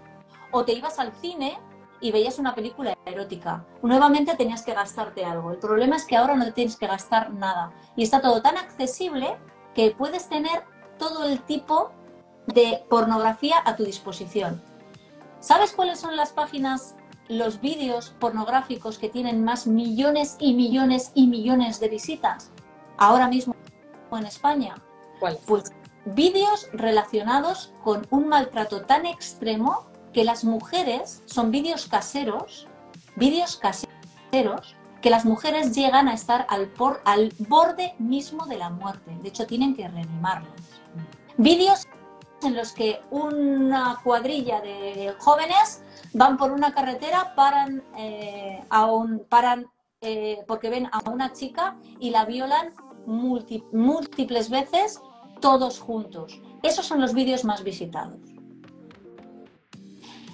O 0.51 0.63
te 0.63 0.73
ibas 0.73 0.99
al 0.99 1.11
cine 1.13 1.59
y 1.99 2.11
veías 2.11 2.39
una 2.39 2.55
película 2.55 2.97
erótica. 3.05 3.65
Nuevamente 3.81 4.35
tenías 4.35 4.63
que 4.63 4.73
gastarte 4.73 5.25
algo. 5.25 5.51
El 5.51 5.57
problema 5.57 5.95
es 5.95 6.05
que 6.05 6.15
ahora 6.15 6.35
no 6.35 6.53
tienes 6.53 6.77
que 6.77 6.87
gastar 6.87 7.33
nada. 7.33 7.71
Y 7.95 8.03
está 8.03 8.21
todo 8.21 8.41
tan 8.41 8.57
accesible 8.57 9.37
que 9.73 9.91
puedes 9.91 10.29
tener 10.29 10.63
todo 10.97 11.25
el 11.25 11.41
tipo 11.41 11.91
de 12.47 12.83
pornografía 12.89 13.55
a 13.65 13.75
tu 13.75 13.83
disposición. 13.83 14.61
¿Sabes 15.45 15.73
cuáles 15.73 15.99
son 15.99 16.17
las 16.17 16.31
páginas, 16.31 16.95
los 17.27 17.61
vídeos 17.61 18.15
pornográficos 18.19 18.97
que 18.97 19.09
tienen 19.09 19.43
más 19.43 19.67
millones 19.67 20.37
y 20.39 20.55
millones 20.55 21.11
y 21.13 21.27
millones 21.27 21.79
de 21.79 21.87
visitas 21.87 22.49
ahora 22.97 23.27
mismo 23.27 23.53
en 24.11 24.25
España? 24.25 24.73
¿Cuáles? 25.19 25.39
Pues 25.45 25.71
vídeos 26.05 26.67
relacionados 26.73 27.75
con 27.83 28.07
un 28.09 28.27
maltrato 28.27 28.85
tan 28.87 29.05
extremo 29.05 29.85
que 30.13 30.23
las 30.23 30.43
mujeres 30.45 31.21
son 31.27 31.51
vídeos 31.51 31.87
caseros, 31.87 32.67
vídeos 33.15 33.55
caseros, 33.55 34.75
que 34.99 35.11
las 35.11 35.25
mujeres 35.25 35.75
llegan 35.75 36.07
a 36.07 36.15
estar 36.15 36.47
al, 36.49 36.69
por, 36.69 37.03
al 37.05 37.31
borde 37.37 37.93
mismo 37.99 38.47
de 38.47 38.57
la 38.57 38.71
muerte. 38.71 39.15
De 39.21 39.29
hecho, 39.29 39.45
tienen 39.45 39.75
que 39.75 39.87
reanimarlos. 39.87 40.59
Vídeos 41.37 41.85
en 42.45 42.55
los 42.55 42.71
que 42.71 43.01
una 43.11 43.99
cuadrilla 44.03 44.61
de 44.61 45.13
jóvenes 45.19 45.83
van 46.13 46.37
por 46.37 46.51
una 46.51 46.73
carretera, 46.73 47.33
paran, 47.35 47.83
eh, 47.97 48.63
a 48.69 48.85
un, 48.85 49.25
paran 49.27 49.65
eh, 50.01 50.43
porque 50.47 50.69
ven 50.69 50.87
a 50.91 51.09
una 51.09 51.33
chica 51.33 51.77
y 51.99 52.11
la 52.11 52.25
violan 52.25 52.73
múltiples 53.05 54.49
veces 54.49 55.01
todos 55.41 55.79
juntos. 55.79 56.39
Esos 56.63 56.85
son 56.85 57.01
los 57.01 57.13
vídeos 57.13 57.43
más 57.43 57.63
visitados. 57.63 58.17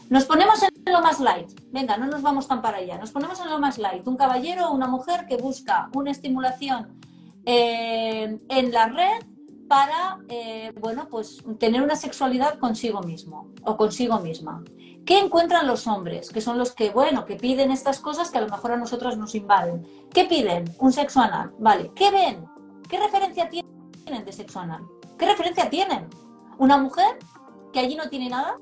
Nos 0.10 0.26
ponemos 0.26 0.62
en 0.62 0.72
lo 0.92 1.02
más 1.02 1.22
light. 1.22 1.50
Venga, 1.72 1.96
no 1.98 2.06
nos 2.06 2.22
vamos 2.22 2.48
tan 2.48 2.62
para 2.62 2.78
allá. 2.78 2.98
Nos 2.98 3.12
ponemos 3.12 3.40
en 3.40 3.50
lo 3.50 3.60
más 3.60 3.78
light. 3.78 4.06
Un 4.06 4.18
caballero 4.18 4.68
o 4.68 4.74
una 4.74 4.88
mujer 4.88 5.26
que 5.26 5.38
busca 5.38 5.90
una 5.94 6.12
estimulación 6.12 7.00
eh, 7.46 8.40
en 8.50 8.72
la 8.72 8.88
red 8.88 9.31
para, 9.72 10.20
eh, 10.28 10.74
bueno, 10.82 11.08
pues 11.10 11.42
tener 11.58 11.82
una 11.82 11.96
sexualidad 11.96 12.60
consigo 12.60 13.00
mismo 13.04 13.54
o 13.64 13.78
consigo 13.78 14.20
misma. 14.20 14.66
¿Qué 15.06 15.18
encuentran 15.18 15.66
los 15.66 15.88
hombres? 15.88 16.30
Que 16.30 16.42
son 16.42 16.58
los 16.58 16.74
que, 16.74 16.90
bueno, 16.90 17.24
que 17.24 17.38
piden 17.38 17.72
estas 17.72 18.02
cosas 18.02 18.32
que 18.32 18.38
a 18.38 18.42
lo 18.42 18.50
mejor 18.50 18.74
a 18.74 18.76
nosotros 18.76 19.18
nos 19.18 19.34
invaden. 19.34 19.88
¿Qué 20.14 20.26
piden? 20.26 20.66
Un 20.80 20.92
sexo 20.92 21.22
anal. 21.22 21.54
Vale. 21.58 21.90
¿Qué 21.96 22.12
ven? 22.12 22.46
¿Qué 22.90 23.00
referencia 23.00 23.48
tienen 23.48 24.26
de 24.26 24.34
sexo 24.34 24.60
anal? 24.60 24.82
¿Qué 25.18 25.26
referencia 25.26 25.70
tienen? 25.70 26.10
¿Una 26.58 26.78
mujer 26.78 27.18
que 27.72 27.80
allí 27.80 27.96
no 27.96 28.10
tiene 28.10 28.28
nada? 28.28 28.58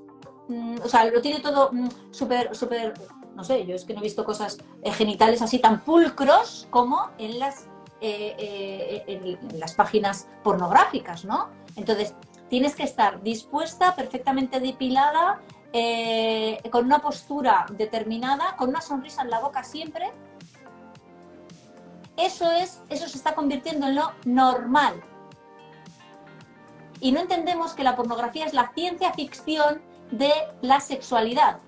Mm, 0.48 0.76
o 0.84 0.88
sea, 0.88 1.06
lo 1.06 1.22
tiene 1.22 1.40
todo 1.40 1.72
mm, 1.72 1.90
súper, 2.12 2.56
súper, 2.56 2.94
no 3.36 3.44
sé, 3.44 3.66
yo 3.66 3.74
es 3.74 3.84
que 3.84 3.96
no 3.96 4.02
he 4.02 4.04
visto 4.04 4.24
cosas 4.24 4.60
eh, 4.84 4.92
genitales 4.92 5.42
así 5.42 5.58
tan 5.58 5.82
pulcros 5.82 6.68
como 6.70 7.10
en 7.18 7.40
las, 7.40 7.68
eh, 8.02 8.36
eh, 8.38 9.04
en, 9.08 9.60
las 9.60 9.74
páginas 9.74 10.28
pornográficas, 10.44 11.26
¿no? 11.26 11.50
Entonces, 11.76 12.16
tienes 12.50 12.76
que 12.76 12.84
estar 12.84 13.22
dispuesta, 13.22 13.96
perfectamente 13.96 14.60
depilada, 14.60 15.42
con 16.72 16.86
una 16.86 17.00
postura 17.00 17.68
determinada, 17.70 18.56
con 18.56 18.70
una 18.70 18.82
sonrisa 18.82 19.22
en 19.22 19.30
la 19.30 19.40
boca 19.40 19.64
siempre. 19.64 20.12
Eso 22.18 22.52
es, 22.52 22.82
eso 22.90 23.08
se 23.08 23.18
está 23.18 23.36
convirtiendo 23.36 23.86
en 23.88 23.96
lo 23.96 24.12
normal. 24.26 25.04
Y 27.00 27.12
no 27.12 27.20
entendemos 27.20 27.74
que 27.74 27.84
la 27.84 27.96
pornografía 27.96 28.46
es 28.46 28.54
la 28.54 28.72
ciencia 28.74 29.14
ficción 29.14 29.82
de 30.12 30.32
la 30.62 30.80
sexualidad. 30.80 31.60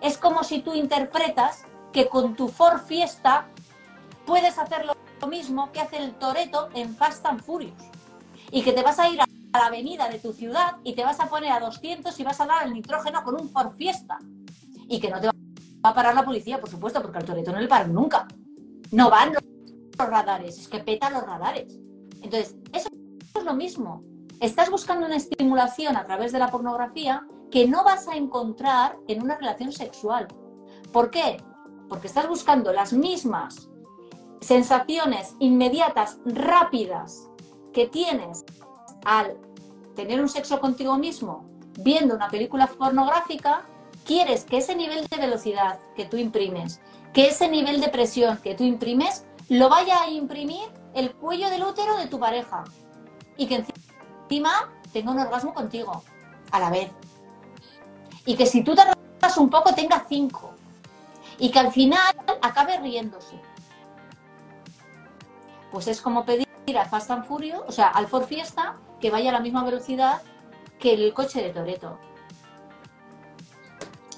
Es 0.00 0.16
como 0.16 0.44
si 0.44 0.60
tú 0.60 0.74
interpretas 0.74 1.64
que 1.92 2.08
con 2.08 2.36
tu 2.36 2.48
Ford 2.48 2.80
Fiesta 2.80 3.48
puedes 4.24 4.58
hacer 4.58 4.86
lo 5.20 5.28
mismo 5.28 5.72
que 5.72 5.80
hace 5.80 5.98
el 5.98 6.14
Toreto 6.14 6.68
en 6.74 6.94
Fast 6.94 7.24
and 7.26 7.42
Furious 7.42 7.74
y 8.50 8.62
que 8.62 8.72
te 8.72 8.82
vas 8.82 8.98
a 8.98 9.08
ir 9.08 9.20
a 9.20 9.26
la 9.52 9.66
avenida 9.66 10.08
de 10.08 10.18
tu 10.18 10.32
ciudad 10.32 10.76
y 10.84 10.94
te 10.94 11.04
vas 11.04 11.20
a 11.20 11.28
poner 11.28 11.52
a 11.52 11.60
200 11.60 12.18
y 12.18 12.24
vas 12.24 12.40
a 12.40 12.46
dar 12.46 12.66
el 12.66 12.72
nitrógeno 12.72 13.22
con 13.24 13.40
un 13.40 13.48
Ford 13.50 13.74
Fiesta 13.76 14.18
y 14.88 15.00
que 15.00 15.10
no 15.10 15.20
te 15.20 15.26
va 15.26 15.32
a 15.82 15.94
parar 15.94 16.14
la 16.14 16.24
policía, 16.24 16.60
por 16.60 16.70
supuesto, 16.70 17.00
porque 17.02 17.18
al 17.18 17.24
Toreto 17.24 17.52
no 17.52 17.60
le 17.60 17.68
paran 17.68 17.92
nunca. 17.92 18.26
No 18.90 19.10
van 19.10 19.34
los 19.34 19.42
radares, 20.08 20.58
es 20.58 20.68
que 20.68 20.78
peta 20.78 21.10
los 21.10 21.22
radares. 21.22 21.78
Entonces, 22.22 22.56
eso 22.72 22.88
es 23.34 23.44
lo 23.44 23.54
mismo. 23.54 24.02
Estás 24.40 24.70
buscando 24.70 25.06
una 25.06 25.16
estimulación 25.16 25.96
a 25.96 26.04
través 26.04 26.32
de 26.32 26.38
la 26.38 26.50
pornografía 26.50 27.26
que 27.50 27.66
no 27.66 27.84
vas 27.84 28.08
a 28.08 28.16
encontrar 28.16 28.96
en 29.08 29.22
una 29.22 29.36
relación 29.36 29.72
sexual. 29.72 30.28
¿Por 30.92 31.10
qué? 31.10 31.42
Porque 31.88 32.06
estás 32.06 32.28
buscando 32.28 32.72
las 32.72 32.92
mismas 32.92 33.67
sensaciones 34.40 35.34
inmediatas, 35.38 36.18
rápidas, 36.24 37.28
que 37.72 37.86
tienes 37.86 38.44
al 39.04 39.36
tener 39.94 40.20
un 40.20 40.28
sexo 40.28 40.60
contigo 40.60 40.96
mismo 40.96 41.48
viendo 41.78 42.14
una 42.14 42.28
película 42.28 42.66
pornográfica, 42.66 43.64
quieres 44.04 44.44
que 44.44 44.58
ese 44.58 44.74
nivel 44.74 45.06
de 45.06 45.16
velocidad 45.16 45.78
que 45.96 46.04
tú 46.04 46.16
imprimes, 46.16 46.80
que 47.12 47.28
ese 47.28 47.48
nivel 47.48 47.80
de 47.80 47.88
presión 47.88 48.38
que 48.38 48.54
tú 48.54 48.64
imprimes, 48.64 49.24
lo 49.48 49.68
vaya 49.68 50.02
a 50.02 50.10
imprimir 50.10 50.68
el 50.94 51.12
cuello 51.12 51.48
del 51.50 51.62
útero 51.62 51.96
de 51.96 52.06
tu 52.06 52.18
pareja 52.18 52.64
y 53.36 53.46
que 53.46 53.64
encima 54.28 54.70
tenga 54.92 55.12
un 55.12 55.20
orgasmo 55.20 55.54
contigo 55.54 56.02
a 56.50 56.60
la 56.60 56.70
vez 56.70 56.90
y 58.24 58.36
que 58.36 58.46
si 58.46 58.62
tú 58.62 58.74
te 58.74 58.82
un 59.36 59.50
poco 59.50 59.74
tenga 59.74 60.04
cinco 60.08 60.54
y 61.38 61.50
que 61.50 61.58
al 61.58 61.72
final 61.72 62.14
acabe 62.40 62.78
riéndose. 62.78 63.36
Pues 65.70 65.88
es 65.88 66.00
como 66.00 66.24
pedir 66.24 66.46
a 66.78 66.84
Fast 66.84 67.10
and 67.10 67.24
Furious, 67.24 67.62
o 67.66 67.72
sea, 67.72 67.88
al 67.88 68.06
Ford 68.06 68.24
Fiesta, 68.24 68.76
que 69.00 69.10
vaya 69.10 69.30
a 69.30 69.32
la 69.32 69.40
misma 69.40 69.64
velocidad 69.64 70.22
que 70.78 70.94
el 70.94 71.12
coche 71.12 71.42
de 71.42 71.50
Toreto. 71.50 71.98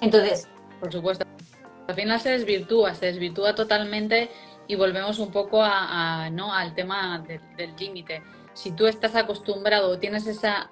Entonces. 0.00 0.48
Por 0.80 0.92
supuesto. 0.92 1.24
Al 1.88 1.94
final 1.94 2.20
se 2.20 2.30
desvirtúa, 2.30 2.94
se 2.94 3.06
desvirtúa 3.06 3.54
totalmente 3.54 4.30
y 4.68 4.76
volvemos 4.76 5.18
un 5.18 5.32
poco 5.32 5.62
a, 5.62 6.30
¿no? 6.30 6.54
al 6.54 6.74
tema 6.74 7.24
del 7.56 7.74
límite. 7.76 8.22
Si 8.52 8.70
tú 8.72 8.86
estás 8.86 9.16
acostumbrado 9.16 9.90
o 9.90 9.98
tienes 9.98 10.26
esa 10.26 10.70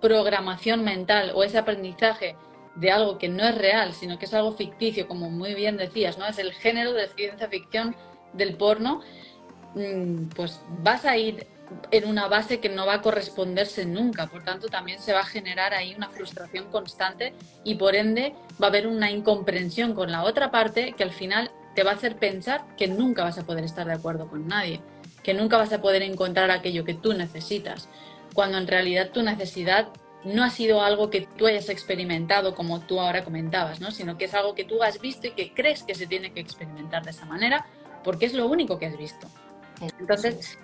programación 0.00 0.82
mental 0.82 1.32
o 1.34 1.44
ese 1.44 1.58
aprendizaje 1.58 2.36
de 2.76 2.90
algo 2.90 3.18
que 3.18 3.28
no 3.28 3.44
es 3.44 3.56
real, 3.56 3.92
sino 3.92 4.18
que 4.18 4.24
es 4.24 4.34
algo 4.34 4.52
ficticio, 4.52 5.06
como 5.06 5.30
muy 5.30 5.54
bien 5.54 5.76
decías, 5.76 6.18
¿no? 6.18 6.26
Es 6.26 6.38
el 6.38 6.52
género 6.52 6.92
de 6.92 7.06
ciencia 7.08 7.48
ficción 7.48 7.94
del 8.32 8.56
porno, 8.56 9.02
pues 10.34 10.60
vas 10.82 11.04
a 11.04 11.16
ir 11.16 11.46
en 11.90 12.06
una 12.06 12.28
base 12.28 12.60
que 12.60 12.68
no 12.68 12.86
va 12.86 12.94
a 12.94 13.02
corresponderse 13.02 13.86
nunca, 13.86 14.26
por 14.26 14.44
tanto 14.44 14.68
también 14.68 15.00
se 15.00 15.12
va 15.12 15.20
a 15.20 15.24
generar 15.24 15.74
ahí 15.74 15.94
una 15.94 16.08
frustración 16.08 16.70
constante 16.70 17.34
y 17.64 17.74
por 17.74 17.94
ende 17.94 18.34
va 18.62 18.66
a 18.66 18.70
haber 18.70 18.86
una 18.86 19.10
incomprensión 19.10 19.94
con 19.94 20.12
la 20.12 20.24
otra 20.24 20.50
parte 20.50 20.92
que 20.92 21.02
al 21.02 21.10
final 21.10 21.50
te 21.74 21.82
va 21.82 21.92
a 21.92 21.94
hacer 21.94 22.16
pensar 22.16 22.64
que 22.76 22.86
nunca 22.86 23.24
vas 23.24 23.38
a 23.38 23.44
poder 23.44 23.64
estar 23.64 23.86
de 23.86 23.94
acuerdo 23.94 24.28
con 24.28 24.46
nadie, 24.46 24.80
que 25.22 25.34
nunca 25.34 25.56
vas 25.56 25.72
a 25.72 25.80
poder 25.80 26.02
encontrar 26.02 26.50
aquello 26.50 26.84
que 26.84 26.94
tú 26.94 27.14
necesitas, 27.14 27.88
cuando 28.34 28.58
en 28.58 28.66
realidad 28.66 29.10
tu 29.10 29.22
necesidad 29.22 29.88
no 30.24 30.42
ha 30.42 30.50
sido 30.50 30.82
algo 30.82 31.10
que 31.10 31.22
tú 31.36 31.46
hayas 31.46 31.68
experimentado 31.68 32.54
como 32.54 32.80
tú 32.80 33.00
ahora 33.00 33.24
comentabas, 33.24 33.80
¿no? 33.80 33.90
Sino 33.90 34.16
que 34.16 34.24
es 34.24 34.34
algo 34.34 34.54
que 34.54 34.64
tú 34.64 34.82
has 34.82 35.00
visto 35.00 35.26
y 35.26 35.32
que 35.32 35.52
crees 35.52 35.82
que 35.82 35.94
se 35.94 36.06
tiene 36.06 36.32
que 36.32 36.40
experimentar 36.40 37.04
de 37.04 37.10
esa 37.10 37.26
manera 37.26 37.66
porque 38.02 38.26
es 38.26 38.34
lo 38.34 38.46
único 38.46 38.78
que 38.78 38.86
has 38.86 38.96
visto. 38.96 39.28
Entonces, 39.98 40.58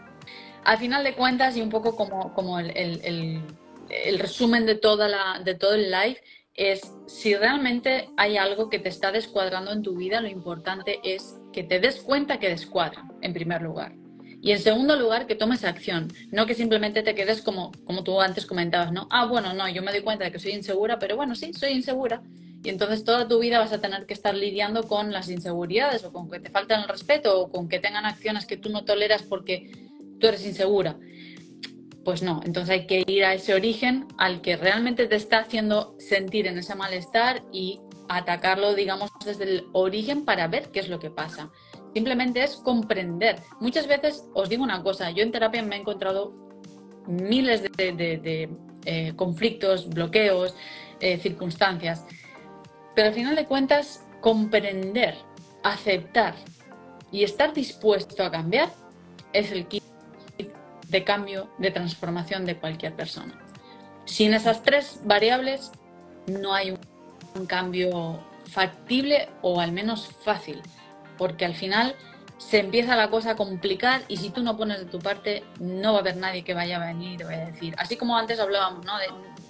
al 0.65 0.79
final 0.79 1.05
de 1.05 1.15
cuentas 1.15 1.57
y 1.57 1.63
un 1.63 1.71
poco 1.71 1.97
como, 1.97 2.33
como 2.35 2.59
el, 2.59 2.71
el, 2.77 4.19
resumen 4.19 4.67
de, 4.67 4.75
toda 4.77 5.09
la, 5.09 5.41
de 5.45 5.55
todo 5.55 5.75
el 5.75 5.91
live 5.91 6.19
es 6.55 6.81
si 7.07 7.35
realmente 7.35 8.09
hay 8.17 8.37
algo 8.37 8.69
que 8.69 8.79
te 8.79 8.89
está 8.89 9.13
descuadrando 9.13 9.73
en 9.73 9.83
tu 9.83 9.97
vida, 9.97 10.21
lo 10.21 10.29
importante 10.29 11.01
es 11.03 11.37
que 11.53 11.63
te 11.63 11.81
des 11.81 12.01
cuenta 12.01 12.39
que 12.39 12.49
descuadra, 12.49 13.05
en 13.23 13.33
primer 13.33 13.63
lugar. 13.63 13.95
Y 14.43 14.53
en 14.53 14.59
segundo 14.59 14.97
lugar, 14.97 15.27
que 15.27 15.35
tomes 15.35 15.65
acción, 15.65 16.09
no 16.31 16.47
que 16.47 16.55
simplemente 16.55 17.03
te 17.03 17.15
quedes 17.15 17.43
como, 17.43 17.73
como 17.85 18.03
tú 18.05 18.21
antes 18.21 18.47
comentabas, 18.47 18.91
¿no? 18.91 19.07
Ah, 19.11 19.27
bueno, 19.27 19.53
no, 19.53 19.69
yo 19.69 19.83
me 19.83 19.93
doy 19.93 20.01
cuenta 20.01 20.25
de 20.25 20.33
que 20.33 20.39
soy 20.39 20.53
insegura, 20.53 20.99
pero 20.99 21.17
bueno, 21.17 21.35
sí, 21.35 21.53
soy 21.53 21.73
insegura. 21.73 22.23
Y 22.63 22.69
entonces 22.69 23.05
toda 23.05 23.27
tu 23.27 23.39
vida 23.39 23.59
vas 23.59 23.73
a 23.73 23.81
tener 23.81 24.07
que 24.07 24.15
estar 24.15 24.35
lidiando 24.35 24.87
con 24.87 25.13
las 25.13 25.31
inseguridades 25.31 26.05
o 26.05 26.13
con 26.13 26.31
que 26.31 26.41
te 26.41 26.51
faltan 26.51 26.83
el 26.83 26.89
respeto 26.89 27.41
o 27.41 27.51
con 27.51 27.69
que 27.69 27.79
tengan 27.79 28.05
acciones 28.05 28.47
que 28.47 28.57
tú 28.57 28.69
no 28.69 28.85
toleras 28.85 29.23
porque 29.23 29.71
tú 30.19 30.27
eres 30.27 30.47
insegura. 30.47 30.99
Pues 32.05 32.23
no, 32.23 32.41
entonces 32.45 32.71
hay 32.71 32.87
que 32.87 33.05
ir 33.07 33.25
a 33.25 33.35
ese 33.35 33.55
origen 33.55 34.07
al 34.19 34.41
que 34.41 34.57
realmente 34.57 35.07
te 35.07 35.17
está 35.17 35.39
haciendo 35.39 35.95
sentir 35.99 36.47
en 36.47 36.59
ese 36.59 36.75
malestar 36.75 37.43
y 37.53 37.81
atacarlo, 38.09 38.75
digamos, 38.75 39.11
desde 39.25 39.45
el 39.45 39.67
origen 39.73 40.25
para 40.25 40.49
ver 40.49 40.71
qué 40.71 40.81
es 40.81 40.89
lo 40.89 40.99
que 40.99 41.11
pasa. 41.11 41.51
Simplemente 41.95 42.43
es 42.43 42.57
comprender. 42.57 43.37
Muchas 43.61 43.87
veces 43.87 44.25
os 44.35 44.49
digo 44.49 44.65
una 44.65 44.83
cosa, 44.83 45.11
yo 45.11 45.23
en 45.23 45.31
terapia 45.31 45.63
me 45.63 45.77
he 45.77 45.81
encontrado 45.81 46.35
miles 47.07 47.63
de, 47.63 48.49
eh, 48.85 49.13
conflictos, 49.17 49.89
bloqueos, 49.89 50.55
eh, 51.01 51.19
circunstancias, 51.19 52.05
pero 52.95 53.09
al 53.09 53.15
final 53.15 53.37
de 53.37 53.47
cuentas, 53.47 54.05
comprender, 54.21 55.17
aceptar 55.63 56.35
y 57.13 57.25
estar 57.25 57.53
dispuesto 57.53 58.25
a 58.25 58.31
cambiar 58.31 58.71
es 59.33 59.53
el 59.53 59.67
kit 59.67 59.83
de 60.89 61.05
cambio, 61.05 61.51
de 61.59 61.71
transformación 61.71 62.45
de 62.45 62.57
cualquier 62.57 62.95
persona. 62.95 63.39
Sin 64.05 64.35
esas 64.35 64.63
tres 64.63 65.01
variables 65.05 65.71
no 66.27 66.53
hay 66.53 66.77
un 67.35 67.47
cambio 67.47 68.21
factible 68.47 69.29
o 69.43 69.61
al 69.61 69.73
menos 69.73 70.09
fácil 70.25 70.61
porque 71.17 71.45
al 71.45 71.55
final 71.55 71.95
se 72.39 72.59
empieza 72.59 72.97
la 72.97 73.11
cosa 73.11 73.33
a 73.33 73.37
complicar 73.37 74.03
y 74.09 74.17
si 74.17 74.31
tú 74.31 74.43
no 74.43 74.57
pones 74.57 74.79
de 74.79 74.87
tu 74.87 74.99
parte, 74.99 75.45
no 75.61 75.93
va 75.93 75.99
a 75.99 76.01
haber 76.01 76.17
nadie 76.17 76.43
que 76.43 76.55
vaya 76.55 76.83
a 76.83 76.87
venir 76.87 77.21
y 77.21 77.25
vaya 77.25 77.43
a 77.43 77.51
decir. 77.51 77.75
Así 77.77 77.97
como 77.97 78.17
antes 78.17 78.41
hablábamos, 78.41 78.85
¿no? 78.87 78.93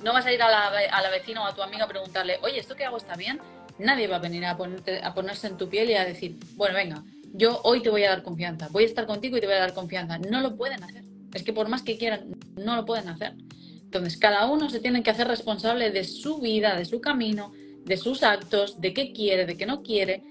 No 0.02 0.12
vas 0.12 0.26
a 0.26 0.32
ir 0.32 0.42
a 0.42 0.50
la, 0.50 0.66
a 0.68 1.10
vecina 1.10 1.42
o 1.42 1.46
a 1.46 1.54
tu 1.54 1.62
amiga 1.62 1.84
a 1.84 1.88
preguntarle, 1.88 2.38
oye, 2.42 2.58
¿esto 2.58 2.76
que 2.76 2.84
hago 2.84 2.96
está 2.96 3.16
bien? 3.16 3.40
Nadie 3.78 4.08
va 4.08 4.16
a 4.16 4.20
venir 4.20 4.44
a, 4.44 4.50
a 4.52 5.14
ponerse 5.14 5.46
en 5.46 5.56
tu 5.56 5.68
piel 5.68 5.90
y 5.90 5.94
a 5.94 6.04
decir, 6.04 6.36
bueno, 6.56 6.74
venga, 6.74 7.02
yo 7.32 7.60
hoy 7.64 7.82
te 7.82 7.90
voy 7.90 8.04
a 8.04 8.10
dar 8.10 8.22
confianza, 8.22 8.68
voy 8.70 8.84
a 8.84 8.86
estar 8.86 9.06
contigo 9.06 9.36
y 9.36 9.40
te 9.40 9.46
voy 9.46 9.56
a 9.56 9.60
dar 9.60 9.74
confianza. 9.74 10.18
No 10.18 10.40
lo 10.40 10.56
pueden 10.56 10.82
hacer. 10.82 11.04
Es 11.32 11.42
que 11.42 11.52
por 11.52 11.68
más 11.68 11.82
que 11.82 11.96
quieran, 11.96 12.36
no 12.56 12.76
lo 12.76 12.84
pueden 12.84 13.08
hacer. 13.08 13.34
Entonces, 13.82 14.16
cada 14.16 14.46
uno 14.46 14.70
se 14.70 14.80
tiene 14.80 15.02
que 15.02 15.10
hacer 15.10 15.28
responsable 15.28 15.90
de 15.90 16.04
su 16.04 16.38
vida, 16.38 16.76
de 16.76 16.84
su 16.84 17.00
camino, 17.00 17.52
de 17.84 17.96
sus 17.96 18.22
actos, 18.22 18.80
de 18.80 18.92
qué 18.92 19.12
quiere, 19.12 19.46
de 19.46 19.56
qué 19.56 19.66
no 19.66 19.82
quiere. 19.82 20.22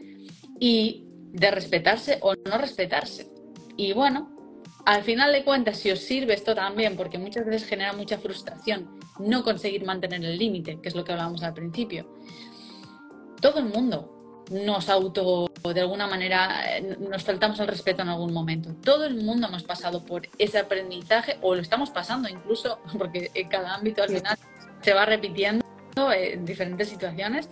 Y 0.60 1.06
de 1.32 1.52
respetarse 1.52 2.20
o 2.22 2.36
no 2.36 2.58
respetarse. 2.58 3.30
Y 3.78 3.94
bueno, 3.94 4.36
al 4.86 5.04
final 5.04 5.32
de 5.32 5.44
cuentas, 5.44 5.78
si 5.78 5.91
os 5.91 6.00
sirve 6.00 6.34
esto 6.34 6.54
también, 6.54 6.98
porque 6.98 7.18
muchas 7.18 7.46
veces 7.46 7.68
genera 7.68 7.94
mucha 7.94 8.18
frustración 8.18 8.99
no 9.20 9.44
conseguir 9.44 9.86
mantener 9.86 10.24
el 10.24 10.38
límite, 10.38 10.80
que 10.82 10.90
es 10.90 10.96
lo 10.96 11.04
que 11.04 11.12
hablábamos 11.12 11.44
al 11.44 11.54
principio, 11.54 12.08
todo 13.41 13.60
el 13.60 13.66
mundo 13.66 14.16
nos 14.52 14.90
auto, 14.90 15.48
de 15.64 15.82
alguna 15.82 16.08
manera, 16.08 16.78
eh, 16.78 16.98
nos 17.00 17.24
faltamos 17.24 17.60
el 17.60 17.68
respeto 17.68 18.02
en 18.02 18.10
algún 18.10 18.34
momento. 18.34 18.74
Todo 18.84 19.06
el 19.06 19.16
mundo 19.16 19.48
hemos 19.48 19.64
pasado 19.64 20.04
por 20.04 20.28
ese 20.38 20.58
aprendizaje 20.58 21.38
o 21.41 21.54
lo 21.54 21.62
estamos 21.62 21.91
pasando 21.91 22.28
incluso, 22.28 22.80
porque 22.98 23.30
en 23.34 23.48
cada 23.48 23.76
ámbito 23.76 24.02
al 24.02 24.10
final 24.10 24.38
se 24.82 24.94
va 24.94 25.06
repitiendo 25.06 25.64
en 26.14 26.46
diferentes 26.46 26.90
situaciones 26.90 27.50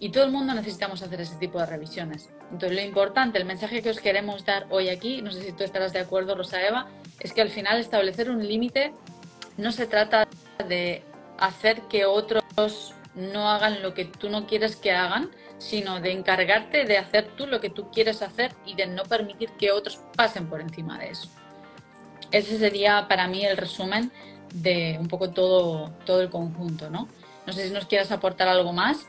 y 0.00 0.10
todo 0.10 0.24
el 0.24 0.32
mundo 0.32 0.54
necesitamos 0.54 1.02
hacer 1.02 1.20
ese 1.20 1.36
tipo 1.36 1.60
de 1.60 1.66
revisiones. 1.66 2.30
Entonces, 2.50 2.72
lo 2.72 2.82
importante, 2.82 3.38
el 3.38 3.44
mensaje 3.44 3.82
que 3.82 3.90
os 3.90 4.00
queremos 4.00 4.44
dar 4.44 4.66
hoy 4.70 4.88
aquí, 4.88 5.22
no 5.22 5.30
sé 5.30 5.42
si 5.42 5.52
tú 5.52 5.64
estarás 5.64 5.92
de 5.92 6.00
acuerdo, 6.00 6.34
Rosa 6.34 6.66
Eva, 6.66 6.88
es 7.20 7.32
que 7.32 7.42
al 7.42 7.50
final 7.50 7.78
establecer 7.78 8.30
un 8.30 8.46
límite 8.46 8.92
no 9.56 9.72
se 9.72 9.86
trata 9.86 10.26
de 10.68 11.02
hacer 11.38 11.82
que 11.82 12.04
otros 12.04 12.94
no 13.14 13.48
hagan 13.50 13.82
lo 13.82 13.94
que 13.94 14.04
tú 14.04 14.28
no 14.28 14.46
quieres 14.46 14.76
que 14.76 14.92
hagan, 14.92 15.30
sino 15.58 16.00
de 16.00 16.12
encargarte 16.12 16.84
de 16.84 16.98
hacer 16.98 17.28
tú 17.36 17.46
lo 17.46 17.60
que 17.60 17.70
tú 17.70 17.90
quieres 17.90 18.22
hacer 18.22 18.52
y 18.66 18.74
de 18.74 18.86
no 18.86 19.04
permitir 19.04 19.50
que 19.50 19.70
otros 19.70 20.00
pasen 20.16 20.48
por 20.48 20.60
encima 20.60 20.98
de 20.98 21.10
eso. 21.10 21.28
Ese 22.30 22.58
sería 22.58 23.06
para 23.08 23.28
mí 23.28 23.44
el 23.44 23.56
resumen 23.56 24.10
de 24.52 24.96
un 25.00 25.08
poco 25.08 25.30
todo, 25.30 25.90
todo 26.04 26.20
el 26.22 26.30
conjunto, 26.30 26.90
¿no? 26.90 27.08
No 27.46 27.52
sé 27.52 27.68
si 27.68 27.72
nos 27.72 27.86
quieras 27.86 28.10
aportar 28.10 28.48
algo 28.48 28.72
más 28.72 29.06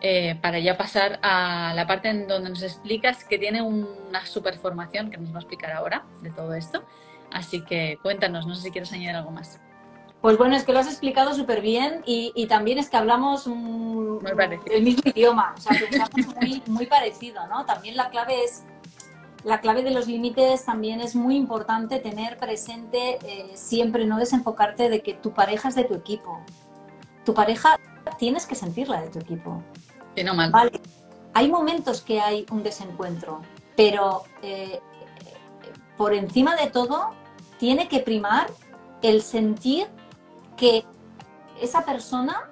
eh, 0.00 0.36
para 0.40 0.58
ya 0.58 0.76
pasar 0.76 1.18
a 1.22 1.72
la 1.74 1.86
parte 1.86 2.08
en 2.08 2.28
donde 2.28 2.50
nos 2.50 2.62
explicas 2.62 3.24
que 3.24 3.38
tiene 3.38 3.62
una 3.62 4.26
super 4.26 4.56
formación 4.58 5.10
que 5.10 5.18
nos 5.18 5.32
va 5.32 5.36
a 5.36 5.40
explicar 5.40 5.72
ahora 5.72 6.04
de 6.22 6.30
todo 6.30 6.54
esto. 6.54 6.84
Así 7.32 7.64
que 7.64 7.98
cuéntanos, 8.02 8.46
no 8.46 8.54
sé 8.54 8.62
si 8.62 8.70
quieres 8.70 8.92
añadir 8.92 9.16
algo 9.16 9.30
más. 9.30 9.60
Pues 10.20 10.36
bueno, 10.36 10.56
es 10.56 10.64
que 10.64 10.72
lo 10.72 10.80
has 10.80 10.88
explicado 10.88 11.32
súper 11.32 11.60
bien 11.60 12.02
y, 12.04 12.46
también 12.48 12.78
es 12.78 12.90
que 12.90 12.96
hablamos 12.96 13.46
el 13.46 14.82
mismo 14.82 15.02
idioma, 15.04 15.54
o 15.56 15.60
sea, 15.60 15.78
pensamos 15.78 16.34
muy, 16.36 16.62
muy 16.66 16.86
parecido, 16.86 17.46
¿no? 17.46 17.64
También 17.64 17.96
la 17.96 18.10
clave 18.10 18.42
es, 18.42 18.64
la 19.44 19.60
clave 19.60 19.84
de 19.84 19.92
los 19.92 20.08
límites 20.08 20.64
también 20.64 21.00
es 21.00 21.14
muy 21.14 21.36
importante 21.36 22.00
tener 22.00 22.36
presente 22.36 23.18
eh, 23.22 23.52
siempre, 23.54 24.06
no 24.06 24.18
desenfocarte 24.18 24.88
de 24.88 25.02
que 25.02 25.14
tu 25.14 25.32
pareja 25.32 25.68
es 25.68 25.76
de 25.76 25.84
tu 25.84 25.94
equipo. 25.94 26.40
Tu 27.24 27.32
pareja 27.32 27.78
tienes 28.18 28.44
que 28.46 28.56
sentirla 28.56 29.00
de 29.00 29.08
tu 29.10 29.20
equipo. 29.20 29.62
Vale. 30.50 30.80
Hay 31.34 31.48
momentos 31.48 32.00
que 32.00 32.20
hay 32.20 32.44
un 32.50 32.64
desencuentro, 32.64 33.42
pero 33.76 34.24
eh, 34.42 34.80
por 35.96 36.12
encima 36.12 36.56
de 36.56 36.70
todo 36.70 37.10
tiene 37.58 37.86
que 37.86 38.00
primar 38.00 38.48
el 39.02 39.22
sentir 39.22 39.86
que 40.58 40.84
esa 41.62 41.84
persona, 41.84 42.50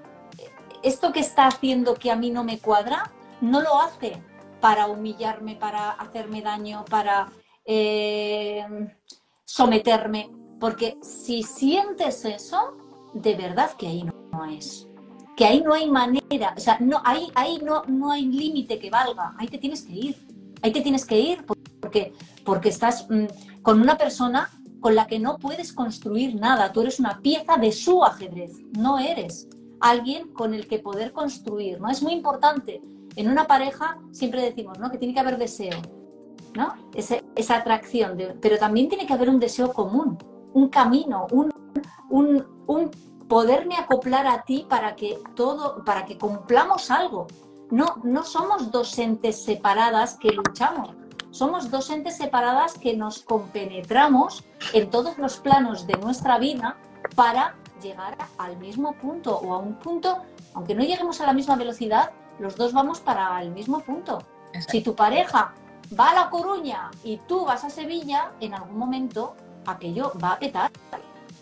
esto 0.82 1.12
que 1.12 1.20
está 1.20 1.46
haciendo 1.46 1.94
que 1.94 2.10
a 2.10 2.16
mí 2.16 2.30
no 2.30 2.44
me 2.44 2.58
cuadra, 2.58 3.12
no 3.40 3.60
lo 3.60 3.80
hace 3.80 4.22
para 4.60 4.86
humillarme, 4.86 5.56
para 5.56 5.90
hacerme 5.90 6.40
daño, 6.40 6.84
para 6.88 7.30
eh, 7.64 8.64
someterme. 9.44 10.30
Porque 10.58 10.96
si 11.02 11.42
sientes 11.42 12.24
eso, 12.24 12.76
de 13.12 13.34
verdad 13.34 13.72
que 13.72 13.88
ahí 13.88 14.04
no 14.04 14.44
es 14.46 14.88
que 15.36 15.44
ahí 15.44 15.60
no 15.60 15.74
hay 15.74 15.88
manera, 15.90 16.54
o 16.56 16.60
sea, 16.60 16.78
no, 16.80 17.02
ahí, 17.04 17.30
ahí 17.34 17.60
no, 17.62 17.82
no 17.86 18.10
hay 18.10 18.24
límite 18.24 18.78
que 18.78 18.88
valga, 18.88 19.34
ahí 19.38 19.46
te 19.46 19.58
tienes 19.58 19.82
que 19.82 19.92
ir, 19.92 20.16
ahí 20.62 20.72
te 20.72 20.80
tienes 20.80 21.04
que 21.04 21.20
ir 21.20 21.44
porque, 21.44 22.14
porque 22.42 22.70
estás 22.70 23.06
mm, 23.10 23.60
con 23.60 23.80
una 23.80 23.98
persona 23.98 24.50
con 24.80 24.94
la 24.94 25.06
que 25.06 25.18
no 25.18 25.38
puedes 25.38 25.72
construir 25.72 26.34
nada, 26.34 26.72
tú 26.72 26.82
eres 26.82 27.00
una 27.00 27.20
pieza 27.20 27.56
de 27.56 27.72
su 27.72 28.04
ajedrez, 28.04 28.52
no 28.72 28.98
eres 28.98 29.48
alguien 29.80 30.28
con 30.32 30.54
el 30.54 30.66
que 30.66 30.78
poder 30.78 31.12
construir, 31.12 31.80
¿no? 31.80 31.88
Es 31.88 32.02
muy 32.02 32.12
importante. 32.12 32.80
En 33.16 33.30
una 33.30 33.46
pareja 33.46 33.98
siempre 34.12 34.42
decimos, 34.42 34.78
¿no? 34.78 34.90
Que 34.90 34.98
tiene 34.98 35.14
que 35.14 35.20
haber 35.20 35.38
deseo, 35.38 35.80
¿no? 36.54 36.74
esa 36.94 37.56
atracción, 37.56 38.16
pero 38.40 38.58
también 38.58 38.88
tiene 38.88 39.06
que 39.06 39.12
haber 39.12 39.28
un 39.28 39.38
deseo 39.38 39.72
común, 39.72 40.18
un 40.54 40.68
camino, 40.68 41.26
un, 41.30 41.52
un, 42.08 42.44
un 42.66 42.90
poderme 43.28 43.76
acoplar 43.76 44.26
a 44.26 44.42
ti 44.42 44.66
para 44.68 44.96
que 44.96 45.18
todo, 45.34 45.84
para 45.84 46.04
que 46.04 46.16
cumplamos 46.16 46.90
algo. 46.90 47.26
No, 47.70 47.96
no 48.04 48.24
somos 48.24 48.70
dos 48.70 48.96
entes 48.98 49.42
separadas 49.42 50.16
que 50.18 50.30
luchamos, 50.30 50.94
somos 51.36 51.70
dos 51.70 51.90
entes 51.90 52.16
separadas 52.16 52.78
que 52.78 52.96
nos 52.96 53.18
compenetramos 53.18 54.42
en 54.72 54.88
todos 54.88 55.18
los 55.18 55.36
planos 55.36 55.86
de 55.86 55.94
nuestra 55.98 56.38
vida 56.38 56.76
para 57.14 57.54
llegar 57.82 58.16
al 58.38 58.56
mismo 58.56 58.94
punto 58.94 59.36
o 59.36 59.52
a 59.52 59.58
un 59.58 59.74
punto, 59.74 60.22
aunque 60.54 60.74
no 60.74 60.82
lleguemos 60.82 61.20
a 61.20 61.26
la 61.26 61.34
misma 61.34 61.56
velocidad, 61.56 62.10
los 62.38 62.56
dos 62.56 62.72
vamos 62.72 63.00
para 63.00 63.42
el 63.42 63.50
mismo 63.50 63.80
punto. 63.80 64.22
Si 64.68 64.80
tu 64.80 64.94
pareja 64.94 65.52
va 65.98 66.10
a 66.10 66.14
La 66.14 66.30
Coruña 66.30 66.90
y 67.04 67.18
tú 67.28 67.44
vas 67.44 67.64
a 67.64 67.70
Sevilla, 67.70 68.32
en 68.40 68.54
algún 68.54 68.78
momento 68.78 69.36
aquello 69.66 70.12
va 70.22 70.32
a 70.32 70.38
petar 70.38 70.70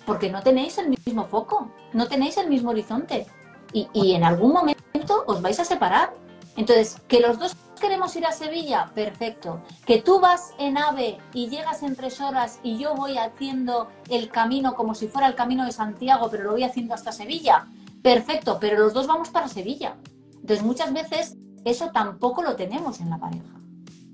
porque 0.06 0.28
no 0.28 0.42
tenéis 0.42 0.76
el 0.78 0.88
mismo 0.88 1.24
foco, 1.24 1.70
no 1.92 2.08
tenéis 2.08 2.36
el 2.36 2.48
mismo 2.48 2.70
horizonte 2.70 3.26
y, 3.72 4.14
en 4.14 4.24
algún 4.24 4.52
momento 4.52 5.24
os 5.26 5.40
vais 5.40 5.58
a 5.60 5.64
separar. 5.64 6.12
Entonces, 6.56 7.00
que 7.08 7.20
los 7.20 7.38
dos 7.38 7.56
queremos 7.84 8.16
ir 8.16 8.24
a 8.24 8.32
Sevilla, 8.32 8.90
perfecto. 8.94 9.60
Que 9.84 10.00
tú 10.00 10.18
vas 10.18 10.54
en 10.58 10.78
AVE 10.78 11.18
y 11.34 11.50
llegas 11.50 11.82
en 11.82 11.94
tres 11.94 12.18
horas 12.18 12.58
y 12.62 12.78
yo 12.78 12.94
voy 12.94 13.18
haciendo 13.18 13.90
el 14.08 14.30
camino 14.30 14.74
como 14.74 14.94
si 14.94 15.06
fuera 15.06 15.28
el 15.28 15.34
camino 15.34 15.66
de 15.66 15.72
Santiago, 15.72 16.30
pero 16.30 16.44
lo 16.44 16.52
voy 16.52 16.62
haciendo 16.62 16.94
hasta 16.94 17.12
Sevilla, 17.12 17.66
perfecto, 18.02 18.56
pero 18.58 18.78
los 18.78 18.94
dos 18.94 19.06
vamos 19.06 19.28
para 19.28 19.48
Sevilla. 19.48 19.96
Entonces 20.32 20.64
muchas 20.64 20.94
veces 20.94 21.36
eso 21.66 21.90
tampoco 21.90 22.42
lo 22.42 22.56
tenemos 22.56 23.00
en 23.00 23.10
la 23.10 23.18
pareja. 23.18 23.60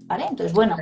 ¿Vale? 0.07 0.27
Entonces, 0.29 0.53
bueno, 0.53 0.77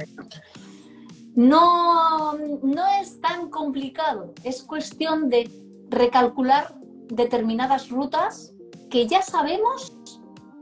no, 1.34 2.32
no 2.32 2.86
es 3.02 3.20
tan 3.20 3.50
complicado, 3.50 4.32
es 4.44 4.62
cuestión 4.62 5.28
de 5.28 5.50
recalcular 5.90 6.74
determinadas 7.10 7.90
rutas 7.90 8.54
que 8.88 9.06
ya 9.06 9.20
sabemos 9.20 9.94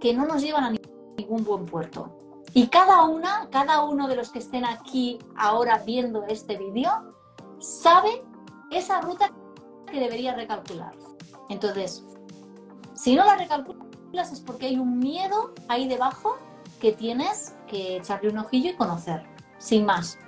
que 0.00 0.12
no 0.12 0.26
nos 0.26 0.42
llevan 0.42 0.64
a 0.64 0.74
ningún 1.16 1.44
buen 1.44 1.66
puerto. 1.66 2.15
Y 2.56 2.68
cada 2.68 3.04
una, 3.04 3.50
cada 3.50 3.82
uno 3.84 4.08
de 4.08 4.16
los 4.16 4.30
que 4.30 4.38
estén 4.38 4.64
aquí 4.64 5.18
ahora 5.36 5.82
viendo 5.84 6.24
este 6.24 6.56
vídeo, 6.56 6.90
sabe 7.58 8.24
esa 8.70 9.02
ruta 9.02 9.30
que 9.92 10.00
debería 10.00 10.34
recalcular. 10.34 10.94
Entonces, 11.50 12.02
si 12.94 13.14
no 13.14 13.26
la 13.26 13.36
recalculas 13.36 14.32
es 14.32 14.40
porque 14.40 14.68
hay 14.68 14.78
un 14.78 14.98
miedo 14.98 15.52
ahí 15.68 15.86
debajo 15.86 16.38
que 16.80 16.92
tienes 16.92 17.54
que 17.66 17.98
echarle 17.98 18.30
un 18.30 18.38
ojillo 18.38 18.70
y 18.70 18.76
conocer, 18.76 19.26
sin 19.58 19.84
más, 19.84 20.18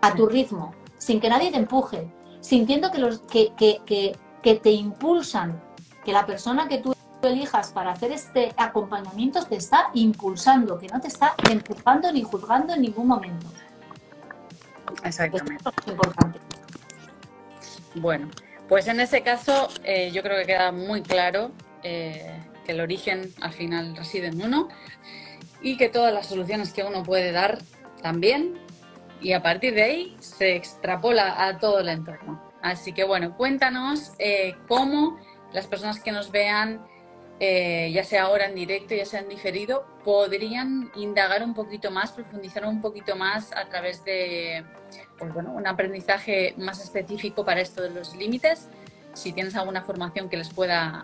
a 0.00 0.12
tu 0.12 0.26
ritmo, 0.26 0.74
sin 0.98 1.20
que 1.20 1.28
nadie 1.28 1.52
te 1.52 1.58
empuje, 1.58 2.12
sintiendo 2.40 2.90
que, 2.90 2.98
los, 2.98 3.20
que, 3.20 3.52
que, 3.56 4.16
que, 4.42 4.54
te 4.56 4.72
impulsan, 4.72 5.62
que 6.04 6.10
la 6.10 6.26
persona 6.26 6.66
que 6.66 6.78
tú 6.78 6.94
elijas 7.28 7.72
para 7.72 7.92
hacer 7.92 8.12
este 8.12 8.52
acompañamiento 8.56 9.44
te 9.44 9.56
está 9.56 9.90
impulsando, 9.94 10.78
que 10.78 10.88
no 10.88 11.00
te 11.00 11.08
está 11.08 11.34
empujando 11.50 12.10
ni 12.12 12.22
juzgando 12.22 12.74
en 12.74 12.82
ningún 12.82 13.06
momento. 13.06 13.46
Exactamente. 15.04 15.64
es 15.82 15.88
importante. 15.88 16.38
Bueno, 17.94 18.28
pues 18.68 18.88
en 18.88 19.00
ese 19.00 19.22
caso 19.22 19.68
eh, 19.84 20.10
yo 20.12 20.22
creo 20.22 20.38
que 20.38 20.46
queda 20.46 20.72
muy 20.72 21.02
claro 21.02 21.50
eh, 21.82 22.42
que 22.64 22.72
el 22.72 22.80
origen 22.80 23.32
al 23.40 23.52
final 23.52 23.96
reside 23.96 24.28
en 24.28 24.42
uno 24.42 24.68
y 25.62 25.76
que 25.76 25.88
todas 25.88 26.12
las 26.12 26.26
soluciones 26.26 26.72
que 26.72 26.82
uno 26.82 27.02
puede 27.02 27.32
dar 27.32 27.58
también 28.02 28.58
y 29.20 29.32
a 29.32 29.42
partir 29.42 29.74
de 29.74 29.82
ahí 29.82 30.16
se 30.20 30.56
extrapola 30.56 31.46
a 31.46 31.58
todo 31.58 31.80
el 31.80 31.88
entorno. 31.88 32.42
Así 32.62 32.92
que 32.92 33.04
bueno, 33.04 33.36
cuéntanos 33.36 34.12
eh, 34.18 34.56
cómo 34.68 35.18
las 35.52 35.66
personas 35.66 36.00
que 36.00 36.12
nos 36.12 36.30
vean 36.30 36.84
eh, 37.38 37.90
ya 37.92 38.02
sea 38.02 38.24
ahora 38.24 38.46
en 38.46 38.54
directo, 38.54 38.94
ya 38.94 39.04
sea 39.04 39.20
en 39.20 39.28
diferido, 39.28 39.86
podrían 40.04 40.90
indagar 40.96 41.42
un 41.42 41.54
poquito 41.54 41.90
más, 41.90 42.12
profundizar 42.12 42.64
un 42.64 42.80
poquito 42.80 43.14
más 43.16 43.52
a 43.52 43.66
través 43.68 44.04
de 44.04 44.64
pues 45.18 45.32
bueno, 45.32 45.52
un 45.52 45.66
aprendizaje 45.66 46.54
más 46.56 46.82
específico 46.82 47.44
para 47.44 47.60
esto 47.60 47.82
de 47.82 47.90
los 47.90 48.14
límites. 48.16 48.68
Si 49.14 49.32
tienes 49.32 49.54
alguna 49.54 49.82
formación 49.82 50.28
que 50.28 50.36
les 50.36 50.50
pueda 50.50 51.02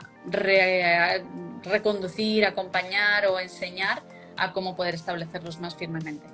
reconducir, 1.62 2.44
acompañar 2.44 3.26
o 3.26 3.40
enseñar 3.40 4.02
a 4.36 4.52
cómo 4.52 4.76
poder 4.76 4.94
establecerlos 4.94 5.60
más 5.60 5.74
firmemente. 5.76 6.26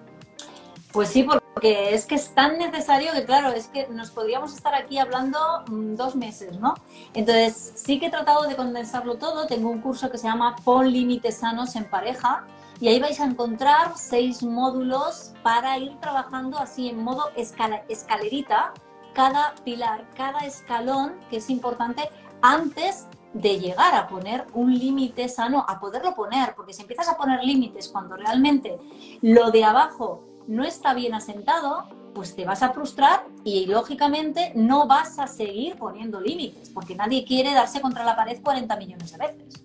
Pues 0.93 1.11
sí, 1.11 1.23
porque 1.23 1.95
es 1.95 2.07
que 2.07 2.15
es 2.15 2.35
tan 2.35 2.57
necesario 2.57 3.13
que, 3.13 3.25
claro, 3.25 3.51
es 3.51 3.69
que 3.69 3.87
nos 3.89 4.11
podríamos 4.11 4.55
estar 4.55 4.75
aquí 4.75 4.99
hablando 4.99 5.39
mm, 5.69 5.97
dos 5.97 6.17
meses, 6.17 6.59
¿no? 6.59 6.75
Entonces, 7.13 7.73
sí 7.77 8.01
que 8.01 8.07
he 8.07 8.11
tratado 8.11 8.45
de 8.45 8.57
condensarlo 8.57 9.19
todo. 9.19 9.47
Tengo 9.47 9.69
un 9.69 9.81
curso 9.81 10.11
que 10.11 10.17
se 10.17 10.27
llama 10.29 10.57
Pon 10.65 10.91
límites 10.91 11.39
sanos 11.39 11.77
en 11.77 11.91
pareja 11.91 12.47
y 12.81 12.89
ahí 12.89 13.01
vais 13.01 13.21
a 13.21 13.25
encontrar 13.25 13.93
seis 13.97 14.43
módulos 14.43 15.35
para 15.43 15.77
ir 15.79 15.99
trabajando 16.01 16.59
así 16.59 16.89
en 16.89 17.03
modo 17.03 17.31
escalerita, 17.37 18.73
cada 19.13 19.55
pilar, 19.65 20.09
cada 20.15 20.41
escalón, 20.47 21.19
que 21.29 21.39
es 21.39 21.51
importante 21.51 22.09
antes 22.41 23.09
de 23.35 23.59
llegar 23.59 23.95
a 23.95 24.07
poner 24.07 24.47
un 24.55 24.73
límite 24.79 25.29
sano, 25.29 25.67
a 25.69 25.81
poderlo 25.81 26.15
poner, 26.15 26.55
porque 26.55 26.73
si 26.73 26.83
empiezas 26.83 27.09
a 27.09 27.17
poner 27.17 27.45
límites 27.45 27.89
cuando 27.89 28.17
realmente 28.17 28.79
lo 29.21 29.51
de 29.51 29.65
abajo 29.65 30.28
no 30.49 30.65
está 30.65 30.95
bien 30.95 31.15
asentado, 31.15 31.85
pues 32.15 32.35
te 32.35 32.45
vas 32.45 32.63
a 32.63 32.73
frustrar 32.73 33.25
y 33.45 33.67
lógicamente 33.67 34.53
no 34.57 34.89
vas 34.89 35.19
a 35.19 35.27
seguir 35.27 35.77
poniendo 35.77 36.21
límites, 36.21 36.71
porque 36.71 36.97
nadie 36.97 37.25
quiere 37.25 37.55
darse 37.55 37.81
contra 37.81 38.05
la 38.05 38.17
pared 38.17 38.41
40 38.43 38.77
millones 38.77 39.13
de 39.13 39.19
veces. 39.19 39.63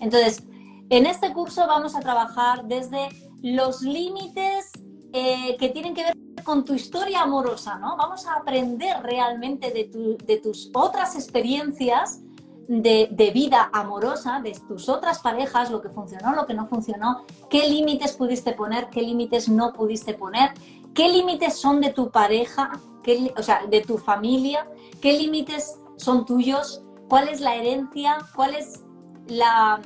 Entonces, 0.00 0.42
en 0.88 1.06
este 1.06 1.32
curso 1.32 1.66
vamos 1.66 1.94
a 1.94 2.00
trabajar 2.00 2.64
desde 2.64 3.08
los 3.42 3.82
límites 3.82 4.70
eh, 5.12 5.56
que 5.58 5.68
tienen 5.68 5.94
que 5.94 6.04
ver 6.04 6.14
con 6.44 6.64
tu 6.64 6.74
historia 6.74 7.22
amorosa, 7.22 7.78
¿no? 7.78 7.96
Vamos 7.96 8.26
a 8.26 8.34
aprender 8.34 9.02
realmente 9.02 9.70
de, 9.70 10.16
de 10.24 10.36
tus 10.38 10.70
otras 10.72 11.14
experiencias 11.14 12.21
de, 12.68 13.30
vida 13.34 13.70
amorosa, 13.72 14.40
de 14.40 14.52
tus 14.66 14.88
otras 14.88 15.20
parejas, 15.20 15.70
lo 15.70 15.80
que 15.80 15.88
funcionó, 15.88 16.34
lo 16.34 16.46
que 16.46 16.54
no 16.54 16.66
funcionó, 16.66 17.24
qué 17.50 17.68
límites 17.68 18.12
pudiste 18.12 18.52
poner, 18.52 18.88
qué 18.90 19.02
límites 19.02 19.48
no 19.48 19.72
pudiste 19.72 20.14
poner, 20.14 20.52
qué 20.94 21.08
límites 21.08 21.56
son 21.56 21.80
de 21.80 21.90
tu 21.90 22.10
pareja, 22.10 22.72
qué, 23.02 23.32
o 23.36 23.42
sea, 23.42 23.66
de 23.66 23.80
tu 23.80 23.98
familia, 23.98 24.66
qué 25.00 25.12
límites 25.14 25.78
son 25.96 26.24
tuyos, 26.24 26.82
cuál 27.08 27.28
es 27.28 27.40
la 27.40 27.56
herencia, 27.56 28.18
cuál 28.34 28.54
es 28.54 28.82
la, 29.26 29.80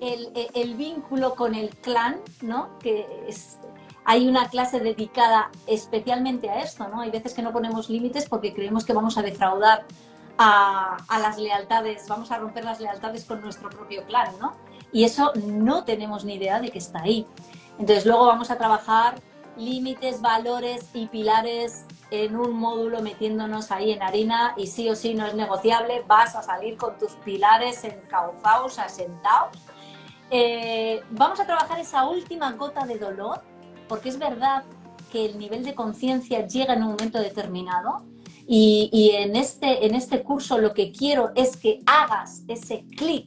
el, 0.00 0.74
vínculo 0.74 1.34
con 1.34 1.54
el 1.54 1.70
clan, 1.76 2.20
¿no? 2.40 2.78
Que 2.78 3.06
es, 3.28 3.58
hay 4.04 4.28
una 4.28 4.48
clase 4.48 4.80
dedicada 4.80 5.50
especialmente 5.66 6.50
a 6.50 6.60
esto, 6.60 6.88
¿no? 6.88 7.00
Hay 7.00 7.10
veces 7.10 7.34
que 7.34 7.42
no 7.42 7.52
ponemos 7.52 7.88
límites 7.88 8.28
porque 8.28 8.52
creemos 8.52 8.84
que 8.84 8.92
vamos 8.92 9.16
a 9.16 9.22
defraudar 9.22 9.86
a, 10.38 10.96
las 11.20 11.38
lealtades, 11.38 12.08
vamos 12.08 12.30
a 12.30 12.38
romper 12.38 12.64
las 12.64 12.80
lealtades 12.80 13.24
con 13.24 13.40
nuestro 13.40 13.70
propio 13.70 14.04
clan, 14.06 14.32
¿no? 14.40 14.54
Y 14.92 15.04
eso 15.04 15.32
no 15.46 15.84
tenemos 15.84 16.24
ni 16.24 16.34
idea 16.34 16.60
de 16.60 16.70
que 16.70 16.78
está 16.78 17.02
ahí. 17.02 17.26
Entonces 17.78 18.04
luego 18.06 18.26
vamos 18.26 18.50
a 18.50 18.58
trabajar 18.58 19.20
límites, 19.56 20.20
valores 20.20 20.88
y 20.94 21.06
pilares 21.06 21.84
en 22.10 22.36
un 22.36 22.52
módulo 22.52 23.00
metiéndonos 23.00 23.70
ahí 23.70 23.92
en 23.92 24.02
harina 24.02 24.54
y 24.56 24.66
sí 24.66 24.88
o 24.88 24.94
sí 24.94 25.14
no 25.14 25.26
es 25.26 25.34
negociable, 25.34 26.02
vas 26.06 26.34
a 26.36 26.42
salir 26.42 26.76
con 26.76 26.98
tus 26.98 27.12
pilares 27.24 27.84
encauzados, 27.84 28.78
asentados. 28.78 29.58
Eh, 30.30 31.02
vamos 31.10 31.40
a 31.40 31.46
trabajar 31.46 31.78
esa 31.78 32.04
última 32.04 32.52
gota 32.52 32.86
de 32.86 32.98
dolor, 32.98 33.42
porque 33.88 34.08
es 34.08 34.18
verdad 34.18 34.64
que 35.10 35.26
el 35.26 35.38
nivel 35.38 35.64
de 35.64 35.74
conciencia 35.74 36.46
llega 36.46 36.74
en 36.74 36.82
un 36.82 36.92
momento 36.92 37.18
determinado 37.18 38.02
y, 38.46 39.12
en, 39.14 39.36
este, 39.36 39.86
en 39.86 39.94
este 39.94 40.22
curso 40.22 40.58
lo 40.58 40.74
que 40.74 40.92
quiero 40.92 41.30
es 41.34 41.56
que 41.56 41.80
hagas 41.86 42.42
ese 42.48 42.84
clic 42.96 43.26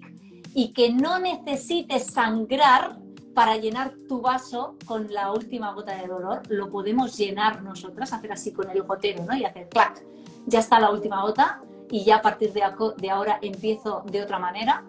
y 0.53 0.73
que 0.73 0.91
no 0.91 1.19
necesites 1.19 2.07
sangrar 2.07 2.97
para 3.33 3.57
llenar 3.57 3.93
tu 4.07 4.21
vaso 4.21 4.75
con 4.85 5.11
la 5.11 5.31
última 5.31 5.73
gota 5.73 5.95
de 5.97 6.07
dolor. 6.07 6.43
Lo 6.49 6.69
podemos 6.69 7.17
llenar 7.17 7.63
nosotras, 7.63 8.13
hacer 8.13 8.31
así 8.31 8.53
con 8.53 8.69
el 8.69 8.83
gotero, 8.83 9.25
¿no? 9.25 9.35
Y 9.35 9.43
hacer 9.43 9.67
clac, 9.67 10.03
ya 10.45 10.59
está 10.59 10.79
la 10.79 10.91
última 10.91 11.21
gota 11.21 11.61
y 11.89 12.03
ya 12.03 12.17
a 12.17 12.21
partir 12.21 12.53
de, 12.53 12.63
ahora 13.09 13.39
empiezo 13.41 14.03
de 14.05 14.21
otra 14.21 14.39
manera. 14.39 14.85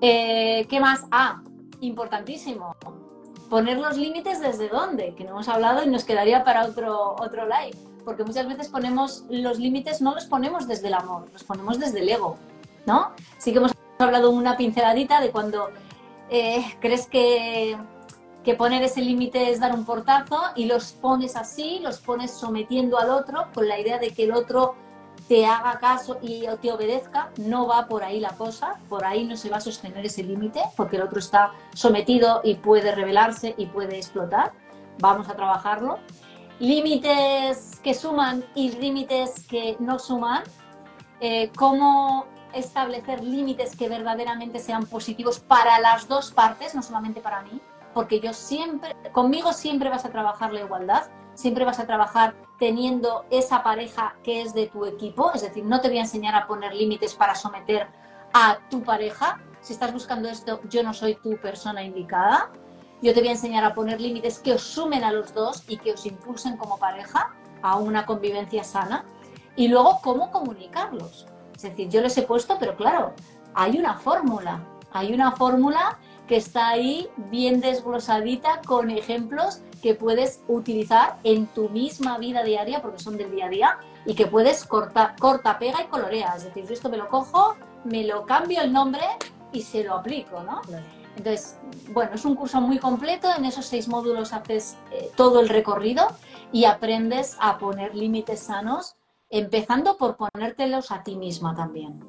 Eh, 0.00 0.66
¿Qué 0.68 0.80
más? 0.80 1.06
Ah, 1.10 1.42
importantísimo. 1.80 2.76
Poner 3.48 3.78
los 3.78 3.96
límites 3.96 4.40
desde 4.40 4.68
dónde, 4.68 5.14
que 5.14 5.24
no 5.24 5.30
hemos 5.30 5.48
hablado 5.48 5.82
y 5.82 5.88
nos 5.88 6.04
quedaría 6.04 6.44
para 6.44 6.64
otro, 6.64 7.16
otro 7.18 7.44
live 7.46 7.91
porque 8.04 8.24
muchas 8.24 8.46
veces 8.46 8.68
ponemos 8.68 9.24
los 9.28 9.58
límites, 9.58 10.00
no 10.00 10.14
los 10.14 10.26
ponemos 10.26 10.66
desde 10.66 10.88
el 10.88 10.94
amor, 10.94 11.28
los 11.32 11.44
ponemos 11.44 11.78
desde 11.78 12.00
el 12.00 12.08
ego, 12.08 12.36
¿no? 12.86 13.12
Sí 13.38 13.52
que 13.52 13.58
hemos 13.58 13.72
hablado 13.98 14.30
una 14.30 14.56
pinceladita 14.56 15.20
de 15.20 15.30
cuando 15.30 15.70
eh, 16.30 16.64
crees 16.80 17.06
que, 17.06 17.76
que 18.42 18.54
poner 18.54 18.82
ese 18.82 19.00
límite 19.00 19.50
es 19.50 19.60
dar 19.60 19.72
un 19.72 19.84
portazo 19.84 20.40
y 20.56 20.66
los 20.66 20.92
pones 20.92 21.36
así, 21.36 21.78
los 21.80 21.98
pones 21.98 22.30
sometiendo 22.30 22.98
al 22.98 23.10
otro 23.10 23.46
con 23.54 23.68
la 23.68 23.78
idea 23.78 23.98
de 23.98 24.10
que 24.10 24.24
el 24.24 24.32
otro 24.32 24.74
te 25.28 25.46
haga 25.46 25.78
caso 25.78 26.18
y 26.20 26.46
te 26.60 26.72
obedezca, 26.72 27.30
no 27.36 27.66
va 27.66 27.86
por 27.86 28.02
ahí 28.02 28.20
la 28.20 28.30
cosa, 28.30 28.78
por 28.88 29.04
ahí 29.04 29.24
no 29.24 29.36
se 29.36 29.50
va 29.50 29.58
a 29.58 29.60
sostener 29.60 30.04
ese 30.04 30.22
límite, 30.22 30.60
porque 30.76 30.96
el 30.96 31.02
otro 31.02 31.20
está 31.20 31.52
sometido 31.74 32.40
y 32.44 32.56
puede 32.56 32.94
rebelarse 32.94 33.54
y 33.56 33.66
puede 33.66 33.96
explotar. 33.96 34.52
Vamos 34.98 35.28
a 35.28 35.34
trabajarlo 35.34 35.98
límites 36.62 37.80
que 37.82 37.92
suman 37.92 38.44
y 38.54 38.70
límites 38.70 39.44
que 39.48 39.76
no 39.80 39.98
suman, 39.98 40.44
eh, 41.20 41.50
cómo 41.56 42.26
establecer 42.54 43.24
límites 43.24 43.74
que 43.74 43.88
verdaderamente 43.88 44.60
sean 44.60 44.86
positivos 44.86 45.40
para 45.40 45.80
las 45.80 46.06
dos 46.06 46.30
partes, 46.30 46.76
no 46.76 46.82
solamente 46.82 47.20
para 47.20 47.42
mí, 47.42 47.60
porque 47.92 48.20
yo 48.20 48.32
siempre, 48.32 48.94
conmigo 49.10 49.52
siempre 49.52 49.90
vas 49.90 50.04
a 50.04 50.10
trabajar 50.10 50.52
la 50.52 50.60
igualdad, 50.60 51.10
siempre 51.34 51.64
vas 51.64 51.80
a 51.80 51.86
trabajar 51.86 52.36
teniendo 52.60 53.24
esa 53.30 53.64
pareja 53.64 54.14
que 54.22 54.42
es 54.42 54.54
de 54.54 54.68
tu 54.68 54.86
equipo, 54.86 55.32
es 55.34 55.42
decir, 55.42 55.64
no 55.64 55.80
te 55.80 55.88
voy 55.88 55.98
a 55.98 56.02
enseñar 56.02 56.36
a 56.36 56.46
poner 56.46 56.76
límites 56.76 57.14
para 57.16 57.34
someter 57.34 57.88
a 58.32 58.58
tu 58.70 58.84
pareja. 58.84 59.40
Si 59.60 59.72
estás 59.72 59.92
buscando 59.92 60.28
esto, 60.28 60.60
yo 60.68 60.84
no 60.84 60.94
soy 60.94 61.16
tu 61.16 61.36
persona 61.38 61.82
indicada. 61.82 62.52
Yo 63.02 63.12
te 63.12 63.18
voy 63.18 63.30
a 63.30 63.32
enseñar 63.32 63.64
a 63.64 63.74
poner 63.74 64.00
límites 64.00 64.38
que 64.38 64.52
os 64.52 64.62
sumen 64.62 65.02
a 65.02 65.10
los 65.10 65.34
dos 65.34 65.64
y 65.66 65.76
que 65.76 65.92
os 65.92 66.06
impulsen 66.06 66.56
como 66.56 66.78
pareja 66.78 67.34
a 67.60 67.76
una 67.76 68.06
convivencia 68.06 68.62
sana. 68.62 69.04
Y 69.56 69.66
luego, 69.66 69.98
cómo 70.02 70.30
comunicarlos. 70.30 71.26
Es 71.56 71.62
decir, 71.62 71.88
yo 71.88 72.00
les 72.00 72.16
he 72.16 72.22
puesto, 72.22 72.56
pero 72.60 72.76
claro, 72.76 73.12
hay 73.54 73.76
una 73.76 73.94
fórmula. 73.94 74.64
Hay 74.92 75.12
una 75.12 75.32
fórmula 75.32 75.98
que 76.28 76.36
está 76.36 76.68
ahí 76.68 77.08
bien 77.16 77.60
desglosadita 77.60 78.60
con 78.64 78.88
ejemplos 78.88 79.62
que 79.82 79.96
puedes 79.96 80.40
utilizar 80.46 81.16
en 81.24 81.48
tu 81.48 81.68
misma 81.70 82.18
vida 82.18 82.44
diaria, 82.44 82.80
porque 82.82 83.00
son 83.00 83.16
del 83.16 83.32
día 83.32 83.46
a 83.46 83.48
día, 83.48 83.78
y 84.06 84.14
que 84.14 84.28
puedes 84.28 84.64
cortar, 84.64 85.16
corta, 85.18 85.58
pega 85.58 85.82
y 85.82 85.86
colorea. 85.86 86.34
Es 86.36 86.44
decir, 86.44 86.66
yo 86.66 86.72
esto 86.72 86.88
me 86.88 86.98
lo 86.98 87.08
cojo, 87.08 87.56
me 87.84 88.04
lo 88.04 88.24
cambio 88.26 88.62
el 88.62 88.72
nombre 88.72 89.02
y 89.52 89.62
se 89.62 89.82
lo 89.82 89.94
aplico, 89.94 90.40
¿no? 90.44 90.62
Entonces, 91.16 91.58
bueno, 91.90 92.14
es 92.14 92.24
un 92.24 92.34
curso 92.34 92.60
muy 92.60 92.78
completo, 92.78 93.28
en 93.36 93.44
esos 93.44 93.66
seis 93.66 93.88
módulos 93.88 94.32
haces 94.32 94.76
eh, 94.90 95.10
todo 95.16 95.40
el 95.40 95.48
recorrido 95.48 96.08
y 96.52 96.64
aprendes 96.64 97.36
a 97.40 97.58
poner 97.58 97.94
límites 97.94 98.40
sanos, 98.40 98.96
empezando 99.30 99.96
por 99.96 100.16
ponértelos 100.16 100.90
a 100.90 101.02
ti 101.02 101.16
misma 101.16 101.54
también, 101.54 102.00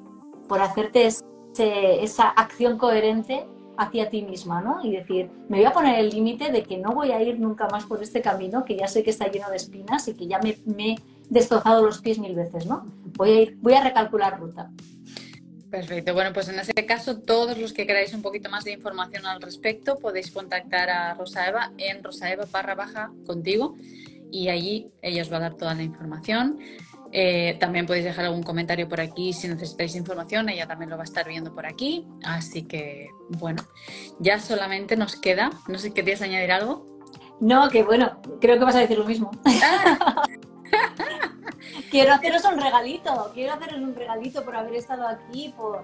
por 0.47 0.61
hacerte 0.61 1.09
esa 1.57 2.29
acción 2.29 2.77
coherente 2.77 3.47
hacia 3.77 4.09
ti 4.09 4.21
misma, 4.21 4.61
¿no? 4.61 4.83
Y 4.83 4.91
decir, 4.91 5.29
me 5.49 5.57
voy 5.57 5.65
a 5.65 5.73
poner 5.73 5.99
el 5.99 6.09
límite 6.09 6.51
de 6.51 6.63
que 6.63 6.77
no 6.77 6.91
voy 6.91 7.11
a 7.11 7.21
ir 7.21 7.39
nunca 7.39 7.67
más 7.69 7.85
por 7.85 8.01
este 8.01 8.21
camino, 8.21 8.63
que 8.65 8.77
ya 8.77 8.87
sé 8.87 9.03
que 9.03 9.09
está 9.09 9.27
lleno 9.27 9.49
de 9.49 9.57
espinas 9.57 10.07
y 10.07 10.15
que 10.15 10.27
ya 10.27 10.39
me, 10.39 10.49
he 10.49 10.95
destrozado 11.29 11.85
los 11.85 11.99
pies 11.99 12.19
mil 12.19 12.35
veces, 12.35 12.65
¿no? 12.65 12.85
Voy 13.17 13.29
a 13.31 13.41
ir, 13.41 13.57
voy 13.61 13.73
a 13.73 13.83
recalcular 13.83 14.39
ruta. 14.39 14.71
Perfecto. 15.73 16.13
Bueno, 16.13 16.31
pues 16.33 16.49
en 16.49 16.59
ese 16.59 16.71
caso, 16.85 17.17
todos 17.21 17.57
los 17.57 17.73
que 17.73 17.87
queráis 17.87 18.13
un 18.13 18.21
poquito 18.21 18.47
más 18.47 18.63
de 18.63 18.73
información 18.73 19.25
al 19.25 19.41
respecto, 19.41 19.97
podéis 19.97 20.29
contactar 20.29 20.91
a 20.91 21.15
Rosa 21.15 21.47
Eva 21.47 21.71
en 21.79 22.03
rosaeva 22.03 22.45
barra 22.51 22.75
baja 22.75 23.11
contigo 23.25 23.75
y 24.31 24.49
allí 24.49 24.91
ella 25.01 25.23
os 25.23 25.33
va 25.33 25.37
a 25.37 25.39
dar 25.39 25.55
toda 25.55 25.73
la 25.73 25.81
información. 25.81 26.59
Eh, 27.11 27.57
también 27.59 27.87
podéis 27.87 28.05
dejar 28.05 28.25
algún 28.25 28.43
comentario 28.43 28.87
por 28.87 29.01
aquí 29.01 29.33
si 29.33 29.47
necesitáis 29.47 29.95
información, 29.95 30.47
ella 30.47 30.67
también 30.67 30.91
lo 30.91 30.95
va 30.95 31.01
a 31.01 31.05
estar 31.05 31.27
viendo 31.27 31.55
por 31.55 31.65
aquí. 31.65 32.05
Así 32.23 32.67
que, 32.67 33.07
bueno, 33.29 33.65
ya 34.19 34.39
solamente 34.39 34.95
nos 34.95 35.15
queda, 35.15 35.49
no 35.67 35.79
sé, 35.79 35.91
¿querías 35.91 36.21
añadir 36.21 36.51
algo? 36.51 36.85
No, 37.39 37.67
que 37.71 37.81
bueno, 37.81 38.21
creo 38.39 38.59
que 38.59 38.65
vas 38.65 38.75
a 38.75 38.81
decir 38.81 38.99
lo 38.99 39.05
mismo. 39.05 39.31
quiero 41.93 42.11
haceros 42.11 42.43
un 42.45 42.59
regalito, 42.59 43.31
quiero 43.35 43.53
haceros 43.53 43.77
un 43.77 43.93
regalito 43.93 44.43
por 44.43 44.55
haber 44.55 44.73
estado 44.73 45.07
aquí 45.07 45.53
por, 45.55 45.83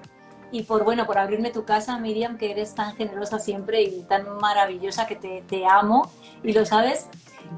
y 0.52 0.64
por, 0.64 0.84
bueno, 0.84 1.06
por 1.06 1.20
abrirme 1.20 1.52
tu 1.52 1.66
casa, 1.66 2.00
Miriam, 2.00 2.40
que 2.40 2.50
eres 2.50 2.74
tan 2.74 2.96
generosa 2.96 3.38
siempre 3.38 3.84
y 3.84 4.02
tan 4.02 4.40
maravillosa 4.40 5.06
que 5.06 5.16
te, 5.16 5.44
te 5.44 5.68
amo 5.68 6.12
y 6.44 6.54
lo 6.54 6.66
sabes. 6.66 7.08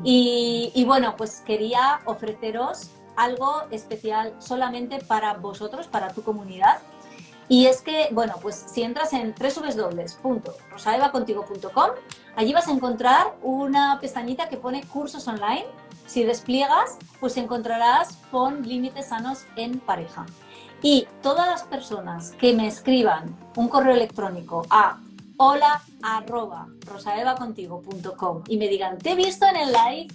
Y, 0.03 0.73
y, 0.75 0.83
bueno, 0.83 1.15
pues 1.15 1.41
quería 1.45 2.01
ofreceros 2.03 2.91
algo 3.15 3.63
especial 3.71 4.35
solamente 4.39 4.99
para 4.99 5.35
vosotros, 5.35 5.87
para 5.87 6.09
tu 6.09 6.21
comunidad. 6.21 6.79
Y 7.47 7.67
es 7.67 7.81
que, 7.81 8.09
bueno, 8.11 8.35
pues 8.41 8.65
si 8.67 8.83
entras 8.83 9.13
en 9.13 9.33
www.rosaevacontigo.com, 9.33 11.89
allí 12.35 12.51
vas 12.51 12.67
a 12.67 12.71
encontrar 12.71 13.33
una 13.41 13.97
pestañita 14.01 14.49
que 14.49 14.57
pone 14.57 14.83
cursos 14.83 15.25
online 15.29 15.67
si 16.11 16.25
despliegas, 16.25 16.97
pues 17.21 17.37
encontrarás 17.37 18.17
con 18.31 18.67
límites 18.67 19.07
sanos 19.07 19.45
en 19.55 19.79
pareja. 19.79 20.25
Y 20.81 21.07
todas 21.21 21.47
las 21.47 21.63
personas 21.63 22.31
que 22.31 22.53
me 22.53 22.67
escriban 22.67 23.37
un 23.55 23.69
correo 23.69 23.95
electrónico 23.95 24.65
a 24.69 24.99
hola 25.37 25.81
arroba 26.03 26.67
rosaevacontigo.com 26.85 28.43
y 28.49 28.57
me 28.57 28.67
digan, 28.67 28.97
te 28.97 29.11
he 29.11 29.15
visto 29.15 29.45
en 29.45 29.55
el 29.55 29.71
live 29.71 30.07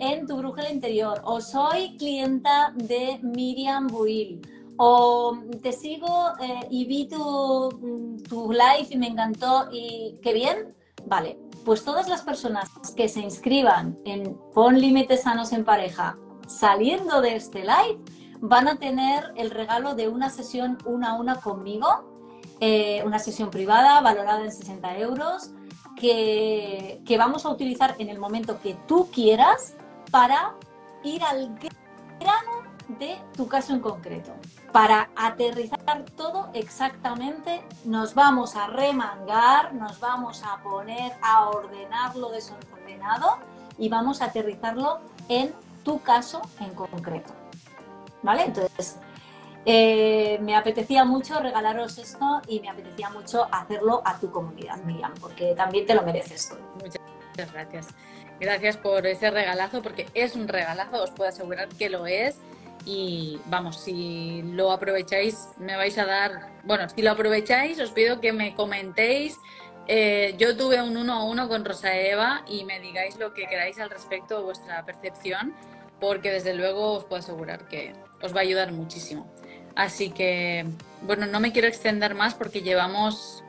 en 0.00 0.26
tu 0.26 0.36
brújula 0.38 0.70
interior 0.72 1.22
o 1.24 1.40
soy 1.40 1.96
clienta 1.98 2.72
de 2.74 3.20
Miriam 3.22 3.86
Buil 3.86 4.40
o 4.76 5.38
te 5.62 5.72
sigo 5.72 6.32
eh, 6.40 6.66
y 6.68 6.84
vi 6.86 7.06
tu, 7.06 7.70
mm, 7.80 8.24
tu 8.24 8.50
live 8.50 8.88
y 8.90 8.96
me 8.96 9.06
encantó 9.06 9.68
y 9.70 10.18
qué 10.20 10.32
bien, 10.32 10.74
vale, 11.06 11.38
pues 11.64 11.84
todas 11.84 12.08
las 12.08 12.22
personas 12.22 12.70
que 12.96 13.08
se 13.08 13.20
inscriban 13.20 13.98
en 14.04 14.38
Pon 14.52 14.78
Límites 14.78 15.22
Sanos 15.22 15.52
en 15.52 15.64
Pareja 15.64 16.18
saliendo 16.46 17.20
de 17.20 17.36
este 17.36 17.60
live 17.60 17.98
van 18.40 18.68
a 18.68 18.76
tener 18.76 19.32
el 19.36 19.50
regalo 19.50 19.94
de 19.94 20.08
una 20.08 20.28
sesión 20.28 20.78
una 20.84 21.10
a 21.10 21.14
una 21.14 21.36
conmigo, 21.36 21.88
eh, 22.60 23.02
una 23.04 23.18
sesión 23.18 23.50
privada 23.50 24.00
valorada 24.00 24.44
en 24.44 24.52
60 24.52 24.98
euros 24.98 25.50
que, 25.96 27.00
que 27.06 27.16
vamos 27.16 27.46
a 27.46 27.50
utilizar 27.50 27.94
en 27.98 28.10
el 28.10 28.18
momento 28.18 28.60
que 28.60 28.76
tú 28.86 29.08
quieras 29.10 29.76
para 30.10 30.54
ir 31.02 31.22
al 31.22 31.54
grano 32.20 32.64
de 32.98 33.16
tu 33.36 33.48
caso 33.48 33.72
en 33.72 33.80
concreto. 33.80 34.32
Para 34.74 35.08
aterrizar 35.14 36.04
todo 36.16 36.50
exactamente, 36.52 37.62
nos 37.84 38.12
vamos 38.12 38.56
a 38.56 38.66
remangar, 38.66 39.72
nos 39.72 40.00
vamos 40.00 40.42
a 40.42 40.60
poner 40.64 41.12
a 41.22 41.48
ordenar 41.48 42.16
lo 42.16 42.30
desordenado 42.30 43.38
y 43.78 43.88
vamos 43.88 44.20
a 44.20 44.24
aterrizarlo 44.24 44.98
en 45.28 45.54
tu 45.84 46.02
caso 46.02 46.42
en 46.58 46.74
concreto. 46.74 47.32
¿Vale? 48.22 48.46
Entonces, 48.46 48.96
eh, 49.64 50.40
me 50.42 50.56
apetecía 50.56 51.04
mucho 51.04 51.38
regalaros 51.38 51.96
esto 51.98 52.42
y 52.48 52.58
me 52.58 52.68
apetecía 52.68 53.10
mucho 53.10 53.46
hacerlo 53.52 54.02
a 54.04 54.18
tu 54.18 54.32
comunidad, 54.32 54.78
Miriam, 54.78 55.14
porque 55.20 55.54
también 55.54 55.86
te 55.86 55.94
lo 55.94 56.02
mereces 56.02 56.48
tú. 56.48 56.56
Muchas 56.82 57.52
gracias. 57.52 57.86
Gracias 58.40 58.76
por 58.76 59.06
ese 59.06 59.30
regalazo, 59.30 59.82
porque 59.82 60.08
es 60.14 60.34
un 60.34 60.48
regalazo, 60.48 61.00
os 61.00 61.12
puedo 61.12 61.28
asegurar 61.30 61.68
que 61.68 61.88
lo 61.88 62.08
es 62.08 62.40
y 62.84 63.40
vamos, 63.46 63.80
si 63.80 64.42
lo 64.42 64.70
aprovecháis 64.70 65.48
me 65.58 65.76
vais 65.76 65.96
a 65.98 66.04
dar, 66.04 66.52
bueno, 66.64 66.88
si 66.88 67.02
lo 67.02 67.10
aprovecháis 67.12 67.80
os 67.80 67.90
pido 67.90 68.20
que 68.20 68.32
me 68.32 68.54
comentéis. 68.54 69.38
Eh, 69.86 70.34
yo 70.38 70.56
tuve 70.56 70.82
un 70.82 70.96
uno 70.96 71.12
a 71.12 71.24
uno 71.24 71.46
con 71.46 71.64
Rosa 71.64 71.94
Eva 71.94 72.42
y 72.48 72.64
me 72.64 72.80
digáis 72.80 73.18
lo 73.18 73.34
que 73.34 73.46
queráis 73.46 73.78
al 73.78 73.90
respecto 73.90 74.38
de 74.38 74.44
vuestra 74.44 74.84
percepción, 74.84 75.54
porque 76.00 76.30
desde 76.30 76.54
luego 76.54 76.92
os 76.92 77.04
puedo 77.04 77.20
asegurar 77.20 77.68
que 77.68 77.94
os 78.22 78.34
va 78.34 78.38
a 78.38 78.42
ayudar 78.42 78.72
muchísimo. 78.72 79.30
Así 79.76 80.10
que, 80.10 80.64
bueno, 81.02 81.26
no 81.26 81.40
me 81.40 81.52
quiero 81.52 81.68
extender 81.68 82.14
más 82.14 82.34
porque 82.34 82.62
llevamos 82.62 83.42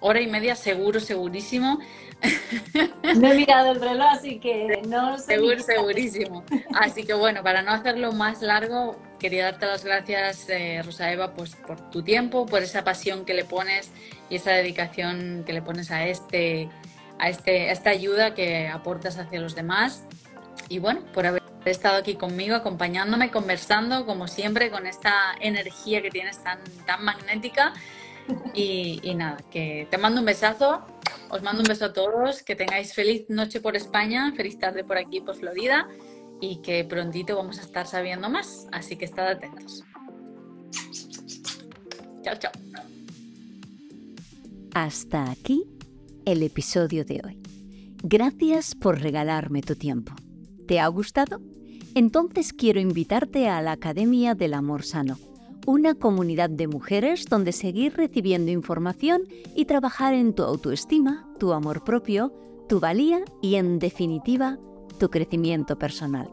hora 0.00 0.20
y 0.20 0.26
media 0.26 0.56
seguro, 0.56 1.00
segurísimo. 1.00 1.78
No 3.16 3.28
he 3.28 3.34
mirado 3.34 3.72
el 3.72 3.80
reloj, 3.80 4.08
así 4.12 4.38
que 4.38 4.82
no 4.86 5.18
sé. 5.18 5.34
Seguro, 5.34 5.58
segurísimo. 5.60 6.44
Así 6.74 7.04
que 7.04 7.14
bueno, 7.14 7.42
para 7.42 7.62
no 7.62 7.72
hacerlo 7.72 8.12
más 8.12 8.42
largo, 8.42 9.00
quería 9.18 9.44
darte 9.44 9.66
las 9.66 9.84
gracias, 9.84 10.48
eh, 10.48 10.80
Rosa 10.84 11.10
Eva, 11.12 11.34
pues 11.34 11.56
por 11.56 11.90
tu 11.90 12.02
tiempo, 12.02 12.46
por 12.46 12.62
esa 12.62 12.84
pasión 12.84 13.24
que 13.24 13.34
le 13.34 13.44
pones 13.44 13.90
y 14.28 14.36
esa 14.36 14.52
dedicación 14.52 15.44
que 15.46 15.52
le 15.52 15.62
pones 15.62 15.90
a 15.90 16.06
este, 16.06 16.68
a 17.18 17.28
este, 17.28 17.70
esta 17.70 17.90
ayuda 17.90 18.34
que 18.34 18.68
aportas 18.68 19.18
hacia 19.18 19.40
los 19.40 19.54
demás. 19.54 20.04
Y 20.68 20.78
bueno, 20.78 21.02
por 21.12 21.26
haber 21.26 21.42
estado 21.64 21.96
aquí 21.96 22.14
conmigo, 22.14 22.54
acompañándome, 22.54 23.30
conversando, 23.30 24.06
como 24.06 24.28
siempre, 24.28 24.70
con 24.70 24.86
esta 24.86 25.34
energía 25.40 26.00
que 26.02 26.10
tienes 26.10 26.42
tan, 26.42 26.60
tan 26.86 27.04
magnética. 27.04 27.72
Y, 28.54 29.14
nada, 29.14 29.38
que 29.50 29.86
te 29.90 29.98
mando 29.98 30.20
un 30.20 30.26
besazo 30.26 30.84
os 31.30 31.42
mando 31.42 31.62
un 31.62 31.68
beso 31.68 31.86
a 31.86 31.92
todos, 31.92 32.42
que 32.42 32.56
tengáis 32.56 32.92
feliz 32.92 33.24
noche 33.28 33.60
por 33.60 33.76
España, 33.76 34.32
feliz 34.36 34.58
tarde 34.58 34.84
por 34.84 34.98
aquí, 34.98 35.20
por 35.20 35.36
Florida, 35.36 35.88
y 36.40 36.56
que 36.56 36.84
prontito 36.84 37.36
vamos 37.36 37.58
a 37.58 37.62
estar 37.62 37.86
sabiendo 37.86 38.28
más, 38.28 38.66
así 38.72 38.96
que 38.96 39.04
estad 39.04 39.28
atentos. 39.28 39.84
Chao, 42.22 42.34
chao. 42.38 42.52
Hasta 44.74 45.30
aquí 45.30 45.64
el 46.24 46.42
episodio 46.42 47.04
de 47.04 47.20
hoy. 47.24 47.42
Gracias 48.02 48.74
por 48.74 49.00
regalarme 49.00 49.62
tu 49.62 49.76
tiempo. 49.76 50.12
¿Te 50.66 50.80
ha 50.80 50.88
gustado? 50.88 51.40
Entonces 51.94 52.52
quiero 52.52 52.80
invitarte 52.80 53.48
a 53.48 53.60
la 53.62 53.72
Academia 53.72 54.34
del 54.34 54.54
Amor 54.54 54.84
Sano 54.84 55.18
una 55.66 55.94
comunidad 55.94 56.50
de 56.50 56.66
mujeres 56.66 57.26
donde 57.26 57.52
seguir 57.52 57.94
recibiendo 57.96 58.50
información 58.50 59.22
y 59.54 59.64
trabajar 59.64 60.14
en 60.14 60.34
tu 60.34 60.42
autoestima, 60.42 61.28
tu 61.38 61.52
amor 61.52 61.84
propio, 61.84 62.32
tu 62.68 62.80
valía 62.80 63.20
y, 63.42 63.56
en 63.56 63.78
definitiva, 63.78 64.58
tu 64.98 65.10
crecimiento 65.10 65.78
personal. 65.78 66.30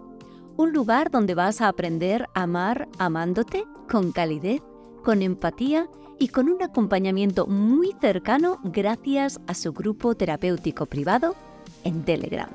Un 0.55 0.73
lugar 0.73 1.11
donde 1.11 1.35
vas 1.35 1.61
a 1.61 1.67
aprender 1.67 2.27
a 2.33 2.43
amar 2.43 2.87
amándote 2.97 3.63
con 3.89 4.11
calidez, 4.11 4.61
con 5.03 5.21
empatía 5.21 5.87
y 6.19 6.29
con 6.29 6.49
un 6.49 6.61
acompañamiento 6.63 7.47
muy 7.47 7.93
cercano 8.01 8.59
gracias 8.63 9.39
a 9.47 9.53
su 9.53 9.71
grupo 9.71 10.15
terapéutico 10.15 10.85
privado 10.85 11.35
en 11.83 12.03
Telegram. 12.03 12.49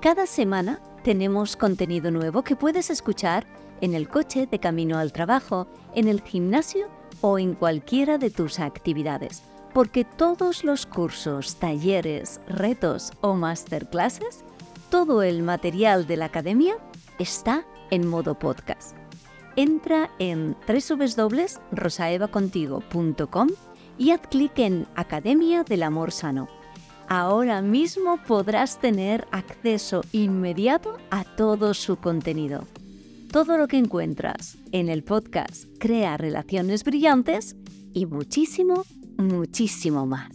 Cada 0.00 0.26
semana 0.26 0.80
tenemos 1.04 1.56
contenido 1.56 2.10
nuevo 2.10 2.42
que 2.42 2.56
puedes 2.56 2.90
escuchar 2.90 3.46
en 3.80 3.94
el 3.94 4.08
coche 4.08 4.46
de 4.46 4.58
camino 4.58 4.98
al 4.98 5.12
trabajo, 5.12 5.68
en 5.94 6.08
el 6.08 6.22
gimnasio 6.22 6.88
o 7.20 7.38
en 7.38 7.54
cualquiera 7.54 8.18
de 8.18 8.30
tus 8.30 8.58
actividades, 8.60 9.42
porque 9.72 10.04
todos 10.04 10.64
los 10.64 10.86
cursos, 10.86 11.56
talleres, 11.56 12.40
retos 12.48 13.12
o 13.20 13.34
masterclasses, 13.34 14.44
todo 14.90 15.22
el 15.22 15.42
material 15.42 16.06
de 16.06 16.16
la 16.16 16.26
academia 16.26 16.76
está 17.18 17.64
en 17.90 18.06
modo 18.06 18.38
podcast. 18.38 18.96
Entra 19.56 20.10
en 20.18 20.54
www.rosaevacontigo.com 20.66 23.48
y 23.98 24.12
haz 24.12 24.20
clic 24.30 24.58
en 24.58 24.86
Academia 24.94 25.64
del 25.64 25.82
Amor 25.82 26.12
Sano. 26.12 26.48
Ahora 27.08 27.60
mismo 27.60 28.18
podrás 28.26 28.78
tener 28.78 29.26
acceso 29.32 30.02
inmediato 30.12 30.96
a 31.10 31.24
todo 31.24 31.74
su 31.74 31.96
contenido 31.96 32.64
todo 33.30 33.56
lo 33.56 33.68
que 33.68 33.78
encuentras 33.78 34.58
en 34.72 34.88
el 34.88 35.04
podcast 35.04 35.66
Crea 35.78 36.16
Relaciones 36.16 36.82
Brillantes 36.82 37.54
y 37.92 38.06
muchísimo, 38.06 38.84
muchísimo 39.18 40.04
más. 40.04 40.30